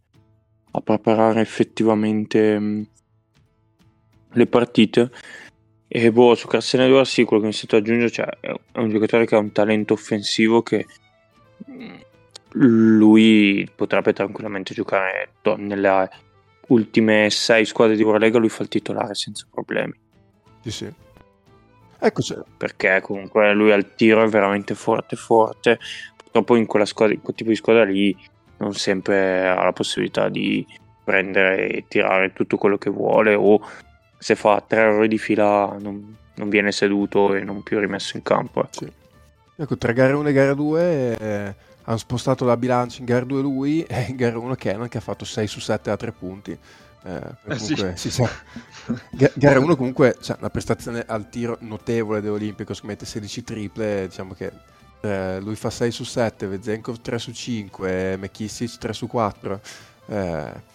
a 0.72 0.80
preparare 0.80 1.40
effettivamente 1.40 2.58
mh, 2.58 2.86
le 4.32 4.46
partite. 4.46 5.10
E 5.88 6.10
boh, 6.10 6.34
su 6.34 6.48
Cassene 6.48 6.86
Edwards 6.86 7.12
sì, 7.12 7.24
quello 7.24 7.42
che 7.42 7.48
mi 7.48 7.54
sento 7.54 7.76
aggiungere 7.76 8.10
cioè, 8.10 8.26
è 8.40 8.78
un 8.78 8.90
giocatore 8.90 9.26
che 9.26 9.36
ha 9.36 9.38
un 9.38 9.52
talento 9.52 9.92
offensivo 9.92 10.62
che 10.62 10.84
lui 12.58 13.68
potrebbe 13.74 14.12
tranquillamente 14.12 14.72
giocare 14.74 15.30
nelle 15.56 16.08
ultime 16.68 17.30
sei 17.30 17.64
squadre 17.64 17.96
di 17.96 18.02
Eurolega, 18.02 18.38
lui 18.38 18.48
fa 18.48 18.62
il 18.62 18.68
titolare 18.68 19.14
senza 19.14 19.46
problemi. 19.50 19.94
Sì, 20.62 20.70
sì. 20.70 20.92
Eccoci. 21.98 22.34
Perché 22.56 23.00
comunque 23.02 23.52
lui 23.54 23.72
al 23.72 23.94
tiro 23.94 24.22
è 24.24 24.28
veramente 24.28 24.74
forte, 24.74 25.16
forte. 25.16 25.78
Purtroppo 26.16 26.56
in, 26.56 26.66
quella 26.66 26.84
squadra, 26.84 27.14
in 27.14 27.22
quel 27.22 27.36
tipo 27.36 27.50
di 27.50 27.56
squadra 27.56 27.84
lì 27.84 28.16
non 28.58 28.74
sempre 28.74 29.48
ha 29.48 29.62
la 29.62 29.72
possibilità 29.72 30.28
di 30.28 30.66
prendere 31.04 31.68
e 31.68 31.84
tirare 31.88 32.32
tutto 32.32 32.56
quello 32.56 32.78
che 32.78 32.90
vuole 32.90 33.34
o 33.34 33.60
se 34.18 34.34
fa 34.34 34.62
tre 34.66 34.80
errori 34.80 35.08
di 35.08 35.18
fila 35.18 35.76
non, 35.78 36.16
non 36.34 36.48
viene 36.48 36.72
seduto 36.72 37.34
e 37.34 37.44
non 37.44 37.62
più 37.62 37.78
rimesso 37.78 38.16
in 38.16 38.22
campo. 38.22 38.64
Ecco, 38.64 38.84
sì. 38.84 38.92
ecco 39.56 39.76
tra 39.76 39.92
gara 39.92 40.16
1 40.16 40.28
e 40.28 40.32
gara 40.32 40.54
2 40.54 41.16
eh, 41.18 41.54
hanno 41.86 41.98
spostato 41.98 42.44
la 42.44 42.56
bilancia 42.56 43.00
in 43.00 43.06
gara 43.06 43.24
2 43.24 43.40
lui 43.40 43.82
e 43.88 44.06
in 44.08 44.16
gara 44.16 44.38
1 44.38 44.54
Kenan 44.54 44.88
che 44.88 44.98
ha 44.98 45.00
fatto 45.00 45.24
6 45.24 45.46
su 45.46 45.60
7 45.60 45.90
a 45.90 45.96
3 45.96 46.12
punti. 46.12 46.58
Eh, 47.04 47.20
eh, 47.44 47.58
sì. 47.58 47.76
si 47.94 48.10
sa. 48.10 48.28
gara 49.34 49.60
1 49.60 49.76
comunque 49.76 50.16
c'è 50.20 50.36
una 50.38 50.50
prestazione 50.50 51.04
al 51.06 51.28
tiro 51.28 51.56
notevole 51.60 52.20
dell'Olimpico, 52.20 52.74
mette 52.82 53.06
16 53.06 53.44
triple, 53.44 54.06
diciamo 54.08 54.34
che 54.34 54.52
eh, 55.00 55.38
lui 55.40 55.54
fa 55.54 55.70
6 55.70 55.90
su 55.90 56.04
7, 56.04 56.46
Vezenkov 56.48 57.00
3 57.00 57.18
su 57.18 57.32
5, 57.32 58.16
McKissic 58.16 58.78
3 58.78 58.92
su 58.92 59.06
4. 59.06 59.60
Eh, 60.06 60.74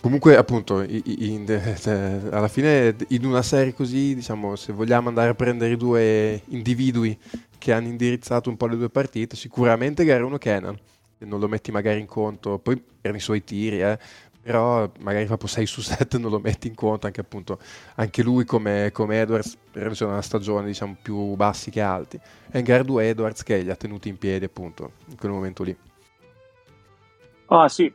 Comunque, 0.00 0.36
appunto, 0.36 0.80
in, 0.80 1.02
in, 1.04 1.76
cioè, 1.76 2.20
alla 2.30 2.46
fine 2.46 2.94
in 3.08 3.24
una 3.24 3.42
serie 3.42 3.74
così, 3.74 4.14
diciamo, 4.14 4.54
se 4.54 4.72
vogliamo 4.72 5.08
andare 5.08 5.30
a 5.30 5.34
prendere 5.34 5.72
i 5.72 5.76
due 5.76 6.40
individui 6.50 7.18
che 7.58 7.72
hanno 7.72 7.88
indirizzato 7.88 8.48
un 8.48 8.56
po' 8.56 8.66
le 8.66 8.76
due 8.76 8.88
partite, 8.88 9.36
sicuramente 9.36 10.04
gara 10.04 10.24
1 10.24 10.38
Kenan, 10.38 10.78
non 11.18 11.40
lo 11.40 11.48
metti 11.48 11.72
magari 11.72 12.00
in 12.00 12.06
conto, 12.06 12.58
poi 12.58 12.82
erano 13.00 13.18
i 13.18 13.22
suoi 13.22 13.42
tiri, 13.42 13.82
eh, 13.82 13.98
però 14.40 14.90
magari 15.00 15.26
proprio 15.26 15.48
6 15.48 15.66
su 15.66 15.80
7 15.82 16.18
non 16.18 16.30
lo 16.30 16.38
metti 16.38 16.68
in 16.68 16.74
conto, 16.74 17.06
anche 17.06 17.20
appunto, 17.20 17.58
anche 17.96 18.22
lui 18.22 18.44
come, 18.44 18.90
come 18.92 19.20
Edwards, 19.20 19.58
per 19.70 19.94
una 20.00 20.22
stagione 20.22 20.66
diciamo 20.66 20.96
più 21.02 21.34
bassi 21.34 21.70
che 21.70 21.80
alti, 21.80 22.18
e 22.50 22.58
in 22.58 22.64
gara 22.64 22.82
2 22.82 23.08
Edwards 23.08 23.42
che 23.42 23.58
li 23.58 23.70
ha 23.70 23.76
tenuti 23.76 24.08
in 24.08 24.18
piedi 24.18 24.44
appunto 24.44 24.92
in 25.08 25.16
quel 25.16 25.32
momento 25.32 25.62
lì. 25.62 25.76
Ah 27.46 27.68
sì, 27.68 27.92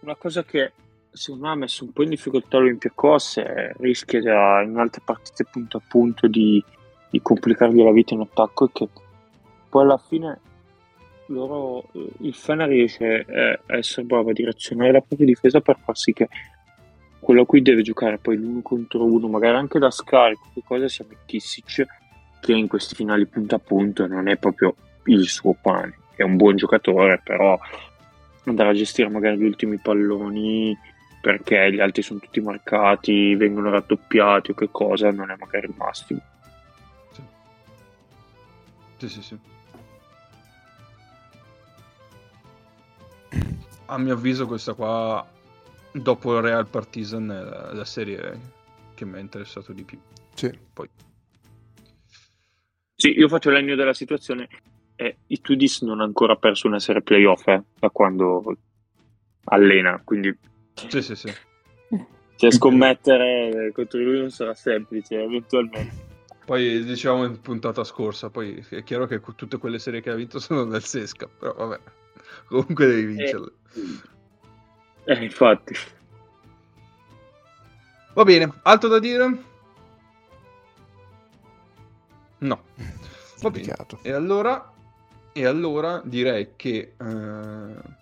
una 0.00 0.16
cosa 0.16 0.44
che 0.44 0.72
secondo 1.10 1.46
me 1.46 1.52
ha 1.52 1.56
messo 1.56 1.84
un 1.84 1.92
po' 1.92 2.02
in 2.02 2.10
difficoltà 2.10 2.58
l'Olympiacos 2.58 3.38
e 3.38 3.74
rischia 3.78 4.62
in 4.62 4.76
altre 4.76 5.02
partite 5.04 5.44
punto 5.44 5.76
a 5.76 5.82
punto 5.86 6.26
di, 6.26 6.62
di 7.12 7.20
complicargli 7.20 7.82
la 7.82 7.92
vita 7.92 8.14
in 8.14 8.20
attacco 8.20 8.64
e 8.64 8.70
che 8.72 8.88
poi 9.68 9.82
alla 9.82 9.98
fine 9.98 10.40
loro, 11.26 11.84
eh, 11.92 12.08
il 12.20 12.34
Fena 12.34 12.64
riesce 12.64 13.26
eh, 13.26 13.60
a 13.66 13.76
essere 13.76 14.06
bravo 14.06 14.30
a 14.30 14.32
direzionare 14.32 14.92
la 14.92 15.00
propria 15.00 15.26
difesa 15.26 15.60
per 15.60 15.78
far 15.78 15.96
sì 15.96 16.14
che 16.14 16.28
quello 17.20 17.42
a 17.42 17.46
cui 17.46 17.60
deve 17.60 17.82
giocare 17.82 18.18
poi 18.18 18.36
l'uno 18.36 18.62
contro 18.62 19.04
uno, 19.04 19.28
magari 19.28 19.56
anche 19.56 19.78
da 19.78 19.90
scarico, 19.90 20.48
che 20.54 20.62
cosa 20.64 20.88
sia 20.88 21.04
Kissic, 21.26 21.86
che 22.40 22.52
in 22.52 22.66
questi 22.66 22.94
finali 22.94 23.26
punto 23.26 23.54
a 23.54 23.58
punto 23.58 24.06
non 24.06 24.26
è 24.26 24.36
proprio 24.36 24.74
il 25.04 25.28
suo 25.28 25.54
pane, 25.60 25.98
è 26.16 26.22
un 26.22 26.36
buon 26.36 26.56
giocatore, 26.56 27.20
però 27.22 27.58
andare 28.44 28.70
a 28.70 28.74
gestire 28.74 29.08
magari 29.08 29.36
gli 29.36 29.44
ultimi 29.44 29.78
palloni 29.78 30.76
perché 31.20 31.72
gli 31.72 31.80
altri 31.80 32.02
sono 32.02 32.18
tutti 32.18 32.40
marcati, 32.40 33.36
vengono 33.36 33.70
raddoppiati 33.70 34.50
o 34.50 34.54
che 34.54 34.70
cosa, 34.72 35.12
non 35.12 35.30
è 35.30 35.36
magari 35.38 35.66
il 35.66 35.74
massimo. 35.76 36.20
Sì, 39.02 39.08
sì, 39.08 39.22
sì. 39.22 39.36
A 43.86 43.98
mio 43.98 44.14
avviso 44.14 44.46
questa 44.46 44.74
qua, 44.74 45.28
dopo 45.90 46.36
il 46.36 46.42
Real 46.42 46.68
Partizan, 46.68 47.28
è 47.32 47.42
la, 47.42 47.72
la 47.72 47.84
serie 47.84 48.38
che 48.94 49.04
mi 49.04 49.16
ha 49.16 49.18
interessato 49.18 49.72
di 49.72 49.82
più. 49.82 49.98
Sì. 50.34 50.56
Poi. 50.72 50.88
Sì, 52.94 53.08
io 53.18 53.26
faccio 53.26 53.50
l'egno 53.50 53.74
della 53.74 53.92
situazione. 53.92 54.48
Eh, 54.94 55.16
I 55.26 55.40
Tudis 55.40 55.82
non 55.82 56.00
ha 56.00 56.04
ancora 56.04 56.36
perso 56.36 56.68
una 56.68 56.78
serie 56.78 57.02
playoff 57.02 57.48
eh, 57.48 57.60
da 57.80 57.90
quando 57.90 58.56
allena, 59.46 60.00
quindi 60.04 60.32
sì, 60.74 61.02
sì, 61.02 61.16
sì. 61.16 61.32
Cioè, 62.36 62.52
scommettere 62.52 63.72
contro 63.72 63.98
lui 63.98 64.20
non 64.20 64.30
sarà 64.30 64.54
semplice, 64.54 65.20
eventualmente. 65.20 66.01
Poi 66.44 66.84
diciamo 66.84 67.24
in 67.24 67.40
puntata 67.40 67.84
scorsa, 67.84 68.30
poi 68.30 68.64
è 68.68 68.82
chiaro 68.82 69.06
che 69.06 69.20
tutte 69.36 69.58
quelle 69.58 69.78
serie 69.78 70.00
che 70.00 70.10
ha 70.10 70.14
vinto 70.14 70.38
sono 70.40 70.64
del 70.64 70.82
Sesca, 70.82 71.26
però 71.26 71.54
vabbè, 71.54 71.80
comunque 72.48 72.86
devi 72.86 73.04
vincerle. 73.04 73.52
Eh, 75.04 75.12
eh 75.12 75.24
infatti. 75.24 75.74
Va 78.14 78.24
bene, 78.24 78.52
altro 78.62 78.88
da 78.88 78.98
dire? 78.98 79.42
No. 82.38 82.64
Va 83.40 83.50
bene. 83.50 83.74
E 84.02 84.12
allora, 84.12 84.72
e 85.32 85.46
allora 85.46 86.00
direi 86.04 86.52
che... 86.56 86.94
Uh 86.98 88.00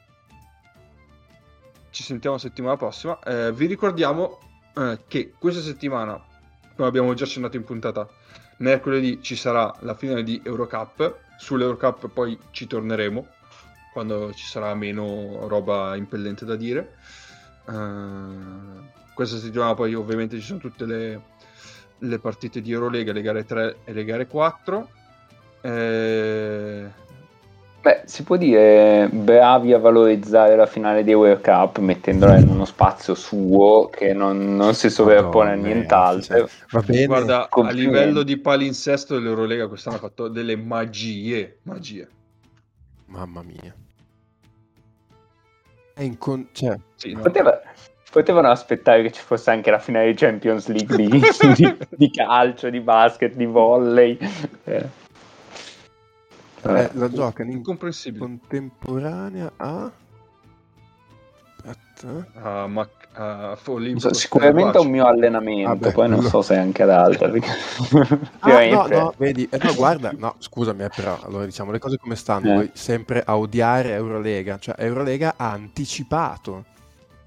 ci 1.90 2.02
sentiamo 2.02 2.36
la 2.36 2.42
settimana 2.42 2.76
prossima. 2.76 3.18
Eh, 3.20 3.52
vi 3.52 3.66
ricordiamo 3.66 4.38
eh, 4.76 5.00
che 5.06 5.32
questa 5.38 5.60
settimana, 5.60 6.22
come 6.74 6.88
abbiamo 6.88 7.12
già 7.14 7.24
accennato 7.24 7.56
in 7.56 7.64
puntata, 7.64 8.08
mercoledì 8.60 9.22
ci 9.22 9.36
sarà 9.36 9.74
la 9.80 9.94
finale 9.94 10.22
di 10.22 10.40
Eurocup. 10.44 11.18
Sull'Eurocup 11.38 12.08
poi 12.08 12.38
ci 12.50 12.66
torneremo 12.66 13.26
quando 13.92 14.32
ci 14.34 14.44
sarà 14.46 14.74
meno 14.74 15.46
roba 15.48 15.96
impellente 15.96 16.44
da 16.44 16.56
dire. 16.56 16.94
Uh, 17.66 18.88
questa 19.14 19.36
settimana 19.36 19.74
poi 19.74 19.94
ovviamente 19.94 20.38
ci 20.38 20.44
sono 20.46 20.58
tutte 20.58 20.84
le, 20.86 21.20
le, 21.98 22.18
partite 22.18 22.60
di 22.60 22.72
Eurolega, 22.72 23.12
le 23.12 23.22
gare 23.22 23.44
3 23.44 23.78
e 23.84 23.92
le 23.92 24.04
gare 24.04 24.26
4. 24.26 24.88
Eh, 25.62 26.90
Beh, 27.82 28.02
si 28.04 28.24
può 28.24 28.36
dire 28.36 29.08
bravi 29.10 29.72
a 29.72 29.78
valorizzare 29.78 30.54
la 30.54 30.66
finale 30.66 31.02
di 31.02 31.14
World 31.14 31.40
Cup 31.40 31.78
mettendola 31.78 32.36
in 32.36 32.48
uno 32.48 32.66
spazio 32.66 33.14
suo 33.14 33.88
che 33.88 34.12
non, 34.12 34.54
non 34.54 34.74
si 34.74 34.90
sovrappone 34.90 35.52
a 35.52 35.54
nient'altro. 35.54 36.46
Cioè, 36.46 36.48
va 36.72 36.82
bene. 36.82 37.06
Guarda, 37.06 37.48
a 37.48 37.70
livello 37.70 38.22
di 38.22 38.36
palinsesto 38.36 39.14
dell'Eurolega 39.14 39.66
quest'anno 39.66 39.96
ha 39.96 40.00
fatto 40.00 40.28
delle 40.28 40.56
magie, 40.56 41.60
magie. 41.62 42.06
Mamma 43.06 43.42
mia. 43.42 43.74
È 45.94 46.02
incon... 46.02 46.48
Cioè, 46.52 46.78
sì, 46.96 47.14
no. 47.14 47.22
poteva, 47.22 47.62
potevano 48.10 48.50
aspettare 48.50 49.00
che 49.00 49.10
ci 49.10 49.22
fosse 49.22 49.50
anche 49.52 49.70
la 49.70 49.78
finale 49.78 50.08
di 50.08 50.14
Champions 50.18 50.66
League 50.68 50.96
di, 50.96 51.08
di, 51.56 51.76
di 51.88 52.10
calcio, 52.10 52.68
di 52.68 52.80
basket, 52.80 53.34
di 53.34 53.46
volley. 53.46 54.18
Eh. 54.64 54.99
Eh, 56.62 56.90
la 56.92 57.08
giocano 57.10 57.50
in 57.50 57.56
Incomprensibile. 57.58 58.24
contemporanea 58.24 59.52
a... 59.56 59.90
Aspetta. 61.64 62.26
Ah, 62.40 62.66
ma 62.66 62.88
ah, 63.12 63.58
Olimpico 63.66 64.08
so, 64.08 64.14
sicuramente 64.14 64.78
a 64.78 64.80
un 64.80 64.88
mio 64.90 65.06
allenamento, 65.06 65.68
Vabbè, 65.68 65.92
poi 65.92 66.08
non 66.08 66.22
so 66.22 66.42
se 66.42 66.56
anche 66.56 66.82
ad 66.82 67.16
perché- 67.18 67.50
Ah, 68.40 68.66
no, 68.66 68.86
no, 68.88 69.14
vedi, 69.18 69.46
eh, 69.50 69.58
no, 69.62 69.74
guarda, 69.74 70.12
no, 70.16 70.34
scusami, 70.38 70.84
eh, 70.84 70.90
però, 70.94 71.18
allora 71.22 71.44
diciamo 71.44 71.70
le 71.70 71.78
cose 71.78 71.98
come 71.98 72.16
stanno, 72.16 72.50
Eh. 72.50 72.54
voi 72.54 72.70
sempre 72.72 73.22
a 73.24 73.36
odiare 73.36 73.92
Eurolega, 73.92 74.58
cioè 74.58 74.74
Eurolega 74.78 75.34
ha 75.36 75.50
anticipato 75.50 76.64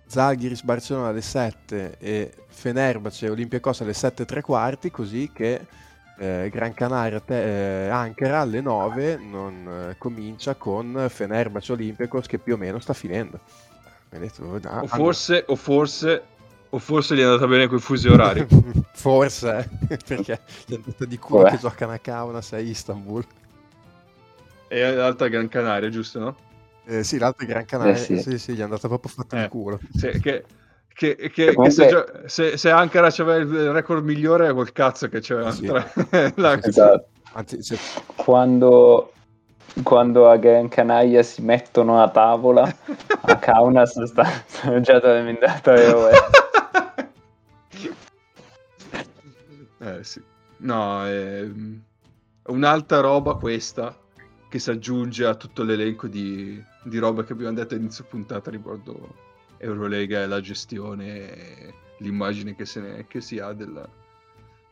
Zalgiris 0.07 0.63
Barcellona 0.63 1.09
alle 1.09 1.21
7 1.21 1.97
e 1.99 2.33
Fenerbahce 2.47 3.29
Olympiacos 3.29 3.81
alle 3.81 3.93
7 3.93 4.23
e 4.23 4.25
tre 4.25 4.41
quarti, 4.41 4.89
così 4.91 5.29
che 5.33 5.61
eh, 6.23 6.49
Gran 6.49 6.73
Canaria 6.73 7.19
te- 7.19 7.85
eh, 7.85 7.89
Ankara 7.89 8.39
alle 8.41 8.61
9 8.61 9.17
non 9.17 9.89
eh, 9.91 9.95
comincia 9.97 10.55
con 10.55 11.05
Fenerbahce 11.09 11.71
Olympiacos 11.73 12.27
che 12.27 12.37
più 12.39 12.53
o 12.53 12.57
meno 12.57 12.79
sta 12.79 12.93
finendo. 12.93 13.39
Detto, 14.09 14.59
ah, 14.65 14.81
O 14.81 14.87
forse, 14.87 15.43
o 15.47 15.55
forse, 15.55 16.23
o 16.69 16.77
forse 16.79 17.15
gli 17.15 17.19
è 17.19 17.23
andata 17.23 17.47
bene 17.47 17.67
quei 17.67 17.79
fusi 17.79 18.07
orari. 18.07 18.45
Forse, 18.93 19.69
eh, 19.89 19.97
perché 20.05 20.39
gli 20.65 20.73
è 20.73 20.75
andata 20.75 21.05
di 21.05 21.17
culo 21.17 21.43
che 21.45 21.57
giocano 21.57 21.93
a 21.93 21.97
Kaunas 21.97 22.53
a 22.53 22.59
Istanbul. 22.59 23.25
e 24.67 24.93
l'altra 24.93 25.27
Gran 25.27 25.47
Canaria, 25.47 25.89
giusto, 25.89 26.19
no? 26.19 26.35
Eh, 26.85 27.03
sì, 27.03 27.17
l'altro 27.17 27.45
è 27.45 27.49
Gran 27.49 27.65
Canaria, 27.65 27.93
Eh, 27.93 27.97
sì. 27.97 28.19
sì. 28.21 28.37
sì, 28.37 28.53
gli 28.53 28.59
è 28.59 28.63
andata 28.63 28.87
proprio 28.87 29.11
fatta 29.11 29.39
Eh. 29.39 29.41
di 29.43 29.47
culo. 29.49 29.79
Se, 29.95 30.19
che, 30.19 30.45
che, 30.93 31.15
che- 31.15 31.29
che 31.29 31.53
Comunque- 31.53 31.71
se, 31.71 31.87
gio- 31.87 32.05
se, 32.27 32.57
se 32.57 32.69
Ankara 32.69 33.09
c'aveva 33.09 33.37
il 33.41 33.71
record 33.71 34.03
migliore 34.03 34.53
quel 34.53 34.71
cazzo 34.71 35.07
che 35.09 35.19
c'era 35.19 35.51
Sì. 35.51 35.65
tra- 35.65 35.85
la- 36.35 36.59
Esatto. 36.61 37.07
Anzi, 37.33 37.63
se- 37.63 37.77
Quando, 38.15 39.11
quando 39.81 40.29
a 40.29 40.37
Gran 40.37 40.67
Canaria 40.69 41.23
si 41.23 41.41
mettono 41.41 42.01
a 42.01 42.09
tavola, 42.09 42.61
a 43.21 43.37
Kaunas 43.37 44.01
sta, 44.03 44.23
stanno 44.45 44.79
già 44.81 44.93
totalmente 44.99 45.45
Eh 49.79 50.03
sì. 50.03 50.21
No, 50.57 51.03
è 51.05 51.45
un'altra 52.45 52.99
roba 53.01 53.35
questa 53.35 53.97
che 54.47 54.59
si 54.59 54.69
aggiunge 54.69 55.25
a 55.25 55.35
tutto 55.35 55.63
l'elenco 55.63 56.07
di, 56.07 56.63
di 56.83 56.97
roba 56.99 57.23
che 57.23 57.33
abbiamo 57.33 57.53
detto 57.53 57.73
a 57.73 57.77
inizio 57.77 58.05
puntata 58.07 58.49
riguardo 58.49 59.15
Eurolega 59.63 60.21
e 60.21 60.27
la 60.27 60.41
gestione 60.41 61.05
e 61.05 61.73
l'immagine 61.99 62.55
che, 62.55 62.65
ne, 62.79 63.05
che 63.07 63.21
si 63.21 63.39
ha 63.39 63.53
della, 63.53 63.87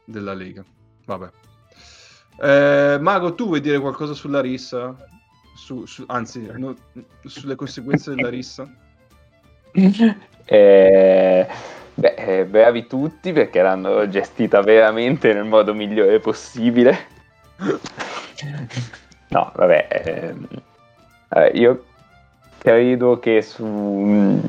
della 0.04 0.34
Lega. 0.34 0.64
Vabbè. 1.06 1.30
Eh, 2.42 2.98
Mago, 3.00 3.34
tu 3.36 3.48
vuoi 3.48 3.62
dire 3.62 3.80
qualcosa 3.80 4.14
sulla 4.14 4.42
rissa? 4.42 4.96
Su, 5.56 5.86
su- 5.86 6.04
anzi, 6.08 6.50
no, 6.58 6.76
sulle 7.26 7.56
conseguenze 7.56 8.14
della 8.14 8.30
rissa? 8.30 8.70
Eh, 10.44 11.48
beh, 11.94 12.14
eh, 12.18 12.46
bravi 12.46 12.88
tutti 12.88 13.32
perché 13.32 13.62
l'hanno 13.62 14.10
gestita 14.10 14.60
veramente 14.62 15.34
nel 15.34 15.46
modo 15.46 15.74
migliore 15.74 16.20
possibile. 16.20 16.98
No, 19.32 19.50
vabbè, 19.56 20.36
eh, 21.30 21.52
io 21.54 21.86
credo 22.58 23.18
che 23.20 23.42
su, 23.42 24.42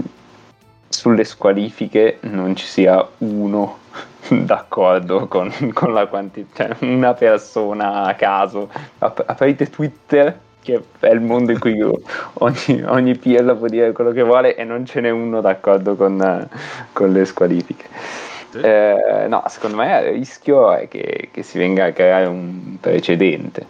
sulle 1.03 1.25
squalifiche 1.25 2.19
non 2.21 2.55
ci 2.55 2.65
sia 2.65 3.05
uno 3.19 3.79
d'accordo 4.31 5.27
con, 5.27 5.53
con 5.73 5.93
la 5.93 6.07
quantità, 6.07 6.69
cioè 6.69 6.89
una 6.89 7.13
persona 7.13 8.05
a 8.05 8.15
caso. 8.15 8.71
Ap- 8.99 9.25
aprite 9.27 9.69
Twitter, 9.69 10.39
che 10.63 10.81
è 11.01 11.09
il 11.09 11.21
mondo 11.21 11.51
in 11.51 11.59
cui 11.59 11.77
ogni, 11.83 12.83
ogni 12.87 13.17
pirla 13.17 13.57
può 13.57 13.67
dire 13.67 13.91
quello 13.91 14.13
che 14.13 14.23
vuole 14.23 14.55
e 14.55 14.63
non 14.63 14.87
ce 14.87 15.01
n'è 15.01 15.11
uno 15.11 15.41
d'accordo 15.41 15.97
con, 15.97 16.49
con 16.93 17.11
le 17.11 17.25
squalifiche. 17.25 17.87
Eh, 18.63 19.27
no, 19.29 19.43
secondo 19.49 19.79
me 19.79 19.99
il 20.03 20.13
rischio 20.13 20.73
è 20.73 20.87
che, 20.87 21.31
che 21.33 21.43
si 21.43 21.59
venga 21.59 21.87
a 21.87 21.93
creare 21.93 22.27
un 22.27 22.77
precedente. 22.81 23.67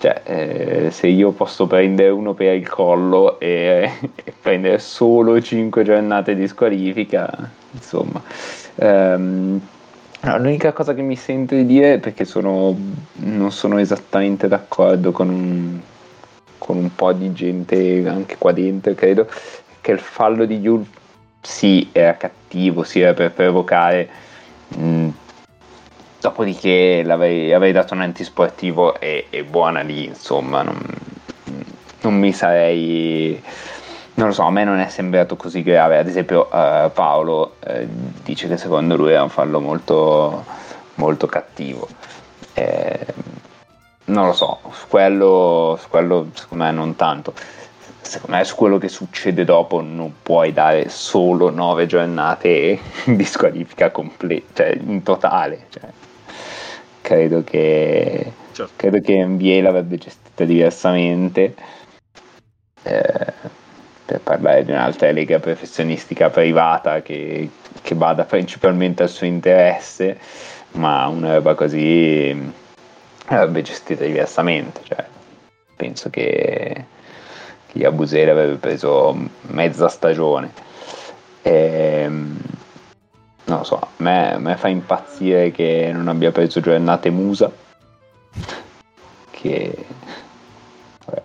Cioè, 0.00 0.22
eh, 0.24 0.90
se 0.90 1.08
io 1.08 1.32
posso 1.32 1.66
prendere 1.66 2.08
uno 2.08 2.32
per 2.32 2.54
il 2.54 2.66
collo 2.68 3.38
e, 3.38 3.90
e 4.24 4.32
prendere 4.40 4.78
solo 4.78 5.40
5 5.40 5.84
giornate 5.84 6.34
di 6.34 6.48
squalifica, 6.48 7.50
insomma. 7.72 8.22
No, 10.22 10.36
l'unica 10.36 10.72
cosa 10.72 10.92
che 10.92 11.00
mi 11.00 11.16
sento 11.16 11.54
di 11.54 11.64
dire, 11.64 11.98
perché 11.98 12.26
sono, 12.26 12.76
non 13.14 13.50
sono 13.52 13.78
esattamente 13.78 14.48
d'accordo 14.48 15.12
con 15.12 15.30
un, 15.30 15.80
con 16.58 16.76
un 16.76 16.94
po' 16.94 17.12
di 17.12 17.32
gente 17.32 18.06
anche 18.06 18.36
qua 18.36 18.52
dentro, 18.52 18.92
credo, 18.94 19.26
che 19.80 19.92
il 19.92 19.98
fallo 19.98 20.44
di 20.44 20.58
Yul 20.58 20.84
sì 21.40 21.88
era 21.92 22.16
cattivo, 22.18 22.82
sì 22.82 23.00
era 23.00 23.14
per 23.14 23.32
provocare. 23.32 24.08
mh, 24.76 25.08
dopodiché 26.20 27.04
avrei 27.08 27.72
dato 27.72 27.94
un 27.94 28.02
antisportivo 28.02 28.98
e, 29.00 29.26
e 29.30 29.42
buona 29.44 29.80
lì, 29.80 30.04
insomma, 30.04 30.62
non, 30.62 30.78
non 32.02 32.14
mi 32.14 32.32
sarei... 32.32 33.42
Non 34.14 34.28
lo 34.28 34.34
so, 34.34 34.42
a 34.42 34.50
me 34.50 34.64
non 34.64 34.78
è 34.80 34.88
sembrato 34.88 35.36
così 35.36 35.62
grave. 35.62 35.96
Ad 35.96 36.06
esempio, 36.06 36.50
eh, 36.52 36.90
Paolo 36.92 37.54
eh, 37.60 37.88
dice 38.22 38.48
che 38.48 38.58
secondo 38.58 38.94
lui 38.96 39.12
è 39.12 39.20
un 39.20 39.30
fallo 39.30 39.60
molto, 39.60 40.44
molto 40.96 41.26
cattivo. 41.26 41.88
Eh, 42.52 43.06
non 44.06 44.26
lo 44.26 44.32
so, 44.34 44.58
su 44.72 44.88
quello, 44.88 45.78
su 45.80 45.88
quello 45.88 46.28
secondo 46.34 46.64
me 46.64 46.70
non 46.70 46.96
tanto. 46.96 47.32
Secondo 48.02 48.36
me 48.36 48.44
su 48.44 48.56
quello 48.56 48.76
che 48.76 48.88
succede 48.88 49.44
dopo 49.44 49.80
non 49.80 50.16
puoi 50.22 50.52
dare 50.52 50.90
solo 50.90 51.48
nove 51.48 51.86
giornate 51.86 52.78
di 53.06 53.24
squalifica 53.24 53.90
completa, 53.90 54.64
cioè 54.64 54.78
in 54.78 55.02
totale. 55.02 55.66
Cioè, 55.70 55.82
credo 57.10 57.42
che 57.42 58.32
Certo. 58.52 58.72
credo 58.76 59.00
che 59.00 59.24
NBA 59.24 59.62
l'avrebbe 59.62 59.96
gestita 59.96 60.44
diversamente. 60.44 61.54
Eh, 62.84 63.32
per 64.04 64.20
parlare 64.20 64.64
di 64.64 64.70
un'altra 64.70 65.10
lega 65.10 65.38
professionistica 65.40 66.30
privata 66.30 67.02
che, 67.02 67.50
che 67.82 67.94
bada 67.94 68.24
principalmente 68.24 69.02
al 69.02 69.08
suo 69.08 69.26
interesse, 69.26 70.18
ma 70.72 71.06
una 71.08 71.34
roba 71.34 71.54
così 71.54 72.32
mh, 72.32 72.52
l'avrebbe 73.28 73.62
gestita 73.62 74.04
diversamente. 74.04 74.80
Cioè, 74.84 75.04
penso 75.76 76.10
che, 76.10 76.84
che 77.66 77.78
Yabusele 77.78 78.30
avrebbe 78.30 78.56
preso 78.56 79.16
mezza 79.48 79.88
stagione. 79.88 80.52
Ehm, 81.42 82.36
non 83.50 83.58
lo 83.58 83.64
so, 83.64 83.78
a 83.78 83.88
me, 83.96 84.34
a 84.34 84.38
me 84.38 84.56
fa 84.56 84.68
impazzire 84.68 85.50
che 85.50 85.90
non 85.92 86.06
abbia 86.06 86.30
preso 86.30 86.60
giornate 86.60 87.10
Musa. 87.10 87.50
Che, 89.30 89.86
vabbè, 91.04 91.22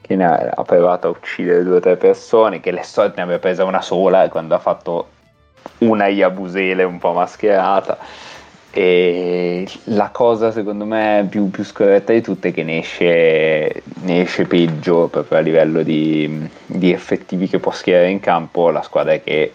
che 0.00 0.16
ne 0.16 0.24
ha, 0.24 0.52
ha 0.54 0.62
provato 0.62 1.08
a 1.08 1.10
uccidere 1.10 1.64
due 1.64 1.76
o 1.76 1.80
tre 1.80 1.96
persone, 1.96 2.60
che 2.60 2.70
le 2.70 2.84
solite 2.84 3.16
ne 3.16 3.22
aveva 3.22 3.40
presa 3.40 3.64
una 3.64 3.82
sola 3.82 4.28
quando 4.28 4.54
ha 4.54 4.60
fatto 4.60 5.08
una 5.78 6.06
Yabusele 6.06 6.84
un 6.84 6.98
po' 6.98 7.12
mascherata. 7.12 7.98
E 8.72 9.66
la 9.86 10.10
cosa 10.10 10.52
secondo 10.52 10.84
me 10.84 11.26
più, 11.28 11.50
più 11.50 11.64
scorretta 11.64 12.12
di 12.12 12.20
tutte 12.20 12.50
è 12.50 12.52
che 12.52 12.62
ne 12.62 12.78
esce, 12.78 13.82
ne 14.02 14.20
esce 14.20 14.46
peggio 14.46 15.08
proprio 15.08 15.38
a 15.38 15.40
livello 15.40 15.82
di, 15.82 16.48
di 16.66 16.92
effettivi 16.92 17.48
che 17.48 17.58
può 17.58 17.72
schierare 17.72 18.10
in 18.10 18.20
campo 18.20 18.70
la 18.70 18.82
squadra 18.82 19.18
che 19.18 19.54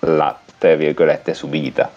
l'ha 0.00 0.36
tra 0.58 0.74
virgolette 0.74 1.34
subita. 1.34 1.92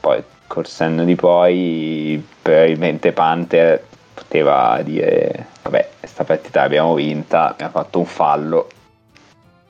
Poi 0.00 0.22
col 0.46 0.66
senno 0.66 1.04
di 1.04 1.14
poi 1.14 2.24
probabilmente 2.42 3.12
Panther 3.12 3.82
poteva 4.12 4.80
dire 4.82 5.46
vabbè 5.62 5.90
questa 6.00 6.24
partita 6.24 6.60
l'abbiamo 6.60 6.94
vinta, 6.94 7.50
abbiamo 7.50 7.72
fatto 7.72 7.98
un 7.98 8.04
fallo, 8.04 8.68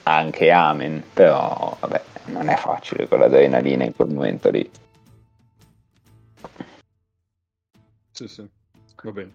anche 0.05 0.51
amen, 0.51 1.05
però 1.13 1.77
vabbè 1.79 2.03
non 2.27 2.49
è 2.49 2.57
facile 2.57 3.07
con 3.09 3.19
l'adrenalina 3.19 3.85
in 3.85 3.95
quel 3.95 4.09
momento 4.09 4.51
lì. 4.51 4.71
Sì, 8.11 8.29
sì. 8.29 8.49
Va 9.03 9.11
bene. 9.11 9.33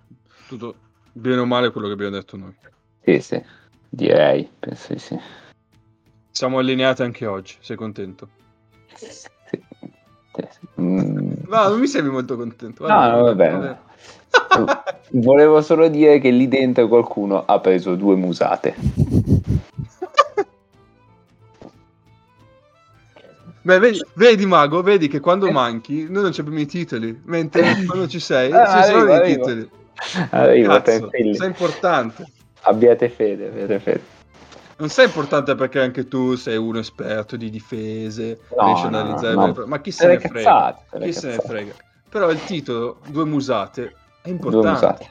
Tutto 0.47 0.75
bene 1.11 1.39
o 1.39 1.45
male 1.45 1.71
quello 1.71 1.87
che 1.87 1.93
abbiamo 1.93 2.15
detto 2.15 2.37
noi. 2.37 2.55
Sì, 3.03 3.19
sì, 3.19 3.43
direi, 3.89 4.49
penso 4.59 4.93
di 4.93 4.99
sì. 4.99 5.19
Siamo 6.37 6.59
allineati 6.59 7.01
anche 7.01 7.25
oggi, 7.25 7.55
sei 7.61 7.75
contento? 7.75 8.27
Mm, 10.79 11.31
No, 11.47 11.67
non 11.69 11.79
mi 11.79 11.87
sembri 11.87 12.11
molto 12.13 12.37
contento. 12.37 12.85
No, 12.85 13.09
no, 13.09 13.23
va 13.23 13.33
bene. 13.33 13.79
Volevo 15.13 15.63
solo 15.63 15.87
dire 15.87 16.19
che 16.19 16.29
lì 16.29 16.47
dentro 16.47 16.87
qualcuno 16.87 17.43
ha 17.43 17.59
preso 17.59 17.95
due 17.95 18.15
musate. 18.15 18.75
Beh, 23.63 23.79
vedi, 23.79 23.99
vedi, 24.13 24.45
Mago, 24.45 24.83
vedi 24.83 25.07
che 25.07 25.19
quando 25.19 25.47
Eh. 25.47 25.51
manchi 25.51 26.03
noi 26.03 26.21
non 26.21 26.25
abbiamo 26.37 26.59
i 26.59 26.67
titoli, 26.67 27.19
mentre 27.25 27.83
quando 27.87 28.07
ci 28.07 28.19
sei 28.19 28.51
Ah, 28.51 28.83
ci 28.83 28.91
sono 28.91 29.11
i 29.11 29.23
titoli. 29.23 29.67
Arrivo, 30.29 30.73
Cazzo, 30.81 31.09
sei 31.09 31.47
importante. 31.47 32.25
Abbiate 32.61 33.09
fede, 33.09 33.47
abbiate 33.47 33.79
fede. 33.79 34.15
Non 34.79 34.89
sei 34.89 35.05
importante 35.05 35.55
perché 35.55 35.79
anche 35.79 36.07
tu 36.07 36.35
sei 36.35 36.55
uno 36.57 36.77
esperto 36.79 37.35
di 37.35 37.49
difese, 37.49 38.39
No, 38.55 38.65
riesci 38.65 38.85
a 38.85 38.89
no, 38.89 38.97
analizzare, 38.99 39.33
no, 39.33 39.45
no. 39.47 39.63
ma 39.65 39.79
chi 39.81 39.91
se 39.91 40.05
ne 40.07 40.19
frega? 40.19 40.43
cazzate, 40.43 40.99
Chi 41.05 41.13
se 41.13 41.27
ne 41.27 41.33
cazzate. 41.35 41.47
frega? 41.47 41.73
Però 42.09 42.29
il 42.29 42.43
titolo, 42.43 42.97
due 43.07 43.25
musate, 43.25 43.95
è 44.21 44.29
importante. 44.29 44.69
musate. 44.69 45.09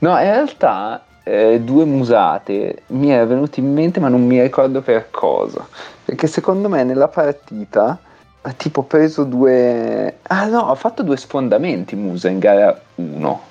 No, 0.00 0.10
in 0.10 0.22
realtà 0.24 1.04
eh, 1.24 1.60
due 1.60 1.84
musate 1.86 2.82
mi 2.88 3.10
era 3.12 3.24
venuto 3.24 3.60
in 3.60 3.72
mente, 3.72 3.98
ma 3.98 4.08
non 4.08 4.26
mi 4.26 4.40
ricordo 4.42 4.82
per 4.82 5.08
cosa. 5.10 5.66
Perché 6.04 6.26
secondo 6.26 6.68
me 6.68 6.84
nella 6.84 7.08
partita 7.08 7.98
ha 8.42 8.52
tipo 8.52 8.82
preso 8.82 9.24
due. 9.24 10.18
Ah 10.24 10.46
no, 10.46 10.68
ha 10.70 10.74
fatto 10.74 11.02
due 11.02 11.16
sfondamenti 11.16 11.96
Musa 11.96 12.28
in 12.28 12.40
gara 12.40 12.78
1, 12.96 13.42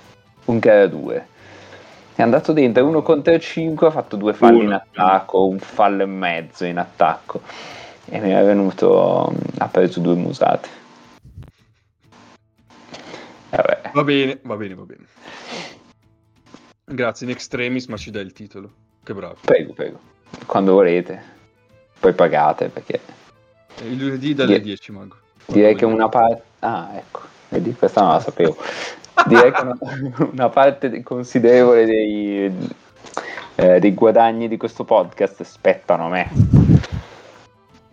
in 0.46 0.60
gara 0.60 0.86
2. 0.86 1.28
È 2.22 2.24
andato 2.24 2.54
dentro 2.54 2.86
uno 2.86 3.02
contro 3.02 3.36
5, 3.40 3.88
ha 3.88 3.90
fatto 3.90 4.16
due 4.16 4.34
falli 4.36 4.60
in 4.60 4.66
Uno. 4.68 4.76
attacco, 4.76 5.48
un 5.48 5.58
fallo 5.58 6.04
e 6.04 6.06
mezzo 6.06 6.66
in 6.66 6.78
attacco. 6.78 7.42
E 8.06 8.20
mi 8.20 8.30
è 8.30 8.44
venuto. 8.46 9.34
Ha 9.58 9.68
preso 9.68 10.00
due 10.02 10.14
musate. 10.14 10.70
Vabbè. 13.50 13.90
Va 13.92 14.04
bene, 14.04 14.38
va 14.44 14.56
bene, 14.56 14.76
va 14.76 14.84
bene. 14.84 15.06
Grazie 16.86 17.26
in 17.26 17.32
extremis, 17.32 17.88
ma 17.88 17.98
ci 17.98 18.12
dai 18.12 18.22
il 18.22 18.34
titolo. 18.34 18.72
Che 19.04 19.16
bravo. 19.16 19.38
Prego, 19.42 19.74
prego. 19.74 20.00
Quando 20.46 20.74
volete. 20.74 21.20
Poi 22.00 22.14
pagate 22.14 22.68
perché 22.68 23.00
Il 23.82 23.98
lunedì 23.98 24.36
dalle 24.36 24.60
Die- 24.60 24.76
10, 24.76 24.92
Mago. 24.92 25.16
direi 25.48 25.74
che 25.74 25.86
una 25.86 26.08
parte... 26.08 26.44
Ah, 26.60 26.92
ecco. 26.94 27.22
Vedi, 27.50 27.74
questa 27.74 28.02
non 28.02 28.12
la 28.12 28.20
sapevo. 28.20 28.56
Direi 29.28 29.52
che 29.52 29.62
una, 29.62 29.78
una 30.32 30.50
parte 30.50 31.02
considerevole 31.04 31.86
dei, 31.86 32.70
eh, 33.56 33.80
dei 33.80 33.94
guadagni 33.94 34.48
di 34.48 34.58
questo 34.58 34.84
podcast 34.84 35.44
spettano 35.44 36.06
a 36.06 36.10
me. 36.10 36.30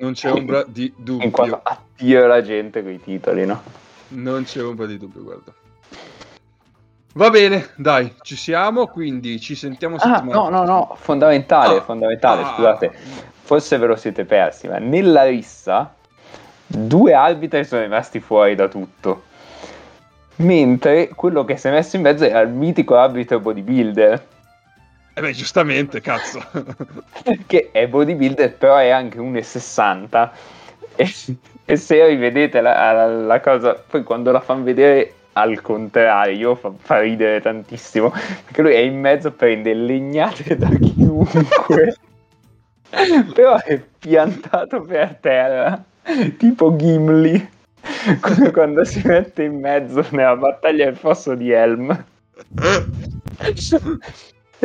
Non 0.01 0.13
c'è 0.13 0.31
ombra 0.31 0.65
di 0.67 0.93
In 0.97 1.31
quanto 1.31 1.57
dubbio. 1.57 1.61
attiro 1.63 2.27
la 2.27 2.41
gente 2.43 2.83
con 2.83 2.93
i 2.93 3.01
titoli, 3.03 3.45
no? 3.45 3.61
Non 4.09 4.45
c'è 4.45 4.63
ombra 4.63 4.87
di 4.87 4.97
dubbio, 4.97 5.23
guarda. 5.23 5.53
Va 7.15 7.31
bene, 7.31 7.71
dai, 7.75 8.15
ci 8.23 8.37
siamo, 8.37 8.87
quindi 8.87 9.41
ci 9.41 9.57
sentiamo 9.57 9.97
Ah, 9.97 9.99
settimana 10.19 10.33
no, 10.35 10.49
no, 10.51 10.65
no, 10.65 10.97
fondamentale, 11.01 11.79
Ah, 11.79 11.83
fondamentale, 11.83 12.43
ah. 12.43 12.53
scusate. 12.55 12.93
Forse 13.43 13.77
ve 13.79 13.87
lo 13.87 13.97
siete 13.97 14.25
persi, 14.25 14.69
ma 14.69 14.79
nella 14.79 15.25
rissa 15.25 15.93
due 16.65 17.15
arbitri 17.15 17.65
sono 17.65 17.83
rimasti 17.83 18.21
fuori 18.21 18.55
da 18.55 18.69
tutto. 18.69 19.25
Mentre 20.39 21.09
quello 21.09 21.45
che 21.45 21.57
si 21.57 21.67
è 21.69 21.71
messo 21.73 21.97
in 21.97 22.03
mezzo 22.03 22.25
era 22.25 22.41
il 22.41 22.51
mitico 22.51 22.97
arbitro 22.97 23.41
bodybuilder. 23.41 24.27
Eh 25.15 25.21
beh, 25.21 25.33
giustamente, 25.33 26.01
cazzo. 26.01 26.41
che 27.47 27.71
è 27.73 27.89
bodybuilder, 27.89 28.55
però 28.57 28.77
è 28.77 28.91
anche 28.91 29.19
1,60. 29.19 30.31
E, 30.95 31.09
e 31.65 31.77
se 31.77 32.07
rivedete 32.07 32.61
la, 32.61 32.93
la- 32.93 33.07
la 33.07 33.41
cosa, 33.41 33.75
poi 33.75 34.03
quando 34.05 34.31
la 34.31 34.41
fanno 34.41 34.63
vedere 34.65 35.15
al 35.33 35.61
contrario, 35.61 36.55
fa, 36.55 36.73
fa 36.77 37.01
ridere 37.01 37.41
tantissimo. 37.41 38.11
Perché 38.11 38.63
lui 38.63 38.75
è 38.75 38.79
in 38.79 38.99
mezzo, 39.01 39.33
prende 39.33 39.75
legnate 39.75 40.57
da 40.57 40.69
chiunque. 40.69 41.97
però 43.35 43.57
è 43.59 43.79
piantato 43.99 44.83
per 44.83 45.19
terra, 45.21 45.83
tipo 46.37 46.75
Gimli. 46.77 47.49
Quando 48.53 48.85
si 48.85 49.01
mette 49.05 49.45
in 49.45 49.59
mezzo 49.61 50.05
nella 50.11 50.37
battaglia 50.37 50.87
del 50.87 50.97
fosso 50.97 51.35
di 51.35 51.51
Helm. 51.51 52.05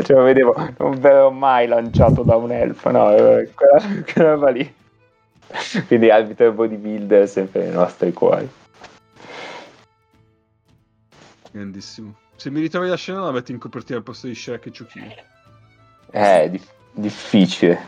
Lo 0.07 0.23
vedevo, 0.23 0.55
non 0.79 0.99
verrò 0.99 1.29
mai 1.29 1.67
lanciato 1.67 2.23
da 2.23 2.35
un 2.35 2.51
elfo, 2.51 2.89
no, 2.89 3.11
eh, 3.15 3.51
quella, 3.53 4.03
quella 4.11 4.31
roba 4.31 4.49
lì. 4.49 4.73
Quindi 5.87 6.09
arbitro 6.09 6.51
bodybuilder 6.51 7.27
sempre 7.27 7.65
nei 7.65 7.73
nostri 7.73 8.11
cuori. 8.11 8.49
Grandissimo. 11.51 12.15
Se 12.35 12.49
mi 12.49 12.59
ritrovi 12.59 12.89
la 12.89 12.97
scena 12.97 13.21
la 13.21 13.31
metti 13.31 13.51
in 13.51 13.59
copertina 13.59 13.99
al 13.99 14.03
posto 14.03 14.25
di 14.25 14.33
Shrek 14.33 14.65
e 14.65 14.71
Ciuchino. 14.71 15.13
È 16.09 16.47
dif- 16.49 16.73
difficile. 16.91 17.79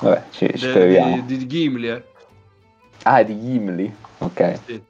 Vabbè, 0.00 0.22
ci, 0.30 0.48
ci 0.56 0.66
De- 0.66 0.72
proviamo. 0.72 1.22
di, 1.22 1.38
di 1.38 1.46
Gimli, 1.48 1.88
eh. 1.88 2.04
Ah, 3.04 3.18
è 3.18 3.24
di 3.24 3.38
Gimli. 3.38 3.92
Ok. 4.18 4.60
Sì. 4.64 4.82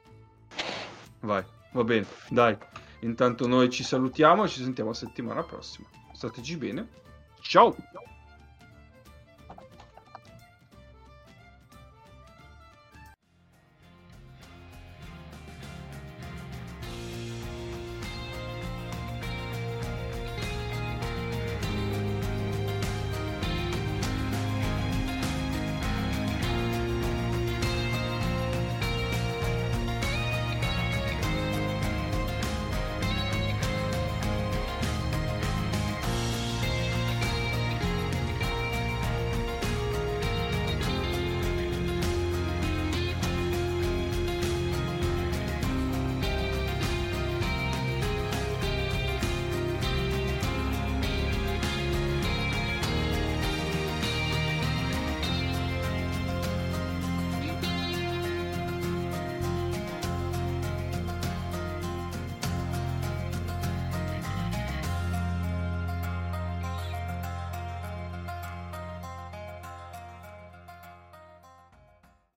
Vai, 1.21 1.43
va 1.73 1.85
bene, 1.85 2.07
dai. 2.29 2.57
Intanto 3.01 3.47
noi 3.47 3.71
ci 3.71 3.83
salutiamo 3.83 4.45
e 4.45 4.49
ci 4.49 4.63
sentiamo 4.63 4.93
settimana 4.93 5.43
prossima. 5.43 5.89
Stateci 6.13 6.57
bene. 6.57 6.89
Ciao! 7.41 7.75